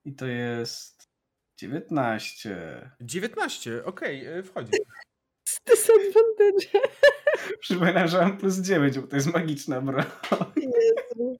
I 0.04 0.14
to 0.14 0.26
jest 0.26 1.08
19. 1.56 2.90
19, 3.00 3.84
okej, 3.84 4.28
okay, 4.28 4.42
wchodzi. 4.42 4.72
Disadvantage. 5.70 6.88
Przypominam, 7.60 8.08
że 8.08 8.20
mam 8.20 8.38
plus 8.38 8.58
9, 8.58 8.98
bo 8.98 9.06
to 9.06 9.16
jest 9.16 9.32
magiczna 9.32 9.80
broń. 9.80 10.04
Jezu. 10.56 11.36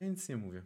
Nic 0.00 0.28
nie 0.28 0.36
mówię. 0.36 0.62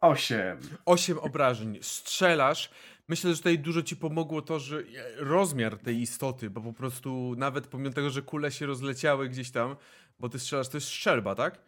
8. 0.00 0.60
8 0.84 1.18
obrażeń. 1.18 1.78
Strzelasz. 1.82 2.70
Myślę, 3.08 3.30
że 3.30 3.36
tutaj 3.36 3.58
dużo 3.58 3.82
ci 3.82 3.96
pomogło 3.96 4.42
to, 4.42 4.58
że 4.58 4.82
rozmiar 5.16 5.78
tej 5.78 6.00
istoty, 6.00 6.50
bo 6.50 6.60
po 6.60 6.72
prostu 6.72 7.34
nawet 7.36 7.66
pomimo 7.66 7.94
tego, 7.94 8.10
że 8.10 8.22
kule 8.22 8.52
się 8.52 8.66
rozleciały 8.66 9.28
gdzieś 9.28 9.50
tam, 9.50 9.76
bo 10.18 10.28
ty 10.28 10.38
strzelasz, 10.38 10.68
to 10.68 10.76
jest 10.76 10.86
strzelba, 10.86 11.34
tak? 11.34 11.58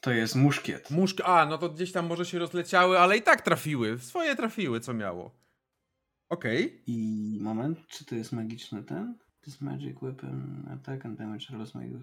To 0.00 0.10
jest 0.10 0.34
muszkiet. 0.34 0.90
Muszk 0.90 1.20
A, 1.24 1.46
no 1.46 1.58
to 1.58 1.68
gdzieś 1.68 1.92
tam 1.92 2.06
może 2.06 2.26
się 2.26 2.38
rozleciały, 2.38 2.98
ale 2.98 3.16
i 3.16 3.22
tak 3.22 3.42
trafiły. 3.42 3.98
Swoje 3.98 4.36
trafiły, 4.36 4.80
co 4.80 4.94
miało. 4.94 5.39
Okej. 6.30 6.66
Okay. 6.66 6.80
I 6.86 7.38
moment, 7.40 7.86
czy 7.88 8.04
to 8.04 8.14
jest 8.14 8.32
magiczny 8.32 8.82
ten? 8.82 9.18
This 9.40 9.60
magic 9.60 10.02
weapon 10.02 10.68
attack 10.72 11.06
and 11.06 11.18
damage 11.18 11.46
rolls 11.50 11.74
my 11.74 12.02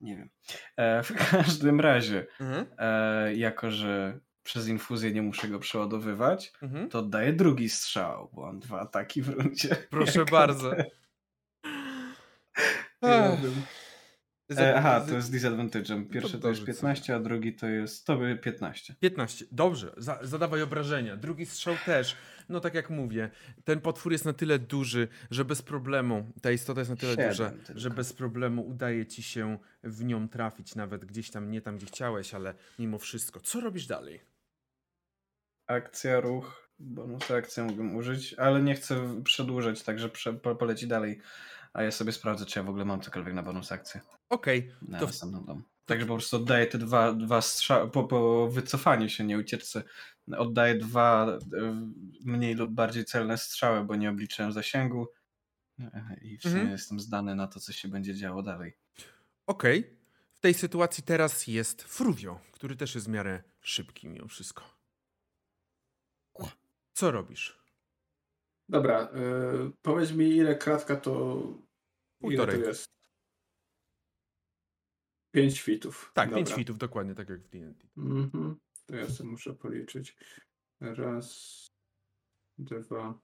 Nie 0.00 0.16
wiem. 0.16 0.28
E, 0.76 1.02
w 1.02 1.12
każdym 1.30 1.80
razie, 1.80 2.26
mhm. 2.40 2.66
e, 2.78 3.34
jako 3.34 3.70
że 3.70 4.20
przez 4.42 4.68
infuzję 4.68 5.12
nie 5.12 5.22
muszę 5.22 5.48
go 5.48 5.58
przeładowywać, 5.58 6.52
mhm. 6.62 6.88
to 6.88 6.98
oddaję 6.98 7.32
drugi 7.32 7.68
strzał, 7.68 8.30
bo 8.32 8.42
mam 8.42 8.60
dwa 8.60 8.80
ataki 8.80 9.22
w 9.22 9.28
rundzie. 9.28 9.76
Proszę 9.90 10.24
bardzo. 10.24 10.72
E, 14.50 14.76
aha, 14.76 15.00
to 15.08 15.14
jest 15.14 15.32
disadvantage'em. 15.32 16.08
Pierwszy 16.08 16.32
to, 16.32 16.38
to 16.38 16.48
jest 16.48 16.64
15, 16.64 17.14
a 17.14 17.20
drugi 17.20 17.54
to 17.54 17.66
jest 17.66 18.06
to 18.06 18.16
by 18.16 18.36
15. 18.36 18.94
15. 19.00 19.44
Dobrze, 19.52 19.94
zadawaj 20.22 20.62
obrażenia. 20.62 21.16
Drugi 21.16 21.46
strzał 21.46 21.74
też. 21.86 22.16
No 22.48 22.60
tak 22.60 22.74
jak 22.74 22.90
mówię, 22.90 23.30
ten 23.64 23.80
potwór 23.80 24.12
jest 24.12 24.24
na 24.24 24.32
tyle 24.32 24.58
duży, 24.58 25.08
że 25.30 25.44
bez 25.44 25.62
problemu, 25.62 26.32
ta 26.42 26.50
istota 26.50 26.80
jest 26.80 26.90
na 26.90 26.96
tyle 26.96 27.28
duża, 27.28 27.50
tylko. 27.50 27.80
że 27.80 27.90
bez 27.90 28.12
problemu 28.12 28.66
udaje 28.66 29.06
ci 29.06 29.22
się 29.22 29.58
w 29.84 30.04
nią 30.04 30.28
trafić, 30.28 30.74
nawet 30.74 31.04
gdzieś 31.04 31.30
tam, 31.30 31.50
nie 31.50 31.60
tam, 31.60 31.76
gdzie 31.76 31.86
chciałeś, 31.86 32.34
ale 32.34 32.54
mimo 32.78 32.98
wszystko. 32.98 33.40
Co 33.40 33.60
robisz 33.60 33.86
dalej? 33.86 34.20
Akcja, 35.66 36.20
ruch, 36.20 36.68
bonus 36.78 37.30
akcję 37.30 37.64
mógłbym 37.64 37.96
użyć, 37.96 38.34
ale 38.34 38.62
nie 38.62 38.74
chcę 38.74 39.22
przedłużać, 39.24 39.82
także 39.82 40.08
prze, 40.08 40.32
poleci 40.34 40.86
dalej. 40.86 41.20
A 41.72 41.82
ja 41.82 41.90
sobie 41.90 42.12
sprawdzę, 42.12 42.46
czy 42.46 42.58
ja 42.58 42.62
w 42.62 42.68
ogóle 42.68 42.84
mam 42.84 43.00
cokolwiek 43.00 43.34
na 43.34 43.42
bonus 43.42 43.72
akcję. 43.72 44.00
Okej. 44.28 44.72
Okay, 44.82 45.00
to... 45.00 45.26
dom. 45.26 45.64
Także 45.86 46.06
po 46.06 46.14
prostu 46.14 46.36
oddaję 46.36 46.66
te 46.66 46.78
dwa, 46.78 47.12
dwa 47.12 47.40
strzały, 47.42 47.90
po, 47.90 48.04
po 48.04 48.48
wycofaniu 48.48 49.08
się, 49.08 49.24
nie 49.24 49.38
ucieczce, 49.38 49.82
oddaję 50.36 50.74
dwa 50.74 51.26
e, 51.26 51.38
mniej 52.24 52.54
lub 52.54 52.70
bardziej 52.70 53.04
celne 53.04 53.38
strzały, 53.38 53.84
bo 53.84 53.96
nie 53.96 54.10
obliczyłem 54.10 54.52
zasięgu 54.52 55.06
e, 55.80 56.16
i 56.22 56.38
w 56.38 56.42
sumie 56.42 56.54
mhm. 56.54 56.72
jestem 56.72 57.00
zdany 57.00 57.34
na 57.34 57.46
to, 57.46 57.60
co 57.60 57.72
się 57.72 57.88
będzie 57.88 58.14
działo 58.14 58.42
dalej. 58.42 58.76
Okej. 59.46 59.80
Okay. 59.80 59.96
W 60.32 60.40
tej 60.40 60.54
sytuacji 60.54 61.04
teraz 61.04 61.46
jest 61.46 61.82
Fruvio, 61.82 62.40
który 62.52 62.76
też 62.76 62.94
jest 62.94 63.06
w 63.06 63.10
miarę 63.10 63.42
szybki 63.60 64.08
mimo 64.08 64.28
wszystko. 64.28 64.82
Co 66.92 67.10
robisz? 67.10 67.61
Dobra, 68.68 69.10
yy, 69.14 69.72
powiedz 69.82 70.12
mi 70.12 70.28
ile 70.28 70.56
kratka 70.56 70.96
to... 70.96 71.42
Półtorej. 72.20 72.56
Ile 72.56 72.64
to 72.64 72.68
jest? 72.68 72.92
5 75.32 75.60
fitów. 75.60 76.10
Tak, 76.14 76.28
Dobra. 76.28 76.44
5 76.44 76.56
fitów, 76.56 76.78
dokładnie 76.78 77.14
tak 77.14 77.28
jak 77.28 77.40
w 77.40 77.48
D&D. 77.48 77.88
Mhm. 77.96 78.56
To 78.86 78.96
ja 78.96 79.10
sobie 79.10 79.30
muszę 79.30 79.54
policzyć. 79.54 80.16
Raz, 80.80 81.66
dwa, 82.58 83.18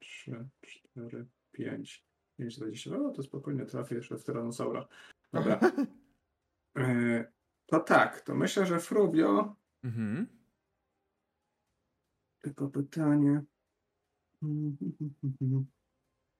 trzy, 0.00 0.48
cztery, 0.60 1.26
pięć, 1.52 2.04
pięć, 2.38 2.56
dwadzieścia. 2.56 2.96
O, 2.96 3.10
to 3.10 3.22
spokojnie 3.22 3.66
trafię 3.66 3.94
jeszcze 3.94 4.18
w 4.18 4.24
Tyrannosaura. 4.24 4.88
Dobra. 5.32 5.60
E, 6.78 7.32
to 7.66 7.80
tak, 7.80 8.20
to 8.20 8.34
myślę, 8.34 8.66
że 8.66 8.80
Frubio. 8.80 9.56
Mhm. 9.84 10.26
Tylko 12.40 12.68
pytanie. 12.68 13.44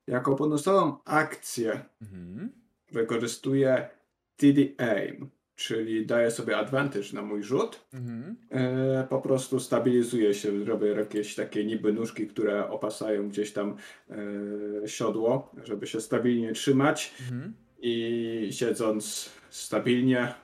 Jako 0.07 0.35
bonusową 0.35 0.97
akcję 1.05 1.85
mhm. 2.03 2.53
wykorzystuje 2.93 3.89
TD 4.37 4.61
Aim, 4.79 5.31
czyli 5.55 6.07
daję 6.07 6.31
sobie 6.31 6.57
advantage 6.57 7.13
na 7.13 7.23
mój 7.23 7.43
rzut. 7.43 7.87
Mhm. 7.93 8.37
E, 8.51 9.07
po 9.11 9.21
prostu 9.21 9.61
stabilizuję 9.61 10.35
się, 10.35 10.65
robię 10.65 10.87
jakieś 10.87 11.35
takie 11.35 11.65
niby 11.65 11.93
nóżki, 11.93 12.27
które 12.27 12.71
opasają 12.71 13.29
gdzieś 13.29 13.53
tam 13.53 13.77
e, 14.11 14.89
siodło, 14.89 15.53
żeby 15.65 15.87
się 15.87 16.01
stabilnie 16.01 16.53
trzymać. 16.53 17.15
Mhm. 17.21 17.55
I 17.79 18.49
siedząc 18.51 19.31
stabilnie, 19.51 20.35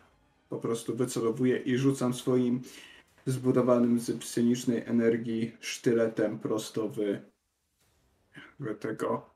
po 0.49 0.59
prostu 0.59 0.97
wycelowuję 0.97 1.57
i 1.57 1.77
rzucam 1.77 2.15
swoim 2.15 2.61
zbudowanym 3.27 4.01
z 4.01 4.19
psynicznej 4.19 4.83
energii 4.87 5.57
sztyletem 5.61 6.39
prosto 6.39 6.89
w 6.89 6.99
tego 8.81 9.31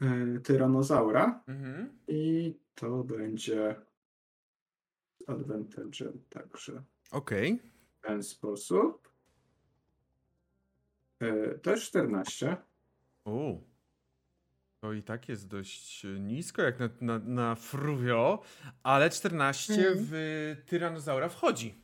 e, 0.00 0.40
tyranozaura. 0.40 1.42
Mhm. 1.46 1.98
I 2.08 2.54
to 2.74 3.04
będzie 3.04 3.76
z 5.20 5.26
advantage'em 5.26 6.12
także. 6.28 6.82
Okej. 7.10 7.52
Okay. 7.52 7.70
W 7.98 8.06
ten 8.06 8.22
sposób. 8.22 9.10
E, 11.20 11.58
to 11.58 11.70
jest 11.70 11.82
14. 11.82 12.56
O. 13.24 13.70
To 14.80 14.92
i 14.92 15.02
tak 15.02 15.28
jest 15.28 15.48
dość 15.48 16.06
nisko 16.20 16.62
jak 16.62 16.78
na, 16.78 16.88
na, 17.00 17.18
na 17.18 17.54
Fruvio, 17.54 18.42
ale 18.82 19.10
14 19.10 19.74
mm. 19.74 19.94
w 19.98 20.56
Tyranozaura 20.66 21.28
wchodzi. 21.28 21.74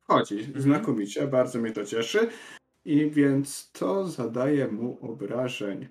Wchodzi, 0.00 0.38
mhm. 0.38 0.60
znakomicie, 0.60 1.26
bardzo 1.26 1.58
mnie 1.58 1.72
to 1.72 1.84
cieszy. 1.84 2.28
I 2.88 3.10
więc 3.10 3.70
to 3.72 4.06
zadaje 4.06 4.68
mu 4.68 4.98
obrażeń 5.12 5.88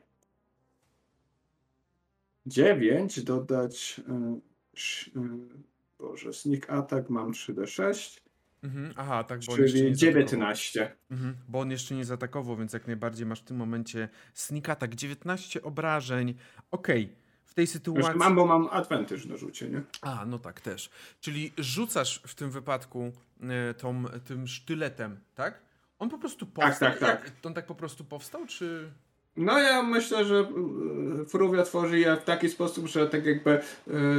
9 2.45 3.23
dodać. 3.23 4.01
Yy, 5.15 5.21
Boże, 5.99 6.33
sneak 6.33 6.69
attack 6.69 7.09
mam 7.09 7.31
3d6. 7.31 8.19
Mhm, 8.63 8.93
aha, 8.95 9.23
tak, 9.23 9.39
bo 9.47 9.55
Czyli 9.55 9.95
19. 9.95 10.95
Mhm, 11.11 11.35
bo 11.47 11.59
on 11.59 11.71
jeszcze 11.71 11.95
nie 11.95 12.05
zaatakował, 12.05 12.57
więc 12.57 12.73
jak 12.73 12.87
najbardziej 12.87 13.25
masz 13.25 13.41
w 13.41 13.43
tym 13.43 13.57
momencie 13.57 14.09
sneak 14.33 14.69
attack 14.69 14.95
19 14.95 15.61
obrażeń. 15.61 16.35
Okej, 16.71 17.03
okay. 17.03 17.15
w 17.45 17.53
tej 17.53 17.67
sytuacji. 17.67 18.11
Już 18.11 18.19
mam, 18.19 18.35
bo 18.35 18.45
mam 18.45 18.67
advantage 18.71 19.25
na 19.25 19.37
rzucie, 19.37 19.69
nie? 19.69 19.81
A, 20.01 20.25
no 20.25 20.39
tak, 20.39 20.61
też. 20.61 20.89
Czyli 21.19 21.53
rzucasz 21.57 22.21
w 22.27 22.35
tym 22.35 22.51
wypadku 22.51 23.11
y, 23.71 23.73
tą, 23.73 24.03
tym 24.25 24.47
sztyletem, 24.47 25.19
tak? 25.35 25.66
On 25.99 26.09
po 26.09 26.17
prostu 26.17 26.45
powstał. 26.45 26.89
Tak, 26.89 26.99
tak, 26.99 27.21
tak. 27.21 27.31
On 27.45 27.53
tak 27.53 27.65
po 27.65 27.75
prostu 27.75 28.05
powstał, 28.05 28.47
czy. 28.47 28.91
No 29.37 29.59
ja 29.59 29.83
myślę, 29.83 30.25
że 30.25 30.49
y, 31.21 31.25
Fruvia 31.25 31.63
tworzy 31.63 31.99
je 31.99 32.15
w 32.15 32.23
taki 32.23 32.49
sposób, 32.49 32.87
że 32.87 33.07
tak 33.07 33.25
jakby 33.25 33.59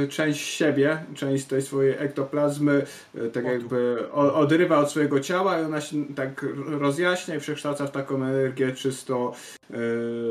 y, 0.03 0.07
część 0.07 0.41
siebie, 0.41 1.03
część 1.15 1.45
tej 1.45 1.61
swojej 1.61 1.95
ektoplazmy 1.97 2.85
y, 3.15 3.29
tak 3.29 3.45
jakby 3.45 4.11
odrywa 4.11 4.79
od 4.79 4.91
swojego 4.91 5.19
ciała 5.19 5.59
i 5.59 5.63
ona 5.63 5.81
się 5.81 6.15
tak 6.15 6.45
rozjaśnia 6.65 7.35
i 7.35 7.39
przekształca 7.39 7.87
w 7.87 7.91
taką 7.91 8.15
energię 8.23 8.71
czysto 8.71 9.33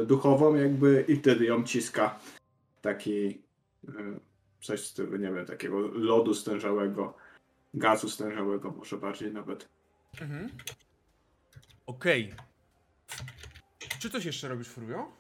duchową 0.07 0.55
jakby 0.55 1.05
i 1.09 1.17
wtedy 1.17 1.45
ją 1.45 1.65
ciska. 1.65 2.19
Taki 2.83 3.43
coś 4.61 4.81
z 4.81 4.87
stylu, 4.87 5.17
nie 5.17 5.33
wiem, 5.33 5.47
takiego 5.47 5.81
lodu 5.81 6.35
stężałego, 6.35 7.15
gazu 7.75 8.09
stężałego 8.09 8.71
może 8.71 8.97
bardziej 8.97 9.33
nawet. 9.33 9.69
Mhm. 10.21 10.49
Okej. 11.89 12.35
Czy 13.99 14.11
coś 14.11 14.25
jeszcze 14.25 14.49
robisz, 14.49 14.69
Furio? 14.69 15.13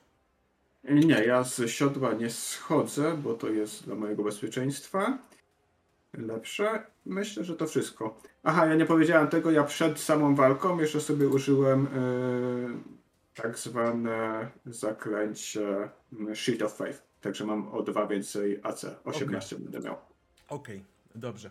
Nie, 0.84 1.14
ja 1.14 1.44
z 1.44 1.70
siodła 1.70 2.12
nie 2.12 2.30
schodzę, 2.30 3.16
bo 3.16 3.34
to 3.34 3.48
jest 3.48 3.84
dla 3.84 3.94
mojego 3.94 4.22
bezpieczeństwa 4.22 5.18
lepsze. 6.12 6.86
Myślę, 7.06 7.44
że 7.44 7.56
to 7.56 7.66
wszystko. 7.66 8.20
Aha, 8.42 8.66
ja 8.66 8.74
nie 8.74 8.86
powiedziałem 8.86 9.28
tego, 9.28 9.50
ja 9.50 9.64
przed 9.64 10.00
samą 10.00 10.34
walką 10.34 10.80
jeszcze 10.80 11.00
sobie 11.00 11.28
użyłem 11.28 11.82
yy, 11.82 13.42
tak 13.42 13.58
zwane 13.58 14.50
zaklęcie 14.66 15.90
Shield 16.34 16.62
of 16.62 16.76
Faith. 16.76 17.02
Także 17.20 17.44
mam 17.44 17.68
o 17.68 17.82
dwa 17.82 18.06
więcej 18.06 18.60
AC. 18.62 18.86
18 19.04 19.56
okay. 19.56 19.64
będę 19.64 19.88
miał. 19.88 19.96
Okej, 20.48 20.76
okay, 20.76 21.20
dobrze. 21.20 21.50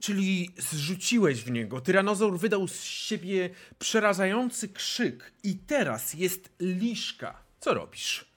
Czyli 0.00 0.50
zrzuciłeś 0.58 1.44
w 1.44 1.50
niego. 1.50 1.80
Tyranozaur 1.80 2.38
wydał 2.38 2.68
z 2.68 2.82
siebie 2.82 3.50
przerażający 3.78 4.68
krzyk 4.68 5.32
i 5.42 5.56
teraz 5.56 6.14
jest 6.14 6.52
liszka. 6.60 7.42
Co 7.60 7.74
robisz? 7.74 8.36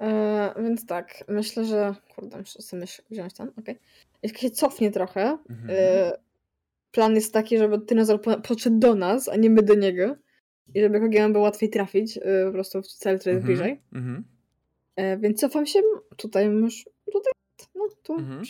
E, 0.00 0.54
więc 0.62 0.86
tak, 0.86 1.24
myślę, 1.28 1.64
że. 1.64 1.94
Kurde, 2.14 2.38
muszę 2.38 2.62
sobie 2.62 2.84
wziąć 3.10 3.34
ten, 3.34 3.48
okej. 3.48 3.62
Okay. 3.62 3.78
Jak 4.22 4.38
się 4.38 4.50
cofnie 4.50 4.90
trochę, 4.90 5.38
mhm. 5.50 5.70
e, 5.70 6.12
plan 6.92 7.14
jest 7.14 7.32
taki, 7.32 7.58
żeby 7.58 7.80
tyrannozaur 7.80 8.20
podszedł 8.48 8.78
do 8.78 8.94
nas, 8.94 9.28
a 9.28 9.36
nie 9.36 9.50
my 9.50 9.62
do 9.62 9.74
niego. 9.74 10.16
I 10.74 10.80
żeby 10.80 11.00
Kogieman 11.00 11.32
było 11.32 11.44
łatwiej 11.44 11.70
trafić, 11.70 12.18
e, 12.18 12.46
po 12.46 12.52
prostu 12.52 12.82
w 12.82 12.86
cel, 12.86 13.18
który 13.18 13.36
mhm. 13.36 13.46
bliżej. 13.46 13.80
Mhm. 13.92 14.24
E, 14.96 15.18
więc 15.18 15.40
cofam 15.40 15.66
się 15.66 15.80
tutaj, 16.16 16.46
już 16.46 16.84
tutaj 17.12 17.32
no 17.74 17.88
tu 18.02 18.14
mhm. 18.14 18.42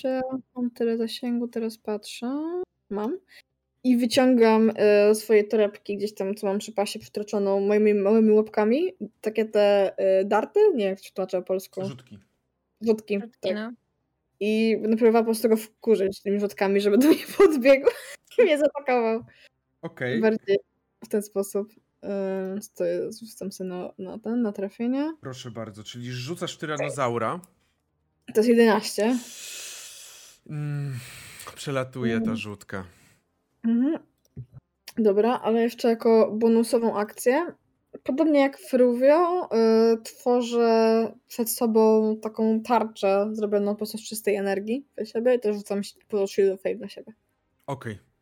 mam 0.56 0.70
tyle 0.70 0.96
zasięgu, 0.96 1.48
teraz 1.48 1.78
patrzę. 1.78 2.62
Mam. 2.90 3.18
I 3.84 3.96
wyciągam 3.96 4.72
e, 4.76 5.14
swoje 5.14 5.44
torebki 5.44 5.96
gdzieś 5.96 6.14
tam, 6.14 6.34
co 6.34 6.46
mam 6.46 6.58
przy 6.58 6.72
pasie 6.72 6.98
przytroczoną 6.98 7.60
moimi 7.60 7.94
małymi 7.94 8.30
łapkami. 8.30 8.92
Takie 9.20 9.44
te 9.44 9.94
e, 9.98 10.24
darty? 10.24 10.60
Nie, 10.74 10.84
jak 10.84 11.00
to 11.00 11.10
tłumaczę 11.14 11.42
polską. 11.42 11.84
Rzutki. 11.84 12.18
Rzutki, 12.80 13.20
tak. 13.40 13.54
No. 13.54 13.72
I 14.40 14.78
będę 14.82 14.96
próbowała 14.96 15.22
po 15.22 15.26
prostu 15.26 15.48
go 15.48 15.56
wkurzyć 15.56 16.22
tymi 16.22 16.40
rzutkami, 16.40 16.80
żeby 16.80 16.98
do 16.98 17.08
mnie 17.08 17.24
podbiegł 17.38 17.88
i 18.38 18.42
mnie 18.42 18.58
zaatakował. 18.58 19.24
Okej. 19.82 20.18
Okay. 20.18 20.30
Bardziej 20.30 20.58
w 21.04 21.08
ten 21.08 21.22
sposób. 21.22 21.72
E, 22.02 22.58
to 22.74 22.84
jest, 22.84 23.20
rzucam 23.20 23.52
sobie 23.52 23.70
na, 23.70 23.92
na 23.98 24.18
ten, 24.18 24.42
na 24.42 24.52
trafienie. 24.52 25.14
Proszę 25.20 25.50
bardzo, 25.50 25.84
czyli 25.84 26.12
rzucasz 26.12 26.56
tyranozaura. 26.56 27.40
To 28.26 28.40
jest 28.40 28.48
11. 28.48 29.18
Mm, 30.50 30.98
przelatuje 31.54 32.20
ta 32.20 32.36
rzutka. 32.36 32.84
Mhm. 33.64 33.98
Dobra, 34.98 35.40
ale 35.42 35.62
jeszcze 35.62 35.88
jako 35.88 36.32
bonusową 36.32 36.96
akcję, 36.98 37.46
podobnie 38.04 38.40
jak 38.40 38.58
Fruvio, 38.58 39.48
yy, 39.52 40.02
tworzę 40.02 41.12
przed 41.28 41.50
sobą 41.50 42.16
taką 42.22 42.60
tarczę 42.62 43.30
zrobioną 43.32 43.72
po 43.72 43.76
prostu 43.76 43.98
z 43.98 44.08
czystej 44.08 44.36
energii 44.36 44.86
dla 44.96 45.04
siebie 45.04 45.34
i 45.34 45.40
też 45.40 45.56
rzucam 45.56 45.80
po 46.08 46.26
Shield 46.26 46.54
of 46.54 46.62
Fate 46.62 46.74
na 46.74 46.88
siebie. 46.88 47.12
Okej. 47.66 47.92
Okay. 47.92 48.13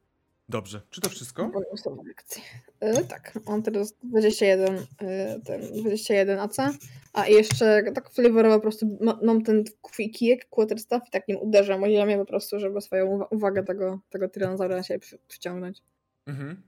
Dobrze. 0.52 0.80
Czy 0.90 1.00
to 1.00 1.10
wszystko? 1.10 1.48
Bonusową 1.48 2.04
akcję. 2.10 2.42
Yy, 2.80 3.04
tak, 3.04 3.38
mam 3.46 3.62
teraz 3.62 3.94
21, 4.02 4.74
yy, 4.74 4.84
ten 5.44 5.60
21 5.72 6.38
AC. 6.38 6.56
A 7.12 7.28
jeszcze 7.28 7.82
tak 7.94 8.10
flavorowo 8.10 8.56
po 8.56 8.62
prostu 8.62 8.98
mam 9.22 9.42
ten 9.42 9.64
kijek, 10.12 10.48
quarterstaff 10.50 11.08
i 11.08 11.10
tak 11.10 11.28
nim 11.28 11.38
uderzam 11.38 11.82
o 11.82 11.88
ziemię 11.88 12.18
po 12.18 12.24
prostu, 12.24 12.60
żeby 12.60 12.80
swoją 12.80 13.24
uwagę 13.30 13.62
tego, 13.62 14.00
tego 14.10 14.28
tyranozaura 14.28 14.76
na 14.76 14.82
siebie 14.82 15.06
przyciągnąć. 15.28 15.82
Mhm. 16.26 16.62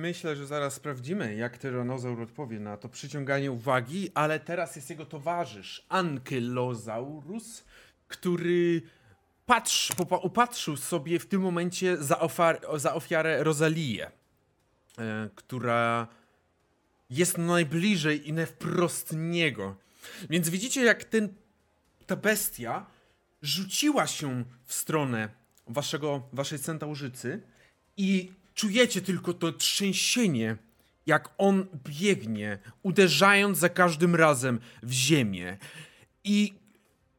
Myślę, 0.00 0.36
że 0.36 0.46
zaraz 0.46 0.74
sprawdzimy, 0.74 1.34
jak 1.34 1.58
tyranozaur 1.58 2.20
odpowie 2.20 2.60
na 2.60 2.76
to 2.76 2.88
przyciąganie 2.88 3.52
uwagi, 3.52 4.10
ale 4.14 4.40
teraz 4.40 4.76
jest 4.76 4.90
jego 4.90 5.06
towarzysz, 5.06 5.86
Ankylosaurus, 5.88 7.64
który 8.08 8.82
patrz, 9.48 9.92
upatrzył 10.22 10.76
sobie 10.76 11.18
w 11.18 11.26
tym 11.26 11.40
momencie 11.40 11.96
za, 11.96 12.20
ofar, 12.20 12.60
za 12.76 12.94
ofiarę 12.94 13.44
Rozalię, 13.44 14.10
e, 14.98 15.28
która 15.34 16.08
jest 17.10 17.38
najbliżej 17.38 18.28
i 18.28 18.46
wprost 18.46 19.12
niego. 19.12 19.76
Więc 20.30 20.48
widzicie, 20.48 20.84
jak 20.84 21.04
ten, 21.04 21.34
ta 22.06 22.16
bestia 22.16 22.86
rzuciła 23.42 24.06
się 24.06 24.44
w 24.64 24.74
stronę 24.74 25.28
waszego, 25.66 26.28
waszej 26.32 26.58
centaurzycy 26.58 27.42
i 27.96 28.32
czujecie 28.54 29.00
tylko 29.00 29.32
to 29.32 29.52
trzęsienie, 29.52 30.56
jak 31.06 31.28
on 31.38 31.66
biegnie, 31.84 32.58
uderzając 32.82 33.58
za 33.58 33.68
każdym 33.68 34.14
razem 34.14 34.60
w 34.82 34.92
ziemię. 34.92 35.58
I 36.24 36.54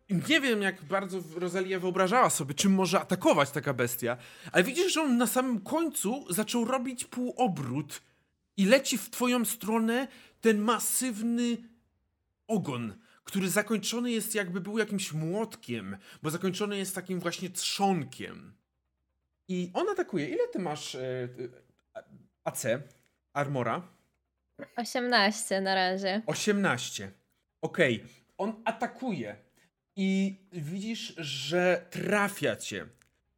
nie 0.09 0.41
wiem, 0.41 0.61
jak 0.61 0.83
bardzo 0.83 1.19
Rosalia 1.35 1.79
wyobrażała 1.79 2.29
sobie, 2.29 2.53
czym 2.53 2.73
może 2.73 2.99
atakować 2.99 3.51
taka 3.51 3.73
bestia, 3.73 4.17
ale 4.51 4.63
widzisz, 4.63 4.93
że 4.93 5.01
on 5.01 5.17
na 5.17 5.27
samym 5.27 5.61
końcu 5.61 6.33
zaczął 6.33 6.65
robić 6.65 7.05
półobrót 7.05 8.01
i 8.57 8.65
leci 8.65 8.97
w 8.97 9.09
twoją 9.09 9.45
stronę 9.45 10.07
ten 10.41 10.57
masywny 10.57 11.57
ogon, 12.47 12.95
który 13.23 13.49
zakończony 13.49 14.11
jest 14.11 14.35
jakby 14.35 14.61
był 14.61 14.77
jakimś 14.77 15.13
młotkiem, 15.13 15.97
bo 16.23 16.29
zakończony 16.29 16.77
jest 16.77 16.95
takim 16.95 17.19
właśnie 17.19 17.49
trzonkiem. 17.49 18.53
I 19.47 19.71
on 19.73 19.89
atakuje. 19.89 20.29
Ile 20.29 20.47
ty 20.47 20.59
masz 20.59 20.95
e, 20.95 21.29
AC, 22.43 22.65
armora? 23.33 23.87
18 24.75 25.61
na 25.61 25.75
razie. 25.75 26.21
18. 26.25 27.11
Okej. 27.61 27.95
Okay. 27.95 28.09
On 28.37 28.61
atakuje 28.65 29.48
i 30.01 30.35
widzisz, 30.51 31.13
że 31.17 31.85
trafia 31.89 32.55
cię. 32.55 32.87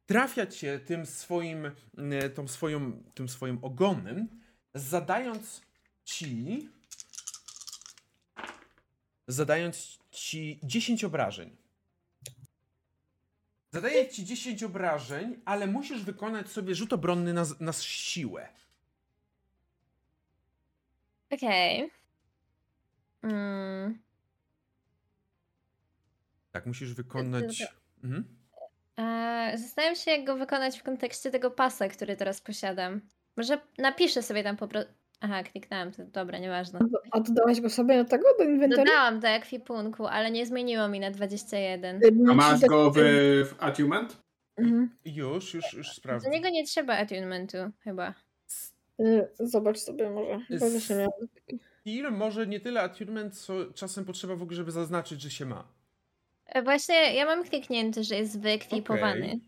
Trafia 0.06 0.46
cię 0.46 0.78
tym 0.78 1.06
swoim, 1.06 1.70
e, 2.12 2.30
tą 2.30 2.48
swoją, 2.48 3.02
tym 3.14 3.28
swoim 3.28 3.58
ogonem, 3.62 4.28
zadając 4.74 5.62
ci 6.04 6.68
zadając 9.28 9.98
ci 10.10 10.60
10 10.62 11.04
obrażeń. 11.04 11.56
Zadaję 13.70 14.08
ci 14.08 14.24
10 14.24 14.62
obrażeń, 14.62 15.40
ale 15.44 15.66
musisz 15.66 16.02
wykonać 16.02 16.48
sobie 16.48 16.74
rzut 16.74 16.92
obronny 16.92 17.32
na, 17.32 17.44
na 17.60 17.72
siłę. 17.72 18.48
Okej. 21.30 21.84
Okay. 21.84 23.32
Mm. 23.32 24.11
Tak, 26.52 26.66
musisz 26.66 26.94
wykonać. 26.94 27.66
Mhm. 28.04 28.24
E, 28.98 29.58
zastanawiam 29.58 29.96
się, 29.96 30.10
jak 30.10 30.24
go 30.24 30.36
wykonać 30.36 30.80
w 30.80 30.82
kontekście 30.82 31.30
tego 31.30 31.50
pasa, 31.50 31.88
który 31.88 32.16
teraz 32.16 32.40
posiadam. 32.40 33.00
Może 33.36 33.60
napiszę 33.78 34.22
sobie 34.22 34.42
tam 34.42 34.56
po 34.56 34.68
prostu. 34.68 34.92
Aha, 35.20 35.42
kliknęłam, 35.42 35.92
to 35.92 36.04
dobra, 36.04 36.38
nieważne. 36.38 36.80
A 37.10 37.20
dodałaś 37.20 37.60
go 37.60 37.70
sobie 37.70 38.04
do 38.04 38.10
tego, 38.10 38.24
do 38.38 38.44
inwentarza? 38.44 38.84
Dodałam 38.84 39.20
do 39.20 39.28
ekwipunku, 39.28 40.06
ale 40.06 40.30
nie 40.30 40.46
zmieniło 40.46 40.88
mi 40.88 41.00
na 41.00 41.10
21. 41.10 42.00
A 42.30 42.34
masz 42.34 42.60
go 42.60 42.90
w, 42.90 42.96
w 43.48 43.54
attunement? 43.58 44.22
Mhm. 44.56 44.96
Już, 45.04 45.54
już, 45.54 45.72
już 45.72 45.88
sprawdzę. 45.88 46.28
Do 46.28 46.34
niego 46.34 46.48
nie 46.48 46.66
trzeba 46.66 46.98
attunementu, 46.98 47.56
chyba. 47.80 48.14
Y, 49.00 49.28
zobacz 49.40 49.78
sobie 49.78 50.10
może. 50.10 50.38
Skill 51.80 52.10
może 52.10 52.46
nie 52.46 52.60
tyle 52.60 52.80
attunement, 52.82 53.38
co 53.38 53.72
czasem 53.72 54.04
potrzeba 54.04 54.36
w 54.36 54.42
ogóle, 54.42 54.56
żeby 54.56 54.70
zaznaczyć, 54.70 55.20
że 55.20 55.30
się 55.30 55.46
ma. 55.46 55.68
Właśnie 56.64 57.14
ja 57.14 57.26
mam 57.26 57.44
kliknięty, 57.44 58.04
że 58.04 58.14
jest 58.14 58.40
wyekwipowany. 58.40 59.26
Okay. 59.26 59.40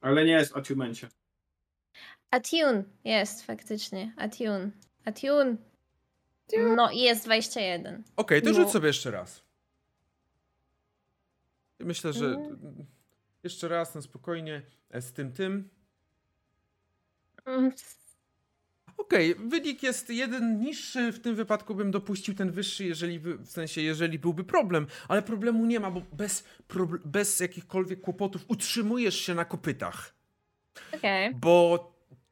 Ale 0.00 0.24
nie 0.24 0.32
jest 0.32 0.56
attunemencie. 0.56 1.08
Attune 2.30 2.84
jest 3.04 3.46
faktycznie. 3.46 4.14
Attune. 4.16 4.70
Attune. 5.04 5.56
No 6.76 6.90
i 6.90 7.00
jest 7.00 7.24
21. 7.24 7.94
Okej, 7.94 8.04
okay, 8.16 8.42
to 8.42 8.48
no. 8.48 8.54
rzuć 8.54 8.72
sobie 8.72 8.86
jeszcze 8.86 9.10
raz. 9.10 9.42
Myślę, 11.78 12.12
że 12.12 12.26
mm. 12.26 12.86
jeszcze 13.42 13.68
raz 13.68 13.94
na 13.94 14.02
spokojnie 14.02 14.62
e, 14.90 15.02
z 15.02 15.12
tym 15.12 15.32
tym. 15.32 15.68
Okej, 19.00 19.34
wynik 19.34 19.82
jest 19.82 20.10
jeden 20.10 20.60
niższy, 20.60 21.12
w 21.12 21.20
tym 21.20 21.34
wypadku 21.34 21.74
bym 21.74 21.90
dopuścił 21.90 22.34
ten 22.34 22.50
wyższy, 22.50 22.84
jeżeli 22.84 23.20
by, 23.20 23.38
w 23.38 23.50
sensie, 23.50 23.80
jeżeli 23.80 24.18
byłby 24.18 24.44
problem, 24.44 24.86
ale 25.08 25.22
problemu 25.22 25.66
nie 25.66 25.80
ma, 25.80 25.90
bo 25.90 26.02
bez, 26.12 26.44
bez 27.04 27.40
jakichkolwiek 27.40 28.00
kłopotów 28.00 28.44
utrzymujesz 28.48 29.20
się 29.20 29.34
na 29.34 29.44
kopytach. 29.44 30.14
Okej. 30.94 31.34
Bo 31.34 31.90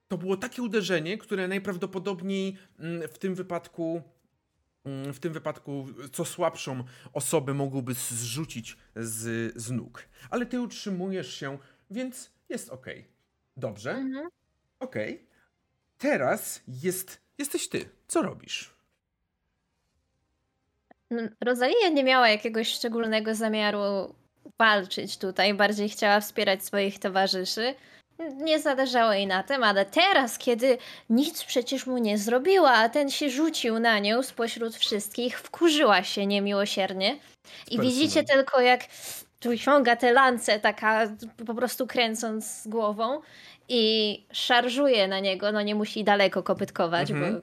to 0.09 0.19
było 0.19 0.36
takie 0.36 0.62
uderzenie, 0.62 1.19
które 1.19 1.49
najprawdopodobniej 1.49 2.57
mm, 2.78 3.09
w 3.09 3.19
tym 3.19 3.35
wypadku 3.35 4.03
mm, 4.85 5.12
w 5.12 5.20
tym 5.20 5.32
wypadku 5.32 5.86
co 6.12 6.24
słabszą 6.24 6.85
osobę 7.12 7.55
mogłoby 7.55 7.95
zrzucić 7.95 8.77
z, 8.97 9.53
z 9.57 9.70
nóg. 9.70 10.09
Ale 10.31 10.47
ty 10.47 10.61
utrzymujesz 10.61 11.35
się, 11.35 11.59
więc 11.90 12.31
jest 12.49 12.70
ok. 12.70 12.86
Dobrze, 13.57 13.90
Mhm. 13.90 14.28
okej. 14.81 15.28
Teraz 15.99 16.61
jest, 16.69 17.20
jesteś 17.39 17.69
ty. 17.69 17.89
Co 18.09 18.23
robisz? 18.23 18.75
No, 21.11 21.23
Rosalia 21.45 21.89
nie 21.89 22.05
miała 22.05 22.29
jakiegoś 22.29 22.69
szczególnego 22.69 23.35
zamiaru 23.35 24.15
walczyć 24.59 25.19
tutaj, 25.19 25.55
bardziej 25.55 25.89
chciała 25.89 26.20
wspierać 26.20 26.65
swoich 26.65 26.99
towarzyszy. 26.99 27.75
Nie 28.37 28.61
zależało 28.61 29.12
jej 29.12 29.27
na 29.27 29.43
tym, 29.43 29.65
ale 29.65 29.85
teraz, 29.85 30.39
kiedy 30.39 30.79
nic 31.11 31.45
przecież 31.45 31.87
mu 31.87 31.99
nie 31.99 32.19
zrobiła, 32.19 32.73
a 32.73 32.89
ten 32.89 33.11
się 33.11 33.31
rzucił 33.31 33.79
na 33.79 33.99
nią 33.99 34.23
spośród 34.23 34.77
wszystkich, 34.77 35.41
wkurzyła 35.41 36.03
się 36.03 36.27
niemiłosiernie. 36.27 37.15
I 37.15 37.77
Personel. 37.77 37.87
widzicie 37.87 38.25
tylko, 38.25 38.61
jak 38.61 38.81
wyciąga 39.43 39.97
te 39.97 40.12
lance, 40.12 40.61
taka 40.61 41.07
po 41.47 41.55
prostu 41.55 41.87
kręcąc 41.87 42.62
głową 42.66 43.20
i 43.69 44.27
szarżuje 44.32 45.09
na 45.09 45.20
niego. 45.20 45.53
No 45.53 45.62
nie 45.62 45.74
musi 45.74 46.05
daleko 46.05 46.43
kopytkować, 46.43 47.11
Mhm. 47.11 47.35
bo 47.35 47.40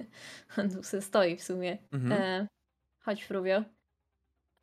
on 0.62 0.70
tu 0.70 0.82
se 0.82 1.02
stoi 1.02 1.36
w 1.36 1.42
sumie. 1.42 1.78
Mhm. 1.92 2.12
E, 2.22 2.46
chodź, 3.00 3.24
Fruvio. 3.24 3.64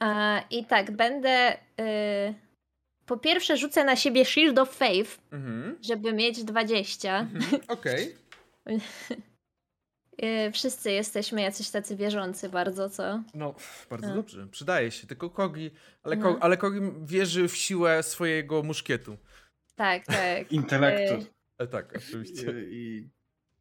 E, 0.04 0.42
I 0.50 0.66
tak, 0.66 0.92
będę. 0.92 1.58
e, 1.80 2.34
po 3.06 3.18
pierwsze, 3.18 3.58
rzucę 3.58 3.84
na 3.84 3.96
siebie 3.96 4.26
Shield 4.26 4.60
of 4.60 4.76
Faith, 4.76 5.18
Mhm. 5.32 5.78
żeby 5.82 6.14
mieć 6.14 6.44
20. 6.44 7.20
mhm. 7.20 7.62
Okej. 7.68 8.16
E, 10.18 10.52
wszyscy 10.52 10.92
jesteśmy 10.92 11.42
jacyś 11.42 11.70
tacy 11.70 11.96
wierzący 11.96 12.50
bardzo, 12.50 12.90
co? 12.90 13.24
No, 13.34 13.56
bardzo 13.90 14.08
No. 14.08 14.16
dobrze. 14.16 14.48
Przydaje 14.48 14.92
się. 14.92 15.08
Tylko 15.08 15.30
Kogi, 15.30 15.72
ale, 16.04 16.16
No. 16.16 16.24
Ko- 16.34 16.44
ale 16.44 16.58
Kogi 16.58 16.80
wierzy 17.06 17.48
w 17.48 17.56
siłę 17.58 18.04
swojego 18.04 18.64
muszkietu. 18.64 19.18
Tak, 19.80 20.06
tak. 20.06 20.52
Intelektu. 20.62 21.26
E, 21.58 21.68
tak, 21.68 21.94
oczywiście. 21.98 22.54
I, 22.72 23.10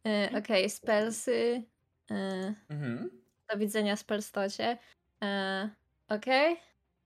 E, 0.07 0.31
Okej, 0.39 0.71
spelsy. 0.71 1.63
E, 2.11 2.55
Mhm. 2.71 3.11
do 3.53 3.59
widzenia 3.59 3.97
spelstocie. 3.97 4.79
E, 5.23 5.71
Okej. 6.09 6.57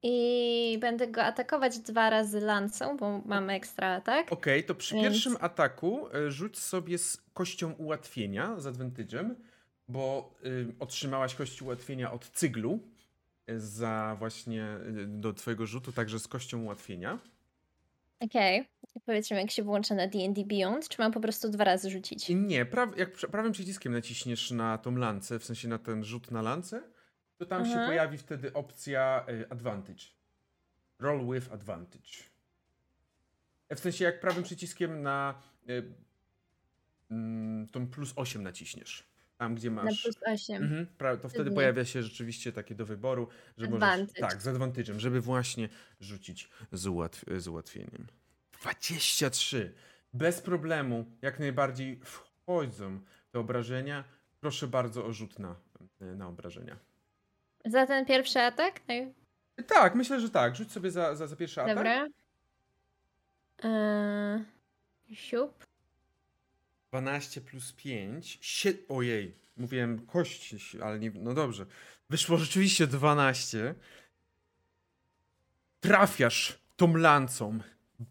I 0.03 0.79
będę 0.81 1.09
go 1.09 1.23
atakować 1.25 1.79
dwa 1.79 2.11
razy 2.11 2.41
lancą, 2.41 2.97
bo 2.97 3.23
mam 3.27 3.51
ekstra 3.51 3.89
atak. 3.95 4.33
Okej, 4.33 4.65
to 4.65 4.75
przy 4.75 4.95
Więc- 4.95 5.07
pierwszym 5.07 5.37
ataku 5.41 6.09
e, 6.15 6.31
rzuć 6.31 6.59
sobie 6.59 6.99
z 6.99 7.23
kością 7.35 7.73
ułatwienia 7.73 8.61
z 8.61 8.65
advantage'em, 8.67 9.35
bo 9.89 10.35
y, 10.47 10.75
otrzymałaś 10.81 11.35
kość 11.35 11.63
ułatwienia 11.63 12.13
od 12.13 12.31
cyglu 12.31 12.81
y, 13.51 13.61
za 13.61 14.17
właśnie 14.19 14.65
y, 14.65 15.07
do 15.07 15.33
twojego 15.33 15.67
rzutu, 15.67 15.93
także 15.93 16.19
z 16.19 16.29
kością 16.29 16.63
ułatwienia. 16.63 17.19
Okej. 18.25 18.69
I 18.97 19.01
Powiedzmy, 19.07 19.37
jak 19.37 19.51
się 19.51 19.63
włącza 19.63 19.95
na 19.95 20.07
D&D 20.07 20.45
Beyond, 20.45 20.89
czy 20.89 21.01
mam 21.03 21.13
po 21.13 21.21
prostu 21.21 21.49
dwa 21.51 21.65
razy 21.65 21.91
rzucić? 21.91 22.29
Nie, 22.29 22.67
pra- 22.67 22.99
jak 22.99 23.17
pr- 23.17 23.31
prawym 23.31 23.53
przyciskiem 23.53 23.93
naciśniesz 23.93 24.51
na 24.51 24.79
tą 24.79 24.97
lancę, 24.97 25.39
w 25.39 25.45
sensie 25.45 25.69
na 25.69 25.79
ten 25.79 26.05
rzut 26.05 26.31
na 26.31 26.43
lancę, 26.43 26.83
to 27.39 27.47
tam 27.47 27.65
się 27.65 27.71
Mhm. 27.71 27.89
pojawi 27.89 28.19
wtedy 28.19 28.53
opcja 28.53 29.27
y, 29.29 29.47
advantage. 29.51 30.05
Roll 30.99 31.35
with 31.35 31.53
advantage. 31.53 32.11
E, 33.69 33.77
W 33.77 33.81
sensie 33.81 34.05
jak 34.05 34.21
prawym 34.21 34.43
przyciskiem 34.43 35.03
na 35.03 35.43
y, 35.69 35.95
mm, 37.11 37.69
tą 37.69 37.87
plus 37.87 38.13
8 38.17 38.43
naciśniesz. 38.43 39.12
Tam 39.43 39.55
gdzie 39.55 39.71
Na 39.71 39.83
masz. 39.85 40.03
plus 40.03 40.17
8. 40.27 40.63
Mhm, 40.63 40.87
to 40.97 41.17
wtedy 41.29 41.29
Wtedy. 41.29 41.51
pojawia 41.51 41.85
się 41.85 42.03
rzeczywiście 42.03 42.53
takie 42.53 42.75
do 42.75 42.87
wyboru, 42.87 43.29
że 43.59 43.67
możesz. 43.67 43.83
Advantage. 43.83 44.21
Tak, 44.21 44.43
z 44.43 44.47
advantage'em, 44.47 44.99
żeby 44.99 45.21
właśnie 45.21 45.69
rzucić 46.01 46.51
z, 46.73 46.87
ułatw 46.87 47.25
z 47.39 47.49
ułatwieniem. 47.49 48.07
23. 48.61 49.73
Bez 50.15 50.41
problemu, 50.41 51.05
jak 51.23 51.39
najbardziej 51.39 52.01
wchodzą 52.05 53.01
te 53.31 53.39
obrażenia. 53.39 54.05
Proszę 54.41 54.67
bardzo 54.67 55.05
o 55.07 55.13
rzut 55.13 55.39
na, 55.39 55.57
na 56.01 56.29
obrażenia. 56.29 56.77
Za 57.65 57.87
ten 57.87 58.07
pierwszy 58.07 58.41
atak? 58.41 58.81
No 59.59 59.65
Tak, 59.65 59.95
myślę, 59.95 60.21
że 60.21 60.31
tak. 60.31 60.57
Rzuć 60.57 60.73
sobie 60.73 60.91
za, 60.91 61.15
za, 61.15 61.27
za 61.27 61.37
pierwszy 61.37 61.63
atak. 61.63 61.77
Dobra. 61.77 62.07
Eee, 63.63 64.45
siup. 65.15 65.72
12 66.93 67.41
plus 67.41 67.73
5. 67.73 68.39
Sie... 68.43 68.73
Ojej, 68.89 69.35
mówiłem 69.57 70.07
kość, 70.07 70.55
ale 70.83 70.99
nie. 70.99 71.11
No 71.15 71.35
dobrze. 71.35 71.67
Wyszło 72.11 72.37
rzeczywiście 72.37 72.87
12. 72.87 73.75
Trafiasz 75.81 76.59
tą 76.77 76.97
lancą 76.97 77.59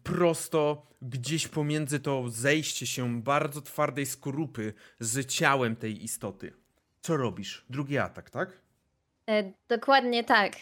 prosto 0.02 0.86
gdzieś 1.02 1.48
pomiędzy 1.48 2.00
to 2.00 2.28
zejście 2.28 2.86
się 2.86 3.22
bardzo 3.22 3.62
twardej 3.62 4.06
skorupy 4.06 4.74
z 5.00 5.26
ciałem 5.26 5.76
tej 5.76 6.04
istoty. 6.04 6.52
Co 7.00 7.16
robisz? 7.16 7.64
Drugi 7.70 7.98
atak, 7.98 8.30
tak? 8.30 8.60
E, 9.28 9.52
dokładnie 9.68 10.24
tak. 10.24 10.52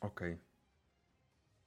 Okej. 0.00 0.38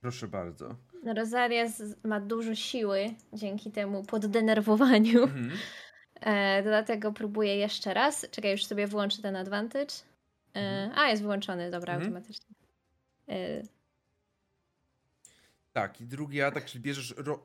Proszę 0.01 0.27
bardzo. 0.27 0.75
Rosaria 1.15 1.65
ma 2.03 2.19
dużo 2.19 2.55
siły 2.55 3.13
dzięki 3.33 3.71
temu 3.71 4.03
poddenerwowaniu. 4.03 5.23
Mhm. 5.23 5.51
E, 6.21 6.63
dlatego 6.63 7.11
próbuję 7.13 7.55
jeszcze 7.57 7.93
raz. 7.93 8.25
Czekaj, 8.31 8.51
już 8.51 8.65
sobie 8.65 8.87
włączę 8.87 9.21
ten 9.21 9.35
advantage. 9.35 9.93
E, 10.55 10.59
Mhm. 10.59 10.99
a, 10.99 11.09
jest 11.09 11.23
włączony, 11.23 11.71
dobra, 11.71 11.93
Mhm. 11.93 12.11
automatycznie. 12.15 12.55
E, 13.29 13.61
Tak, 15.73 16.01
i 16.01 16.05
drugi 16.05 16.41
atak, 16.41 16.65
czyli 16.65 16.83
bierzesz. 16.83 17.13
Ro... 17.17 17.39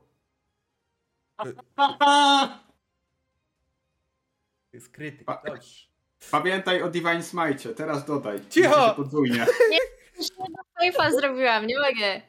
Jest 4.73 4.89
krytyk. 4.89 5.27
Dobrze. 5.44 5.86
Pamiętaj 6.31 6.82
o 6.82 6.89
Divine 6.90 7.23
Smite, 7.23 7.74
teraz 7.74 8.05
dodaj. 8.05 8.40
Cicho! 8.51 8.94
Podwójnie. 8.94 9.47
już 10.19 10.27
jedno 10.39 10.62
Face'a 11.01 11.11
zrobiłam, 11.20 11.66
nie 11.66 11.78
mogę. 11.78 12.20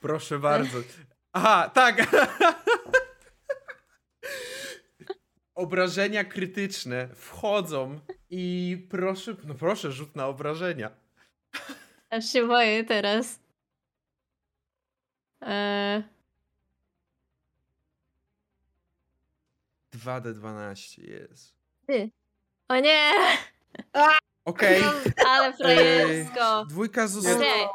Proszę 0.00 0.38
bardzo. 0.38 0.78
Aha, 1.32 1.70
tak. 1.74 1.96
Obrażenia 5.58 6.24
krytyczne 6.24 7.08
wchodzą 7.14 8.00
i 8.30 8.86
proszę, 8.90 9.36
no 9.44 9.54
proszę, 9.54 9.92
rzut 9.92 10.16
na 10.16 10.26
obrażenia. 10.26 10.90
Aż 12.10 12.32
się 12.32 12.46
boję 12.46 12.84
teraz. 12.84 13.40
E, 15.42 16.02
2D12 19.94 21.02
jest. 21.10 21.54
ty. 21.86 22.10
O 22.68 22.80
nie! 22.80 23.12
Okej. 24.44 24.82
Ale 25.30 25.52
frajersko. 25.56 26.64
Dwójka 26.68 27.06
zostaje. 27.08 27.68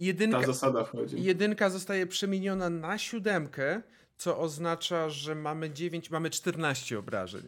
Jedynka, 0.00 0.40
Ta 0.40 0.46
zasada 0.46 0.84
wchodzi. 0.84 1.22
jedynka 1.22 1.70
zostaje 1.70 2.06
przemieniona 2.06 2.70
na 2.70 2.98
siódemkę, 2.98 3.82
co 4.16 4.38
oznacza, 4.38 5.10
że 5.10 5.34
mamy 5.34 5.70
9, 5.70 6.10
mamy 6.10 6.30
14 6.30 6.98
obrażeń. 6.98 7.42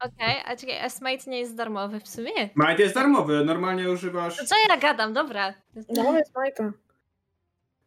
Okej, 0.00 0.36
a 0.44 0.56
czekaj, 0.56 0.80
a 0.80 0.90
Smite 0.90 1.30
nie 1.30 1.38
jest 1.38 1.54
darmowy 1.56 2.00
w 2.00 2.08
sumie? 2.08 2.48
Smite 2.52 2.82
jest 2.82 2.94
darmowy, 2.94 3.44
normalnie 3.44 3.90
używasz... 3.90 4.36
To 4.36 4.44
co 4.46 4.54
ja 4.68 4.76
gadam? 4.76 5.12
Dobra. 5.12 5.54
No, 5.88 6.18
jest 6.18 6.34
Majka. 6.34 6.72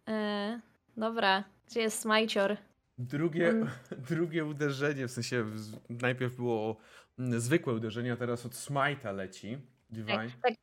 E, 0.08 0.60
dobra, 0.98 1.44
gdzie 1.68 1.82
jest 1.82 2.00
Smajcior? 2.00 2.58
Drugie, 2.98 3.50
Mm. 3.50 3.70
drugie 4.10 4.46
uderzenie, 4.46 5.08
w 5.08 5.12
sensie 5.12 5.46
najpierw 5.90 6.36
było 6.36 6.78
zwykłe 7.18 7.74
uderzenie, 7.74 8.14
a 8.14 8.16
teraz 8.16 8.46
od 8.46 8.52
Smite'a 8.52 9.16
leci. 9.16 9.58
Divine. 9.90 10.30
Tak, 10.42 10.54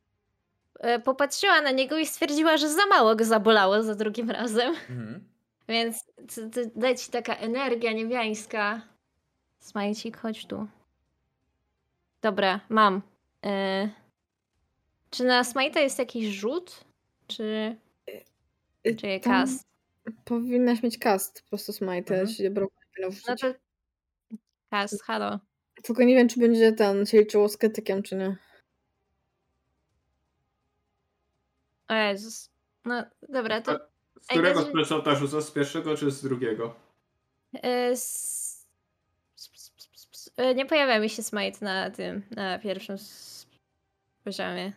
e, 0.79 0.99
popatrzyła 0.99 1.61
na 1.61 1.71
niego 1.71 1.97
i 1.97 2.05
stwierdziła, 2.05 2.57
że 2.57 2.69
za 2.69 2.85
mało 2.85 3.15
go 3.15 3.25
zabolało 3.25 3.83
za 3.83 3.95
drugim 3.95 4.31
razem. 4.31 4.75
Mhm. 4.89 5.32
Więc 5.67 6.05
leci 6.75 7.11
taka 7.11 7.35
energia 7.35 7.91
niebiańska. 7.91 8.81
Smajcik, 9.59 10.17
chodź 10.17 10.45
tu. 10.45 10.67
Dobra, 12.21 12.59
mam. 12.69 13.01
E, 13.45 13.89
czy 15.09 15.23
na 15.23 15.43
Smite'a 15.43 15.79
jest 15.79 15.99
jakiś 15.99 16.35
rzut? 16.35 16.83
Czy, 17.27 17.75
Y, 18.87 18.95
czy 18.95 19.19
tam 19.23 19.33
cast? 19.33 19.67
Powinnaś 20.25 20.83
mieć 20.83 20.97
cast 20.97 21.41
po 21.43 21.49
prostu 21.49 21.73
smite, 21.73 22.15
Mhm. 22.21 22.27
powinno 22.27 22.67
No 23.27 23.35
to 23.35 23.53
cast, 24.69 25.03
halo. 25.03 25.39
Tylko 25.83 26.03
nie 26.03 26.15
wiem, 26.15 26.29
czy 26.29 26.39
będzie 26.39 26.73
ten 26.73 27.05
się 27.05 27.19
liczyło 27.19 27.49
z 27.49 27.57
krytykiem, 27.57 28.03
czy 28.03 28.15
nie. 28.15 28.37
O 31.87 31.93
Jezus. 31.93 32.49
No 32.85 33.03
dobra, 33.29 33.61
to 33.61 33.79
Z 34.23 34.27
którego 34.27 34.61
splecota 34.61 35.15
rzuca? 35.15 35.41
Z 35.41 35.51
pierwszego 35.51 35.97
czy 35.97 36.11
z 36.11 36.23
drugiego? 36.23 36.75
e, 37.63 37.93
e, 40.37 40.55
nie 40.55 40.65
pojawia 40.65 40.99
mi 40.99 41.09
się 41.09 41.23
smite 41.23 41.65
na 41.65 41.91
tym, 41.91 42.23
na 42.31 42.59
pierwszym 42.59 42.97
poziomie. 44.23 44.73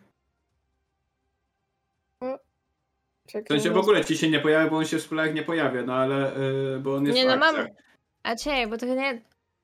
Czekaj, 3.27 3.43
W 3.43 3.47
sensie 3.47 3.71
w 3.71 3.77
ogóle 3.77 4.05
ci 4.05 4.17
się 4.17 4.29
nie 4.29 4.39
pojawia, 4.39 4.69
bo 4.69 4.77
on 4.77 4.85
się 4.85 4.97
w 4.97 5.01
spelach 5.01 5.33
nie 5.33 5.43
pojawia, 5.43 5.83
no 5.83 5.93
ale 5.93 6.31
yy, 6.73 6.79
bo 6.79 6.95
on 6.95 7.05
jest 7.05 7.17
Nie, 7.17 7.25
no 7.25 7.37
mam-. 7.37 7.67
A 8.23 8.35
czekaj, 8.35 8.67
bo 8.67 8.77
to 8.77 8.85
nie... 8.85 9.21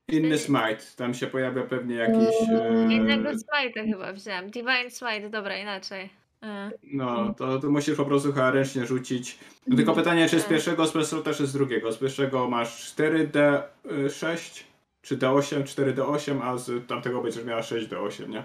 Inny 0.07 0.37
smite, 0.37 0.83
tam 0.95 1.13
się 1.13 1.27
pojawia 1.27 1.63
pewnie 1.63 1.95
jakiś... 1.95 2.47
Yy, 2.49 2.93
Innego 2.93 3.29
smite'a 3.29 3.91
chyba 3.91 4.13
wziąłem. 4.13 4.49
Divine 4.49 4.89
smite, 4.89 5.29
dobra, 5.29 5.57
inaczej. 5.57 6.09
E, 6.43 6.71
no, 6.83 7.33
to, 7.33 7.59
to 7.59 7.69
musisz 7.69 7.97
po 7.97 8.05
prostu 8.05 8.33
chyba 8.33 8.51
ręcznie 8.51 8.85
rzucić. 8.85 9.39
No, 9.67 9.75
tylko 9.75 9.93
pytanie, 9.93 10.29
czy 10.29 10.39
z 10.39 10.41
Tak. 10.41 10.49
pierwszego 10.49 10.87
splecota, 10.87 11.33
czy 11.33 11.47
z 11.47 11.53
drugiego? 11.53 11.91
Z 11.91 11.97
pierwszego 11.97 12.49
masz 12.49 12.95
4D6, 12.95 14.63
czy 15.01 15.17
D8, 15.17 15.63
4D8, 15.63 16.39
a 16.43 16.57
z 16.57 16.87
tamtego 16.87 17.21
będziesz 17.21 17.45
miała 17.45 17.61
6D8, 17.61 18.29
nie? 18.29 18.43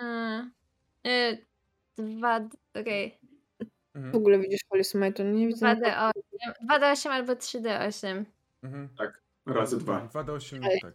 e, 0.00 0.48
e, 1.06 1.38
Dwa, 1.98 2.40
okej. 2.80 3.18
W 3.94 3.96
Mhm. 3.96 4.14
ogóle 4.16 4.38
widzisz 4.38 4.60
Holy 4.70 4.84
Smite, 4.84 5.24
nie 5.24 5.46
widzę. 5.46 5.66
2D8. 5.66 6.10
2D8 6.70 7.08
albo 7.10 7.32
3D8. 7.32 8.24
Mhm. 8.62 8.88
Razy 9.46 9.78
dwa. 9.78 10.08
2D8, 10.14 10.60
Ej. 10.70 10.80
tak. 10.80 10.94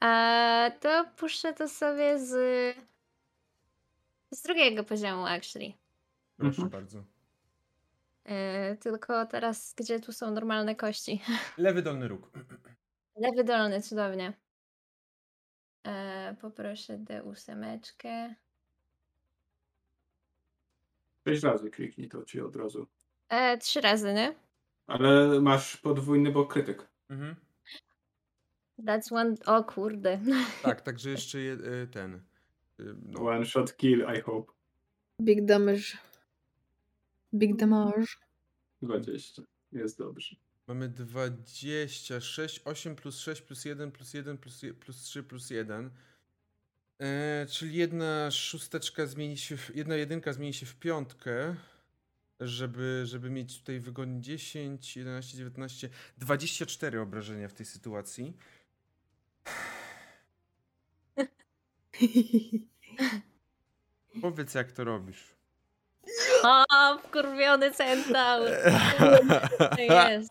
A 0.00 0.70
to 0.80 1.04
puszczę 1.16 1.52
to 1.52 1.68
sobie 1.68 2.18
z. 2.18 2.32
z 4.30 4.42
drugiego 4.42 4.84
poziomu, 4.84 5.26
actually. 5.26 5.72
Proszę 6.36 6.62
Mhm. 6.62 6.68
bardzo. 6.70 7.04
E, 8.24 8.76
tylko 8.76 9.26
teraz, 9.26 9.74
gdzie 9.76 10.00
tu 10.00 10.12
są 10.12 10.30
normalne 10.30 10.76
kości? 10.76 11.20
Lewy 11.58 11.82
dolny 11.82 12.08
róg. 12.08 12.30
Lewy 13.16 13.44
dolny, 13.44 13.82
cudownie. 13.82 14.32
E, 15.86 16.36
poproszę 16.40 16.98
D8. 16.98 17.78
6 21.28 21.42
razy 21.42 21.70
kliknij 21.70 22.08
to 22.08 22.24
ci 22.24 22.40
od 22.40 22.56
razu. 22.56 22.86
E, 23.28 23.58
trzy 23.58 23.80
razy, 23.80 24.14
nie? 24.14 24.34
Ale 24.86 25.40
masz 25.40 25.76
podwójny, 25.76 26.30
bo 26.32 26.46
krytyk. 26.46 26.88
Mhm. 27.08 27.36
That's 28.78 29.12
one. 29.12 29.34
O 29.46 29.64
kurde. 29.64 30.20
Tak, 30.62 30.80
także 30.90 31.10
jeszcze 31.10 31.38
je, 31.38 31.52
y, 31.52 31.88
ten. 31.92 32.22
No. 33.06 33.20
One 33.26 33.44
shot 33.46 33.76
kill, 33.76 34.00
I 34.16 34.20
hope. 34.20 34.52
Big 35.22 35.44
damage. 35.44 35.98
Big 37.34 37.56
damage. 37.56 38.06
20. 38.82 39.42
Jest 39.72 39.98
dobrze. 39.98 40.36
Mamy 40.66 40.88
26, 40.88 42.60
8 42.64 42.96
plus 42.96 43.18
6 43.18 43.42
plus 43.42 43.64
1 43.64 43.90
plus 43.92 44.14
1 44.14 44.38
plus, 44.38 44.62
je- 44.62 44.74
plus 44.74 45.02
3 45.02 45.22
plus 45.22 45.50
1. 45.50 45.90
E, 47.00 47.46
czyli 47.50 47.74
jedna 47.76 48.30
szósteczka 48.30 49.06
zmieni 49.06 49.36
się, 49.36 49.56
w, 49.56 49.76
jedna 49.76 49.96
jedynka 49.96 50.32
zmieni 50.32 50.54
się 50.54 50.66
w 50.66 50.76
piątkę, 50.76 51.56
żeby, 52.40 53.02
żeby 53.06 53.30
mieć 53.30 53.58
tutaj 53.58 53.80
wygodnie 53.80 54.20
10, 54.20 54.96
11, 54.96 55.36
19, 55.38 55.88
24 56.18 57.00
obrażenia 57.00 57.48
w 57.48 57.52
tej 57.52 57.66
sytuacji. 57.66 58.36
Powiedz 64.22 64.54
jak 64.54 64.72
to 64.72 64.84
robisz. 64.84 65.34
O, 66.42 66.64
wkurwiony 66.98 67.70
centaur. 67.70 68.48
To 69.76 69.82
jest. 70.10 70.30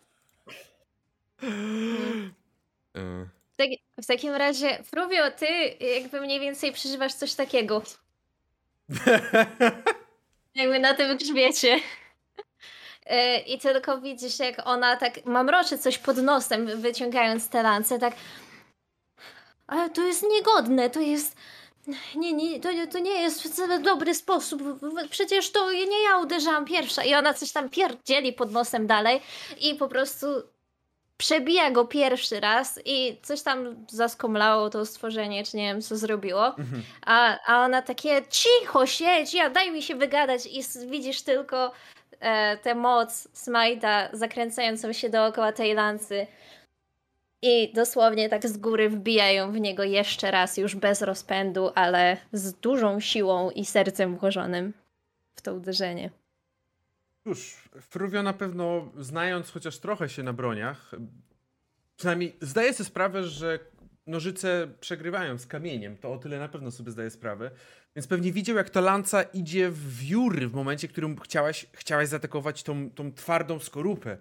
E, 2.96 3.26
W, 3.54 3.58
taki, 3.58 3.84
w 4.02 4.06
takim 4.06 4.34
razie, 4.34 4.84
Fruvio, 4.84 5.32
ty 5.32 5.46
jakby 5.80 6.22
mniej 6.22 6.40
więcej 6.40 6.72
przeżywasz 6.72 7.14
coś 7.14 7.34
takiego. 7.34 7.82
Jakby 10.56 10.80
na 10.80 10.94
tym 10.94 11.18
grzbiecie. 11.18 11.80
E, 13.06 13.40
I 13.40 13.60
tylko 13.60 14.02
widzisz, 14.02 14.40
jak 14.40 14.56
ona 14.68 14.96
tak 14.98 15.26
mamroczy 15.26 15.78
coś 15.78 15.98
pod 15.98 16.18
nosem, 16.18 16.82
wyciągając 16.82 17.50
te 17.50 17.64
lance, 17.64 18.00
tak. 18.00 18.14
Ale 19.68 19.90
to 19.90 20.02
jest 20.08 20.24
niegodne, 20.30 20.90
to 20.90 21.00
jest. 21.00 21.36
Nie, 22.16 22.34
nie, 22.34 22.60
to, 22.60 22.70
to 22.92 23.00
nie 23.00 23.22
jest 23.22 23.44
wcale 23.44 23.80
dobry 23.80 24.16
sposób. 24.16 24.62
Przecież 25.10 25.52
to 25.52 25.72
nie 25.72 26.04
ja 26.04 26.18
uderzałam 26.18 26.66
pierwsza. 26.66 27.04
I 27.04 27.16
ona 27.16 27.34
coś 27.34 27.52
tam 27.52 27.70
pierdzieli 27.70 28.34
pod 28.34 28.52
nosem 28.52 28.88
dalej 28.88 29.22
i 29.62 29.76
po 29.76 29.88
prostu 29.88 30.28
przebija 31.18 31.72
go 31.72 31.86
pierwszy 31.86 32.40
raz 32.40 32.80
i 32.86 33.18
coś 33.22 33.42
tam 33.42 33.86
zaskomlało 33.90 34.70
to 34.70 34.86
stworzenie, 34.86 35.44
czy 35.44 35.58
nie 35.58 35.74
wiem 35.74 35.82
co 35.82 35.98
zrobiło. 35.98 36.48
mhm. 36.48 36.84
A, 37.06 37.38
a 37.46 37.66
ona 37.66 37.82
takie, 37.82 38.22
cicho 38.30 38.86
siedź, 38.86 39.34
ja 39.34 39.50
daj 39.50 39.72
mi 39.72 39.82
się 39.82 39.96
wygadać 39.96 40.46
i 40.46 40.88
widzisz 40.88 41.22
tylko 41.22 41.72
e, 42.20 42.58
tę 42.58 42.76
moc 42.76 43.28
Smajta 43.34 44.10
zakręcającą 44.14 44.94
się 44.94 45.10
dookoła 45.10 45.52
tej 45.52 45.74
lancy. 45.74 46.28
I 47.42 47.74
dosłownie 47.74 48.30
tak 48.30 48.48
z 48.48 48.58
góry 48.58 48.90
wbijają 48.90 49.52
w 49.52 49.60
niego 49.60 49.84
jeszcze 49.84 50.32
raz, 50.32 50.58
już 50.58 50.76
bez 50.76 51.02
rozpędu, 51.02 51.72
ale 51.76 52.18
z 52.34 52.54
dużą 52.54 53.00
siłą 53.00 53.50
i 53.50 53.66
sercem 53.66 54.18
włożonym 54.18 54.74
w 55.36 55.42
to 55.42 55.54
uderzenie. 55.54 56.10
Cóż, 57.24 57.70
Fruvio 57.82 58.24
na 58.24 58.34
pewno, 58.34 58.92
znając 58.98 59.52
chociaż 59.52 59.78
trochę 59.78 60.10
się 60.10 60.24
na 60.24 60.34
broniach, 60.34 60.92
przynajmniej 61.98 62.36
zdaje 62.42 62.74
sobie 62.74 62.88
sprawę, 62.88 63.24
że 63.24 63.60
nożyce 64.08 64.68
przegrywają 64.80 65.38
z 65.38 65.46
kamieniem. 65.46 65.98
To 65.98 66.14
o 66.14 66.18
tyle 66.18 66.40
na 66.40 66.48
pewno 66.50 66.72
sobie 66.72 66.92
zdaje 66.92 67.10
sprawę. 67.10 67.52
Więc 67.96 68.08
pewnie 68.08 68.32
widział, 68.32 68.56
jak 68.56 68.70
ta 68.70 68.82
lanca 68.82 69.24
idzie 69.24 69.70
w 69.70 69.98
wióry 69.98 70.48
w 70.48 70.54
momencie, 70.54 70.88
w 70.88 70.92
którym 70.92 71.20
chciałaś, 71.20 71.66
chciałaś 71.74 72.08
zaatakować 72.08 72.64
tą, 72.64 72.92
tą 72.92 73.14
twardą 73.14 73.60
skorupę. 73.60 74.18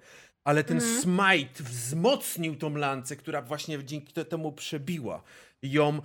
Ale 0.48 0.64
ten 0.64 0.76
Mhm. 0.76 1.02
smite 1.02 1.62
wzmocnił 1.64 2.56
tą 2.56 2.74
lancę, 2.76 3.16
która 3.16 3.42
właśnie 3.42 3.84
dzięki 3.84 4.12
te- 4.12 4.24
temu 4.24 4.52
przebiła 4.52 5.22
ją, 5.62 6.02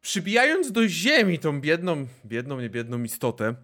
przybijając 0.00 0.72
do 0.72 0.88
ziemi 0.88 1.38
tą 1.38 1.60
biedną, 1.60 2.06
biedną, 2.26 2.60
nie 2.60 2.70
biedną 2.70 3.02
istotę, 3.02 3.54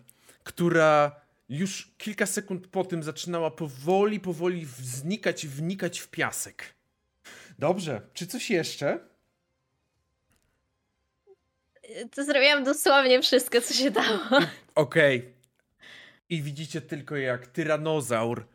która 0.45 1.21
już 1.49 1.91
kilka 1.99 2.27
sekund 2.27 2.67
po 2.67 2.85
tym 2.85 3.03
zaczynała 3.03 3.51
powoli, 3.51 4.21
powoli 4.21 4.67
znikać, 4.83 5.47
wnikać 5.47 5.99
w 6.01 6.09
piasek. 6.09 6.75
Dobrze, 7.59 8.01
czy 8.15 8.27
coś 8.27 8.51
jeszcze? 8.51 8.99
To 12.15 12.25
zrobiłam 12.25 12.65
dosłownie 12.65 13.23
wszystko, 13.23 13.61
co 13.61 13.75
się 13.75 13.91
dało. 13.91 14.19
Okej. 14.75 15.35
I 16.29 16.43
widzicie 16.43 16.81
tylko 16.81 17.17
jak 17.17 17.47
tyranozaur 17.47 18.47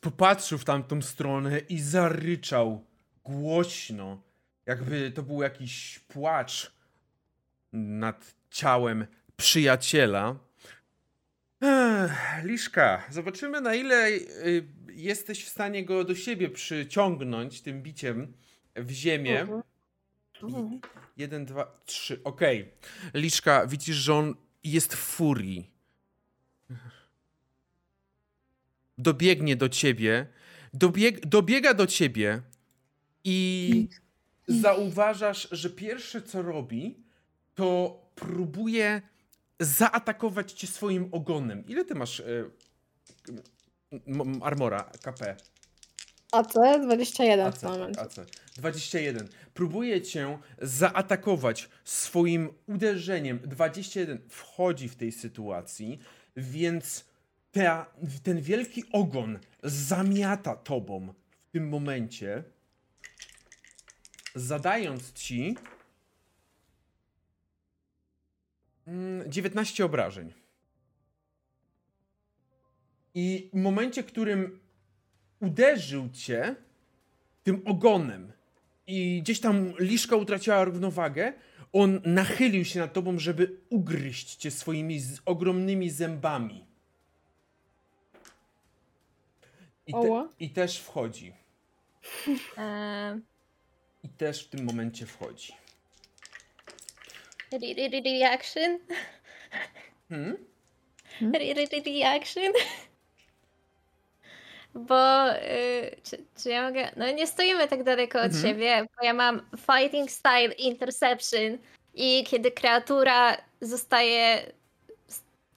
popatrzył 0.00 0.58
w 0.58 0.64
tamtą 0.64 1.02
stronę 1.02 1.58
i 1.58 1.80
zaryczał 1.80 2.84
głośno, 3.24 4.22
jakby 4.66 5.10
to 5.10 5.22
był 5.22 5.42
jakiś 5.42 5.98
płacz 5.98 6.72
nad 7.72 8.34
ciałem 8.50 9.06
przyjaciela. 9.36 10.36
Ech, 11.60 12.44
Liszka, 12.44 13.02
zobaczymy 13.10 13.60
na 13.60 13.74
ile 13.74 14.08
y, 14.08 14.68
jesteś 14.88 15.44
w 15.44 15.48
stanie 15.48 15.84
go 15.84 16.04
do 16.04 16.14
siebie 16.14 16.50
przyciągnąć 16.50 17.60
tym 17.60 17.82
biciem 17.82 18.32
w 18.76 18.90
ziemię. 18.90 19.40
Mhm. 19.40 19.62
Mhm. 20.42 20.80
Jeden, 21.16 21.44
dwa, 21.44 21.80
trzy. 21.86 22.20
Okej. 22.24 22.70
Liczka, 23.14 23.66
widzisz, 23.66 23.96
że 23.96 24.14
on 24.14 24.34
jest 24.64 24.94
w 24.94 24.98
furii. 24.98 25.70
Dobiegnie 28.98 29.56
do 29.56 29.68
ciebie. 29.68 30.26
Dobieg 30.74 31.26
dobiega 31.26 31.74
do 31.74 31.86
ciebie 31.86 32.40
i 33.24 33.88
zauważasz, 34.48 35.48
że 35.52 35.70
pierwsze 35.70 36.22
co 36.22 36.42
robi, 36.42 36.96
to 37.54 38.00
próbuje 38.14 39.02
zaatakować 39.60 40.52
cię 40.52 40.66
swoim 40.66 41.08
ogonem. 41.12 41.64
Ile 41.68 41.84
ty 41.84 41.94
masz 41.94 42.22
m- 44.06 44.40
armora, 44.42 44.90
KP? 45.02 45.36
AC 46.32 46.52
21 46.82 47.52
w 47.52 47.54
AC, 47.54 47.60
tym 47.60 47.68
momencie. 47.70 48.00
AC. 48.00 48.14
21. 48.56 49.28
Próbuje 49.54 50.02
cię 50.02 50.38
zaatakować 50.62 51.68
swoim 51.84 52.48
uderzeniem. 52.66 53.38
21 53.44 54.18
wchodzi 54.28 54.88
w 54.88 54.96
tej 54.96 55.12
sytuacji, 55.12 55.98
więc 56.36 57.04
ta, 57.54 57.86
ten 58.22 58.40
wielki 58.40 58.84
ogon 58.92 59.38
zamiata 59.62 60.56
tobą 60.56 61.14
w 61.48 61.50
tym 61.50 61.68
momencie. 61.68 62.44
zadając 64.34 65.12
ci 65.12 65.56
19 69.26 69.82
mm, 69.82 69.90
obrażeń. 69.90 70.32
I 73.14 73.50
w 73.52 73.56
momencie, 73.56 74.02
w 74.02 74.06
którym 74.06 74.60
uderzył 75.40 76.08
cię 76.08 76.56
tym 77.42 77.62
ogonem 77.64 78.32
i 78.86 79.22
gdzieś 79.22 79.40
tam 79.40 79.72
liszka 79.78 80.16
utraciła 80.16 80.64
równowagę, 80.64 81.32
on 81.72 82.00
nachylił 82.04 82.64
się 82.64 82.80
nad 82.80 82.92
tobą, 82.92 83.18
żeby 83.18 83.60
ugryźć 83.70 84.36
cię 84.36 84.50
swoimi 84.50 85.00
ogromnymi 85.24 85.90
zębami. 85.90 86.73
I, 89.86 89.92
te, 89.92 90.28
I, 90.40 90.50
też 90.50 90.78
wchodzi. 90.78 91.32
E. 92.58 93.20
I 94.02 94.08
też 94.08 94.44
w 94.44 94.48
tym 94.48 94.64
momencie 94.64 95.06
wchodzi. 95.06 95.54
Reaction? 98.20 98.78
Hmm? 100.08 100.36
Reaction? 101.84 102.52
Bo 104.74 105.32
y, 105.36 105.96
czy, 106.02 106.24
czy, 106.42 106.48
ja 106.48 106.66
mogę. 106.66 106.90
No 106.96 107.10
nie 107.10 107.26
stoimy 107.26 107.68
tak 107.68 107.82
daleko 107.82 108.18
od 108.18 108.24
mhm. 108.24 108.42
siebie, 108.42 108.86
bo 108.96 109.06
ja 109.06 109.12
mam 109.12 109.42
Fighting 109.56 110.10
Style 110.10 110.54
Interception 110.54 111.58
i 111.94 112.24
kiedy 112.24 112.50
kreatura 112.50 113.36
zostaje. 113.60 114.52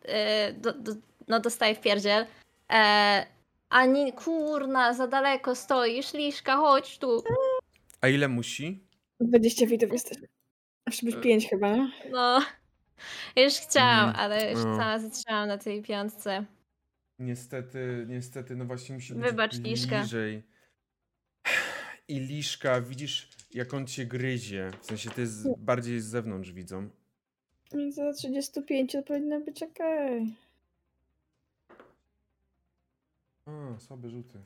Y, 0.05 0.53
do, 0.53 0.73
do, 0.73 0.91
no 1.27 1.39
dostaje 1.39 1.75
w 1.75 1.81
pierdziel. 1.81 2.25
E, 2.71 3.25
ani 3.69 4.13
kurna, 4.13 4.93
za 4.93 5.07
daleko 5.07 5.55
stoisz, 5.55 6.13
liszka, 6.13 6.57
chodź 6.57 6.97
tu. 6.97 7.23
A 8.01 8.07
ile 8.07 8.27
musi? 8.27 8.87
20 9.19 9.65
widzów 9.65 9.91
jesteśmy. 9.91 10.27
Musi 10.87 11.05
być 11.05 11.15
5 11.15 11.49
chyba, 11.49 11.75
nie? 11.75 11.91
No. 12.11 12.41
Już 13.35 13.53
chciałam, 13.53 14.09
mm, 14.09 14.15
ale 14.15 14.51
już 14.51 14.63
no. 14.63 14.77
sama 14.77 14.99
zatrzymałam 14.99 15.47
na 15.47 15.57
tej 15.57 15.81
piątce. 15.81 16.45
Niestety, 17.19 18.05
niestety, 18.09 18.55
no 18.55 18.65
właśnie 18.65 18.95
musi 18.95 19.13
być 19.13 19.23
Wybacz, 19.23 19.59
Liszka. 19.59 19.99
bliżej. 19.99 20.43
I 22.07 22.19
Liszka, 22.19 22.81
widzisz 22.81 23.29
jak 23.53 23.73
on 23.73 23.87
cię 23.87 24.05
gryzie. 24.05 24.71
W 24.81 24.85
sensie 24.85 25.09
ty 25.09 25.27
z, 25.27 25.57
bardziej 25.57 25.99
z 25.99 26.05
zewnątrz 26.05 26.51
widzą. 26.51 26.89
Więc 27.73 27.95
za 27.95 28.13
35 28.13 28.91
to 28.91 29.03
powinno 29.03 29.39
być 29.39 29.63
okej. 29.63 30.35
A, 33.47 33.79
słabe 33.79 34.09
rzuty. 34.09 34.39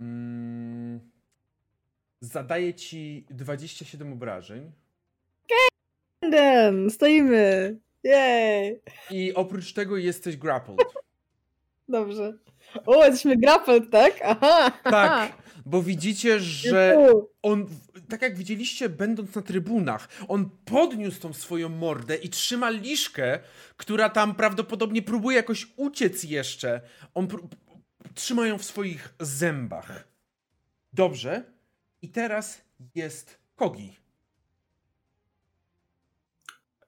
Mm, 0.00 1.00
zadaje 2.20 2.74
ci 2.74 3.26
27 3.30 4.12
obrażeń. 4.12 4.72
Jeden! 6.22 6.90
Stoimy! 6.90 7.76
Jej! 8.04 8.80
I 9.10 9.34
oprócz 9.34 9.72
tego 9.72 9.96
jesteś 9.96 10.36
grappled. 10.36 10.84
Dobrze. 11.88 12.38
O, 12.86 13.04
jesteśmy 13.04 13.36
grappled, 13.36 13.90
tak? 13.90 14.20
Aha! 14.24 14.70
Tak, 14.84 15.32
bo 15.66 15.82
widzicie, 15.82 16.40
że 16.40 16.96
on, 17.42 17.66
tak 18.08 18.22
jak 18.22 18.36
widzieliście, 18.36 18.88
będąc 18.88 19.34
na 19.34 19.42
trybunach, 19.42 20.08
on 20.28 20.50
podniósł 20.64 21.20
tą 21.20 21.32
swoją 21.32 21.68
mordę 21.68 22.16
i 22.16 22.28
trzyma 22.28 22.70
liszkę, 22.70 23.38
która 23.76 24.08
tam 24.08 24.34
prawdopodobnie 24.34 25.02
próbuje 25.02 25.36
jakoś 25.36 25.66
uciec 25.76 26.24
jeszcze. 26.24 26.80
On 27.14 27.28
trzyma 28.18 28.46
ją 28.46 28.58
w 28.58 28.64
swoich 28.64 29.14
zębach. 29.20 30.08
Dobrze. 30.92 31.44
I 32.02 32.08
teraz 32.08 32.62
jest 32.94 33.38
Kogi. 33.56 33.96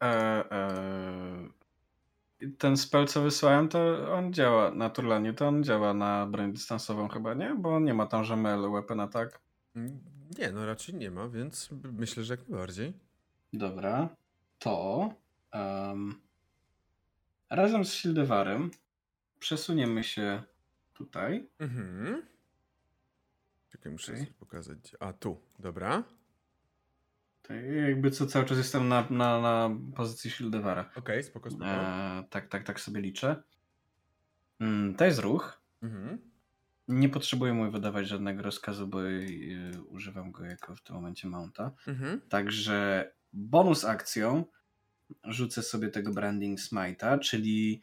E, 0.02 0.06
e, 0.50 1.48
ten 2.58 2.76
spell, 2.76 3.06
co 3.06 3.22
wysłałem, 3.22 3.68
to 3.68 4.12
on 4.14 4.32
działa 4.32 4.70
na 4.70 4.90
Turlanie, 4.90 5.32
to 5.32 5.48
on 5.48 5.64
działa 5.64 5.94
na 5.94 6.26
broń 6.26 6.52
dystansową 6.52 7.08
chyba, 7.08 7.34
nie? 7.34 7.54
Bo 7.54 7.80
nie 7.80 7.94
ma 7.94 8.06
tam, 8.06 8.24
że 8.24 8.36
mel 8.36 8.70
weapon 8.70 9.00
attack. 9.00 9.40
Mm, 9.76 10.00
nie, 10.38 10.52
no 10.52 10.66
raczej 10.66 10.94
nie 10.94 11.10
ma, 11.10 11.28
więc 11.28 11.68
myślę, 11.92 12.24
że 12.24 12.34
jak 12.34 12.48
najbardziej. 12.48 12.92
Dobra, 13.52 14.08
to 14.58 15.08
um, 15.54 16.20
razem 17.50 17.84
z 17.84 17.92
Sildewarem 17.92 18.70
przesuniemy 19.38 20.04
się 20.04 20.42
tutaj. 21.00 21.48
Mhm. 21.58 22.22
Czekaj, 23.68 23.92
muszę 23.92 24.12
okay. 24.12 24.26
pokazać. 24.38 24.96
A, 25.00 25.12
tu, 25.12 25.40
dobra. 25.58 26.04
Jakby 27.86 28.10
co 28.10 28.26
cały 28.26 28.44
czas 28.44 28.58
jestem 28.58 28.88
na, 28.88 29.06
na, 29.10 29.40
na 29.40 29.70
pozycji 29.96 30.30
Shieldewara. 30.30 30.80
Okej, 30.80 31.00
okay, 31.00 31.22
spoko, 31.22 31.50
spoko. 31.50 31.66
E, 31.66 32.24
tak, 32.30 32.48
tak, 32.48 32.64
tak 32.64 32.80
sobie 32.80 33.00
liczę. 33.00 33.42
Mm, 34.60 34.94
to 34.94 35.04
jest 35.04 35.18
ruch. 35.18 35.60
Mhm. 35.82 36.18
Nie 36.88 37.08
potrzebuję 37.08 37.52
mu 37.52 37.70
wydawać 37.70 38.08
żadnego 38.08 38.42
rozkazu, 38.42 38.88
bo 38.88 39.04
y, 39.04 39.72
używam 39.88 40.32
go 40.32 40.44
jako 40.44 40.76
w 40.76 40.82
tym 40.82 40.96
momencie 40.96 41.28
mounta. 41.28 41.72
Mhm. 41.86 42.20
Także 42.28 43.10
bonus 43.32 43.84
akcją 43.84 44.44
rzucę 45.24 45.62
sobie 45.62 45.88
tego 45.88 46.12
Branding 46.12 46.60
Smite'a, 46.60 47.18
czyli 47.18 47.82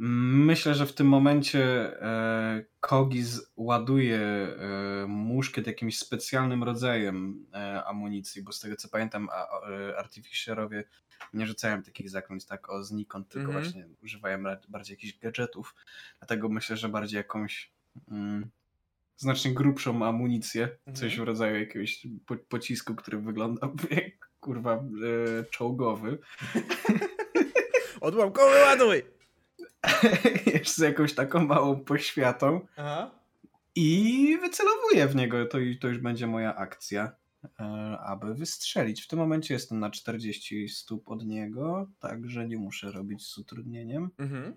Myślę, 0.00 0.74
że 0.74 0.86
w 0.86 0.92
tym 0.92 1.06
momencie 1.06 1.62
e, 2.02 2.64
Kogis 2.80 3.52
ładuje 3.56 4.18
e, 4.18 5.06
muszkiet 5.08 5.66
jakimś 5.66 5.98
specjalnym 5.98 6.64
rodzajem 6.64 7.46
e, 7.54 7.84
amunicji, 7.84 8.42
bo 8.42 8.52
z 8.52 8.60
tego 8.60 8.76
co 8.76 8.88
pamiętam, 8.88 9.28
a, 9.32 9.46
Artificerowie 9.96 10.84
nie 11.34 11.46
rzucają 11.46 11.82
takich 11.82 12.10
zaklęć 12.10 12.46
tak 12.46 12.70
o 12.70 12.84
znikąd, 12.84 13.28
tylko 13.28 13.50
mm 13.50 13.62
-hmm. 13.62 13.64
właśnie 13.64 13.88
używają 14.02 14.42
bardziej 14.68 14.94
jakichś 14.94 15.18
gadżetów. 15.18 15.74
Dlatego 16.18 16.48
myślę, 16.48 16.76
że 16.76 16.88
bardziej 16.88 17.16
jakąś 17.16 17.72
mm, 18.10 18.50
znacznie 19.16 19.54
grubszą 19.54 20.06
amunicję, 20.06 20.64
mm 20.64 20.76
-hmm. 20.86 21.00
coś 21.00 21.18
w 21.18 21.22
rodzaju 21.22 21.58
jakiegoś 21.60 22.06
po, 22.26 22.36
pocisku, 22.36 22.94
który 22.94 23.18
wygląda 23.18 23.68
jak 23.90 24.30
kurwa 24.40 24.74
e, 24.74 24.80
czołgowy. 25.50 26.18
Odłamkowy 28.00 28.60
ładuj! 28.60 29.17
jeszcze 30.54 30.72
z 30.72 30.78
jakąś 30.78 31.14
taką 31.14 31.46
małą 31.46 31.80
poświatą 31.84 32.66
Aha. 32.76 33.10
i 33.74 34.38
wycelowuję 34.40 35.08
w 35.08 35.16
niego. 35.16 35.46
To, 35.46 35.58
to 35.80 35.88
już 35.88 35.98
będzie 35.98 36.26
moja 36.26 36.56
akcja, 36.56 37.12
e, 37.60 37.64
aby 38.00 38.34
wystrzelić. 38.34 39.02
W 39.02 39.08
tym 39.08 39.18
momencie 39.18 39.54
jestem 39.54 39.80
na 39.80 39.90
40 39.90 40.68
stóp 40.68 41.08
od 41.08 41.26
niego, 41.26 41.90
także 41.98 42.48
nie 42.48 42.56
muszę 42.56 42.92
robić 42.92 43.26
z 43.26 43.38
utrudnieniem. 43.38 44.10
Mhm. 44.18 44.54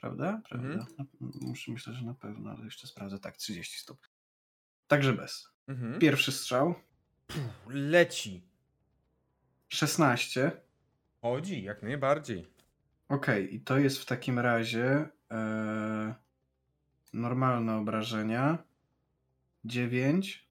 Prawda? 0.00 0.40
Prawda? 0.48 0.68
Mhm. 0.68 1.08
Muszę, 1.40 1.72
myślę, 1.72 1.92
że 1.92 2.04
na 2.04 2.14
pewno, 2.14 2.50
ale 2.50 2.64
jeszcze 2.64 2.86
sprawdzę. 2.86 3.18
Tak, 3.18 3.36
30 3.36 3.78
stóp. 3.78 4.08
Także 4.88 5.12
bez. 5.12 5.48
Mhm. 5.68 5.98
Pierwszy 5.98 6.32
strzał. 6.32 6.74
Puh, 7.26 7.40
leci. 7.68 8.42
16. 9.68 10.52
Chodzi, 11.20 11.62
jak 11.62 11.82
najbardziej. 11.82 12.59
Okej, 13.10 13.44
okay, 13.44 13.56
i 13.56 13.60
to 13.60 13.78
jest 13.78 13.98
w 13.98 14.06
takim 14.06 14.38
razie 14.38 15.08
e, 15.30 16.14
normalne 17.12 17.76
obrażenia. 17.76 18.58
9. 19.64 20.48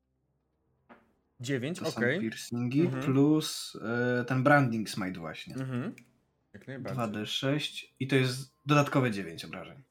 9, 1.40 1.80
okej. 1.80 1.92
Okay. 1.92 2.20
piercingi 2.20 2.82
mhm. 2.82 3.04
plus 3.04 3.78
e, 3.82 4.26
ten 4.26 4.44
branding 4.44 4.90
smite 4.90 5.20
właśnie. 5.20 5.56
Mhm. 5.56 5.96
Jak 6.54 6.68
najbardziej. 6.68 7.24
2d6 7.24 7.86
i 8.00 8.08
to 8.08 8.16
jest 8.16 8.54
dodatkowe 8.66 9.12
9 9.12 9.46
obrażeń. 9.46 9.84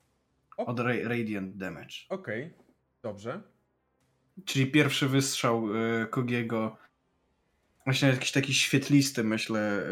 Okay. 0.57 0.67
Od 0.67 0.81
ra 0.81 0.93
radiant 1.03 1.57
damage. 1.57 1.95
Okej, 2.09 2.43
okay. 2.43 2.65
dobrze. 3.03 3.43
Czyli 4.45 4.67
pierwszy 4.67 5.09
wystrzał 5.09 5.69
e, 5.77 6.07
Kogiego 6.07 6.77
właśnie 7.85 8.09
jakiś 8.09 8.33
taki 8.33 8.55
świetlisty, 8.55 9.25
myślę, 9.25 9.61
e, 9.61 9.91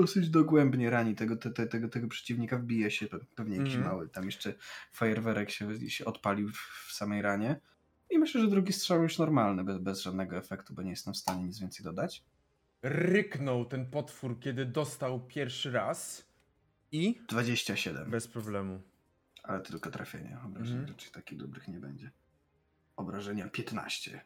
dosyć 0.00 0.30
dogłębnie 0.30 0.90
rani 0.90 1.14
tego, 1.14 1.36
te, 1.36 1.66
tego, 1.66 1.88
tego 1.88 2.08
przeciwnika, 2.08 2.58
wbije 2.58 2.90
się 2.90 3.06
pewnie 3.34 3.56
jakiś 3.56 3.74
mm. 3.74 3.86
mały, 3.86 4.08
tam 4.08 4.24
jeszcze 4.24 4.54
fajerwerek 4.92 5.50
się, 5.50 5.90
się 5.90 6.04
odpalił 6.04 6.48
w, 6.48 6.56
w, 6.88 6.92
samej 6.92 7.22
ranie. 7.22 7.60
I 8.10 8.18
myślę, 8.18 8.40
że 8.40 8.48
drugi 8.48 8.72
strzał 8.72 9.02
już 9.02 9.18
normalny, 9.18 9.64
bez, 9.64 9.78
bez 9.78 10.02
żadnego 10.02 10.36
efektu, 10.36 10.74
bo 10.74 10.82
nie 10.82 10.90
jestem 10.90 11.14
w 11.14 11.16
stanie 11.16 11.44
nic 11.44 11.58
więcej 11.58 11.84
dodać. 11.84 12.24
Ryknął 12.82 13.64
ten 13.64 13.90
potwór, 13.90 14.40
kiedy 14.40 14.64
dostał 14.64 15.26
pierwszy 15.26 15.70
raz 15.70 16.26
i... 16.92 17.20
27. 17.28 18.10
Bez 18.10 18.28
problemu. 18.28 18.82
Ale 19.42 19.60
tylko 19.60 19.90
trafienie. 19.90 20.38
Obrażeń 20.44 20.76
mm. 20.76 20.90
raczej 20.90 21.10
takich 21.10 21.38
dobrych 21.38 21.68
nie 21.68 21.80
będzie. 21.80 22.10
Obrażenia 22.96 23.48
15. 23.48 24.24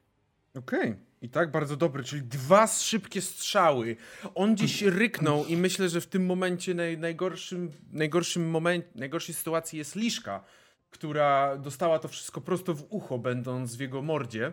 Okej. 0.55 0.81
Okay. 0.81 1.09
I 1.23 1.29
tak, 1.29 1.51
bardzo 1.51 1.77
dobry, 1.77 2.05
czyli 2.05 2.23
dwa 2.23 2.66
szybkie 2.66 3.20
strzały. 3.20 3.97
On 4.35 4.55
gdzieś 4.55 4.83
ryknął 4.83 5.45
i 5.45 5.57
myślę, 5.57 5.89
że 5.89 6.01
w 6.01 6.07
tym 6.07 6.27
momencie 6.27 6.75
naj, 6.75 6.99
najgorszym, 6.99 7.70
najgorszym 7.93 8.51
moment, 8.51 8.95
najgorszej 8.95 9.35
sytuacji 9.35 9.79
jest 9.79 9.97
Liszka, 9.97 10.45
która 10.91 11.57
dostała 11.57 11.99
to 11.99 12.09
wszystko 12.09 12.41
prosto 12.41 12.75
w 12.75 12.87
ucho, 12.91 13.19
będąc 13.19 13.77
w 13.77 13.81
jego 13.81 14.03
mordzie. 14.03 14.53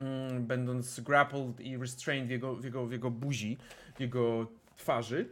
mm, 0.00 0.46
będąc 0.46 1.00
grappled 1.00 1.60
i 1.60 1.76
restrained 1.76 2.28
w 2.28 2.30
jego, 2.30 2.54
w, 2.54 2.64
jego, 2.64 2.86
w 2.86 2.92
jego 2.92 3.10
buzi, 3.10 3.58
w 3.96 4.00
jego 4.00 4.46
twarzy. 4.76 5.28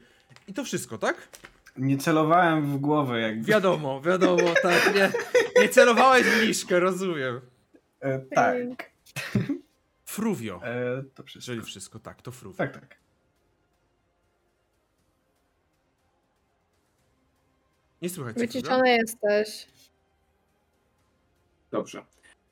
I 0.49 0.53
to 0.53 0.65
wszystko, 0.65 0.99
tak? 0.99 1.29
Nie 1.77 1.99
celowałem 1.99 2.67
w 2.67 2.77
głowę 2.77 3.21
jakby. 3.21 3.45
Wiadomo, 3.45 4.01
wiadomo, 4.01 4.55
tak. 4.63 4.95
Nie, 4.95 5.13
nie 5.63 5.69
celowałeś 5.69 6.27
w 6.27 6.43
liszkę, 6.43 6.81
rozumiem. 6.81 7.41
E, 8.01 8.19
tak. 8.19 8.91
Fruvio. 10.17 10.61
E, 10.65 11.03
to 11.15 11.23
wszystko. 11.23 11.53
Czyli 11.53 11.63
wszystko, 11.63 11.99
tak, 11.99 12.23
to 12.23 12.33
Fruvio. 12.33 12.57
Tak, 12.57 12.73
tak. 12.73 12.97
Nie 18.03 18.09
słychać 18.11 18.35
Fruvio? 18.35 18.53
Wyciszony 18.53 18.91
jesteś. 18.91 19.67
Dobrze. 21.71 22.05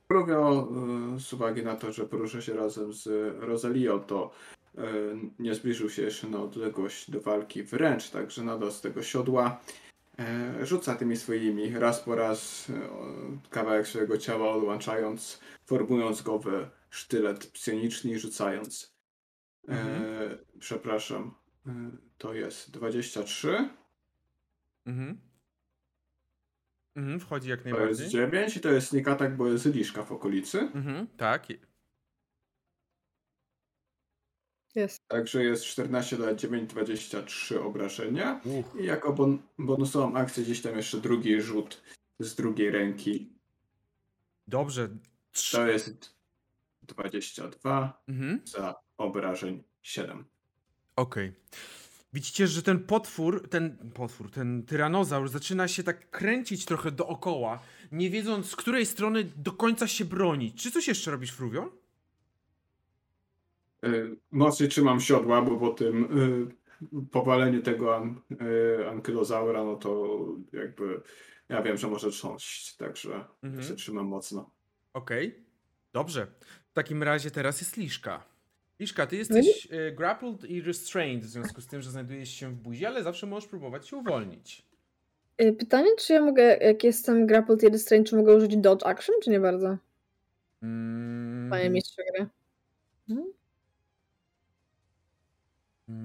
Fruvio, 0.08 0.68
y, 1.16 1.20
z 1.20 1.32
uwagi 1.32 1.62
na 1.62 1.76
to, 1.76 1.92
że 1.92 2.06
porusza 2.06 2.40
się 2.40 2.54
razem 2.54 2.92
z 2.92 3.08
Rosalio, 3.40 3.98
to 3.98 4.30
y, 4.78 4.80
nie 5.38 5.54
zbliżył 5.54 5.90
się 5.90 6.02
jeszcze 6.02 6.28
na 6.28 6.42
odległość 6.42 7.10
do 7.10 7.20
walki 7.20 7.62
wręcz, 7.62 8.10
także 8.10 8.42
nadal 8.42 8.72
z 8.72 8.80
tego 8.80 9.02
siodła 9.02 9.60
e, 10.18 10.66
rzuca 10.66 10.94
tymi 10.94 11.16
swoimi 11.16 11.78
raz 11.78 12.00
po 12.00 12.14
raz 12.14 12.70
e, 12.70 12.74
kawałek 13.50 13.86
swojego 13.86 14.18
ciała 14.18 14.54
odłączając, 14.54 15.40
formując 15.66 16.22
go 16.22 16.38
w 16.38 16.46
sztylet 16.94 17.46
psioniczny 17.46 18.10
i 18.10 18.18
rzucając. 18.18 18.94
E, 19.68 19.72
Mhm. 19.72 20.38
Przepraszam, 20.58 21.34
e, 21.66 21.70
to 22.18 22.34
jest 22.34 22.70
23, 22.70 23.68
Mhm. 24.86 25.20
Mhm, 26.96 27.20
wchodzi 27.20 27.48
jak 27.50 27.62
to 27.62 27.68
jest 27.68 27.78
najbardziej. 27.78 28.08
9 28.08 28.56
i 28.56 28.60
to 28.60 28.70
jest 28.70 28.88
sneak 28.88 29.08
attack, 29.08 29.34
bo 29.34 29.48
jest 29.48 29.66
liszka 29.66 30.02
w 30.04 30.12
okolicy. 30.12 30.58
Mhm, 30.60 31.06
tak. 31.16 31.46
Jest. 34.74 35.08
Także 35.08 35.44
jest 35.44 35.64
14 35.64 36.16
do 36.16 36.34
9, 36.34 36.70
23 36.70 37.60
obrażenia. 37.62 38.40
Uch. 38.44 38.80
I 38.80 38.84
jako 38.84 39.12
bon 39.12 39.42
bonusową 39.58 40.16
akcję 40.16 40.44
gdzieś 40.44 40.62
tam 40.62 40.76
jeszcze 40.76 40.98
drugi 41.00 41.40
rzut 41.40 41.82
z 42.18 42.34
drugiej 42.34 42.70
ręki. 42.70 43.32
Dobrze. 44.48 44.88
Trz- 45.32 45.52
To 45.52 45.66
jest 45.66 46.14
22 46.86 48.02
Mhm. 48.08 48.40
za 48.44 48.74
obrażeń 48.98 49.62
7. 49.82 50.24
Okej. 50.96 51.32
Widzicie, 52.12 52.46
że 52.46 52.62
ten 52.62 52.84
potwór, 52.84 53.48
ten 53.48 53.76
potwór, 53.94 54.30
ten 54.30 54.62
tyranozaur 54.62 55.28
zaczyna 55.28 55.68
się 55.68 55.82
tak 55.82 56.10
kręcić 56.10 56.64
trochę 56.64 56.90
dookoła, 56.90 57.60
nie 57.92 58.10
wiedząc 58.10 58.46
z 58.50 58.56
której 58.56 58.86
strony 58.86 59.24
do 59.36 59.52
końca 59.52 59.86
się 59.88 60.04
bronić. 60.04 60.62
Czy 60.62 60.70
coś 60.70 60.88
jeszcze 60.88 61.10
robisz, 61.10 61.30
Fruvio? 61.30 61.72
Y, 63.84 64.16
Mocniej 64.30 64.68
trzymam 64.68 65.00
siodła, 65.00 65.42
bo 65.42 65.56
po 65.56 65.70
tym 65.70 66.04
y, 66.92 67.04
powaleniu 67.10 67.62
tego 67.62 67.96
an 67.96 68.20
y, 68.80 68.88
ankylozaura, 68.90 69.64
no 69.64 69.76
to 69.76 70.18
jakby 70.52 71.00
ja 71.48 71.62
wiem, 71.62 71.76
że 71.76 71.88
może 71.88 72.10
trząść, 72.10 72.76
także 72.76 73.24
Mhm. 73.42 73.62
się 73.68 73.74
trzymam 73.76 74.06
mocno. 74.06 74.50
Okej. 74.92 75.44
Dobrze. 75.92 76.26
W 76.74 76.76
takim 76.76 77.02
razie 77.02 77.30
teraz 77.30 77.60
jest 77.60 77.76
Liszka. 77.76 78.24
Liszka, 78.80 79.06
ty 79.06 79.16
jesteś 79.16 79.68
e, 79.70 79.92
grappled 79.92 80.44
i 80.44 80.62
restrained 80.62 81.24
w 81.24 81.28
związku 81.28 81.60
z 81.60 81.66
tym, 81.66 81.82
że 81.82 81.90
znajdujesz 81.90 82.28
się 82.28 82.50
w 82.50 82.54
buzi, 82.54 82.86
ale 82.86 83.02
zawsze 83.02 83.26
możesz 83.26 83.48
próbować 83.48 83.88
się 83.88 83.96
uwolnić. 83.96 84.66
Y, 85.42 85.52
Pytanie, 85.52 85.88
czy 85.98 86.12
ja 86.12 86.20
mogę, 86.20 86.56
jak 86.56 86.84
jestem 86.84 87.26
grappled 87.26 87.62
i 87.62 87.68
restrained, 87.68 88.08
czy 88.10 88.16
mogę 88.16 88.34
użyć 88.36 88.56
dodge 88.56 88.86
action, 88.86 89.14
czy 89.22 89.30
nie 89.30 89.40
bardzo? 89.40 89.76
Mm, 90.62 91.50
Panie 91.50 91.70
mistrzu 91.70 92.02
gry. 92.14 92.26
mm, 95.88 96.04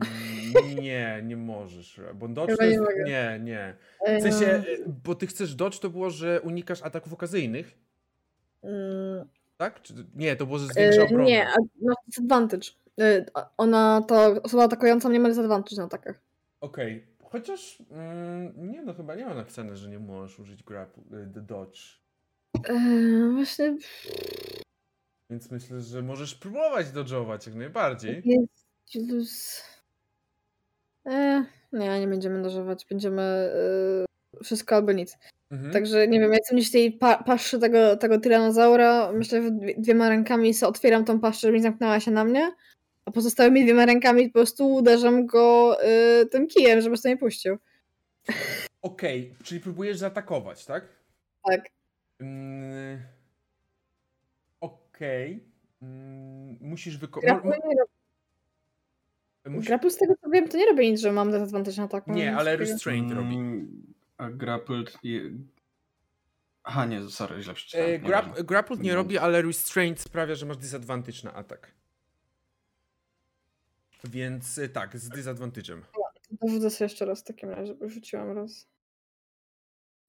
nie, 0.81 1.21
nie 1.23 1.37
możesz. 1.37 2.01
Bo 2.15 2.27
dodge 2.27 2.51
Chyba 2.51 2.57
to 2.57 2.65
nie 2.65 2.71
jest... 2.71 2.83
mogę. 2.83 3.03
Nie, 3.03 3.39
nie. 3.43 3.75
W 4.19 4.21
sensie, 4.21 4.45
e, 4.45 4.63
bo 5.05 5.15
ty 5.15 5.27
chcesz 5.27 5.55
dodge, 5.55 5.79
to 5.79 5.89
było, 5.89 6.09
że 6.09 6.41
unikasz 6.41 6.81
ataków 6.81 7.13
okazyjnych, 7.13 7.77
mm, 8.63 9.27
tak? 9.59 9.81
Czy... 9.81 9.93
Nie, 10.15 10.35
to 10.35 10.45
było, 10.45 10.59
zwiększa 10.59 11.01
e, 11.01 11.05
obronę. 11.05 11.23
Nie, 11.25 11.47
a 11.47 11.55
masz 11.81 11.95
disadvantage. 12.07 12.69
E, 12.99 13.25
Ona, 13.57 14.01
ta 14.07 14.27
osoba 14.43 14.63
atakująca 14.63 15.09
nie 15.09 15.19
ma 15.19 15.29
disadvantage 15.29 15.75
na 15.77 15.83
atakach. 15.83 16.19
Okej. 16.61 17.07
Chociaż, 17.23 17.83
mm, 17.91 18.71
nie 18.71 18.81
no, 18.81 18.93
chyba 18.93 19.15
nie 19.15 19.25
ma 19.25 19.33
napisane, 19.33 19.77
że 19.77 19.89
nie 19.89 19.99
możesz 19.99 20.39
użyć 20.39 20.63
grapple, 20.63 21.03
dodge. 21.25 21.79
Eee, 22.69 23.33
właśnie 23.33 23.77
Więc 25.29 25.51
myślę, 25.51 25.81
że 25.81 26.01
możesz 26.01 26.35
próbować 26.35 26.87
dodge'ować 26.87 27.47
jak 27.47 27.55
najbardziej. 27.55 28.23
jest 28.25 29.09
luz. 29.11 29.63
Eee, 31.05 31.43
nie, 31.73 31.99
nie 31.99 32.07
będziemy 32.07 32.41
dożywać. 32.43 32.85
Będziemy 32.89 33.21
e, 33.21 34.43
wszystko 34.43 34.75
albo 34.75 34.91
nic. 34.91 35.17
Mhm. 35.51 35.73
Także 35.73 36.07
nie 36.07 36.19
wiem, 36.19 36.31
jak 36.31 36.39
jestem 36.39 36.57
gdzieś 36.57 36.69
w 36.69 36.71
tej 36.71 36.91
pa 36.91 37.23
paszczy 37.23 37.59
tego, 37.59 37.97
tego 37.97 38.19
tyranozaura, 38.19 39.11
myślę, 39.11 39.43
że 39.43 39.51
dwie- 39.51 39.75
dwiema 39.81 40.09
rękami 40.09 40.53
sobie 40.53 40.69
otwieram 40.69 41.05
tą 41.05 41.19
paszczę, 41.19 41.47
żeby 41.47 41.57
nie 41.57 41.63
zamknęła 41.63 41.99
się 41.99 42.11
na 42.11 42.23
mnie, 42.23 42.51
a 43.05 43.11
pozostałymi 43.11 43.63
dwiema 43.63 43.85
rękami 43.85 44.27
po 44.29 44.33
prostu 44.33 44.73
uderzam 44.73 45.25
go 45.25 45.77
y, 46.21 46.25
tym 46.25 46.47
kijem, 46.47 46.81
żeby 46.81 46.97
sobie 46.97 47.13
nie 47.13 47.19
puścił. 47.19 47.57
Okej, 48.81 49.35
czyli 49.43 49.61
próbujesz 49.61 49.97
zaatakować, 49.97 50.65
tak? 50.65 50.85
Tak. 51.49 51.61
Mm, 52.19 52.99
Okej. 54.61 55.43
Mm, 55.81 56.57
musisz 56.61 56.97
wykonać. 56.97 57.43
Rob... 57.43 57.89
Grapple 59.45 59.89
z 59.89 59.97
tego 59.97 60.13
co 60.23 60.29
wiem, 60.29 60.47
to 60.49 60.57
nie 60.57 60.65
robi 60.65 60.91
nic, 60.91 61.01
że 61.01 61.11
mam 61.11 61.31
disadvantage 61.31 61.77
na 61.77 61.83
ataku. 61.83 62.11
Nie, 62.11 62.35
ale 62.35 62.57
restraint 62.57 63.11
robi. 63.13 63.37
A 64.19 64.29
grappled 64.29 64.97
i... 65.03 65.31
Aha, 66.63 66.85
nie, 66.85 67.09
sorry, 67.09 67.41
źle 67.43 67.53
przeczytałem. 67.53 67.89
E, 67.91 67.99
grap, 67.99 68.41
grappled 68.41 68.81
nie 68.81 68.95
robi, 68.95 69.17
ale 69.17 69.41
restraint 69.41 69.99
sprawia, 69.99 70.35
że 70.35 70.45
masz 70.45 70.57
disadvantage 70.57 71.17
na 71.23 71.33
atak. 71.33 71.71
Więc 74.03 74.57
e, 74.57 74.69
tak, 74.69 74.97
z 74.97 75.09
disadvantage'em. 75.09 75.81
Dorzucę 76.31 76.69
sobie 76.69 76.85
jeszcze 76.85 77.05
raz 77.05 77.21
w 77.21 77.23
takim 77.23 77.49
razie, 77.49 77.75
bo 77.75 77.89
rzuciłam 77.89 78.31
raz. 78.31 78.67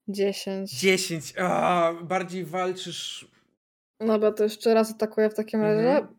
10. 0.07 0.79
10. 0.79 1.33
A, 1.37 1.93
bardziej 2.03 2.45
walczysz. 2.45 3.27
No 3.99 4.19
bo 4.19 4.31
to 4.31 4.43
jeszcze 4.43 4.73
raz 4.73 4.91
atakuję 4.91 5.29
w 5.29 5.35
takim 5.35 5.61
razie. 5.61 5.97
Mhm. 5.97 6.17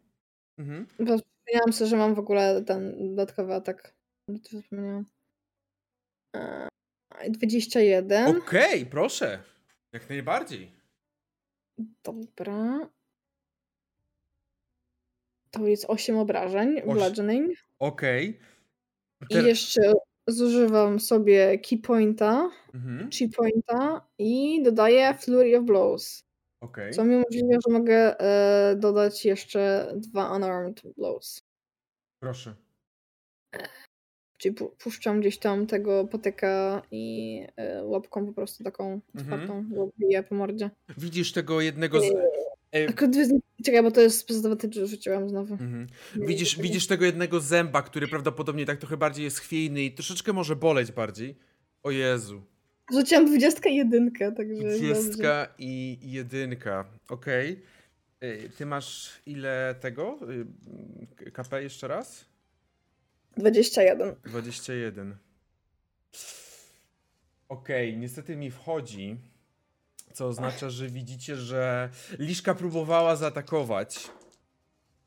Mhm. 0.59 0.87
Bo 0.99 1.19
Wspomniałam 1.19 1.73
sobie, 1.73 1.91
że 1.91 1.97
mam 1.97 2.15
w 2.15 2.19
ogóle 2.19 2.63
ten 2.65 3.09
dodatkowy 3.09 3.55
atak. 3.55 3.95
To 4.27 4.61
Wspomniałam. 4.63 5.05
Eee, 6.35 6.69
21. 7.31 8.37
Okej, 8.37 8.87
proszę. 8.87 9.43
Jak 9.93 10.09
najbardziej. 10.09 10.73
Dobra. 12.05 12.89
To 15.51 15.67
jest 15.67 15.85
8 15.89 16.17
obrażeń. 16.19 16.81
Oś- 16.87 16.99
Bludgeoning. 16.99 17.51
Okej. 17.79 18.41
I 19.31 19.35
Ter- 19.35 19.47
jeszcze 19.47 19.93
zużywam 20.27 21.01
sobie 21.01 21.59
key 21.59 21.79
pointa, 21.79 22.51
Mhm. 22.75 23.11
pointa 23.37 24.07
i 24.19 24.63
dodaję 24.63 25.15
flurry 25.15 25.59
of 25.59 25.65
blows. 25.65 26.25
Okej. 26.61 26.93
Co 26.93 27.05
mi 27.05 27.15
umożliwia, 27.17 27.59
że 27.69 27.73
mogę 27.79 28.19
e, 28.21 28.77
dodać 28.77 29.25
jeszcze 29.25 29.93
dwa 29.97 30.37
unarmed 30.37 30.83
blows. 30.97 31.43
Proszę. 32.21 32.55
Czyli 34.43 34.55
pu- 34.55 34.71
puszczam 34.79 35.21
gdzieś 35.21 35.39
tam 35.39 35.67
tego 35.67 36.05
potyka 36.05 36.83
i 36.91 37.47
e, 37.57 37.85
łapką 37.85 38.27
po 38.27 38.33
prostu 38.33 38.65
taką 38.65 39.01
Mhm. 39.15 39.33
otwartą 39.41 39.65
go 39.75 39.91
biję 39.99 40.23
po 40.23 40.35
mordzie. 40.35 40.71
Widzisz 40.99 41.33
tego 41.33 41.61
jednego 41.61 42.01
z. 42.01 42.05
E. 42.73 42.93
Czekaj, 43.65 43.83
bo 43.83 43.91
to 43.91 44.01
jest 44.01 44.29
że 44.75 44.87
rzuciłam 44.87 45.29
znowu. 45.29 45.55
mhm. 45.55 45.87
Widzisz, 46.17 46.59
widzisz 46.59 46.87
tego 46.87 47.05
jednego 47.05 47.41
zęba, 47.41 47.83
który 47.83 48.09
prawdopodobnie 48.09 48.67
tak 48.67 48.79
trochę 48.79 48.97
bardziej 48.97 49.25
jest 49.25 49.39
chwiejny 49.39 49.83
i 49.83 49.93
troszeczkę 49.93 50.33
może 50.33 50.57
boleć 50.57 50.93
bardziej. 50.93 51.37
O 51.83 51.91
Jezu. 51.91 52.43
Rzuciłam 52.93 53.27
dwudziestkę 53.27 53.71
i 53.71 53.77
jedynkę, 53.77 54.33
także. 54.33 54.55
Dwudziestka 54.69 55.49
i 55.59 55.99
jedynka. 56.03 56.85
Okej. 57.09 57.63
Y, 58.25 58.51
Ty 58.59 58.67
masz 58.67 59.11
ile 59.27 59.75
tego? 59.81 60.19
Y, 61.27 61.31
KP 61.31 61.63
jeszcze 61.63 61.89
raz? 61.89 62.32
21. 63.37 64.17
21. 64.25 65.17
Okej, 67.49 67.97
niestety 67.97 68.37
mi 68.37 68.51
wchodzi, 68.51 69.17
co 70.13 70.27
oznacza, 70.27 70.71
że 70.71 70.89
widzicie, 70.89 71.37
że 71.37 71.91
Liszka 72.19 72.55
próbowała 72.55 73.17
zaatakować, 73.17 74.11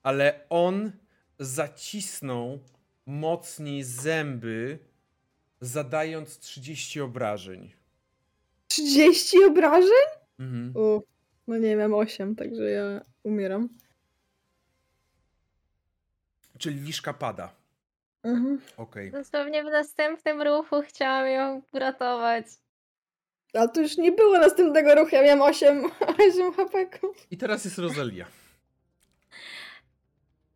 ale 0.03 0.45
on 0.49 0.91
zacisnął 1.39 2.59
mocniej 3.05 3.83
zęby, 3.83 4.79
zadając 5.61 6.39
30 6.39 7.01
obrażeń. 7.01 7.71
30 8.67 9.43
obrażeń? 9.43 10.05
Mhm. 10.39 10.73
No 11.47 11.57
nie 11.57 11.77
wiem, 11.77 11.93
8, 11.93 12.35
także 12.35 12.63
ja 12.63 13.01
umieram. 13.23 13.69
Czyli 16.57 16.79
liszka 16.79 17.13
pada. 17.13 17.55
Mhm. 18.25 18.61
Okej. 18.77 19.11
Dosłownie 19.11 19.63
w 19.63 19.65
następnym 19.71 20.41
ruchu 20.41 20.81
chciałam 20.87 21.27
ją 21.27 21.61
uratować. 21.73 22.45
Ale 23.53 23.69
to 23.69 23.81
już 23.81 23.97
nie 23.97 24.11
było 24.11 24.37
następnego 24.37 24.95
ruchu, 24.95 25.15
ja 25.15 25.23
miałam 25.23 25.41
8, 25.41 25.83
8 26.29 26.53
HP. 26.53 26.85
I 27.31 27.37
teraz 27.37 27.65
jest 27.65 27.77
Rosalia. 27.77 28.25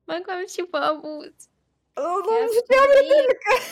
Mogłam 0.07 0.47
ci 0.47 0.63
pomóc. 0.63 1.49
No, 1.97 2.19
no, 2.25 2.39
Ja 2.39 2.47
rzuciłam 2.47 2.87
spróbuję- 2.89 3.21
rybkę. 3.27 3.65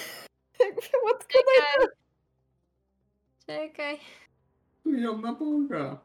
Jakby 0.59 0.81
łatka. 1.05 1.39
Czekaj. 1.39 1.87
Czekaj. 3.47 3.99
Ją 4.85 5.17
na 5.21 5.33
Boga. 5.33 5.99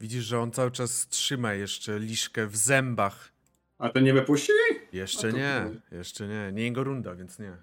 Widzisz, 0.00 0.24
że 0.24 0.40
on 0.40 0.52
cały 0.52 0.70
czas 0.70 1.08
trzyma 1.08 1.54
jeszcze 1.54 1.98
liszkę 1.98 2.46
w 2.46 2.56
zębach. 2.56 3.32
A 3.78 3.88
to 3.88 4.00
nie 4.00 4.12
wypuścili? 4.14 4.58
Jeszcze 4.92 5.32
nie, 5.32 5.64
jeszcze 5.92 6.26
nie. 6.28 6.52
Nie 6.52 6.62
jego 6.62 6.84
runda, 6.84 7.14
więc 7.14 7.38
nie. 7.38 7.56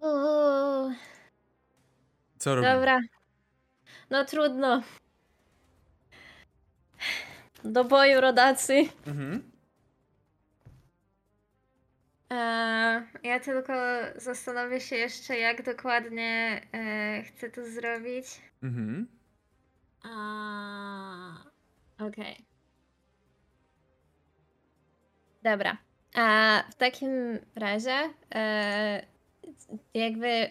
Uuu, 0.00 0.92
Co 2.38 2.54
robi? 2.54 2.66
dobra. 2.68 2.98
No 4.10 4.24
trudno. 4.24 4.82
Do 7.64 7.84
boju, 7.84 8.20
rodacy. 8.20 8.74
Mhm. 9.06 9.52
Eee, 12.30 13.02
ja 13.22 13.40
tylko 13.40 13.72
zastanowię 14.16 14.80
się 14.80 14.96
jeszcze, 14.96 15.38
jak 15.38 15.62
dokładnie 15.62 16.60
e, 16.74 17.22
chcę 17.22 17.50
to 17.50 17.64
zrobić. 17.64 18.26
Mhm. 18.62 19.06
A, 20.02 21.34
Okej. 21.98 22.44
Dobra. 25.42 25.76
A 26.14 26.62
w 26.70 26.74
takim 26.74 27.38
razie 27.56 28.10
e, 28.34 29.02
jakby 29.94 30.50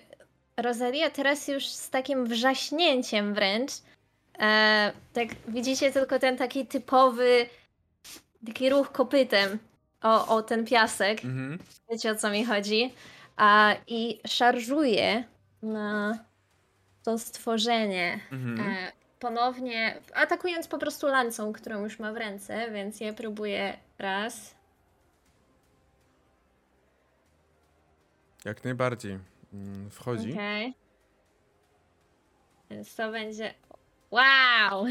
Rosalia 0.57 1.09
teraz 1.09 1.47
już 1.47 1.67
z 1.67 1.89
takim 1.89 2.25
wrzaśnięciem 2.25 3.33
wręcz 3.33 3.71
e, 4.39 4.91
tak 5.13 5.27
widzicie 5.47 5.91
tylko 5.91 6.19
ten 6.19 6.38
taki 6.38 6.67
typowy 6.67 7.45
taki 8.45 8.69
ruch 8.69 8.91
kopytem 8.91 9.59
o, 10.01 10.35
o 10.35 10.41
ten 10.41 10.65
piasek. 10.65 11.25
Mhm. 11.25 11.59
Wiecie 11.91 12.11
o 12.11 12.15
co 12.15 12.29
mi 12.29 12.45
chodzi. 12.45 12.93
A, 13.38 13.75
I 13.88 14.19
szarżuje 14.27 15.23
na 15.61 16.19
to 17.03 17.19
stworzenie. 17.19 18.19
Mhm. 18.31 18.59
E, 18.59 18.91
ponownie 19.19 20.01
atakując 20.13 20.67
po 20.67 20.77
prostu 20.77 21.07
lancą, 21.07 21.53
którą 21.53 21.83
już 21.83 21.99
ma 21.99 22.13
w 22.13 22.17
ręce, 22.17 22.71
więc 22.71 22.99
je 22.99 23.13
próbuję 23.13 23.77
raz. 23.99 24.55
Jak 28.45 28.63
najbardziej. 28.63 29.19
Mm, 29.53 29.89
Wchodzi. 29.91 30.34
Okej. 30.34 30.73
Więc 32.69 32.95
to 32.95 33.11
będzie. 33.11 33.53
Wow! 34.11 34.85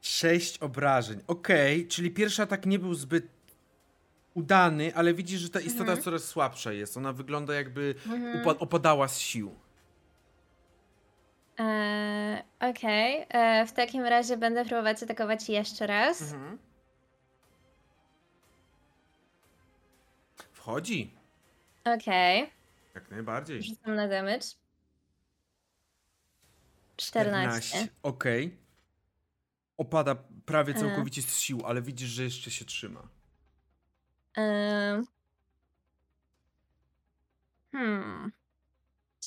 Sześć 0.00 0.58
obrażeń. 0.58 1.20
Okej, 1.26 1.88
czyli 1.88 2.10
pierwszy 2.10 2.42
atak 2.42 2.66
nie 2.66 2.78
był 2.78 2.94
zbyt 2.94 3.26
udany, 4.34 4.94
ale 4.94 5.14
widzisz, 5.14 5.40
że 5.40 5.48
ta 5.50 5.60
istota 5.60 5.82
Mhm. 5.90 6.02
coraz 6.02 6.24
słabsza 6.24 6.72
jest. 6.72 6.96
Ona 6.96 7.12
wygląda 7.12 7.54
jakby 7.54 7.94
Mhm. 8.06 8.42
upa- 8.44 8.58
opadała 8.58 9.08
z 9.08 9.18
sił. 9.18 9.54
E, 11.60 12.42
Okej. 12.60 13.26
E, 13.28 13.66
W 13.66 13.72
takim 13.72 14.02
razie 14.04 14.36
będę 14.36 14.64
próbować 14.64 15.02
atakować 15.02 15.48
jeszcze 15.48 15.86
raz. 15.86 16.22
Mhm. 16.22 16.58
Wchodzi. 20.52 21.17
Okej. 21.94 22.50
Jak 22.94 23.10
najbardziej. 23.10 23.62
Rzucam 23.62 23.94
na 23.94 24.08
damage. 24.08 24.46
14. 26.96 27.88
Okej. 28.02 28.56
Opada 29.76 30.16
prawie 30.46 30.74
E. 30.74 30.80
całkowicie 30.80 31.22
z 31.22 31.38
sił, 31.38 31.62
ale 31.66 31.82
widzisz, 31.82 32.08
że 32.10 32.22
jeszcze 32.24 32.50
się 32.50 32.64
trzyma. 32.64 33.08
Ym. 34.38 35.06
Hmm. 37.72 38.32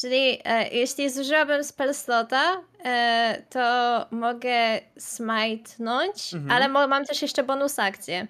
Czyli 0.02 0.40
e, 0.44 0.70
jeśli 0.70 1.10
zużyłabym 1.10 1.64
spell 1.64 1.94
slota, 1.94 2.62
e, 2.86 3.44
to 3.50 4.06
mogę 4.12 4.80
smajtnąć, 5.00 6.34
Mhm. 6.34 6.52
ale 6.52 6.70
mo- 6.70 6.88
mam 6.88 7.06
też 7.06 7.22
jeszcze 7.22 7.44
bonus 7.44 7.80
akcję. 7.80 8.28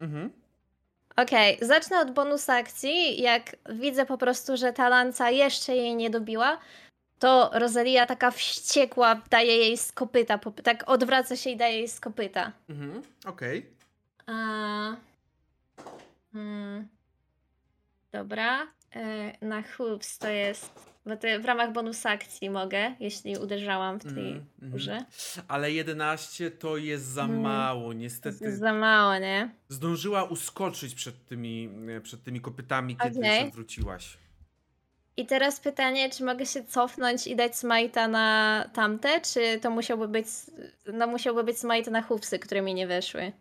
Mhm. 0.00 0.32
Okej, 1.16 1.58
zacznę 1.62 2.00
od 2.00 2.10
bonus 2.10 2.50
akcji. 2.50 3.22
Jak 3.22 3.56
widzę 3.70 4.06
po 4.06 4.18
prostu, 4.18 4.56
że 4.56 4.72
ta 4.72 4.88
lanca 4.88 5.30
jeszcze 5.30 5.76
jej 5.76 5.96
nie 5.96 6.10
dobiła, 6.10 6.58
to 7.18 7.50
Rosalia 7.54 8.06
taka 8.06 8.30
wściekła 8.30 9.20
daje 9.30 9.56
jej 9.56 9.76
z 9.78 9.92
kopyta, 9.92 10.38
po- 10.38 10.50
tak 10.50 10.84
odwraca 10.90 11.36
się 11.36 11.50
i 11.50 11.56
daje 11.56 11.76
jej 11.78 11.88
z 11.88 12.00
kopyta. 12.00 12.52
Mhm. 12.68 13.02
Okej. 13.26 13.66
A... 14.26 14.32
Hmm. 16.32 16.88
Dobra. 18.12 18.66
E, 18.94 19.32
na 19.46 19.62
hoops 19.62 20.18
to 20.18 20.28
jest. 20.28 20.95
Bo 21.06 21.16
to 21.16 21.26
w 21.40 21.44
ramach 21.44 21.72
bonus 21.72 22.06
akcji 22.06 22.50
mogę, 22.50 22.94
jeśli 23.00 23.36
uderzałam 23.38 23.98
w 24.00 24.02
tej 24.02 24.10
Mhm, 24.12 24.36
mhm. 24.54 24.72
górze. 24.72 25.04
Ale 25.48 25.72
11 25.72 26.50
to 26.50 26.76
jest 26.76 27.04
za 27.04 27.24
Mm. 27.24 27.40
mało. 27.40 27.92
Niestety 27.92 28.44
jest 28.44 28.58
za 28.58 28.72
mało, 28.72 29.18
nie? 29.18 29.50
zdążyła 29.68 30.24
uskoczyć 30.24 30.94
przed 30.94 31.26
tymi, 31.26 31.70
e, 31.96 32.00
przed 32.00 32.22
tymi 32.22 32.40
kopytami, 32.40 32.96
kiedy 32.96 33.18
Okej. 33.18 33.44
się 33.44 33.50
wróciłaś. 33.50 34.18
I 35.16 35.26
teraz 35.26 35.60
pytanie, 35.60 36.10
czy 36.10 36.24
mogę 36.24 36.46
się 36.46 36.64
cofnąć 36.64 37.26
i 37.26 37.36
dać 37.36 37.52
smite'a 37.52 38.10
na 38.10 38.64
tamte, 38.72 39.20
czy 39.20 39.60
to 39.62 39.70
musiałby 39.70 40.08
być. 40.08 40.26
No 40.92 41.06
musiałby 41.06 41.44
być 41.44 41.58
smite 41.58 41.90
na 41.90 42.02
hoopsy, 42.02 42.38
które 42.38 42.62
mi 42.62 42.74
nie 42.74 42.86
weszły. 42.86 43.32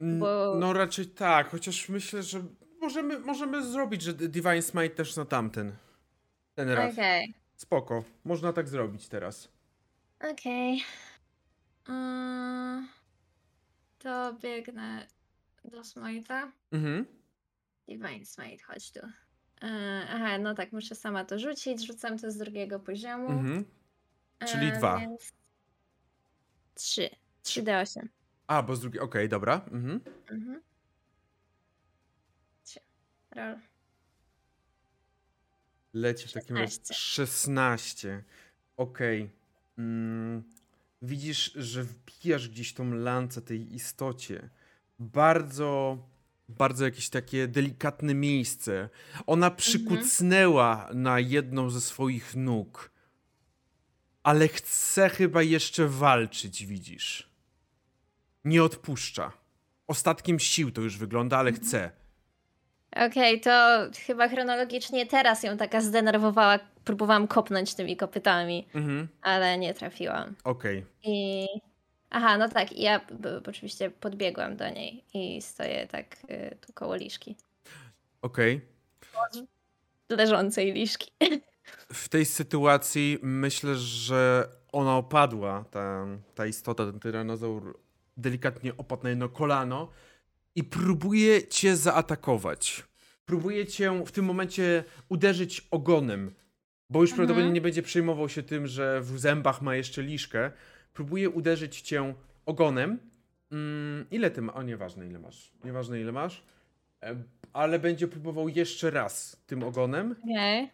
Bo- 0.00 0.54
No 0.60 0.72
raczej 0.72 1.06
tak, 1.06 1.50
chociaż 1.50 1.88
myślę, 1.88 2.22
że 2.22 2.42
możemy, 2.86 3.18
możemy 3.18 3.64
zrobić, 3.64 4.02
że 4.02 4.14
Divine 4.14 4.62
Smite 4.62 4.90
też 4.94 5.16
na 5.16 5.24
tamten. 5.24 5.72
Ten 6.54 6.68
raz. 6.70 6.92
Okej. 6.92 7.34
Spoko, 7.56 8.04
można 8.24 8.52
tak 8.52 8.68
zrobić 8.68 9.08
teraz. 9.08 9.48
Okej. 10.32 10.84
Mm, 11.88 12.88
To 13.98 14.34
biegnę 14.34 15.06
do 15.64 15.80
smite'a. 15.80 16.50
Mhm. 16.72 17.06
Divine 17.88 18.26
Smite, 18.26 18.64
chodź 18.64 18.92
tu. 18.92 19.00
E, 19.62 20.06
aha, 20.10 20.38
no 20.38 20.54
tak, 20.54 20.72
muszę 20.72 20.94
sama 20.94 21.24
to 21.24 21.38
rzucić. 21.38 21.86
Rzucam 21.86 22.18
to 22.18 22.30
z 22.30 22.36
drugiego 22.36 22.80
poziomu. 22.80 23.28
Mhm. 23.30 23.64
czyli 24.46 24.72
dwa. 24.72 24.98
Więc... 24.98 25.32
Trzy. 26.74 27.08
3D8. 27.44 28.06
A, 28.46 28.62
bo 28.62 28.76
z 28.76 28.80
drugiej. 28.80 29.00
Okej, 29.02 29.28
dobra. 29.28 29.60
Mhm. 29.72 30.00
Mhm. 30.30 30.60
Roll. 33.36 33.58
Leci 35.94 36.28
w 36.28 36.32
takim 36.32 36.56
razie 36.56 36.72
16. 36.72 36.94
16. 36.94 38.24
Okej. 38.76 39.30
Mm, 39.78 40.42
widzisz, 41.02 41.52
że 41.52 41.84
wbijasz 41.84 42.48
gdzieś 42.48 42.74
tą 42.74 42.94
lancę 42.94 43.42
tej 43.42 43.74
istocie. 43.74 44.50
Bardzo, 44.98 45.98
bardzo 46.48 46.84
jakieś 46.84 47.08
takie 47.08 47.48
delikatne 47.48 48.14
miejsce. 48.14 48.88
Ona 49.26 49.50
przykucnęła 49.50 50.90
na 50.94 51.20
jedną 51.20 51.70
ze 51.70 51.80
swoich 51.80 52.36
nóg. 52.36 52.90
Ale 54.22 54.48
chce 54.48 55.08
chyba 55.08 55.42
jeszcze 55.42 55.88
walczyć, 55.88 56.66
widzisz. 56.66 57.30
Nie 58.44 58.64
odpuszcza. 58.64 59.32
Ostatkiem 59.86 60.38
sił 60.38 60.70
to 60.70 60.80
już 60.80 60.98
wygląda, 60.98 61.38
ale 61.38 61.52
chce. 61.52 62.05
Okej, 63.06 63.40
to 63.40 63.50
chyba 64.06 64.28
chronologicznie 64.28 65.06
teraz 65.06 65.42
ją 65.42 65.56
taka 65.56 65.80
zdenerwowała. 65.80 66.58
Próbowałam 66.84 67.28
kopnąć 67.28 67.74
tymi 67.74 67.96
kopytami, 67.96 68.68
Mhm. 68.74 69.08
ale 69.22 69.58
nie 69.58 69.74
trafiłam. 69.74 70.34
Okej. 70.44 70.84
I. 71.04 71.46
Aha, 72.10 72.38
no 72.38 72.48
tak, 72.48 72.72
i 72.72 72.82
ja 72.82 73.00
oczywiście 73.48 73.90
podbiegłam 73.90 74.56
do 74.56 74.70
niej 74.70 75.04
i 75.14 75.42
stoję 75.42 75.86
tak 75.86 76.16
y, 76.30 76.56
tu 76.66 76.72
koło 76.72 76.96
liszki. 76.96 77.36
Okej. 78.22 78.60
Leżącej 80.08 80.72
liszki. 80.72 81.10
w 81.92 82.08
tej 82.08 82.24
sytuacji 82.24 83.18
myślę, 83.22 83.74
że 83.74 84.48
ona 84.72 84.96
opadła, 84.96 85.64
ta, 85.70 86.06
ta 86.34 86.46
istota, 86.46 86.86
ten 86.86 87.00
tyranozaur 87.00 87.78
delikatnie 88.16 88.76
opadł 88.76 89.02
na 89.02 89.08
jedno 89.10 89.28
kolano 89.28 89.88
i 90.56 90.64
próbuje 90.64 91.48
cię 91.48 91.76
zaatakować. 91.76 92.84
Próbuje 93.24 93.66
cię 93.66 94.04
w 94.06 94.12
tym 94.12 94.24
momencie 94.24 94.84
uderzyć 95.08 95.66
ogonem, 95.70 96.34
bo 96.90 97.00
już 97.00 97.10
Mhm. 97.10 97.16
prawdopodobnie 97.16 97.54
nie 97.54 97.60
będzie 97.60 97.82
przejmował 97.82 98.28
się 98.28 98.42
tym, 98.42 98.66
że 98.66 99.00
w 99.00 99.18
zębach 99.18 99.62
ma 99.62 99.76
jeszcze 99.76 100.02
liszkę. 100.02 100.50
Próbuje 100.92 101.30
uderzyć 101.30 101.80
cię 101.80 102.14
ogonem 102.46 102.98
Mm, 103.52 104.06
ile 104.10 104.30
ty 104.30 104.42
ma? 104.42 104.54
O, 104.54 104.62
nieważne 104.62 105.06
ile 105.06 105.18
masz. 105.18 105.52
Nieważne 105.64 106.00
ile 106.00 106.12
masz. 106.12 106.42
E, 107.02 107.16
ale 107.52 107.78
będzie 107.78 108.08
próbował 108.08 108.48
jeszcze 108.48 108.90
raz 108.90 109.42
tym 109.46 109.62
ogonem. 109.62 110.16
Okej. 110.24 110.70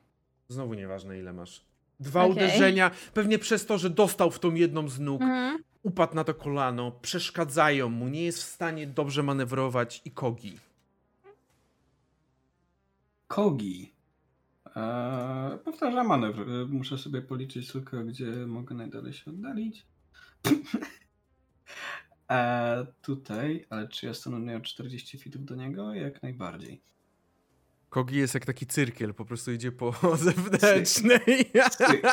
Znowu 0.49 0.75
nieważne 0.75 1.19
ile 1.19 1.33
masz. 1.33 1.65
Dwa 2.01 2.21
Okej. 2.25 2.33
uderzenia, 2.33 2.91
pewnie 3.15 3.39
przez 3.39 3.67
to, 3.67 3.79
że 3.79 3.91
dostał 3.91 4.31
w 4.31 4.39
tą 4.39 4.55
jedną 4.55 4.89
z 4.89 5.01
nóg, 5.01 5.23
Mhm. 5.23 5.63
Upadł 5.83 6.15
na 6.15 6.25
to 6.25 6.35
kolano, 6.35 6.91
przeszkadzają 6.91 7.89
mu, 7.89 8.09
nie 8.09 8.25
jest 8.25 8.39
w 8.43 8.47
stanie 8.47 8.87
dobrze 8.87 9.23
manewrować 9.23 10.03
i 10.05 10.11
kogi. 10.11 10.59
Kogi. 13.27 13.93
Eee, 14.77 15.59
powtarzam 15.59 16.07
manewr. 16.07 16.51
Eee, 16.51 16.67
Muszę 16.69 16.99
sobie 16.99 17.23
policzyć 17.23 17.73
tylko, 17.73 18.05
gdzie 18.05 18.27
mogę 18.47 18.75
najdalej 18.75 19.13
się 19.13 19.31
oddalić. 19.31 19.87
eee, 22.29 22.87
tutaj, 23.03 23.67
ale 23.71 23.89
czy 23.89 24.07
ja 24.07 24.15
stanę 24.15 24.39
miał 24.39 24.61
40 24.61 25.19
fitów 25.19 25.45
do 25.45 25.55
niego? 25.55 25.95
Jak 25.95 26.23
najbardziej. 26.23 26.81
Kogi 27.89 28.17
jest 28.17 28.35
jak 28.35 28.47
taki 28.47 28.67
cyrkiel, 28.67 29.15
po 29.15 29.25
prostu 29.25 29.53
idzie 29.53 29.73
po 29.73 30.17
zewnętrznej. 30.17 31.53
Cyk. 31.71 32.03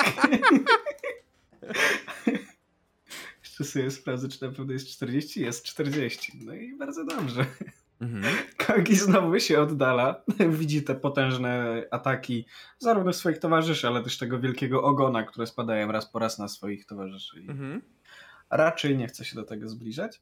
Jeszcze 3.60 3.74
sobie 3.74 3.92
sprawdzę, 3.92 4.28
czy 4.30 4.46
na 4.46 4.52
pewno 4.52 4.74
jest 4.74 4.88
40. 4.88 5.42
Jest 5.42 5.64
40. 5.64 6.32
No 6.46 6.54
i 6.54 6.76
bardzo 6.78 7.06
dobrze. 7.06 7.46
Mhm. 8.02 8.36
Kogi 8.68 8.96
znowu 8.96 9.40
się 9.40 9.62
oddala. 9.62 10.22
Widzi 10.60 10.84
te 10.84 10.96
potężne 10.96 11.84
ataki 11.92 12.46
zarówno 12.78 13.14
swoich 13.14 13.38
towarzyszy, 13.38 13.88
ale 13.88 14.04
też 14.04 14.18
tego 14.18 14.40
wielkiego 14.40 14.84
ogona, 14.84 15.24
które 15.24 15.48
spadają 15.48 15.92
raz 15.92 16.06
po 16.12 16.20
raz 16.20 16.40
na 16.40 16.48
swoich 16.48 16.86
towarzyszy. 16.86 17.40
Mhm. 17.40 17.82
raczej 18.50 18.98
nie 18.98 19.08
chce 19.08 19.26
się 19.26 19.36
do 19.36 19.44
tego 19.44 19.70
zbliżać. 19.70 20.22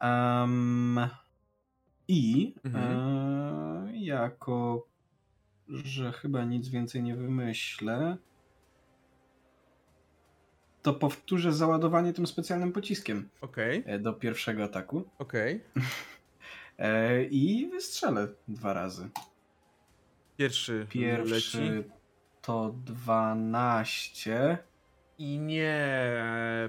Em, 0.00 1.00
I 2.08 2.54
Mhm. 2.64 2.84
e, 3.88 3.98
jako, 3.98 4.86
że 5.68 6.12
chyba 6.12 6.44
nic 6.44 6.68
więcej 6.68 7.02
nie 7.02 7.16
wymyślę, 7.16 8.16
to 10.82 10.94
powtórzę 10.94 11.52
załadowanie 11.52 12.12
tym 12.12 12.26
specjalnym 12.26 12.72
pociskiem 12.72 13.28
Okej, 13.40 13.82
e, 13.86 13.98
do 13.98 14.12
pierwszego 14.12 14.64
ataku 14.64 15.04
okej. 15.18 15.64
e, 16.78 17.24
i 17.24 17.68
wystrzelę 17.70 18.28
dwa 18.48 18.72
razy. 18.72 19.08
Pierwszy, 20.36 20.78
leci. 20.78 20.98
Pierwszy 20.98 21.84
to 22.42 22.74
12. 22.84 24.58
I 25.18 25.38
nie 25.38 25.94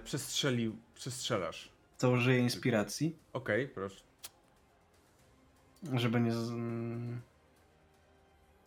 przestrzelił, 0.04 0.78
przestrzelasz. 0.94 1.72
To 1.98 2.10
użyję 2.12 2.40
inspiracji, 2.40 3.16
Okej, 3.34 3.68
proszę. 3.68 4.02
żeby 5.94 6.20
nie. 6.20 6.32
Z... 6.32 6.50
mm, 6.50 7.22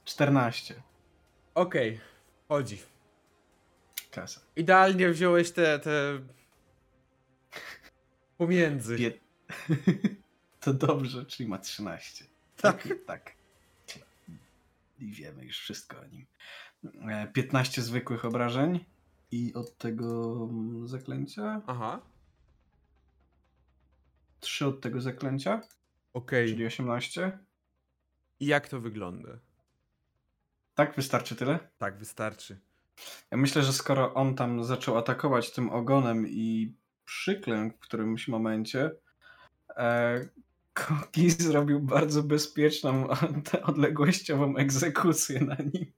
14. 0.05 0.82
Okej, 1.55 2.00
chodzi. 2.48 2.93
Klasa. 4.15 4.41
Idealnie 4.57 5.10
wziąłeś 5.10 5.52
te, 5.52 5.78
te... 5.78 6.20
Pomiędzy. 8.39 8.97
To 10.60 10.75
dobrze, 10.75 11.26
czyli 11.26 11.49
ma 11.49 11.59
13. 11.59 12.25
Tak. 12.57 12.89
tak. 13.07 13.33
I 14.99 15.07
wiemy 15.07 15.44
już 15.44 15.59
wszystko 15.59 16.01
o 16.01 16.07
nim. 16.07 16.26
E, 17.10 17.28
15 17.33 17.83
zwykłych 17.83 18.25
obrażeń 18.25 18.84
i 19.31 19.55
od 19.55 19.78
tego 19.78 20.34
mm, 20.51 20.89
zaklęcia. 20.89 21.62
Aha. 21.67 22.01
3 24.41 24.67
od 24.67 24.81
tego 24.81 25.01
zaklęcia, 25.01 25.60
Okej. 26.12 26.49
czyli 26.49 26.67
18. 26.67 27.39
I 28.41 28.47
jak 28.47 28.68
to 28.68 28.81
wygląda? 28.81 29.39
Tak, 30.75 30.97
wystarczy 30.97 31.36
tyle? 31.36 31.59
Tak, 31.78 31.99
wystarczy. 31.99 32.60
Ja 33.31 33.36
myślę, 33.36 33.62
że 33.62 33.73
skoro 33.73 34.14
on 34.14 34.34
tam 34.34 34.64
zaczął 34.64 34.98
atakować 34.98 35.52
tym 35.52 35.70
ogonem 35.70 36.28
i 36.28 36.74
przyklękł 37.05 37.76
w 37.76 37.81
którymś 37.81 38.28
momencie, 38.28 38.90
e, 39.76 40.20
Kogi 40.74 41.31
zrobił 41.31 41.81
bardzo 41.81 42.23
bezpieczną, 42.23 43.08
odległościową 43.62 44.56
egzekucję 44.56 45.40
na 45.40 45.56
nim. 45.56 45.92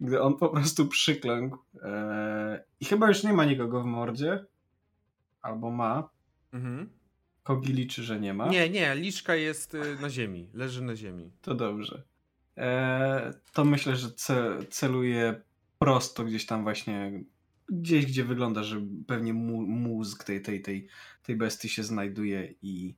Gdy 0.00 0.22
on 0.22 0.36
po 0.36 0.48
prostu 0.48 0.88
przyklękł. 0.88 1.58
E, 1.82 2.64
I 2.80 2.84
chyba 2.84 3.08
już 3.08 3.22
nie 3.22 3.32
ma 3.32 3.44
nikogo 3.44 3.82
w 3.82 3.86
mordzie. 3.86 4.44
Albo 5.42 5.70
ma. 5.70 6.08
Mhm. 6.52 6.90
Kogi 7.42 7.72
liczy, 7.72 8.02
że 8.02 8.20
nie 8.20 8.34
ma. 8.34 8.48
Nie, 8.48 8.70
nie, 8.70 8.94
liczka 8.94 9.34
jest 9.34 9.74
y, 9.74 9.96
na 10.00 10.10
ziemi. 10.10 10.50
Leży 10.54 10.82
na 10.82 10.96
ziemi. 10.96 11.30
To 11.42 11.54
dobrze. 11.54 12.02
E, 12.56 13.34
to 13.52 13.64
myślę, 13.64 13.96
że 13.96 14.10
ce, 14.10 14.58
celuje 14.70 15.42
prosto 15.84 16.24
gdzieś 16.24 16.46
tam 16.46 16.62
właśnie, 16.62 17.24
gdzieś 17.68 18.06
gdzie 18.06 18.24
wygląda, 18.24 18.62
że 18.62 18.86
pewnie 19.06 19.34
mózg 19.34 20.24
tej, 20.24 20.42
tej, 20.42 20.62
tej, 20.62 20.88
tej 21.22 21.36
bestii 21.36 21.68
się 21.68 21.84
znajduje 21.84 22.54
i 22.62 22.94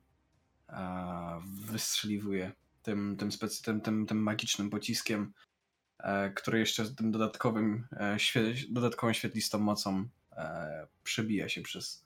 a, 0.67 1.39
wystrzeliwuje 1.45 2.51
tym, 2.83 3.17
tym, 3.17 3.31
specy, 3.31 3.63
tym, 3.63 3.81
tym, 3.81 4.05
tym 4.05 4.23
magicznym 4.23 4.69
pociskiem, 4.69 5.33
e, 5.99 6.29
który 6.29 6.59
jeszcze 6.59 6.85
z 6.85 6.95
tym 6.95 7.11
dodatkowym, 7.11 7.87
e, 7.99 8.19
świe, 8.19 8.53
dodatkową 8.69 9.13
świetlistą 9.13 9.59
mocą 9.59 10.09
e, 10.31 10.87
przebija 11.03 11.49
się 11.49 11.61
przez 11.61 12.05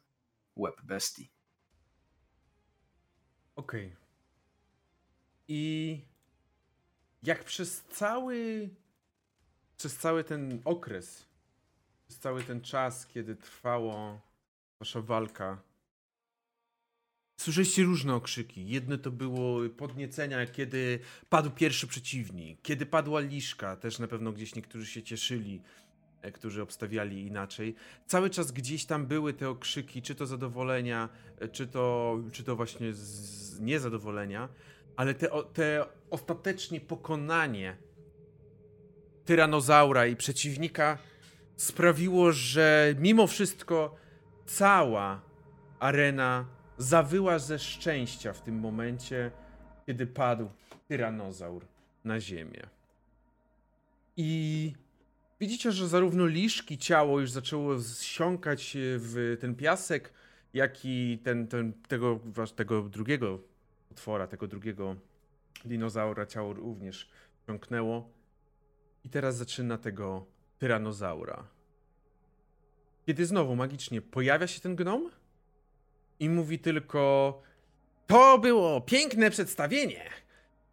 łeb 0.56 0.82
bestii. 0.84 1.32
Okej. 3.56 3.96
I 5.48 6.06
jak 7.24 7.44
przez 7.44 7.82
cały 7.82 8.70
przez 9.82 9.98
cały 9.98 10.24
ten 10.24 10.62
okres, 10.66 11.26
przez 12.08 12.20
cały 12.20 12.44
ten 12.44 12.62
czas, 12.62 13.08
kiedy 13.08 13.36
trwała 13.36 14.22
wasza 14.80 15.02
walka, 15.02 15.62
słyszeliście 17.38 17.84
różne 17.84 18.16
okrzyki. 18.16 18.68
Jedne 18.68 18.98
to 18.98 19.12
było 19.12 19.70
podniecenia, 19.78 20.46
kiedy 20.46 21.00
padł 21.30 21.52
pierwszy 21.52 21.88
przeciwnik, 21.88 22.62
kiedy 22.62 22.86
padła 22.86 23.20
liszka, 23.20 23.76
też 23.76 24.00
na 24.00 24.08
pewno 24.08 24.32
gdzieś 24.32 24.56
niektórzy 24.56 24.86
się 24.86 25.04
cieszyli, 25.04 25.62
e, 26.22 26.32
którzy 26.32 26.62
obstawiali 26.62 27.26
inaczej. 27.26 27.76
Cały 28.06 28.30
czas 28.30 28.52
gdzieś 28.52 28.86
tam 28.86 29.06
były 29.06 29.34
te 29.34 29.50
okrzyki, 29.50 30.02
czy 30.02 30.16
to 30.16 30.26
zadowolenia, 30.26 31.10
e, 31.40 31.48
czy 31.48 31.68
to, 31.68 32.18
czy 32.32 32.44
to 32.44 32.56
właśnie 32.56 32.94
z 32.94 33.60
niezadowolenia, 33.60 34.50
ale 34.96 35.14
te, 35.14 35.30
te 35.54 35.86
ostatecznie 36.10 36.82
pokonanie 36.82 37.78
tyranozaura 39.32 40.08
i 40.08 40.16
przeciwnika 40.16 40.98
sprawiło, 41.56 42.32
że 42.32 42.96
mimo 43.00 43.28
wszystko 43.28 43.96
cała 44.46 45.22
arena 45.80 46.46
zawyła 46.78 47.40
ze 47.40 47.60
szczęścia 47.60 48.34
w 48.34 48.42
tym 48.42 48.60
momencie, 48.60 49.32
kiedy 49.86 50.08
padł 50.08 50.50
tyranozaur 50.88 51.66
na 52.04 52.20
ziemię. 52.20 52.62
I 54.18 54.74
widzicie, 55.40 55.72
że 55.72 55.88
zarówno 55.88 56.26
liszki 56.26 56.78
ciało 56.78 57.20
już 57.20 57.32
zaczęło 57.32 57.80
zsiąkać 57.80 58.78
w 58.78 59.38
ten 59.42 59.56
piasek, 59.56 60.14
jak 60.54 60.86
i 60.86 61.20
ten, 61.24 61.48
ten, 61.48 61.74
tego, 61.88 62.20
tego 62.56 62.82
drugiego 62.82 63.40
potwora, 63.90 64.28
tego 64.28 64.48
drugiego 64.48 64.96
dinozaura 65.66 66.26
ciało 66.26 66.54
również 66.54 67.10
wsiąknęło. 67.44 68.21
I 69.06 69.10
teraz 69.10 69.36
zaczyna 69.36 69.78
tego 69.78 70.26
tyranozaura. 70.60 71.48
Kiedy 73.06 73.26
znowu 73.26 73.56
magicznie 73.56 74.02
pojawia 74.02 74.48
się 74.48 74.60
ten 74.60 74.76
gnom 74.76 75.12
i 76.20 76.30
mówi 76.30 76.60
tylko: 76.60 77.42
To 78.08 78.40
było 78.40 78.82
piękne 78.82 79.32
przedstawienie. 79.32 80.10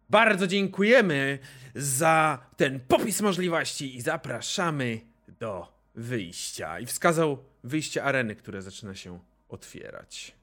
Bardzo 0.09 0.47
dziękujemy 0.47 1.39
za 1.75 2.45
ten 2.57 2.79
popis 2.79 3.21
możliwości 3.21 3.95
i 3.95 4.01
zapraszamy 4.01 5.01
do 5.39 5.73
wyjścia. 5.95 6.79
I 6.79 6.85
wskazał 6.85 7.43
wyjście 7.63 8.03
areny, 8.03 8.35
które 8.35 8.61
zaczyna 8.61 8.95
się 8.95 9.19
otwierać. 9.49 10.35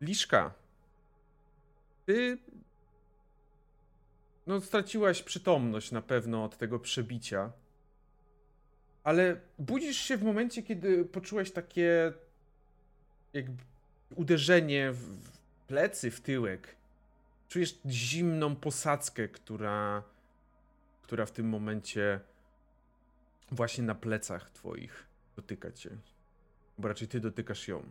Liszka, 0.00 0.54
ty 2.06 2.38
no, 4.46 4.60
straciłaś 4.60 5.22
przytomność 5.22 5.92
na 5.92 6.02
pewno 6.02 6.44
od 6.44 6.56
tego 6.56 6.78
przebicia. 6.78 7.52
Ale 9.04 9.40
budzisz 9.58 9.96
się 9.96 10.16
w 10.16 10.22
momencie, 10.22 10.62
kiedy 10.62 11.04
poczułeś 11.04 11.52
takie 11.52 12.12
jakby 13.32 13.62
uderzenie 14.14 14.92
w 14.92 15.38
plecy, 15.66 16.10
w 16.10 16.20
tyłek. 16.20 16.76
Czujesz 17.48 17.80
zimną 17.86 18.56
posadzkę, 18.56 19.28
która, 19.28 20.02
która 21.02 21.26
w 21.26 21.32
tym 21.32 21.48
momencie 21.48 22.20
właśnie 23.50 23.84
na 23.84 23.94
plecach 23.94 24.50
twoich 24.50 25.06
dotyka 25.36 25.72
cię. 25.72 25.90
Bo 26.78 26.88
raczej 26.88 27.08
ty 27.08 27.20
dotykasz 27.20 27.68
ją. 27.68 27.82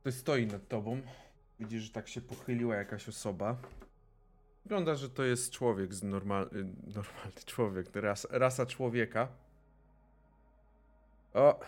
Ktoś 0.00 0.14
stoi 0.14 0.46
nad 0.46 0.68
tobą. 0.68 1.02
Widzisz, 1.62 1.82
że 1.82 1.90
tak 1.90 2.08
się 2.08 2.20
pochyliła 2.20 2.76
jakaś 2.76 3.08
osoba. 3.08 3.56
Wygląda, 4.64 4.94
że 4.94 5.10
to 5.10 5.22
jest 5.22 5.52
człowiek 5.52 5.94
z 5.94 6.02
normal... 6.02 6.42
y, 6.52 6.64
normalny 6.94 7.42
człowiek, 7.46 7.96
ras, 7.96 8.26
rasa 8.30 8.66
człowieka. 8.66 9.28
O! 11.34 11.60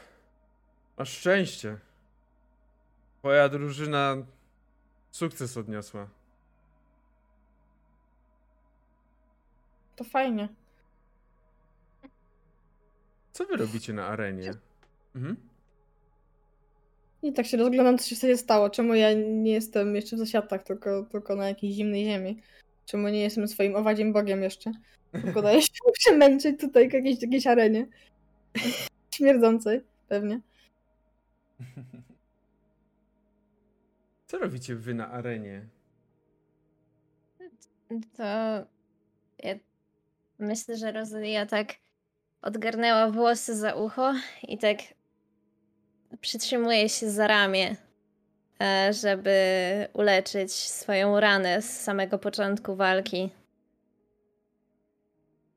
Masz 0.98 1.18
szczęście. 1.18 1.78
Twoja 3.18 3.48
drużyna 3.48 4.16
sukces 5.10 5.56
odniosła. 5.56 6.08
To 9.96 10.04
fajnie. 10.04 10.48
Co 13.32 13.46
wy 13.46 13.56
robicie 13.56 13.92
na 13.92 14.06
arenie? 14.06 14.54
Mhm. 15.14 15.36
I 17.24 17.32
tak 17.32 17.46
się 17.46 17.56
rozglądam, 17.56 17.98
co 17.98 18.08
się 18.08 18.16
wtedy 18.16 18.36
stało. 18.36 18.70
Czemu 18.70 18.94
ja 18.94 19.12
nie 19.14 19.52
jestem 19.52 19.96
jeszcze 19.96 20.16
w 20.16 20.18
zasiadkach, 20.18 20.62
tylko, 20.62 21.02
tylko 21.02 21.36
na 21.36 21.48
jakiejś 21.48 21.74
zimnej 21.74 22.04
ziemi? 22.04 22.40
Czemu 22.86 23.08
nie 23.08 23.20
jestem 23.20 23.48
swoim 23.48 23.76
owadziem 23.76 24.12
bogiem 24.12 24.42
jeszcze? 24.42 24.72
Tylko 25.12 25.42
daję 25.42 25.62
się 25.62 25.68
przemęczyć 26.00 26.60
tutaj 26.60 26.90
w 26.90 26.92
jakiejś, 26.92 27.22
jakiejś 27.22 27.46
arenie. 27.46 27.86
Śmierdzącej, 29.14 29.80
pewnie. 30.08 30.40
Co 34.26 34.38
robicie 34.38 34.74
wy 34.74 34.94
na 34.94 35.10
arenie? 35.10 35.66
To 38.16 38.22
ja 39.42 39.54
myślę, 40.38 40.76
że 40.76 40.92
Rosalia 40.92 41.46
tak 41.46 41.74
odgarnęła 42.42 43.10
włosy 43.10 43.56
za 43.56 43.74
ucho 43.74 44.14
i 44.42 44.58
tak 44.58 44.78
przytrzymuje 46.20 46.88
się 46.88 47.10
za 47.10 47.26
ramię, 47.26 47.76
e, 48.60 48.92
żeby 48.92 49.38
uleczyć 49.92 50.52
swoją 50.52 51.20
ranę 51.20 51.62
z 51.62 51.80
samego 51.80 52.18
początku 52.18 52.76
walki. 52.76 53.30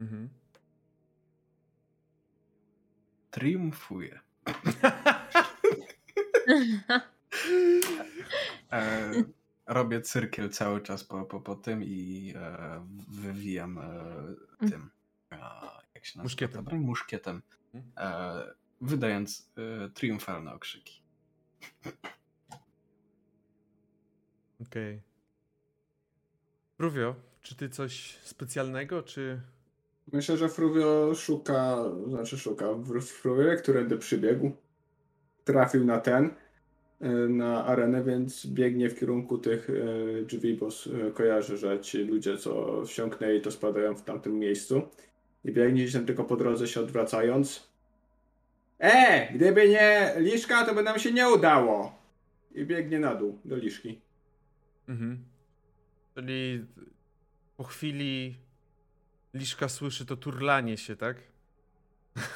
Mhm. 0.02 0.30
Triumfuje. 3.32 4.20
E, 8.72 9.12
robię 9.66 10.02
cyrkiel 10.02 10.50
cały 10.50 10.82
czas 10.82 11.04
po, 11.04 11.26
po, 11.26 11.42
po 11.42 11.56
tym 11.56 11.84
i 11.84 12.34
e, 12.36 12.86
wywijam 13.08 13.78
e, 13.78 14.70
tym. 14.70 14.90
E, 15.32 15.38
jak 15.96 16.06
się 16.06 16.20
nazywa? 16.20 16.24
Muszkietem. 16.24 16.66
ta 16.66 16.70
broń? 16.70 16.80
Muszkietem. 16.80 17.42
E, 18.82 18.86
wydając 18.86 19.52
e, 19.58 19.90
triumfalne 19.90 20.54
okrzyki. 20.54 21.02
Okej. 24.62 25.02
Ruvio, 26.80 27.16
czy 27.42 27.56
ty 27.56 27.70
coś 27.70 28.18
specjalnego, 28.24 29.04
czy... 29.04 29.42
Myślę, 30.14 30.38
że 30.38 30.50
Fruvio 30.50 31.16
szuka, 31.16 31.78
znaczy 32.08 32.38
szuka, 32.38 32.66
Fruvio, 33.02 33.58
którędy 33.58 33.98
przybiegł, 33.98 34.52
trafił 35.44 35.86
na 35.86 36.00
ten, 36.00 36.26
y, 36.26 37.30
na 37.30 37.66
arenę, 37.66 38.04
więc 38.04 38.48
biegnie 38.48 38.90
w 38.90 39.00
kierunku 39.00 39.38
tych 39.38 39.70
y, 39.70 40.26
drzwi, 40.28 40.54
bo 40.54 40.68
y, 41.08 41.12
kojarzy, 41.12 41.58
że 41.58 41.80
ci 41.80 41.98
ludzie, 41.98 42.38
co 42.38 42.84
wsiąknęli, 42.86 43.42
to 43.42 43.52
spadają 43.52 43.96
w 43.96 44.04
tamtym 44.04 44.40
miejscu. 44.40 44.82
I 45.46 45.52
biegnie 45.52 45.82
gdzieś 45.82 45.94
tam 45.94 46.06
tylko 46.06 46.24
po 46.24 46.36
drodze 46.36 46.68
się 46.68 46.82
odwracając. 46.82 47.67
E, 48.80 49.28
gdyby 49.34 49.70
nie 49.70 50.14
Liszka, 50.18 50.66
to 50.66 50.74
by 50.74 50.84
nam 50.84 51.00
się 51.00 51.12
nie 51.12 51.30
udało. 51.30 51.98
I 52.52 52.66
biegnie 52.66 53.00
na 53.00 53.16
dół, 53.16 53.40
do 53.46 53.56
Liszki. 53.56 54.02
Mhm. 54.90 55.26
Czyli 56.16 56.66
po 57.58 57.64
chwili 57.64 58.38
Liszka 59.34 59.70
słyszy 59.70 60.06
to 60.06 60.16
turlanie 60.18 60.78
się, 60.78 60.96
tak? 60.96 61.18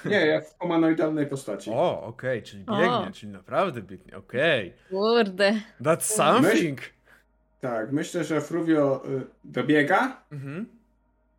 Nie, 0.05 0.25
jak 0.25 0.45
w 0.47 0.57
humanoidalnej 0.59 1.27
postaci. 1.27 1.69
O, 1.73 2.03
okej, 2.03 2.43
czyli 2.43 2.63
O. 2.67 2.77
biegnie, 2.77 3.11
czyli 3.13 3.31
naprawdę 3.31 3.81
biegnie, 3.81 4.17
okej. 4.17 4.73
Kurde. 4.89 5.53
That's 5.81 6.01
something! 6.01 6.79
Tak, 7.61 7.91
myślę, 7.91 8.23
że 8.23 8.41
Fruvio 8.41 9.05
y, 9.09 9.27
dobiega 9.43 10.23
Mhm. 10.31 10.65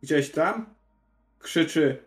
gdzieś 0.01 0.31
tam, 0.31 0.65
krzyczy 1.39 2.03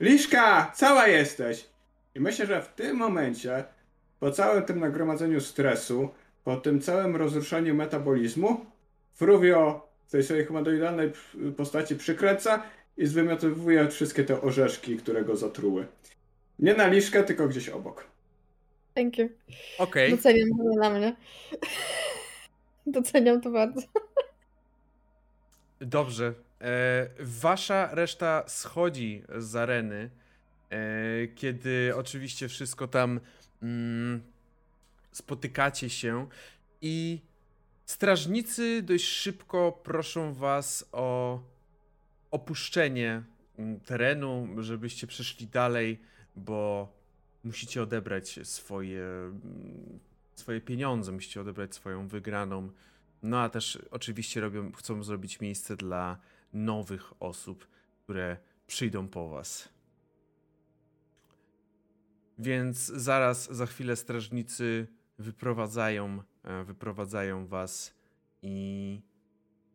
Liszka, 0.00 0.72
cała 0.74 1.08
jesteś! 1.08 1.66
I 2.14 2.20
myślę, 2.20 2.46
że 2.46 2.62
w 2.62 2.68
tym 2.68 2.96
momencie, 2.96 3.64
po 4.20 4.30
całym 4.30 4.64
tym 4.64 4.80
nagromadzeniu 4.80 5.40
stresu, 5.40 6.08
po 6.44 6.56
tym 6.56 6.80
całym 6.80 7.16
rozruszeniu 7.16 7.74
metabolizmu, 7.74 8.66
Fruvio 9.14 9.88
w 10.06 10.10
tej 10.10 10.22
swojej 10.22 10.46
humanoidalnej 10.46 11.12
postaci 11.56 11.96
przykręca 11.96 12.62
i 12.96 13.06
zwymiotowuje 13.06 13.88
wszystkie 13.88 14.24
te 14.24 14.42
orzeszki, 14.42 14.96
które 14.96 15.24
go 15.24 15.36
zatruły. 15.36 15.86
Nie 16.58 16.74
na 16.74 16.86
Liszkę, 16.86 17.24
tylko 17.24 17.48
gdzieś 17.48 17.68
obok. 17.68 18.04
Thank 18.94 19.18
you. 19.18 19.28
Okej. 19.78 20.10
Doceniam 20.10 20.48
to 20.58 20.64
dla 20.74 20.90
mnie. 20.90 21.16
Doceniam 22.86 23.40
to 23.40 23.50
bardzo. 23.50 23.80
Dobrze. 25.80 26.34
E, 26.60 27.08
wasza 27.20 27.94
reszta 27.94 28.44
schodzi 28.46 29.22
z 29.38 29.56
areny, 29.56 30.10
e, 30.70 30.78
kiedy 31.34 31.92
oczywiście 31.96 32.48
wszystko 32.48 32.88
tam 32.88 33.20
mm, 33.62 34.22
spotykacie 35.12 35.90
się 35.90 36.26
i 36.80 37.20
strażnicy 37.86 38.82
dość 38.82 39.04
szybko 39.04 39.72
proszą 39.72 40.34
was 40.34 40.88
o 40.92 41.40
opuszczenie 42.30 43.22
mm, 43.58 43.80
terenu, 43.80 44.48
żebyście 44.58 45.06
przeszli 45.06 45.46
dalej, 45.46 46.00
bo 46.36 46.92
musicie 47.44 47.82
odebrać 47.82 48.40
swoje, 48.42 49.02
mm, 49.04 49.98
swoje 50.34 50.60
pieniądze, 50.60 51.12
musicie 51.12 51.40
odebrać 51.40 51.74
swoją 51.74 52.08
wygraną. 52.08 52.70
No 53.22 53.40
a 53.40 53.48
też 53.48 53.78
oczywiście 53.90 54.40
robią, 54.40 54.72
chcą 54.72 55.02
zrobić 55.02 55.40
miejsce 55.40 55.76
dla 55.76 56.18
nowych 56.56 57.22
osób, 57.22 57.68
które 58.04 58.36
przyjdą 58.66 59.08
po 59.08 59.28
was. 59.28 59.68
Więc 62.38 62.86
zaraz, 62.86 63.50
za 63.50 63.66
chwilę 63.66 63.96
strażnicy 63.96 64.86
wyprowadzają, 65.18 66.22
e, 66.44 66.64
wyprowadzają 66.64 67.46
was 67.46 67.94
i 68.42 69.00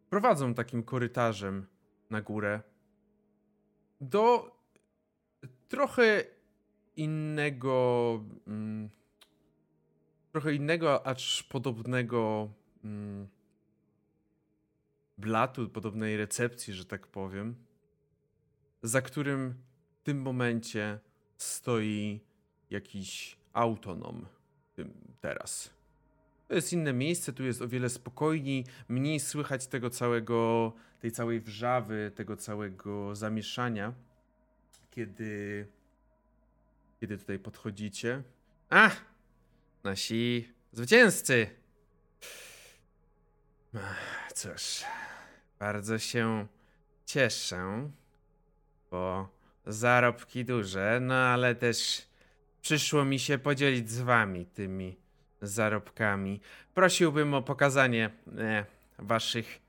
prowadzą 0.10 0.54
takim 0.54 0.84
korytarzem 0.84 1.68
na 2.10 2.22
górę 2.22 2.62
do 4.02 4.56
trochę 5.68 6.24
innego, 6.96 8.24
mm, 8.48 8.90
trochę 10.32 10.54
innego, 10.54 11.08
acz 11.08 11.44
podobnego 11.44 12.50
mm, 12.84 13.28
blatu, 15.18 15.70
podobnej 15.70 16.18
recepcji, 16.18 16.74
że 16.74 16.86
tak 16.86 17.08
powiem, 17.08 17.56
za 18.84 19.02
którym 19.02 19.54
w 20.00 20.04
tym 20.04 20.22
momencie 20.22 21.00
stoi 21.38 22.22
jakiś 22.70 23.38
autonom 23.54 24.26
teraz. 25.22 25.70
To 26.48 26.56
jest 26.56 26.74
inne 26.74 26.94
miejsce, 26.94 27.34
tu 27.34 27.44
jest 27.44 27.62
o 27.62 27.68
wiele 27.68 27.90
spokojniej, 27.90 28.66
mniej 28.88 29.20
słychać 29.20 29.68
tego 29.68 29.90
całego, 29.90 30.74
tej 31.00 31.12
całej 31.12 31.42
wrzawy, 31.42 32.12
tego 32.16 32.38
całego 32.38 33.16
zamieszania, 33.16 33.94
kiedy, 34.90 35.68
kiedy 37.00 37.18
tutaj 37.18 37.40
podchodzicie. 37.40 38.24
A! 38.70 38.92
Nasi 39.84 40.54
zwycięzcy! 40.72 41.48
Cóż, 44.34 44.84
bardzo 45.60 46.00
się 46.00 46.48
cieszę, 47.06 47.90
bo 48.92 49.30
zarobki 49.66 50.46
duże, 50.46 51.00
no 51.02 51.16
ale 51.16 51.56
też 51.56 52.08
przyszło 52.62 53.06
mi 53.06 53.20
się 53.20 53.38
podzielić 53.38 53.90
z 53.90 54.02
wami 54.02 54.46
tymi 54.46 54.98
zarobkami. 55.42 56.42
Prosiłbym 56.74 57.34
o 57.34 57.42
pokazanie 57.42 58.10
e, 58.38 58.66
waszych 59.00 59.62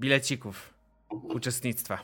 bilecików 0.00 0.74
uczestnictwa. 1.10 1.98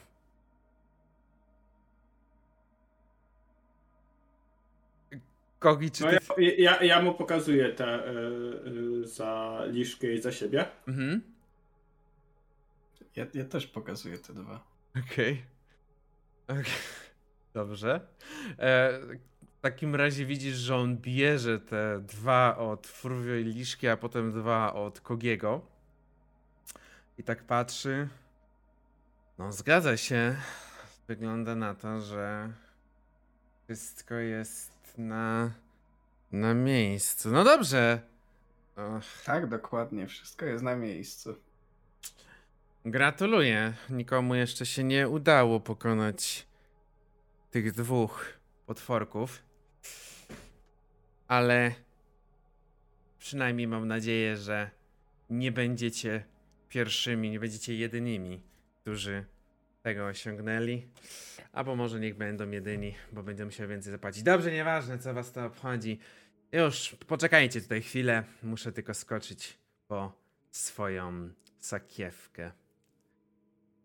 Kogi, 5.59 5.91
czy 5.91 6.05
No 6.05 6.11
ty... 6.11 6.43
ja, 6.43 6.53
ja, 6.59 6.83
ja 6.83 7.03
mu 7.03 7.15
pokazuję 7.15 7.69
te 7.73 7.85
e, 7.87 8.11
e, 8.11 9.07
za 9.07 9.61
Liszkę 9.67 10.13
i 10.13 10.21
za 10.21 10.33
siebie. 10.33 10.65
Mhm, 10.89 11.23
Ja, 13.19 13.27
ja 13.35 13.45
też 13.45 13.67
pokazuję 13.67 14.19
te 14.19 14.35
dwa. 14.35 14.65
okej. 15.05 15.43
Okej. 16.49 16.65
Dobrze. 17.55 18.01
E, 18.59 19.01
w 19.59 19.61
takim 19.61 19.95
razie 19.95 20.27
widzisz, 20.27 20.57
że 20.57 20.77
on 20.77 20.97
bierze 20.97 21.61
te 21.61 22.01
dwa 22.01 22.57
od 22.57 22.87
Fruvio 22.87 23.35
i 23.35 23.45
Liszki, 23.45 23.89
a 23.89 23.97
potem 23.97 24.33
dwa 24.33 24.75
od 24.75 25.01
Kogiego. 25.01 25.61
I 27.19 27.25
tak 27.25 27.45
patrzy. 27.45 28.09
No, 29.39 29.53
zgadza 29.53 29.97
się. 29.97 30.37
Wygląda 31.09 31.55
na 31.55 31.75
to, 31.75 32.01
że 32.01 32.53
wszystko 33.65 34.15
jest 34.15 34.99
na, 34.99 35.51
na 36.33 36.55
miejscu. 36.55 37.31
No 37.31 37.45
dobrze. 37.45 38.01
Och. 38.77 39.23
Tak, 39.25 39.49
dokładnie. 39.49 40.07
Wszystko 40.07 40.47
jest 40.47 40.65
na 40.65 40.77
miejscu. 40.77 41.35
Gratuluję. 42.85 43.75
Nikomu 43.91 44.35
jeszcze 44.35 44.67
się 44.67 44.85
nie 44.85 45.09
udało 45.09 45.61
pokonać 45.61 46.47
tych 47.51 47.73
dwóch 47.73 48.39
potworków. 48.67 49.43
Ale 51.29 51.75
przynajmniej 53.19 53.67
mam 53.67 53.89
nadzieję, 53.89 54.37
że 54.37 54.71
nie 55.31 55.53
będziecie 55.53 56.25
pierwszymi, 56.69 57.31
nie 57.31 57.41
będziecie 57.41 57.75
jedynymi, 57.75 58.43
którzy 58.81 59.25
tego 59.83 60.07
osiągnęli. 60.07 60.89
Albo 61.53 61.77
może 61.77 62.01
niech 62.01 62.17
będą 62.17 62.51
jedyni, 62.51 62.95
bo 63.13 63.23
będę 63.23 63.45
musiał 63.45 63.69
więcej 63.69 63.93
zapłacić. 63.93 64.23
Dobrze, 64.23 64.53
nieważne, 64.53 64.99
co 64.99 65.15
was 65.15 65.33
to 65.33 65.47
obchodzi. 65.47 65.99
Już, 66.53 66.97
poczekajcie 67.07 67.61
tutaj 67.61 67.83
chwilę. 67.83 68.25
Muszę 68.43 68.73
tylko 68.73 68.95
skoczyć 68.95 69.59
po 69.89 70.13
swoją 70.51 71.31
sakiewkę. 71.59 72.53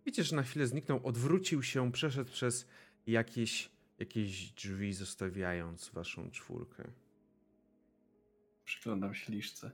Widzicie, 0.06 0.24
że 0.24 0.36
na 0.36 0.44
chwilę 0.44 0.68
zniknął, 0.68 1.00
odwrócił 1.04 1.64
się, 1.64 1.92
przeszedł 1.92 2.32
przez 2.32 2.68
jakieś, 3.08 3.72
jakieś 4.00 4.52
drzwi, 4.52 4.94
zostawiając 4.94 5.90
waszą 5.90 6.32
czwórkę. 6.32 6.84
Przyglądam 8.66 9.14
się 9.14 9.34
liszce. 9.34 9.72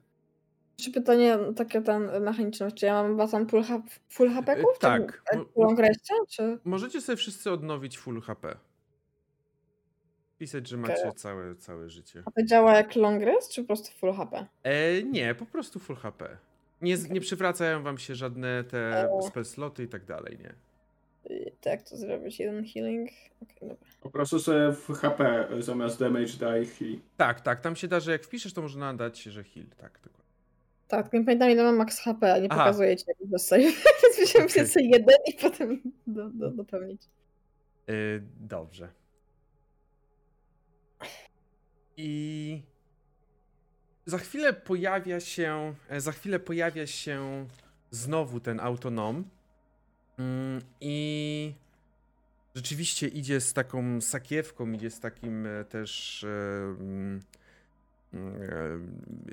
Czy 0.76 0.92
pytanie 0.92 1.38
takie 1.56 1.82
ten 1.82 2.24
mechaniczne, 2.24 2.72
czy 2.72 2.86
ja 2.86 2.94
mam 2.94 3.12
chyba 3.12 3.28
tam 3.28 3.48
full, 3.48 3.64
ha 3.64 3.82
full 4.10 4.30
HP? 4.30 4.58
Yy, 4.58 4.64
tak. 4.80 5.24
Long 5.56 5.80
reste, 5.80 6.14
czy? 6.30 6.60
Możecie 6.64 7.02
sobie 7.02 7.16
wszyscy 7.16 7.52
odnowić 7.52 7.98
full 7.98 8.22
HP. 8.22 8.58
Pisać, 10.38 10.68
że 10.68 10.78
macie 10.78 11.02
okay. 11.02 11.12
całe, 11.12 11.56
całe 11.56 11.90
życie. 11.90 12.24
A 12.26 12.32
to 12.32 12.46
działa 12.46 12.76
jak 12.76 12.96
long 12.96 13.24
rest, 13.24 13.54
czy 13.54 13.62
po 13.62 13.68
prostu 13.68 13.98
full 13.98 14.14
HP? 14.14 14.48
E, 14.64 15.04
nie, 15.04 15.36
po 15.36 15.46
prostu 15.46 15.80
full 15.80 15.96
HP. 15.96 16.38
Nie, 16.82 16.98
nie 17.10 17.22
przywracają 17.22 17.84
wam 17.84 17.98
się 17.98 18.16
żadne 18.16 18.64
te 18.64 19.10
spell 19.28 19.46
sloty 19.46 19.84
i 19.84 19.88
tak 19.88 20.06
dalej, 20.06 20.38
nie? 20.40 20.54
Tak, 21.62 21.90
to 21.90 21.98
zrobić 21.98 22.40
jeden 22.40 22.66
healing. 22.66 23.10
Okay, 23.44 23.70
dobra. 23.70 23.88
Po 24.02 24.10
prostu 24.10 24.40
sobie 24.40 24.74
w 24.74 24.94
HP 24.94 25.48
zamiast 25.60 26.00
damage 26.00 26.34
daj 26.40 26.66
heal. 26.66 26.96
Tak, 27.18 27.42
tak, 27.42 27.62
tam 27.62 27.76
się 27.76 27.88
da, 27.88 28.00
że 28.00 28.12
jak 28.12 28.24
wpiszesz, 28.24 28.54
to 28.54 28.62
można 28.62 28.94
dać, 28.94 29.24
że 29.24 29.44
heal, 29.44 29.66
tak, 29.78 30.00
dokładnie. 30.04 30.20
Tak, 30.88 31.14
nie 31.14 31.24
pamiętam 31.24 31.50
ile 31.50 31.64
mam 31.64 31.76
max 31.76 32.00
HP, 32.00 32.34
a 32.34 32.40
nie 32.40 32.48
Aha. 32.52 32.64
pokazuje 32.64 32.98
ci 32.98 33.06
do 33.22 33.40
save, 33.40 33.62
więc 34.04 34.20
musiałem 34.20 34.48
okay. 34.50 34.68
sobie 34.68 34.86
jeden 34.86 35.18
i 35.28 35.34
potem 35.34 35.82
do, 36.08 36.30
do, 36.30 36.52
dopełnić. 36.52 37.02
Yy, 37.88 38.24
dobrze. 38.40 38.90
I 41.98 42.62
za 44.10 44.18
chwilę 44.18 44.54
pojawia 44.54 45.20
się, 45.20 45.76
e, 45.90 46.02
za 46.02 46.12
chwilę 46.12 46.40
pojawia 46.40 46.88
się 46.88 47.48
znowu 47.92 48.40
ten 48.40 48.60
autonom 48.60 49.30
mm, 50.18 50.62
i 50.82 51.54
rzeczywiście 52.56 53.08
idzie 53.08 53.42
z 53.42 53.54
taką 53.54 54.02
sakiewką, 54.02 54.72
idzie 54.72 54.90
z 54.90 55.00
takim 55.00 55.46
e, 55.46 55.66
też 55.66 56.26
mm, 56.80 57.20
e, 58.14 58.18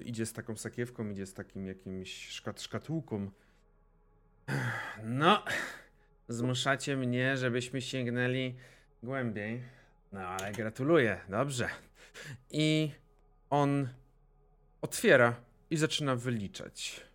idzie 0.05 0.26
z 0.26 0.32
taką 0.32 0.56
sakiewką, 0.56 1.10
idzie 1.10 1.26
z 1.26 1.34
takim 1.34 1.66
jakimś 1.66 2.28
szkat, 2.28 2.62
szkatułką. 2.62 3.30
No, 5.05 5.44
zmuszacie 6.28 6.96
mnie, 6.96 7.36
żebyśmy 7.36 7.82
sięgnęli 7.82 8.55
głębiej. 9.02 9.62
No, 10.12 10.20
ale 10.20 10.52
gratuluję, 10.52 11.20
dobrze. 11.28 11.68
I 12.50 12.90
on 13.50 13.88
otwiera 14.82 15.34
i 15.70 15.76
zaczyna 15.76 16.16
wyliczać. 16.16 17.06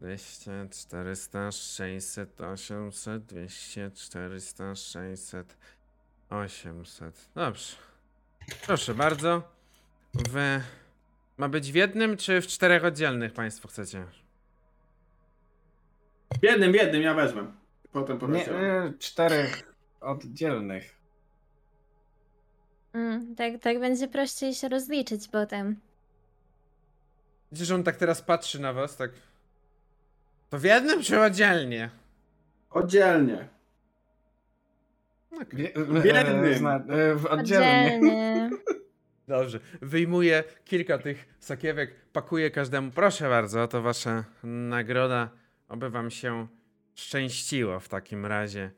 200, 0.00 0.68
400, 0.70 1.52
600, 1.52 2.40
800, 2.40 3.24
200, 3.24 3.90
400, 3.90 4.74
600, 4.74 5.56
800. 6.30 7.28
Dobrze. 7.34 7.76
Proszę 8.66 8.94
bardzo. 8.94 9.42
W... 10.14 10.60
Ma 11.36 11.48
być 11.48 11.72
w 11.72 11.74
jednym, 11.74 12.16
czy 12.16 12.40
w 12.40 12.46
czterech 12.46 12.84
oddzielnych 12.84 13.32
państwo 13.32 13.68
chcecie? 13.68 14.06
W 16.40 16.42
jednym, 16.42 16.72
w 16.72 16.74
jednym, 16.74 17.02
ja 17.02 17.14
wezmę. 17.14 17.52
Potem 17.92 18.32
Nie, 18.32 18.50
y, 18.50 18.98
czterech 18.98 19.74
oddzielnych. 20.00 20.98
Mm, 22.92 23.34
tak, 23.34 23.52
tak 23.60 23.80
będzie 23.80 24.08
prościej 24.08 24.54
się 24.54 24.68
rozliczyć 24.68 25.28
potem. 25.28 25.80
Widzisz, 27.52 27.68
że 27.68 27.74
on 27.74 27.82
tak 27.82 27.96
teraz 27.96 28.22
patrzy 28.22 28.60
na 28.60 28.72
was, 28.72 28.96
tak. 28.96 29.10
To 30.50 30.58
w 30.58 30.64
jednym 30.64 31.02
czy 31.02 31.20
oddzielnie? 31.20 31.90
Oddzielnie. 32.70 33.48
Okay. 35.42 35.72
W 35.76 36.04
jednym. 36.04 36.66
E, 36.66 37.14
w 37.14 37.26
oddzielnie. 37.26 38.50
Dobrze. 39.28 39.60
Wyjmuję 39.82 40.44
kilka 40.64 40.98
tych 40.98 41.36
sakiewek, 41.40 41.94
pakuję 42.12 42.50
każdemu. 42.50 42.90
Proszę 42.90 43.28
bardzo, 43.28 43.68
to 43.68 43.82
wasza 43.82 44.24
nagroda. 44.42 45.30
Oby 45.68 45.90
wam 45.90 46.10
się 46.10 46.46
szczęściło 46.94 47.80
w 47.80 47.88
takim 47.88 48.26
razie. 48.26 48.70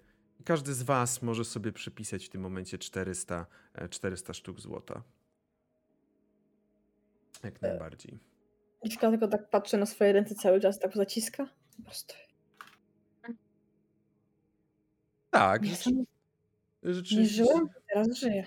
Każdy 0.44 0.74
z 0.74 0.82
was 0.82 1.22
może 1.22 1.44
sobie 1.44 1.72
przypisać 1.72 2.26
w 2.26 2.28
tym 2.28 2.40
momencie 2.40 2.78
400, 2.78 3.46
400 3.90 4.30
e, 4.30 4.34
sztuk 4.34 4.60
złota. 4.60 5.02
Jak 7.44 7.62
najbardziej. 7.62 8.29
Dziewczyna 8.84 9.10
tylko 9.10 9.28
tak 9.28 9.50
patrzy 9.50 9.76
na 9.76 9.86
swoje 9.86 10.12
ręce 10.12 10.34
cały 10.34 10.60
czas, 10.60 10.78
tak 10.78 10.96
zaciska. 10.96 11.46
Po 11.76 11.82
prostu. 11.82 12.14
Tak. 15.30 15.62
Rzeczywiście. 16.82 17.16
Nie 17.42 17.46
żyłem, 17.46 17.68
teraz 17.92 18.18
żyję. 18.18 18.46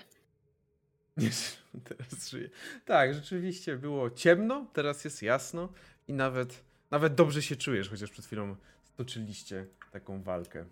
Nie 1.16 1.30
teraz 1.88 2.28
żyję. 2.28 2.50
Tak, 2.84 3.14
rzeczywiście 3.14 3.76
było 3.76 4.10
ciemno, 4.10 4.66
teraz 4.72 5.04
jest 5.04 5.22
jasno 5.22 5.68
i 6.08 6.12
nawet, 6.12 6.64
nawet 6.90 7.14
dobrze 7.14 7.42
się 7.42 7.56
czujesz, 7.56 7.90
chociaż 7.90 8.10
przed 8.10 8.26
chwilą 8.26 8.56
stoczyliście 8.84 9.66
taką 9.92 10.22
walkę. 10.22 10.64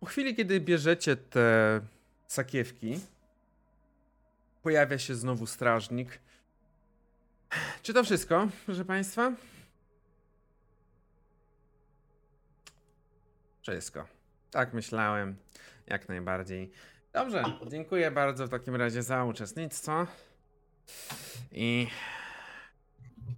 Po 0.00 0.06
chwili, 0.06 0.34
kiedy 0.34 0.60
bierzecie 0.60 1.16
te 1.16 1.80
sakiewki, 2.26 3.00
pojawia 4.62 4.98
się 4.98 5.14
znowu 5.14 5.46
strażnik 5.46 6.20
czy 7.82 7.94
to 7.94 8.04
wszystko, 8.04 8.48
proszę 8.66 8.84
Państwa? 8.84 9.32
Wszystko. 13.62 14.06
Tak 14.50 14.74
myślałem. 14.74 15.36
Jak 15.86 16.08
najbardziej. 16.08 16.72
Dobrze, 17.12 17.42
dziękuję 17.66 18.10
bardzo 18.10 18.46
w 18.46 18.50
takim 18.50 18.76
razie 18.76 19.02
za 19.02 19.24
uczestnictwo. 19.24 20.06
I 21.52 21.88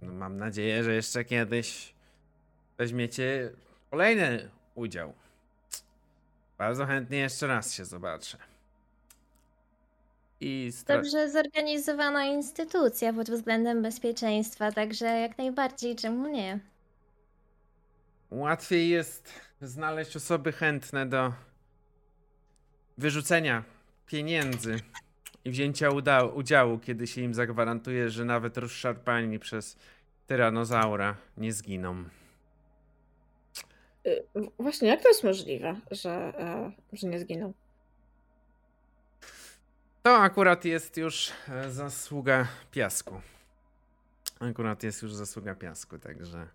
no, 0.01 0.13
mam 0.13 0.37
nadzieję, 0.37 0.83
że 0.83 0.93
jeszcze 0.93 1.25
kiedyś 1.25 1.93
weźmiecie 2.77 3.51
kolejny 3.91 4.49
udział. 4.75 5.13
Bardzo 6.57 6.85
chętnie 6.85 7.17
jeszcze 7.17 7.47
raz 7.47 7.73
się 7.73 7.85
zobaczę. 7.85 8.37
I 10.41 10.71
Dobrze 10.87 11.29
zorganizowana 11.29 12.25
instytucja 12.25 13.13
pod 13.13 13.29
względem 13.29 13.81
bezpieczeństwa, 13.81 14.71
także 14.71 15.05
jak 15.05 15.37
najbardziej, 15.37 15.95
czemu 15.95 16.27
nie? 16.27 16.59
Łatwiej 18.31 18.89
jest 18.89 19.33
znaleźć 19.61 20.15
osoby 20.15 20.51
chętne 20.51 21.05
do 21.05 21.33
wyrzucenia 22.97 23.63
pieniędzy 24.05 24.79
i 25.45 25.51
wzięcia 25.51 25.89
udziału, 26.35 26.79
kiedy 26.79 27.07
się 27.07 27.21
im 27.21 27.33
zagwarantuje, 27.33 28.09
że 28.09 28.25
nawet 28.25 28.57
rozszarpani 28.57 29.39
przez 29.39 29.77
tyranozaura 30.27 31.17
nie 31.37 31.53
zginą. 31.53 32.03
Y, 34.07 34.23
właśnie, 34.59 34.87
jak 34.87 35.01
to 35.01 35.07
jest 35.07 35.23
możliwe, 35.23 35.75
że, 35.91 36.11
e, 36.11 36.71
że 36.93 37.07
nie 37.07 37.19
zginą? 37.19 37.53
To 40.03 40.15
akurat 40.17 40.65
jest 40.65 40.97
już 40.97 41.31
e, 41.49 41.71
zasługa 41.71 42.47
piasku. 42.71 43.21
Akurat 44.39 44.83
jest 44.83 45.01
już 45.01 45.13
zasługa 45.13 45.55
piasku, 45.55 45.99
także. 45.99 46.47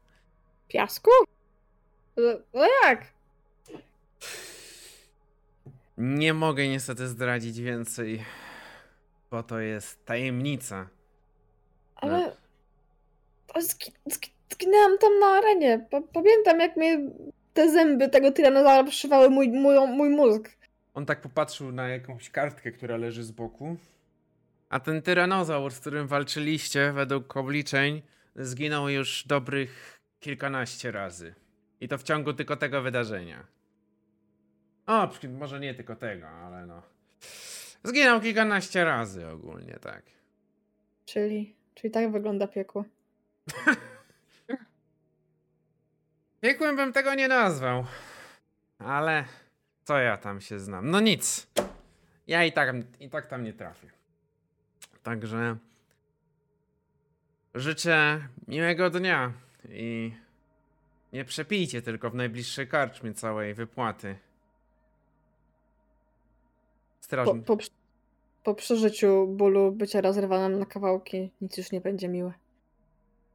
Piasku? 0.68 1.10
No, 2.16 2.22
no 2.54 2.66
jak? 2.82 3.04
Nie 5.98 6.34
mogę 6.34 6.68
niestety 6.68 7.08
zdradzić 7.08 7.60
więcej, 7.60 8.24
bo 9.30 9.42
to 9.42 9.58
jest 9.58 10.04
tajemnica. 10.04 10.88
Ale... 11.96 12.36
zgi- 13.58 13.92
Zginęłam 14.52 14.98
tam 14.98 15.18
na 15.18 15.26
arenie. 15.26 15.86
Pa- 15.90 16.00
Pamiętam, 16.12 16.60
jak 16.60 16.76
mnie 16.76 16.98
te 17.54 17.70
zęby 17.72 18.08
tego 18.08 18.32
tyranozaura 18.32 18.84
przyszywały 18.84 19.30
mój, 19.30 19.48
mój, 19.48 19.74
mój 19.88 20.08
mózg. 20.08 20.50
On 20.94 21.06
tak 21.06 21.20
popatrzył 21.20 21.72
na 21.72 21.88
jakąś 21.88 22.30
kartkę, 22.30 22.72
która 22.72 22.96
leży 22.96 23.24
z 23.24 23.30
boku. 23.30 23.76
A 24.68 24.80
ten 24.80 25.02
tyranozaur, 25.02 25.72
z 25.72 25.80
którym 25.80 26.06
walczyliście, 26.06 26.92
według 26.92 27.36
obliczeń, 27.36 28.02
zginął 28.36 28.88
już 28.88 29.24
dobrych 29.26 30.00
kilkanaście 30.20 30.92
razy. 30.92 31.34
I 31.80 31.88
to 31.88 31.98
w 31.98 32.02
ciągu 32.02 32.32
tylko 32.32 32.56
tego 32.56 32.82
wydarzenia. 32.82 33.46
O, 34.86 35.10
może 35.38 35.60
nie 35.60 35.74
tylko 35.74 35.96
tego, 35.96 36.28
ale 36.28 36.66
no. 36.66 36.82
Zginął 37.84 38.20
kilkanaście 38.20 38.84
razy 38.84 39.28
ogólnie, 39.28 39.78
tak. 39.80 40.02
Czyli, 41.04 41.56
czyli 41.74 41.90
tak 41.90 42.12
wygląda 42.12 42.48
piekło. 42.48 42.84
Piekłem 46.40 46.76
bym 46.76 46.92
tego 46.92 47.14
nie 47.14 47.28
nazwał. 47.28 47.84
Ale 48.78 49.24
co 49.84 49.98
ja 49.98 50.16
tam 50.16 50.40
się 50.40 50.60
znam? 50.60 50.90
No 50.90 51.00
nic. 51.00 51.46
Ja 52.26 52.44
i 52.44 52.52
tak, 52.52 52.74
i 53.00 53.10
tak 53.10 53.26
tam 53.26 53.44
nie 53.44 53.52
trafię. 53.52 53.88
Także 55.02 55.56
życzę 57.54 58.28
miłego 58.48 58.90
dnia 58.90 59.32
i 59.68 60.12
nie 61.12 61.24
przepijcie 61.24 61.82
tylko 61.82 62.10
w 62.10 62.14
najbliższej 62.14 62.68
karczmie 62.68 63.14
całej 63.14 63.54
wypłaty. 63.54 64.14
Po, 66.98 67.04
Strażnik. 67.04 67.44
po, 67.44 67.56
przy- 67.56 67.70
po 68.44 68.54
przeżyciu 68.54 69.26
bólu 69.26 69.72
bycia 69.72 70.00
rozrywanym 70.00 70.58
na 70.58 70.66
kawałki 70.66 71.30
nic 71.40 71.56
już 71.56 71.72
nie 71.72 71.80
będzie 71.80 72.08
miłe. 72.08 72.32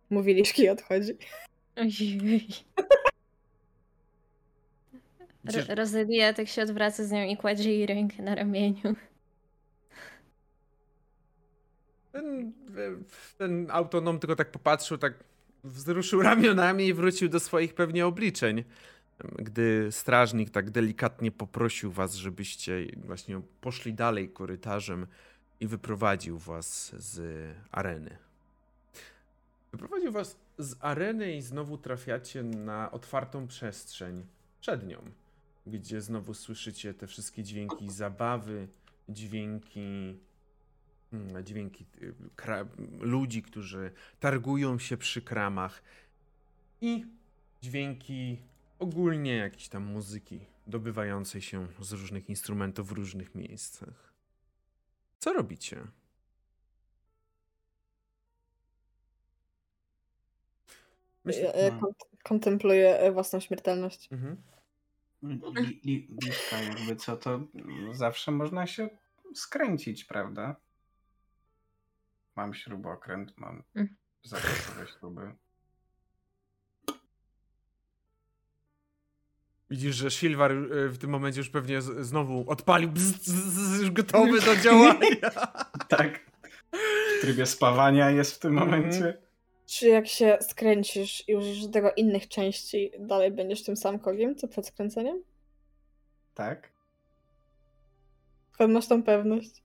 Mówi 0.09 0.33
liszki 0.33 0.69
odchodzi. 0.69 1.17
Ojej. 1.75 2.47
Przecież- 5.49 5.69
Ro- 5.69 5.75
Rozelia 5.75 6.33
tak 6.33 6.47
się 6.47 6.61
odwraca 6.61 7.03
z 7.03 7.11
nią 7.11 7.23
i 7.23 7.37
kładzie 7.37 7.73
jej 7.73 7.85
rękę 7.85 8.23
na 8.23 8.35
ramieniu. 8.35 8.95
Ten, 12.11 12.53
ten 13.37 13.67
autonom 13.71 14.19
tylko 14.19 14.35
tak 14.35 14.51
popatrzył, 14.51 14.97
tak 14.97 15.13
wzruszył 15.63 16.21
ramionami 16.31 16.87
i 16.87 16.93
wrócił 16.93 17.29
do 17.29 17.39
swoich 17.39 17.73
pewnie 17.73 18.05
obliczeń. 18.05 18.63
Gdy 19.35 19.87
strażnik 19.91 20.49
tak 20.49 20.69
delikatnie 20.69 21.31
poprosił 21.31 21.91
was, 21.91 22.15
żebyście 22.15 22.85
właśnie 23.05 23.41
poszli 23.61 23.93
dalej 23.93 24.29
korytarzem 24.29 25.07
i 25.59 25.67
wyprowadził 25.67 26.37
was 26.37 26.95
z 26.97 27.21
areny. 27.71 28.17
Wyprowadził 29.71 30.11
was 30.11 30.37
z 30.57 30.75
areny 30.79 31.35
i 31.35 31.41
znowu 31.41 31.77
trafiacie 31.77 32.43
na 32.43 32.91
otwartą 32.91 33.47
przestrzeń 33.47 34.25
przed 34.61 34.87
nią, 34.87 34.97
gdzie 35.69 36.01
znowu 36.01 36.33
słyszycie 36.33 36.93
te 36.93 37.07
wszystkie 37.07 37.43
dźwięki 37.43 37.91
zabawy, 37.91 38.67
dźwięki 39.09 40.19
Mm, 41.13 41.43
dźwięki 41.45 41.85
y, 42.01 42.13
ludzi, 42.99 43.41
którzy 43.41 43.91
targują 44.19 44.79
się 44.79 44.97
przy 44.97 45.21
kramach 45.21 45.83
i 46.81 47.05
dźwięki 47.61 48.37
ogólnie 48.79 49.35
jakiejś 49.35 49.69
tam 49.69 49.83
muzyki 49.83 50.39
dobywającej 50.67 51.41
się 51.41 51.67
z 51.81 51.91
różnych 51.91 52.29
instrumentów 52.29 52.87
w 52.87 52.91
różnych 52.91 53.35
miejscach. 53.35 54.13
Co 55.19 55.33
robicie? 55.33 55.87
Myślę, 61.25 61.53
ja 61.63 61.71
no. 61.71 61.79
kont- 61.79 62.23
kontempluję 62.23 62.99
e, 62.99 63.11
własną 63.11 63.39
śmiertelność. 63.39 64.09
mhm. 64.11 64.37
Li, 65.23 65.81
li, 65.85 66.07
jakby 66.51 66.95
co, 66.95 67.17
to 67.17 67.47
zawsze 67.91 68.31
można 68.31 68.67
się 68.67 68.89
skręcić, 69.35 70.03
prawda? 70.05 70.55
Mam 72.35 72.53
śrubokręt, 72.53 73.37
mam 73.37 73.63
Mm. 73.75 73.95
zapasowe 74.23 74.87
śruby. 74.99 75.31
Widzisz, 79.69 79.95
że 79.95 80.11
Silvar 80.11 80.51
y, 80.51 80.89
w 80.89 80.97
tym 80.97 81.09
momencie 81.09 81.39
już 81.39 81.49
pewnie 81.49 81.81
znowu 81.81 82.49
odpalił, 82.51 82.89
bzz, 82.91 83.11
bzz, 83.11 83.31
bzz, 83.45 83.79
już 83.79 83.91
gotowy 83.91 84.41
do 84.41 84.55
działania. 84.63 85.29
Tak. 85.87 86.19
W 87.17 87.21
trybie 87.21 87.45
spawania 87.45 88.11
jest 88.11 88.35
w 88.35 88.39
tym 88.39 88.57
Mhm. 88.57 88.71
momencie. 88.81 89.17
Czy 89.69 89.87
jak 89.87 90.07
się 90.07 90.37
skręcisz 90.41 91.29
i 91.29 91.35
użyjesz 91.35 91.65
do 91.65 91.71
tego 91.71 91.93
innych 91.93 92.27
części, 92.27 92.91
dalej 92.99 93.31
będziesz 93.31 93.63
tym 93.63 93.77
samym 93.77 93.99
kogiem, 93.99 94.35
co 94.35 94.47
przed 94.47 94.67
skręceniem? 94.67 95.23
Tak. 96.33 96.71
Skąd 98.51 98.73
masz 98.73 98.87
tą 98.87 99.03
pewność? 99.03 99.63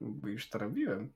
Bo 0.00 0.28
już 0.28 0.50
to 0.50 0.58
robiłem. 0.58 1.12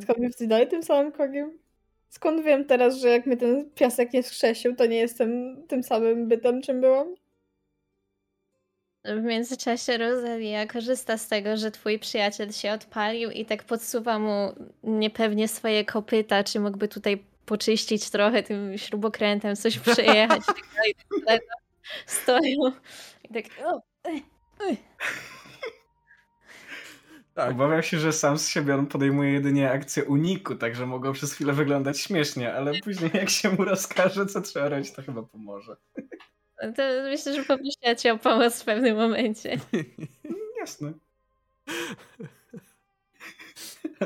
Skąd 0.00 0.18
jesteś 0.18 0.48
dalej 0.48 0.68
tym 0.68 0.82
samym 0.82 1.12
kogiem? 1.12 1.58
Skąd 2.08 2.44
wiem 2.44 2.64
teraz, 2.64 2.96
że 2.96 3.08
jak 3.08 3.26
mnie 3.26 3.36
ten 3.36 3.70
piasek 3.70 4.12
nie 4.12 4.22
skrzesił, 4.22 4.76
to 4.76 4.86
nie 4.86 4.96
jestem 4.96 5.56
tym 5.66 5.82
samym 5.82 6.28
bytem, 6.28 6.62
czym 6.62 6.80
byłam? 6.80 7.14
W 9.04 9.22
międzyczasie 9.22 9.98
Rosalia 9.98 10.66
korzysta 10.66 11.18
z 11.18 11.28
tego, 11.28 11.56
że 11.56 11.70
twój 11.70 11.98
przyjaciel 11.98 12.52
się 12.52 12.72
odpalił 12.72 13.30
i 13.30 13.44
tak 13.44 13.64
podsuwa 13.64 14.18
mu 14.18 14.54
niepewnie 14.82 15.48
swoje 15.48 15.84
kopyta, 15.84 16.44
czy 16.44 16.60
mógłby 16.60 16.88
tutaj 16.88 17.24
poczyścić 17.46 18.10
trochę 18.10 18.42
tym 18.42 18.78
śrubokrętem, 18.78 19.56
coś 19.56 19.78
przejechać. 19.78 20.40
i 20.40 20.44
tak 21.26 21.26
tak 21.26 21.26
dalej. 21.26 21.40
Stoją 22.06 22.72
i 23.30 23.34
tak... 23.34 23.44
O, 23.66 23.82
ej, 24.04 24.22
ej. 24.60 24.76
Tak. 27.34 27.50
Obawiam 27.50 27.82
się, 27.82 27.98
że 27.98 28.12
sam 28.12 28.38
z 28.38 28.48
siebie 28.48 28.74
on 28.74 28.86
podejmuje 28.86 29.32
jedynie 29.32 29.70
akcję 29.70 30.04
uniku, 30.04 30.54
także 30.54 30.86
mogą 30.86 31.12
przez 31.12 31.32
chwilę 31.32 31.52
wyglądać 31.52 32.00
śmiesznie, 32.00 32.54
ale 32.54 32.80
później 32.80 33.10
jak 33.14 33.30
się 33.30 33.50
mu 33.50 33.64
rozkaże, 33.64 34.26
co 34.26 34.40
trzeba 34.40 34.68
robić, 34.68 34.92
to 34.92 35.02
chyba 35.02 35.22
pomoże. 35.22 35.76
To 36.60 36.82
myślę, 37.02 37.34
że 37.34 37.44
poprosiła 37.44 37.94
cię 37.94 38.12
o 38.12 38.18
pomoc 38.18 38.60
w 38.62 38.64
pewnym 38.64 38.96
momencie. 38.96 39.58
Jasne. 40.60 40.92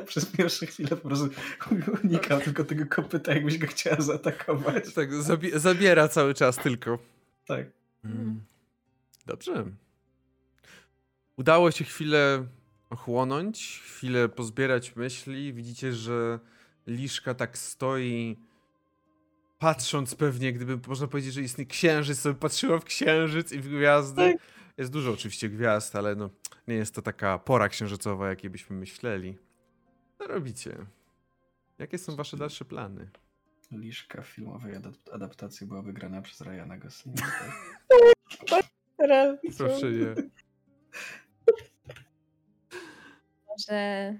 Przez 0.06 0.26
pierwsze 0.26 0.66
chwile 0.66 0.88
po 0.88 0.96
prostu 0.96 1.28
unikał 2.04 2.40
tylko 2.40 2.64
tego 2.64 2.86
kopyta, 2.86 3.34
jakbyś 3.34 3.58
go 3.58 3.66
chciała 3.66 4.00
zaatakować. 4.00 4.94
tak, 4.94 5.10
zabi- 5.12 5.58
zabiera 5.58 6.08
cały 6.08 6.34
czas 6.34 6.56
tylko. 6.56 6.98
Tak. 7.46 7.66
Mm. 8.04 8.40
Dobrze. 9.26 9.64
Udało 11.36 11.70
się 11.70 11.84
chwilę 11.84 12.46
ochłonąć, 12.90 13.82
chwilę 13.84 14.28
pozbierać 14.28 14.96
myśli. 14.96 15.52
Widzicie, 15.52 15.92
że 15.92 16.38
Liszka 16.86 17.34
tak 17.34 17.58
stoi, 17.58 18.36
patrząc 19.58 20.14
pewnie, 20.14 20.52
gdyby 20.52 20.88
można 20.88 21.06
powiedzieć, 21.06 21.34
że 21.34 21.42
istnieje 21.42 21.68
księżyc, 21.68 22.18
sobie 22.18 22.34
patrzyła 22.34 22.78
w 22.78 22.84
księżyc 22.84 23.52
i 23.52 23.60
w 23.60 23.68
gwiazdy. 23.68 24.34
Jest 24.78 24.92
dużo 24.92 25.12
oczywiście 25.12 25.48
gwiazd, 25.48 25.96
ale 25.96 26.14
no, 26.14 26.30
nie 26.68 26.74
jest 26.74 26.94
to 26.94 27.02
taka 27.02 27.38
pora 27.38 27.68
księżycowa, 27.68 28.28
jakiej 28.28 28.50
byśmy 28.50 28.76
myśleli. 28.76 29.38
Co 30.18 30.26
robicie? 30.26 30.76
Jakie 31.78 31.98
są 31.98 32.16
wasze 32.16 32.36
dalsze 32.36 32.64
plany? 32.64 33.10
Liszka 33.72 34.22
w 34.22 34.26
filmowej 34.26 34.74
adap- 34.74 35.12
adaptacji 35.12 35.66
była 35.66 35.82
wygrana 35.82 36.22
przez 36.22 36.40
Ryana 36.40 36.78
Goslinga. 36.78 37.22
Tak? 38.48 38.66
Proszę 39.58 39.90
nie. 39.90 40.14
Może... 43.48 44.14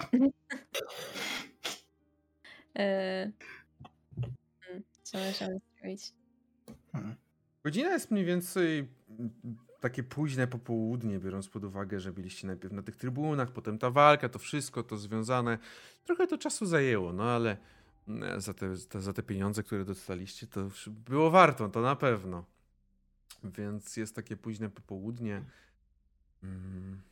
Co 5.10 5.18
możemy 5.18 5.60
zrobić? 5.80 6.12
Hmm. 6.92 7.14
Godzina 7.64 7.90
jest 7.90 8.10
mniej 8.10 8.24
więcej 8.24 8.88
mm, 9.18 9.30
takie 9.80 10.02
późne 10.02 10.46
popołudnie, 10.46 11.18
biorąc 11.18 11.48
pod 11.48 11.64
uwagę, 11.64 12.00
że 12.00 12.12
byliście 12.12 12.46
najpierw 12.46 12.74
na 12.74 12.82
tych 12.82 12.96
trybunach, 12.96 13.52
potem 13.52 13.78
ta 13.78 13.90
walka, 13.90 14.28
to 14.28 14.38
wszystko, 14.38 14.82
to 14.82 14.96
związane. 14.96 15.58
Trochę 16.04 16.26
to 16.26 16.38
czasu 16.38 16.66
zajęło, 16.66 17.12
no 17.12 17.24
ale 17.24 17.56
mm, 18.08 18.40
za 18.40 18.54
te, 18.54 18.76
za 18.76 19.12
te 19.12 19.22
pieniądze, 19.22 19.62
które 19.62 19.84
dostaliście, 19.84 20.46
to 20.46 20.60
już 20.60 20.88
było 20.88 21.30
warto, 21.30 21.68
to 21.68 21.80
na 21.80 21.96
pewno. 21.96 22.44
Więc 23.44 23.96
jest 23.96 24.14
takie 24.16 24.36
późne 24.36 24.70
popołudnie. 24.70 25.42
Mm. 26.42 27.02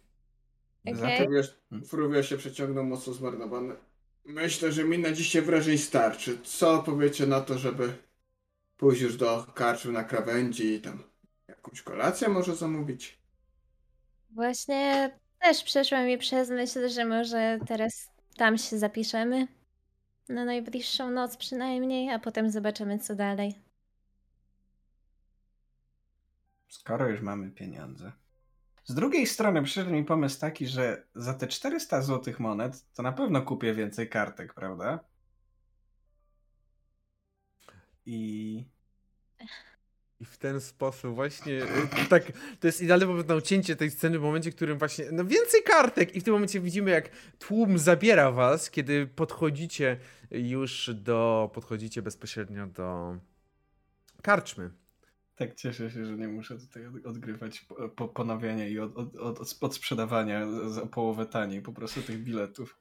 Okej. 0.84 0.94
Za 0.94 1.08
to 1.08 1.16
Fruwiarz, 1.16 1.58
fruwiarz 1.86 2.28
się 2.28 2.36
przeciągnął 2.36 2.84
mocno 2.84 3.12
zmarnowany. 3.12 3.76
Myślę, 4.28 4.72
że 4.72 4.84
mi 4.84 4.98
na 4.98 5.12
dzisiaj 5.12 5.42
wrażeń 5.42 5.78
starczy. 5.78 6.38
Co 6.44 6.82
powiecie 6.82 7.26
na 7.26 7.40
to, 7.40 7.58
żeby 7.58 7.96
pójść 8.76 9.02
już 9.02 9.16
do 9.16 9.46
karczmy 9.54 9.92
na 9.92 10.04
krawędzi 10.04 10.74
i 10.74 10.80
tam 10.80 11.02
jakąś 11.48 11.82
kolację 11.82 12.28
może 12.28 12.56
zamówić. 12.56 13.18
Właśnie 14.30 15.10
też 15.40 15.64
przeszła 15.64 16.04
mi 16.04 16.18
przez 16.18 16.50
myśl, 16.50 16.88
że 16.88 17.04
może 17.04 17.58
teraz 17.66 18.10
tam 18.36 18.58
się 18.58 18.78
zapiszemy. 18.78 19.48
Na 20.28 20.44
najbliższą 20.44 21.10
noc 21.10 21.36
przynajmniej, 21.36 22.10
a 22.10 22.18
potem 22.18 22.50
zobaczymy 22.50 22.98
co 22.98 23.14
dalej. 23.14 23.54
Skoro 26.68 27.08
już 27.08 27.20
mamy 27.20 27.50
pieniądze. 27.50 28.12
Z 28.88 28.94
drugiej 28.94 29.26
strony 29.26 29.62
przyszedł 29.62 29.90
mi 29.90 30.04
pomysł 30.04 30.40
taki, 30.40 30.66
że 30.66 31.06
za 31.14 31.34
te 31.34 31.46
400 31.46 32.02
złotych 32.02 32.40
monet 32.40 32.92
to 32.94 33.02
na 33.02 33.12
pewno 33.12 33.42
kupię 33.42 33.74
więcej 33.74 34.08
kartek, 34.08 34.54
prawda? 34.54 35.04
I 38.06 38.64
I 40.20 40.24
w 40.24 40.38
ten 40.38 40.60
sposób 40.60 41.14
właśnie, 41.14 41.52
y, 41.52 42.08
tak, 42.10 42.32
to 42.60 42.66
jest 42.66 42.80
idealny 42.80 43.06
moment 43.06 43.28
na 43.28 43.34
ucięcie 43.34 43.76
tej 43.76 43.90
sceny 43.90 44.18
w 44.18 44.22
momencie, 44.22 44.52
w 44.52 44.56
którym 44.56 44.78
właśnie, 44.78 45.04
no 45.12 45.24
więcej 45.24 45.62
kartek 45.62 46.16
i 46.16 46.20
w 46.20 46.24
tym 46.24 46.32
momencie 46.32 46.60
widzimy 46.60 46.90
jak 46.90 47.08
tłum 47.38 47.78
zabiera 47.78 48.30
was, 48.32 48.70
kiedy 48.70 49.06
podchodzicie 49.06 49.98
już 50.30 50.90
do, 50.94 51.50
podchodzicie 51.54 52.02
bezpośrednio 52.02 52.66
do 52.66 53.16
karczmy. 54.22 54.70
Tak 55.38 55.54
cieszę 55.54 55.90
się, 55.90 56.06
że 56.06 56.16
nie 56.16 56.28
muszę 56.28 56.58
tutaj 56.58 56.86
od- 56.86 57.06
odgrywać 57.06 57.60
po, 57.60 57.88
po 57.88 58.08
ponawiania 58.08 58.68
i 58.68 58.78
od, 58.78 58.96
od, 58.96 59.16
od, 59.16 59.40
od 59.40 59.54
odsprzedawania 59.60 60.46
za 60.70 60.86
połowę 60.86 61.26
taniej 61.26 61.62
po 61.62 61.72
prostu 61.72 62.02
tych 62.02 62.24
biletów. 62.24 62.78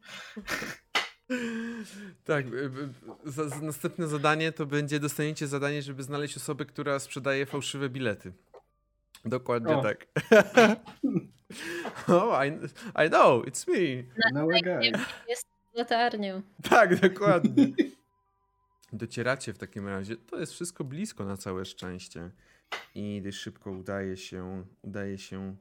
Tak, 2.23 2.45
y, 2.45 2.71
za, 3.25 3.49
za 3.49 3.61
następne 3.61 4.07
zadanie 4.07 4.51
to 4.51 4.65
będzie 4.65 4.99
dostaniecie 4.99 5.47
zadanie, 5.47 5.81
żeby 5.81 6.03
znaleźć 6.03 6.37
osobę, 6.37 6.65
która 6.65 6.99
sprzedaje 6.99 7.45
fałszywe 7.45 7.89
bilety. 7.89 8.33
Dokładnie 9.25 9.77
O. 9.77 9.81
tak. 9.81 10.07
oh, 12.07 12.45
I, 12.45 12.49
I 13.05 13.09
know, 13.09 13.45
it's 13.45 13.67
me. 13.67 14.03
No 14.33 14.47
guy. 14.47 14.91
Jest 15.27 15.47
latarnią. 15.73 16.41
Tak, 16.69 16.99
dokładnie. 16.99 17.67
Docieracie 18.93 19.53
w 19.53 19.57
takim 19.57 19.87
razie. 19.87 20.17
To 20.17 20.39
jest 20.39 20.53
wszystko 20.53 20.83
blisko 20.83 21.25
na 21.25 21.37
całe 21.37 21.65
szczęście. 21.65 22.31
I 22.95 23.21
dość 23.23 23.37
szybko 23.37 23.71
udaje 23.71 24.17
się, 24.17 24.65
udaje 24.81 25.17
się 25.17 25.55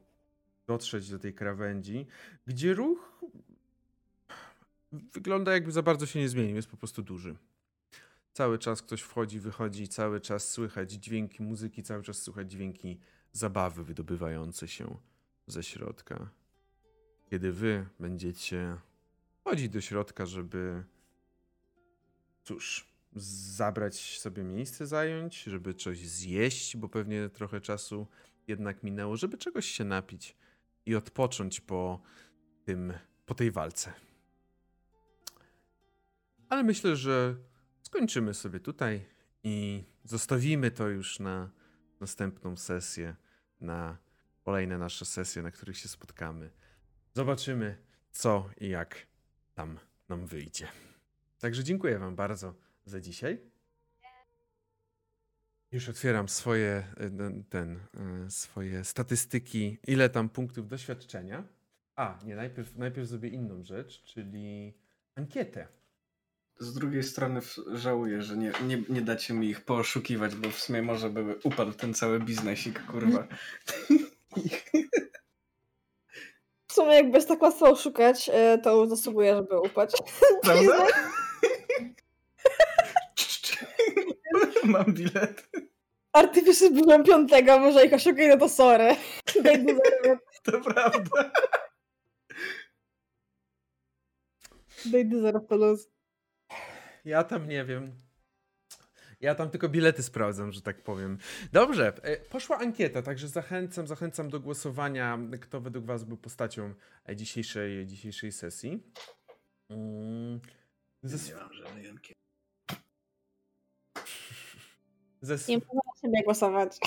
dotrzeć 0.66 1.10
do 1.10 1.18
tej 1.18 1.34
krawędzi, 1.34 2.06
gdzie 2.46 2.74
ruch 2.74 3.20
wygląda 4.92 5.52
jakby 5.52 5.72
za 5.72 5.82
bardzo 5.82 6.06
się 6.06 6.20
nie 6.20 6.28
zmienił, 6.28 6.56
jest 6.56 6.68
po 6.68 6.76
prostu 6.76 7.02
duży. 7.02 7.36
Cały 8.32 8.58
czas 8.58 8.82
ktoś 8.82 9.00
wchodzi, 9.00 9.40
wychodzi, 9.40 9.88
cały 9.88 10.20
czas 10.20 10.50
słychać 10.50 10.92
dźwięki 10.92 11.42
muzyki, 11.42 11.82
cały 11.82 12.02
czas 12.02 12.22
słychać 12.22 12.50
dźwięki 12.50 13.00
zabawy 13.32 13.84
wydobywające 13.84 14.68
się 14.68 14.96
ze 15.46 15.62
środka. 15.62 16.30
Kiedy 17.30 17.52
wy 17.52 17.86
będziecie 18.00 18.76
wchodzić 19.40 19.68
do 19.68 19.80
środka, 19.80 20.26
żeby 20.26 20.84
cóż, 22.44 22.95
zabrać 23.16 24.18
sobie 24.18 24.44
miejsce 24.44 24.86
zająć, 24.86 25.42
żeby 25.42 25.74
coś 25.74 25.98
zjeść, 26.08 26.76
bo 26.76 26.88
pewnie 26.88 27.28
trochę 27.28 27.60
czasu 27.60 28.06
jednak 28.46 28.82
minęło, 28.82 29.16
żeby 29.16 29.38
czegoś 29.38 29.66
się 29.66 29.84
napić 29.84 30.36
i 30.86 30.94
odpocząć 30.94 31.60
po 31.60 32.00
tym, 32.64 32.92
po 33.26 33.34
tej 33.34 33.50
walce. 33.50 33.92
Ale 36.48 36.62
myślę, 36.62 36.96
że 36.96 37.36
skończymy 37.82 38.34
sobie 38.34 38.60
tutaj 38.60 39.06
i 39.42 39.84
zostawimy 40.04 40.70
to 40.70 40.88
już 40.88 41.20
na 41.20 41.50
następną 42.00 42.56
sesję, 42.56 43.16
na 43.60 43.98
kolejne 44.44 44.78
nasze 44.78 45.04
sesje, 45.04 45.42
na 45.42 45.50
których 45.50 45.78
się 45.78 45.88
spotkamy. 45.88 46.50
Zobaczymy, 47.14 47.78
co 48.10 48.50
i 48.60 48.68
jak 48.68 49.06
tam 49.54 49.78
nam 50.08 50.26
wyjdzie. 50.26 50.68
Także 51.38 51.64
dziękuję 51.64 51.98
Wam 51.98 52.16
bardzo 52.16 52.65
za 52.86 53.00
dzisiaj. 53.00 53.38
Już 55.72 55.88
otwieram 55.88 56.28
swoje, 56.28 56.84
e, 56.96 57.10
ten- 57.50 57.80
e, 58.26 58.30
swoje 58.30 58.84
statystyki, 58.84 59.78
ile 59.86 60.08
tam 60.10 60.28
punktów 60.28 60.68
doświadczenia. 60.68 61.44
A, 61.96 62.18
nie, 62.24 62.36
najpierw, 62.36 62.76
najpierw 62.76 63.08
zrobię 63.08 63.28
inną 63.28 63.64
rzecz, 63.64 64.02
czyli 64.02 64.74
ankietę. 65.14 65.68
Z 66.58 66.74
drugiej 66.74 67.02
strony 67.02 67.40
żałuję, 67.72 68.22
że 68.22 68.36
nie, 68.36 68.52
nie, 68.66 68.82
nie 68.88 69.02
dacie 69.02 69.34
mi 69.34 69.48
ich 69.48 69.64
pooszukiwać, 69.64 70.34
bo 70.34 70.50
w 70.50 70.58
sumie 70.58 70.82
może 70.82 71.10
by 71.10 71.34
upadł 71.44 71.72
ten 71.72 71.94
cały 71.94 72.20
biznesik, 72.20 72.86
kurwa. 72.86 73.26
W 76.68 76.72
sumie 76.72 76.94
jak 76.94 77.10
bez 77.10 77.26
tak 77.26 77.42
łatwo 77.42 77.70
oszukać, 77.70 78.30
e, 78.32 78.58
to 78.58 78.86
zasługuje, 78.86 79.36
żeby 79.36 79.60
upaść. 79.60 79.96
Prawda? 80.42 80.86
Mam 84.72 84.94
bilet. 84.94 85.48
Artyficy 86.12 86.70
byłem 86.70 87.04
piątego, 87.04 87.58
może 87.58 87.86
ich 87.86 87.92
oszukaj, 87.92 88.28
no 88.28 88.36
to 88.36 88.48
sorry. 88.48 88.96
To 90.42 90.60
prawda. 90.60 91.32
daj 94.84 95.04
do 95.08 95.20
zero 95.20 95.40
plus. 95.40 95.88
Ja 97.04 97.24
tam 97.24 97.48
nie 97.48 97.64
wiem. 97.64 97.92
Ja 99.20 99.34
tam 99.34 99.50
tylko 99.50 99.68
bilety 99.68 100.02
sprawdzam, 100.02 100.52
że 100.52 100.62
tak 100.62 100.82
powiem. 100.82 101.18
Dobrze, 101.52 101.92
e, 102.02 102.16
poszła 102.16 102.58
ankieta, 102.58 103.02
także 103.02 103.28
zachęcam, 103.28 103.86
zachęcam 103.86 104.28
do 104.28 104.40
głosowania, 104.40 105.18
kto 105.40 105.60
według 105.60 105.84
Was 105.84 106.04
był 106.04 106.16
postacią 106.16 106.74
e, 107.08 107.16
dzisiejszej, 107.16 107.86
dzisiejszej 107.86 108.32
sesji. 108.32 108.82
Mm, 109.70 110.40
Ze, 111.02 111.34
Nie 111.34 111.40
mam 111.40 111.52
żadnej 111.52 111.88
ankiety. 111.88 112.25
Ze, 115.22 115.52
Nie 115.52 115.58
na 115.58 116.00
siebie 116.02 116.22
głosować. 116.24 116.78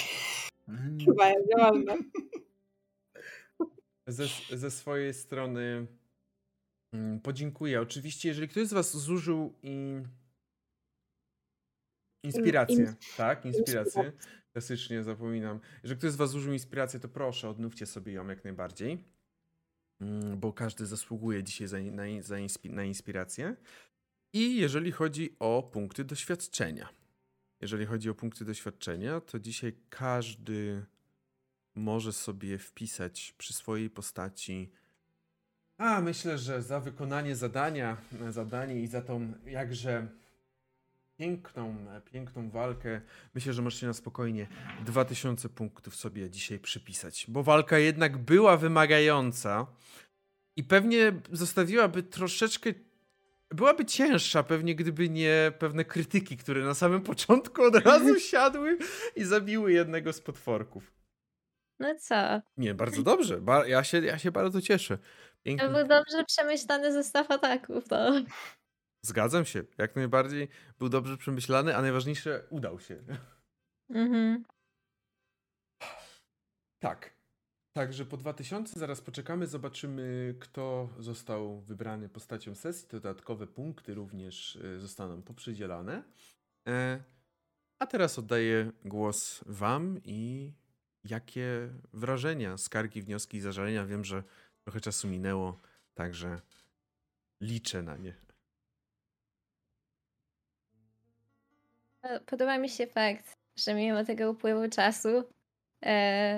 Mm. 0.67 0.97
Chyba 1.05 1.27
jest, 1.29 1.47
nieważne. 1.49 1.97
ze, 4.07 4.25
ze 4.57 4.71
swojej 4.71 5.13
strony 5.13 5.87
mm, 6.93 7.19
podziękuję. 7.19 7.81
Oczywiście, 7.81 8.29
jeżeli 8.29 8.47
ktoś 8.47 8.67
z 8.67 8.73
Was 8.73 8.97
zużył 8.97 9.53
i... 9.63 10.01
inspirację, 12.23 12.85
ins- 12.85 13.17
tak? 13.17 13.45
Inspirację. 13.45 14.11
Klasycznie 14.51 15.03
zapominam. 15.03 15.59
Jeżeli 15.83 15.97
ktoś 15.99 16.11
z 16.11 16.15
Was 16.15 16.29
zużył 16.29 16.53
inspirację, 16.53 16.99
to 16.99 17.09
proszę, 17.09 17.49
odnówcie 17.49 17.85
sobie 17.85 18.13
ją 18.13 18.27
jak 18.27 18.43
najbardziej. 18.43 19.03
Mm, 20.01 20.39
Bo 20.39 20.53
każdy 20.53 20.85
zasługuje 20.85 21.43
dzisiaj 21.43 21.67
za, 21.67 21.79
na, 21.79 22.03
za 22.21 22.35
inspi- 22.35 22.69
na 22.69 22.83
inspirację. 22.83 23.55
I 24.33 24.57
jeżeli 24.57 24.91
chodzi 24.91 25.35
o 25.39 25.63
punkty 25.73 26.03
doświadczenia. 26.03 26.89
Jeżeli 27.61 27.85
chodzi 27.85 28.09
o 28.09 28.15
punkty 28.15 28.45
doświadczenia, 28.45 29.21
to 29.21 29.39
dzisiaj 29.39 29.73
każdy 29.89 30.85
może 31.75 32.13
sobie 32.13 32.57
wpisać 32.57 33.33
przy 33.37 33.53
swojej 33.53 33.89
postaci. 33.89 34.71
A 35.77 36.01
myślę, 36.01 36.37
że 36.37 36.61
za 36.61 36.79
wykonanie 36.79 37.35
zadania, 37.35 37.97
zadanie 38.29 38.81
i 38.81 38.87
za 38.87 39.01
tą 39.01 39.33
jakże 39.45 40.07
piękną, 41.17 41.75
piękną 42.11 42.49
walkę, 42.49 43.01
myślę, 43.35 43.53
że 43.53 43.61
możecie 43.61 43.87
na 43.87 43.93
spokojnie 43.93 44.47
2000 44.85 45.49
punktów 45.49 45.95
sobie 45.95 46.29
dzisiaj 46.29 46.59
przypisać, 46.59 47.25
bo 47.27 47.43
walka 47.43 47.77
jednak 47.77 48.17
była 48.17 48.57
wymagająca 48.57 49.67
i 50.55 50.63
pewnie 50.63 51.13
zostawiłaby 51.31 52.03
troszeczkę 52.03 52.73
byłaby 53.51 53.85
cięższa 53.85 54.43
pewnie, 54.43 54.75
gdyby 54.75 55.09
nie 55.09 55.51
pewne 55.59 55.85
krytyki, 55.85 56.37
które 56.37 56.63
na 56.63 56.73
samym 56.73 57.01
początku 57.01 57.63
od 57.63 57.75
razu 57.75 58.19
siadły 58.31 58.77
i 59.15 59.23
zabiły 59.23 59.71
jednego 59.73 60.13
z 60.13 60.21
potworków. 60.21 60.93
No 61.79 61.95
co? 61.99 62.41
Nie, 62.57 62.73
bardzo 62.75 63.03
dobrze. 63.03 63.41
Ba- 63.41 63.67
ja, 63.67 63.83
się, 63.83 64.05
ja 64.05 64.17
się 64.17 64.31
bardzo 64.31 64.61
cieszę. 64.61 64.97
To 64.97 65.03
Pięknie. 65.43 65.69
był 65.69 65.87
dobrze 65.87 66.23
przemyślany 66.27 66.93
zestaw 66.93 67.31
ataków, 67.31 67.83
no. 67.91 68.11
Zgadzam 69.05 69.45
się. 69.45 69.63
Jak 69.77 69.95
najbardziej 69.95 70.47
był 70.79 70.89
dobrze 70.89 71.17
przemyślany, 71.17 71.75
a 71.75 71.81
najważniejsze 71.81 72.43
udał 72.49 72.79
się. 72.79 73.03
Mhm. 73.89 74.43
Tak. 76.79 77.18
Także 77.79 78.05
po 78.05 78.17
2000 78.17 78.79
zaraz 78.79 79.01
poczekamy, 79.01 79.47
zobaczymy, 79.47 80.35
kto 80.39 80.89
został 80.99 81.59
wybrany 81.59 82.09
postacią 82.09 82.55
sesji. 82.55 82.87
Dodatkowe 82.91 83.47
punkty 83.47 83.93
również 83.93 84.55
y, 84.55 84.79
zostaną 84.79 85.21
poprzydzielane. 85.21 86.03
E, 86.67 87.03
a 87.79 87.87
teraz 87.87 88.19
oddaję 88.19 88.71
głos 88.85 89.43
Wam 89.45 89.99
i 90.03 90.51
jakie 91.03 91.69
wrażenia, 91.93 92.57
skargi, 92.57 93.01
wnioski 93.01 93.37
i 93.37 93.41
zażalenia. 93.41 93.85
Wiem, 93.85 94.05
że 94.05 94.23
trochę 94.63 94.81
czasu 94.81 95.07
minęło, 95.07 95.59
także 95.93 96.41
liczę 97.41 97.83
na 97.83 97.97
nie. 97.97 98.15
E, 102.01 102.19
Podoba 102.19 102.57
mi 102.57 102.69
się 102.69 102.87
fakt, 102.87 103.37
że 103.55 103.73
mimo 103.73 104.05
tego 104.05 104.31
upływu 104.31 104.69
czasu 104.69 105.09
e, 105.09 105.38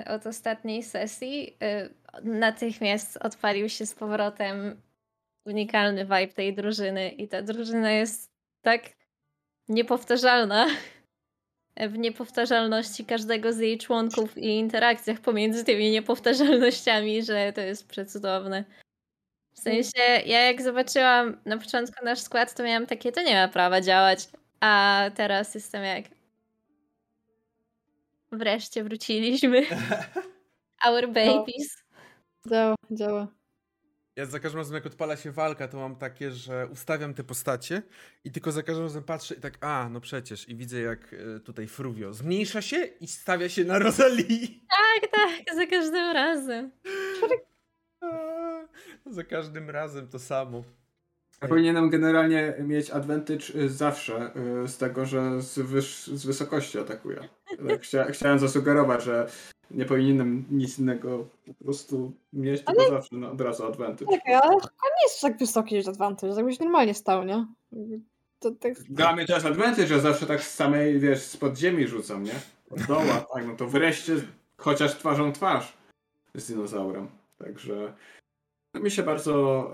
od 0.06 0.26
ostatniej 0.26 0.82
sesji 0.82 1.56
e, 1.62 1.88
natychmiast 2.22 3.16
odpalił 3.16 3.68
się 3.68 3.86
z 3.86 3.94
powrotem 3.94 4.82
unikalny 5.46 6.04
vibe 6.04 6.28
tej 6.28 6.54
drużyny 6.54 7.08
i 7.08 7.28
ta 7.28 7.42
drużyna 7.42 7.90
jest 7.90 8.32
tak 8.62 8.82
niepowtarzalna 9.68 10.66
w 11.90 11.98
niepowtarzalności 11.98 13.04
każdego 13.04 13.52
z 13.52 13.58
jej 13.58 13.78
członków 13.78 14.38
i 14.38 14.46
interakcjach 14.46 15.20
pomiędzy 15.20 15.64
tymi 15.64 15.90
niepowtarzalnościami, 15.90 17.22
że 17.22 17.52
to 17.52 17.60
jest 17.60 17.88
przecudowne. 17.88 18.64
W 19.54 19.60
sensie, 19.60 20.02
ja 20.26 20.40
jak 20.40 20.62
zobaczyłam 20.62 21.40
na 21.44 21.58
początku 21.58 22.04
nasz 22.04 22.20
skład, 22.20 22.54
to 22.54 22.62
miałam 22.62 22.86
takie, 22.86 23.12
to 23.12 23.22
nie 23.22 23.34
ma 23.34 23.48
prawa 23.48 23.80
działać. 23.80 24.28
A 24.60 25.04
teraz 25.14 25.54
jestem 25.54 25.84
jak. 25.84 26.21
Wreszcie 28.32 28.84
wróciliśmy. 28.84 29.66
Our 30.86 31.08
babies. 31.08 31.84
Działa, 32.50 32.74
działa. 32.90 33.28
Ja 34.16 34.26
za 34.26 34.40
każdym 34.40 34.58
razem, 34.58 34.74
jak 34.74 34.86
odpala 34.86 35.16
się 35.16 35.32
walka, 35.32 35.68
to 35.68 35.76
mam 35.76 35.96
takie, 35.96 36.30
że 36.30 36.66
ustawiam 36.66 37.14
te 37.14 37.24
postacie 37.24 37.82
i 38.24 38.30
tylko 38.30 38.52
za 38.52 38.62
każdym 38.62 38.84
razem 38.84 39.02
patrzę 39.02 39.34
i 39.34 39.40
tak, 39.40 39.58
a, 39.60 39.88
no 39.88 40.00
przecież, 40.00 40.48
i 40.48 40.56
widzę 40.56 40.80
jak 40.80 41.14
e, 41.14 41.40
tutaj 41.40 41.66
Fruvio 41.66 42.12
zmniejsza 42.12 42.62
się 42.62 42.84
i 42.84 43.06
stawia 43.06 43.48
się 43.48 43.64
na 43.64 43.78
Rosalii. 43.78 44.66
Tak, 44.70 45.10
tak, 45.10 45.56
za 45.56 45.66
każdym 45.66 46.12
razem. 46.12 46.70
za 49.16 49.24
każdym 49.24 49.70
razem 49.70 50.08
to 50.08 50.18
samo. 50.18 50.64
Ja 51.42 51.48
powinienem 51.48 51.90
generalnie 51.90 52.54
mieć 52.58 52.90
advantage 52.90 53.44
y, 53.54 53.68
zawsze 53.68 54.30
y, 54.64 54.68
z 54.68 54.78
tego, 54.78 55.06
że 55.06 55.42
z, 55.42 55.58
wyż, 55.58 56.06
z 56.06 56.26
wysokości 56.26 56.78
atakuję. 56.78 57.28
Tak 57.68 57.82
chcia, 57.82 58.04
chciałem 58.04 58.38
zasugerować, 58.38 59.02
że 59.02 59.26
nie 59.70 59.84
powinienem 59.84 60.44
nic 60.50 60.78
innego 60.78 61.26
po 61.58 61.64
prostu 61.64 62.12
mieć, 62.32 62.64
tylko 62.64 62.88
zawsze 62.88 63.16
no, 63.16 63.32
od 63.32 63.40
razu 63.40 63.66
advantage. 63.66 64.12
Czekaj, 64.12 64.34
ale 64.34 64.54
nie 64.54 65.02
jest 65.04 65.20
tak 65.20 65.38
wysoki 65.38 65.76
już 65.76 65.88
advantage, 65.88 66.34
jakbyś 66.34 66.60
normalnie 66.60 66.94
stał, 66.94 67.24
nie? 67.24 67.46
To, 68.38 68.50
tak... 68.50 68.72
Dla 68.74 69.12
mnie 69.12 69.26
advantage, 69.36 69.86
że 69.86 70.00
zawsze 70.00 70.26
tak 70.26 70.42
z 70.42 70.54
samej, 70.54 71.00
wiesz, 71.00 71.22
z 71.22 71.36
podziemi 71.36 71.86
rzucam, 71.86 72.24
nie? 72.24 72.34
Od 72.70 72.82
doła, 72.82 73.26
tak, 73.34 73.46
no 73.46 73.56
to 73.56 73.66
wreszcie 73.66 74.16
chociaż 74.56 74.94
twarzą 74.94 75.32
twarz 75.32 75.72
z 76.34 76.46
dinozaurem. 76.46 77.08
Także 77.38 77.92
mi 78.74 78.90
się 78.90 79.02
bardzo 79.02 79.66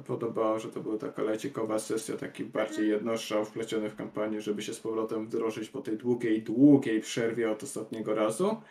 y, 0.00 0.02
podobało, 0.02 0.58
że 0.58 0.68
to 0.68 0.80
była 0.80 0.98
taka 0.98 1.22
lecikowa 1.22 1.78
sesja, 1.78 2.16
taki 2.16 2.44
bardziej 2.44 2.88
jednostrzał 2.88 3.44
wpleciony 3.44 3.90
w 3.90 3.96
kampanię, 3.96 4.40
żeby 4.40 4.62
się 4.62 4.74
z 4.74 4.80
powrotem 4.80 5.26
wdrożyć 5.26 5.68
po 5.68 5.80
tej 5.80 5.96
długiej, 5.96 6.42
długiej 6.42 7.00
przerwie 7.00 7.50
od 7.50 7.62
ostatniego 7.62 8.14
razu. 8.14 8.62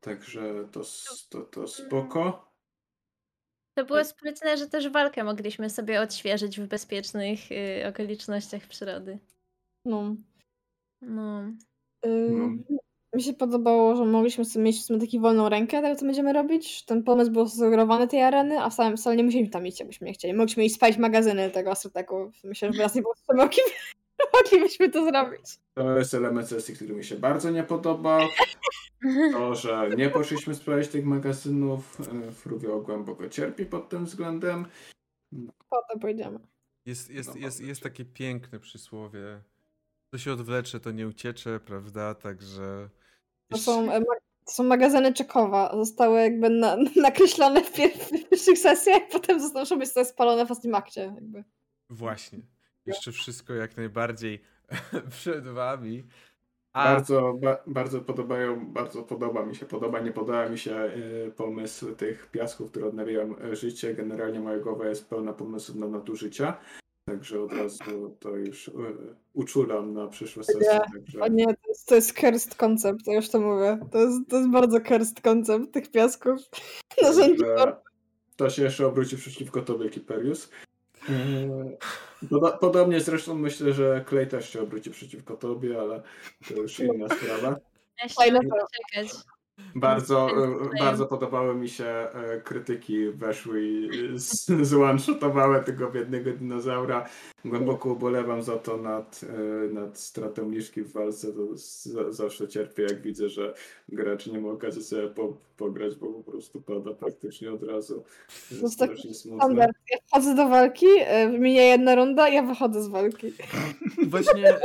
Także 0.00 0.68
to, 0.72 0.80
to, 1.30 1.40
to 1.40 1.66
spoko. 1.66 2.52
To 3.74 3.84
było 3.84 4.04
sprytne, 4.04 4.56
że 4.56 4.68
też 4.68 4.88
walkę 4.88 5.24
mogliśmy 5.24 5.70
sobie 5.70 6.00
odświeżyć 6.00 6.60
w 6.60 6.66
bezpiecznych 6.66 7.52
y, 7.52 7.86
okolicznościach 7.88 8.66
przyrody. 8.66 9.18
No. 9.84 10.16
No. 11.00 11.42
Y, 12.06 12.30
no. 12.30 12.76
Mi 13.14 13.22
się 13.22 13.32
podobało, 13.32 13.96
że 13.96 14.04
mogliśmy 14.04 14.44
sobie 14.44 14.64
mieć 14.64 14.76
w 14.76 14.84
sumie 14.84 15.00
taką 15.00 15.20
wolną 15.20 15.48
rękę 15.48 15.82
tego, 15.82 15.96
co 15.96 16.04
będziemy 16.04 16.32
robić. 16.32 16.84
Ten 16.84 17.02
pomysł 17.02 17.30
był 17.30 17.48
sugerowany 17.48 18.08
tej 18.08 18.22
areny, 18.22 18.60
a 18.60 18.70
wcale, 18.70 18.96
wcale 18.96 19.16
nie 19.16 19.24
musieliśmy 19.24 19.52
tam 19.52 19.66
iść, 19.66 19.80
jakbyśmy 19.80 20.06
nie 20.06 20.12
chcieli. 20.12 20.34
Mogliśmy 20.34 20.64
iść 20.64 20.74
spać 20.74 20.96
magazyny 20.96 21.50
tego 21.50 21.70
Astroteku. 21.70 22.30
Myślę, 22.44 22.72
że 22.72 22.76
teraz 22.78 22.94
nie 22.94 23.02
było 23.02 23.14
moglibyśmy 24.34 24.90
to 24.90 25.04
zrobić. 25.04 25.58
To 25.74 25.98
jest 25.98 26.14
element 26.14 26.48
sesji, 26.48 26.74
który 26.74 26.94
mi 26.94 27.04
się 27.04 27.16
bardzo 27.16 27.50
nie 27.50 27.62
podobał. 27.62 28.28
To, 29.32 29.54
że 29.54 29.90
nie 29.96 30.10
poszliśmy 30.10 30.54
sprawdzić 30.54 30.90
tych 30.90 31.04
magazynów, 31.04 32.00
e, 32.00 32.32
Fruvio 32.32 32.80
głęboko 32.80 33.28
cierpi 33.28 33.66
pod 33.66 33.88
tym 33.88 34.04
względem. 34.04 34.66
Potem 35.70 36.00
pójdziemy. 36.00 36.38
Jest, 36.86 37.10
jest, 37.10 37.28
no, 37.28 37.40
jest, 37.40 37.60
jest 37.60 37.82
takie 37.82 38.04
piękne 38.04 38.60
przysłowie. 38.60 39.40
To 40.16 40.20
się 40.20 40.32
odwlecze, 40.32 40.80
to 40.80 40.90
nie 40.90 41.08
uciecze, 41.08 41.60
prawda? 41.60 42.14
Także. 42.14 42.88
To 43.48 43.58
są, 43.58 43.88
to 44.44 44.52
są 44.52 44.64
magazyny 44.64 45.12
Czekowa. 45.12 45.72
Zostały 45.76 46.20
jakby 46.20 46.50
na, 46.50 46.76
nakreślone 46.96 47.64
w, 47.64 47.72
pierwszych 47.72 48.58
sesjach, 48.58 49.02
potem 49.12 49.40
zostaną 49.40 49.80
być 49.80 49.88
spalone 49.90 50.46
w 50.46 50.50
ostatnim 50.50 50.74
akcie. 50.74 51.00
Jakby. 51.00 51.44
Właśnie. 51.90 52.38
Jeszcze 52.86 53.12
wszystko 53.12 53.54
jak 53.54 53.76
najbardziej 53.76 54.42
przed 55.18 55.48
wami. 55.48 56.08
A... 56.72 56.84
Bardzo, 56.84 57.34
ba, 57.42 57.58
bardzo 57.66 58.00
podobają, 58.00 58.72
bardzo 58.72 59.02
podoba 59.02 59.46
mi 59.46 59.56
się, 59.56 59.66
podoba, 59.66 60.00
nie 60.00 60.12
podoba 60.12 60.48
mi 60.48 60.58
się 60.58 60.76
y, 61.26 61.32
pomysł 61.36 61.94
tych 61.94 62.30
piasków, 62.30 62.70
które 62.70 62.86
odnawiają 62.86 63.38
e, 63.38 63.56
życie. 63.56 63.94
Generalnie 63.94 64.40
moja 64.40 64.58
głowa 64.58 64.88
jest 64.88 65.10
pełna 65.10 65.32
pomysłów 65.32 65.78
na 65.78 65.88
nadużycia. 65.88 66.58
Także 67.06 67.42
od 67.42 67.52
razu 67.52 68.16
to 68.20 68.36
już 68.36 68.68
y, 68.68 68.72
uczulam 69.32 69.94
na 69.94 70.08
przyszłe 70.08 70.44
sesje. 70.44 70.60
Nie, 70.60 70.78
także... 70.78 71.30
nie 71.30 71.44
to, 71.44 71.68
jest, 71.68 71.88
to 71.88 71.94
jest 71.94 72.20
cursed 72.20 72.54
koncept, 72.54 73.06
ja 73.06 73.14
już 73.14 73.28
to 73.28 73.40
mówię. 73.40 73.78
To 73.90 73.98
jest, 73.98 74.18
to 74.28 74.36
jest 74.36 74.50
bardzo 74.50 74.80
cursed 74.80 75.20
koncept 75.20 75.72
tych 75.72 75.90
piasków. 75.90 76.38
Narzędzi. 77.02 77.42
To 78.36 78.50
się 78.50 78.62
jeszcze 78.62 78.86
obróci 78.86 79.16
przeciwko 79.16 79.62
tobie, 79.62 79.90
Kiperius. 79.90 80.50
Podobnie 82.60 83.00
zresztą 83.00 83.34
myślę, 83.34 83.72
że 83.72 84.04
Clay 84.08 84.26
też 84.26 84.50
się 84.50 84.60
obróci 84.60 84.90
przeciwko 84.90 85.36
tobie, 85.36 85.80
ale 85.80 86.02
to 86.48 86.54
już 86.54 86.80
inna 86.80 87.08
sprawa. 87.08 87.56
Ja 88.02 88.08
czekać. 88.92 89.08
Bardzo, 89.76 90.28
e, 90.44 90.78
bardzo 90.78 91.06
podobały 91.06 91.54
mi 91.54 91.68
się 91.68 91.84
e, 91.84 92.40
krytyki, 92.44 93.10
weszły 93.10 93.62
i 93.62 93.90
zone 94.64 95.60
tego 95.64 95.90
biednego 95.90 96.32
dinozaura. 96.32 97.08
Głęboko 97.44 97.92
ubolewam 97.92 98.42
za 98.42 98.56
to 98.56 98.76
nad, 98.76 99.20
e, 99.22 99.74
nad 99.74 99.98
stratą 99.98 100.50
liczki 100.50 100.82
w 100.82 100.92
walce. 100.92 101.32
To 101.32 101.46
zawsze 102.12 102.48
cierpię, 102.48 102.82
jak 102.82 103.02
widzę, 103.02 103.28
że 103.28 103.54
gracz 103.88 104.26
nie 104.26 104.40
ma 104.40 104.48
okazji 104.48 104.82
sobie 104.82 105.08
po, 105.08 105.36
pograć, 105.56 105.94
bo 105.94 106.06
po 106.06 106.30
prostu 106.30 106.60
pada 106.60 106.94
praktycznie 106.94 107.52
od 107.52 107.62
razu. 107.62 108.04
To 108.48 108.54
jest 108.54 109.20
standard. 109.20 109.76
Ja 109.90 109.98
wchodzę 110.06 110.34
do 110.34 110.48
walki, 110.48 110.86
minie 111.38 111.62
jedna 111.62 111.94
runda, 111.94 112.28
ja 112.28 112.42
wychodzę 112.42 112.82
z 112.82 112.88
walki. 112.88 113.32
Właśnie 114.06 114.58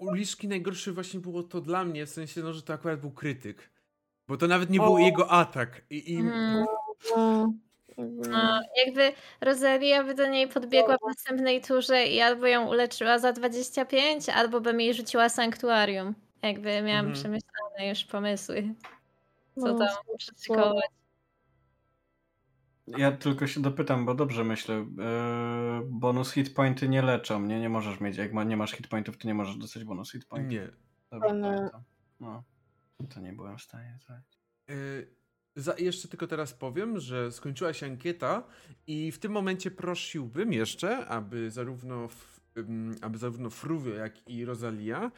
u 0.00 0.12
Liszki 0.14 0.48
najgorsze 0.48 0.92
właśnie 0.92 1.20
było 1.20 1.42
to 1.42 1.60
dla 1.60 1.84
mnie, 1.84 2.06
w 2.06 2.10
sensie, 2.10 2.40
no, 2.42 2.52
że 2.52 2.62
to 2.62 2.72
akurat 2.72 3.00
był 3.00 3.10
krytyk. 3.10 3.70
Bo 4.30 4.36
to 4.36 4.46
nawet 4.46 4.70
nie 4.70 4.80
był 4.80 4.98
jego 4.98 5.30
atak. 5.30 5.82
I, 5.90 6.12
i... 6.14 6.16
Mm. 6.16 6.66
No, 8.30 8.60
jakby 8.84 9.12
Rosalia 9.40 10.04
by 10.04 10.14
do 10.14 10.28
niej 10.28 10.48
podbiegła 10.48 10.96
w 10.96 11.06
następnej 11.08 11.60
turze 11.60 12.06
i 12.06 12.20
albo 12.20 12.46
ją 12.46 12.68
uleczyła 12.68 13.18
za 13.18 13.32
25, 13.32 14.28
albo 14.28 14.60
by 14.60 14.72
mi 14.72 14.84
jej 14.84 14.94
rzuciła 14.94 15.28
sanktuarium. 15.28 16.14
Jakby 16.42 16.82
miałam 16.82 17.06
mhm. 17.06 17.12
przemyślane 17.12 17.88
już 17.88 18.04
pomysły, 18.04 18.74
co 19.54 19.66
no, 19.66 19.78
tam 19.78 19.88
przycykować. 20.18 20.90
Ja 22.86 23.12
tylko 23.12 23.46
się 23.46 23.62
dopytam, 23.62 24.06
bo 24.06 24.14
dobrze 24.14 24.44
myślę. 24.44 24.74
Yy, 24.74 24.86
bonus 25.86 26.32
hit 26.32 26.54
pointy 26.54 26.88
nie 26.88 27.02
leczą, 27.02 27.40
nie? 27.40 27.60
Nie 27.60 27.68
możesz 27.68 28.00
mieć. 28.00 28.16
Jak 28.16 28.32
ma, 28.32 28.44
nie 28.44 28.56
masz 28.56 28.70
hit 28.70 28.88
pointów, 28.88 29.18
to 29.18 29.28
nie 29.28 29.34
możesz 29.34 29.56
dostać 29.56 29.84
bonus 29.84 30.12
hit 30.12 30.24
pointów. 30.24 30.52
Nie. 30.52 30.68
Dobra, 31.10 31.34
no. 32.20 32.42
To 33.06 33.20
nie 33.20 33.32
byłem 33.32 33.58
w 33.58 33.62
stanie 33.62 33.98
zrobić. 34.06 34.38
Yy, 34.68 35.20
za, 35.56 35.74
jeszcze 35.78 36.08
tylko 36.08 36.26
teraz 36.26 36.54
powiem, 36.54 37.00
że 37.00 37.32
skończyła 37.32 37.72
się 37.72 37.86
ankieta 37.86 38.42
i 38.86 39.12
w 39.12 39.18
tym 39.18 39.32
momencie 39.32 39.70
prosiłbym 39.70 40.52
jeszcze, 40.52 41.06
aby 41.06 41.50
zarówno, 41.50 42.08
aby 43.02 43.18
zarówno 43.18 43.50
Fruvio, 43.50 43.94
jak 43.94 44.28
i 44.28 44.44
Rosalia 44.44 45.10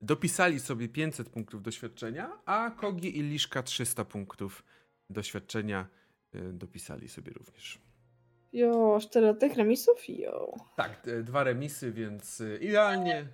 dopisali 0.00 0.60
sobie 0.60 0.88
500 0.88 1.28
punktów 1.28 1.62
doświadczenia, 1.62 2.32
a 2.44 2.70
Kogi 2.70 3.18
i 3.18 3.22
Liszka 3.22 3.62
300 3.62 4.04
punktów 4.04 4.64
doświadczenia 5.10 5.86
yy, 6.32 6.52
dopisali 6.52 7.08
sobie 7.08 7.32
również. 7.32 7.78
Jo, 8.52 8.98
cztery 9.02 9.34
tych 9.34 9.54
remisów? 9.54 10.08
Jo. 10.08 10.54
Tak, 10.76 11.06
dwa 11.22 11.44
remisy, 11.44 11.92
więc 11.92 12.42
idealnie. 12.60 13.26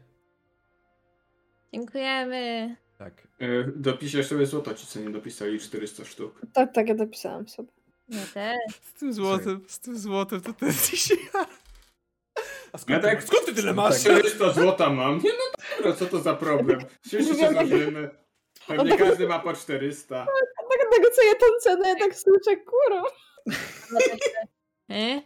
Dziękujemy. 1.73 2.77
Tak. 2.99 3.29
E, 3.39 3.47
dopiszesz 3.77 4.27
sobie 4.27 4.47
złoto 4.47 4.75
ci, 4.75 4.87
co 4.87 5.01
nie 5.01 5.11
dopisali 5.11 5.61
400 5.61 6.05
sztuk. 6.05 6.41
Tak, 6.53 6.75
tak, 6.75 6.89
ja 6.89 6.95
dopisałem 6.95 7.49
sobie. 7.49 7.69
Ja 8.09 8.27
też. 8.35 8.75
Z 8.83 8.93
tym 8.93 9.13
złotem, 9.13 9.65
z 9.69 9.81
tym 9.81 9.99
złotem 9.99 10.41
to 10.41 10.53
też 10.53 10.77
dzisiaj. 10.91 11.19
A 12.73 12.79
skąd, 12.79 12.91
ja 12.91 13.11
tak, 13.11 13.23
skąd 13.25 13.47
ty 13.47 13.55
tyle 13.55 13.75
masz? 13.75 14.01
400 14.01 14.53
złota 14.53 14.91
mam. 14.91 15.19
Nie 15.19 15.31
no 15.31 15.63
dobra, 15.77 15.93
co 15.93 16.07
to 16.07 16.21
za 16.21 16.35
problem? 16.35 16.81
Się 17.11 17.23
zdążymy. 17.23 18.11
Pewnie 18.67 18.99
każdy 18.99 19.29
ma 19.29 19.39
po 19.39 19.55
400. 19.55 20.27
Tak 20.71 20.91
negocjuję 20.99 21.35
tą 21.35 21.47
cenę, 21.61 21.89
ja 21.89 21.97
tak 21.97 22.15
słyszę, 22.15 22.57
kurwa. 22.57 23.03
E? 24.91 25.23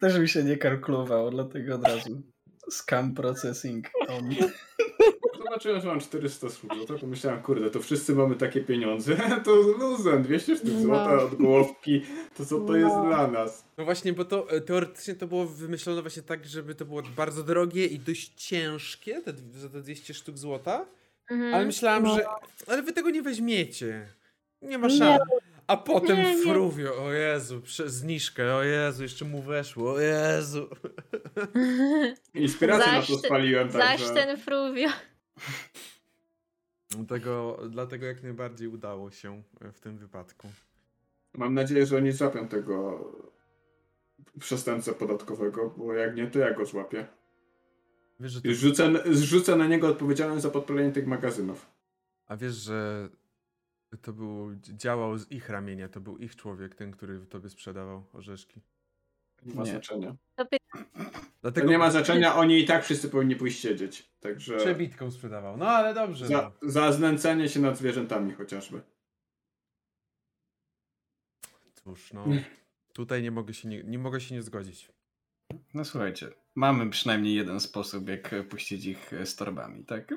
Też 0.00 0.18
mi 0.18 0.28
się 0.28 0.44
nie 0.44 0.56
kalkulowało, 0.56 1.30
dlatego 1.30 1.74
od 1.74 1.88
razu 1.88 2.22
scam 2.70 3.14
processing 3.14 3.90
on. 4.08 4.30
zobaczyłem, 5.42 5.80
że 5.80 5.86
mam 5.88 6.00
400 6.00 6.48
sztuk, 6.50 6.70
to 6.88 6.98
pomyślałem, 6.98 7.42
kurde, 7.42 7.70
to 7.70 7.80
wszyscy 7.80 8.14
mamy 8.14 8.34
takie 8.34 8.60
pieniądze, 8.60 9.16
to 9.44 9.50
luzem, 9.54 10.22
200 10.22 10.56
sztuk 10.56 10.70
No. 10.74 10.80
złota 10.80 11.22
od 11.22 11.34
głowki, 11.34 12.02
to 12.36 12.46
co 12.46 12.60
to 12.60 12.76
jest 12.76 12.94
No. 12.96 13.04
dla 13.06 13.26
nas? 13.26 13.64
No 13.78 13.84
właśnie, 13.84 14.12
bo 14.12 14.24
to 14.24 14.50
e, 14.50 14.60
teoretycznie 14.60 15.14
to 15.14 15.26
było 15.26 15.46
wymyślone 15.46 16.02
właśnie 16.02 16.22
tak, 16.22 16.46
żeby 16.46 16.74
to 16.74 16.84
było 16.84 17.02
bardzo 17.16 17.42
drogie 17.42 17.86
i 17.86 17.98
dość 17.98 18.32
ciężkie, 18.36 19.22
te, 19.22 19.32
za 19.60 19.68
te 19.68 19.80
200 19.80 20.14
sztuk 20.14 20.38
złota. 20.38 20.86
Mhm. 21.30 21.54
Ale 21.54 21.66
myślałem, 21.66 22.02
No. 22.02 22.14
że. 22.14 22.24
Ale 22.66 22.82
wy 22.82 22.92
tego 22.92 23.10
nie 23.10 23.22
weźmiecie. 23.22 24.06
Nie 24.62 24.78
ma 24.78 24.88
szans. 24.88 25.22
A 25.66 25.76
potem 25.76 26.16
Nie, 26.16 26.36
nie. 26.36 26.92
o 26.98 27.12
Jezu, 27.12 27.62
zniżkę, 27.86 28.54
o 28.56 28.62
Jezu, 28.62 29.02
jeszcze 29.02 29.24
mu 29.24 29.42
weszło, 29.42 29.92
o 29.92 30.00
Jezu. 30.00 30.68
Inspirację 32.34 32.92
na 32.92 33.02
to 33.02 33.18
spaliłem, 33.18 33.70
Zaś 33.70 34.00
także... 34.00 34.14
ten 34.14 34.36
fruvio. 34.36 34.88
Dlatego, 36.90 37.58
dlatego 37.70 38.06
jak 38.06 38.22
najbardziej 38.22 38.68
udało 38.68 39.10
się 39.10 39.42
w 39.72 39.80
tym 39.80 39.98
wypadku. 39.98 40.48
Mam 41.34 41.54
nadzieję, 41.54 41.86
że 41.86 41.96
oni 41.96 42.12
złapią 42.12 42.48
tego 42.48 43.04
przestępcę 44.38 44.92
podatkowego, 44.92 45.70
bo 45.76 45.94
jak 45.94 46.16
nie, 46.16 46.26
to 46.30 46.38
ja 46.38 46.54
go 46.54 46.66
złapię. 46.66 47.06
Wiesz, 48.20 48.32
że 48.32 48.42
to, 48.42 48.48
I 48.48 48.54
zrzucę, 48.54 48.92
zrzucę 49.14 49.56
na 49.56 49.66
niego 49.66 49.88
odpowiedzialność 49.88 50.42
za 50.42 50.50
podpalenie 50.50 50.92
tych 50.92 51.06
magazynów. 51.06 51.66
a 52.26 52.36
wiesz, 52.36 52.54
że 52.54 53.08
to 54.02 54.12
był, 54.12 54.56
działał 54.56 55.18
z 55.18 55.30
ich 55.30 55.48
ramienia, 55.48 55.88
to 55.88 56.00
był 56.00 56.18
ich 56.18 56.36
człowiek, 56.36 56.74
ten, 56.74 56.92
który 56.92 57.26
tobie 57.26 57.48
sprzedawał 57.50 58.04
orzeszki. 58.12 58.60
Nie 59.42 59.54
ma 59.54 59.64
Nie. 59.64 59.70
znaczenia. 59.70 60.16
To 60.36 60.46
To 60.72 60.78
Dlatego 61.42 61.70
nie 61.70 61.78
ma 61.78 61.90
znaczenia, 61.90 62.34
oni 62.36 62.58
i 62.58 62.64
tak 62.64 62.84
wszyscy 62.84 63.08
powinni 63.08 63.36
pójść 63.36 63.60
siedzieć. 63.60 64.10
Także 64.20 64.56
Przebitką 64.56 65.10
sprzedawał. 65.10 65.56
No 65.56 65.66
ale 65.68 65.94
dobrze. 65.94 66.26
za, 66.26 66.52
No. 66.62 66.70
za 66.70 66.92
znęcanie 66.92 67.48
się 67.48 67.60
nad 67.60 67.78
zwierzętami 67.78 68.32
chociażby. 68.32 68.80
Cóż, 71.74 72.12
no. 72.12 72.24
Tutaj 72.92 73.22
nie 73.22 73.30
mogę 73.30 73.54
się 73.54 73.68
nie, 73.68 73.82
nie 73.84 73.98
mogę 73.98 74.20
się 74.20 74.34
nie 74.34 74.42
zgodzić. 74.42 74.92
No 75.74 75.84
słuchajcie, 75.84 76.28
mamy 76.54 76.90
przynajmniej 76.90 77.34
jeden 77.34 77.60
sposób, 77.60 78.08
jak 78.08 78.34
puścić 78.48 78.84
ich 78.84 79.10
z 79.24 79.36
torbami, 79.36 79.84
tak? 79.84 80.14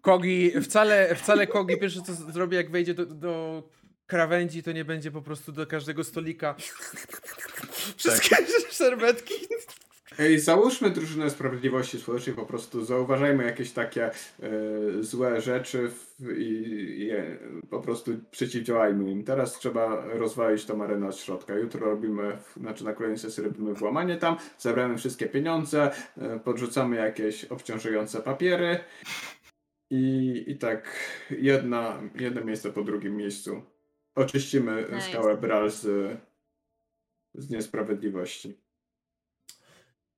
Kogi, 0.00 0.50
wcale, 0.62 1.14
wcale 1.14 1.46
Kogi 1.46 1.78
pierwsze 1.80 2.02
co 2.02 2.14
zrobi, 2.14 2.56
jak 2.56 2.70
wejdzie 2.70 2.94
do, 2.94 3.06
do 3.06 3.62
krawędzi, 4.10 4.62
to 4.62 4.72
nie 4.72 4.84
będzie 4.84 5.10
po 5.10 5.22
prostu 5.22 5.52
do 5.52 5.66
każdego 5.66 6.04
stolika 6.04 6.54
wszystkie 7.96 8.36
szerbetki. 8.80 9.34
Ej, 10.18 10.40
załóżmy 10.40 10.90
drużynę 10.90 11.30
sprawiedliwości 11.30 11.98
społecznej, 11.98 12.36
po 12.36 12.46
prostu 12.46 12.84
zauważajmy 12.84 13.44
jakieś 13.44 13.72
takie 13.72 14.04
e, 14.06 14.12
złe 15.00 15.40
rzeczy 15.40 15.90
w, 15.90 16.30
i, 16.38 16.42
i 17.00 17.06
je, 17.06 17.38
po 17.70 17.80
prostu 17.80 18.12
przeciwdziałajmy 18.30 19.10
im. 19.10 19.24
Teraz 19.24 19.58
trzeba 19.58 20.04
rozwalić 20.04 20.64
tą 20.64 20.84
arenę 20.84 21.08
od 21.08 21.16
środka. 21.16 21.54
Jutro 21.54 21.86
robimy, 21.86 22.38
znaczy 22.56 22.84
na 22.84 22.92
kolejnej 22.92 23.18
sesji 23.18 23.42
robimy 23.42 23.74
włamanie 23.74 24.16
tam, 24.16 24.36
zabramy 24.58 24.98
wszystkie 24.98 25.26
pieniądze, 25.26 25.90
e, 26.16 26.38
podrzucamy 26.38 26.96
jakieś 26.96 27.44
obciążające 27.44 28.20
papiery 28.20 28.78
i, 29.90 30.44
i 30.46 30.58
tak 30.58 30.96
jedna, 31.30 32.02
jedno 32.14 32.44
miejsce 32.44 32.72
po 32.72 32.82
drugim 32.82 33.16
miejscu. 33.16 33.62
Oczyścimy 34.14 34.86
Nice. 34.92 35.08
skałę 35.08 35.36
Bral 35.36 35.70
z, 35.70 35.80
z 37.34 37.50
niesprawiedliwości. 37.50 38.60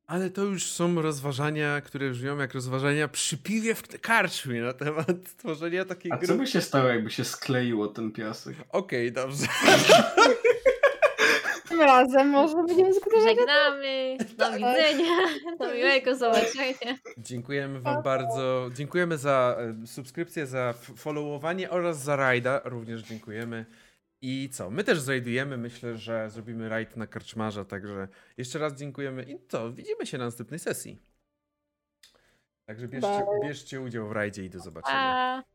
Ale 0.06 0.30
to 0.30 0.42
już 0.44 0.66
są 0.66 1.02
rozważania, 1.02 1.80
które 1.80 2.10
brzmią 2.10 2.38
jak 2.38 2.54
rozważania 2.54 3.08
przy 3.08 3.38
piwie 3.38 3.74
w 3.74 4.00
karczmie 4.00 4.62
na 4.62 4.72
temat 4.72 5.36
tworzenia 5.38 5.84
takiej 5.84 6.12
A 6.12 6.16
gry. 6.16 6.28
co 6.28 6.34
by 6.34 6.46
się 6.46 6.60
stało, 6.60 6.88
jakby 6.88 7.10
się 7.10 7.24
skleiło 7.24 7.88
ten 7.88 8.12
piasek? 8.12 8.56
Okej, 8.68 9.12
dobrze. 9.12 9.46
Tym 11.72 11.80
razem 11.80 12.28
może 12.28 12.56
będziemy 12.56 12.92
zgodować. 12.92 13.28
Żegnamy. 13.28 14.16
Do 14.36 14.52
widzenia. 14.52 15.16
Do 15.58 15.74
miłego 15.74 16.16
zobaczenia. 16.16 16.98
Dziękujemy 17.18 17.80
wam 17.80 18.02
bardzo. 18.02 18.70
Dziękujemy 18.74 19.18
za 19.18 19.56
e, 19.82 19.86
subskrypcję, 19.86 20.46
za 20.46 20.74
followowanie 20.96 21.70
oraz 21.70 22.02
za 22.02 22.16
rajda. 22.16 22.60
Również 22.64 23.02
dziękujemy. 23.02 23.66
I 24.20 24.50
co? 24.52 24.70
My 24.70 24.84
też 24.84 25.00
zrajdujemy. 25.00 25.56
Myślę, 25.56 25.96
że 25.96 26.30
zrobimy 26.30 26.68
rajd 26.68 26.96
na 26.96 27.06
karczmarza, 27.06 27.64
także 27.64 28.08
jeszcze 28.36 28.58
raz 28.58 28.74
dziękujemy 28.74 29.22
i 29.22 29.38
to 29.38 29.72
widzimy 29.72 30.06
się 30.06 30.18
na 30.18 30.24
następnej 30.24 30.58
sesji. 30.60 31.02
Także 32.66 32.88
bierzcie, 32.88 33.24
bierzcie 33.42 33.80
udział 33.80 34.08
w 34.08 34.12
rajdzie 34.12 34.44
i 34.44 34.50
do 34.50 34.60
zobaczenia. 34.60 35.42
Pa. 35.44 35.51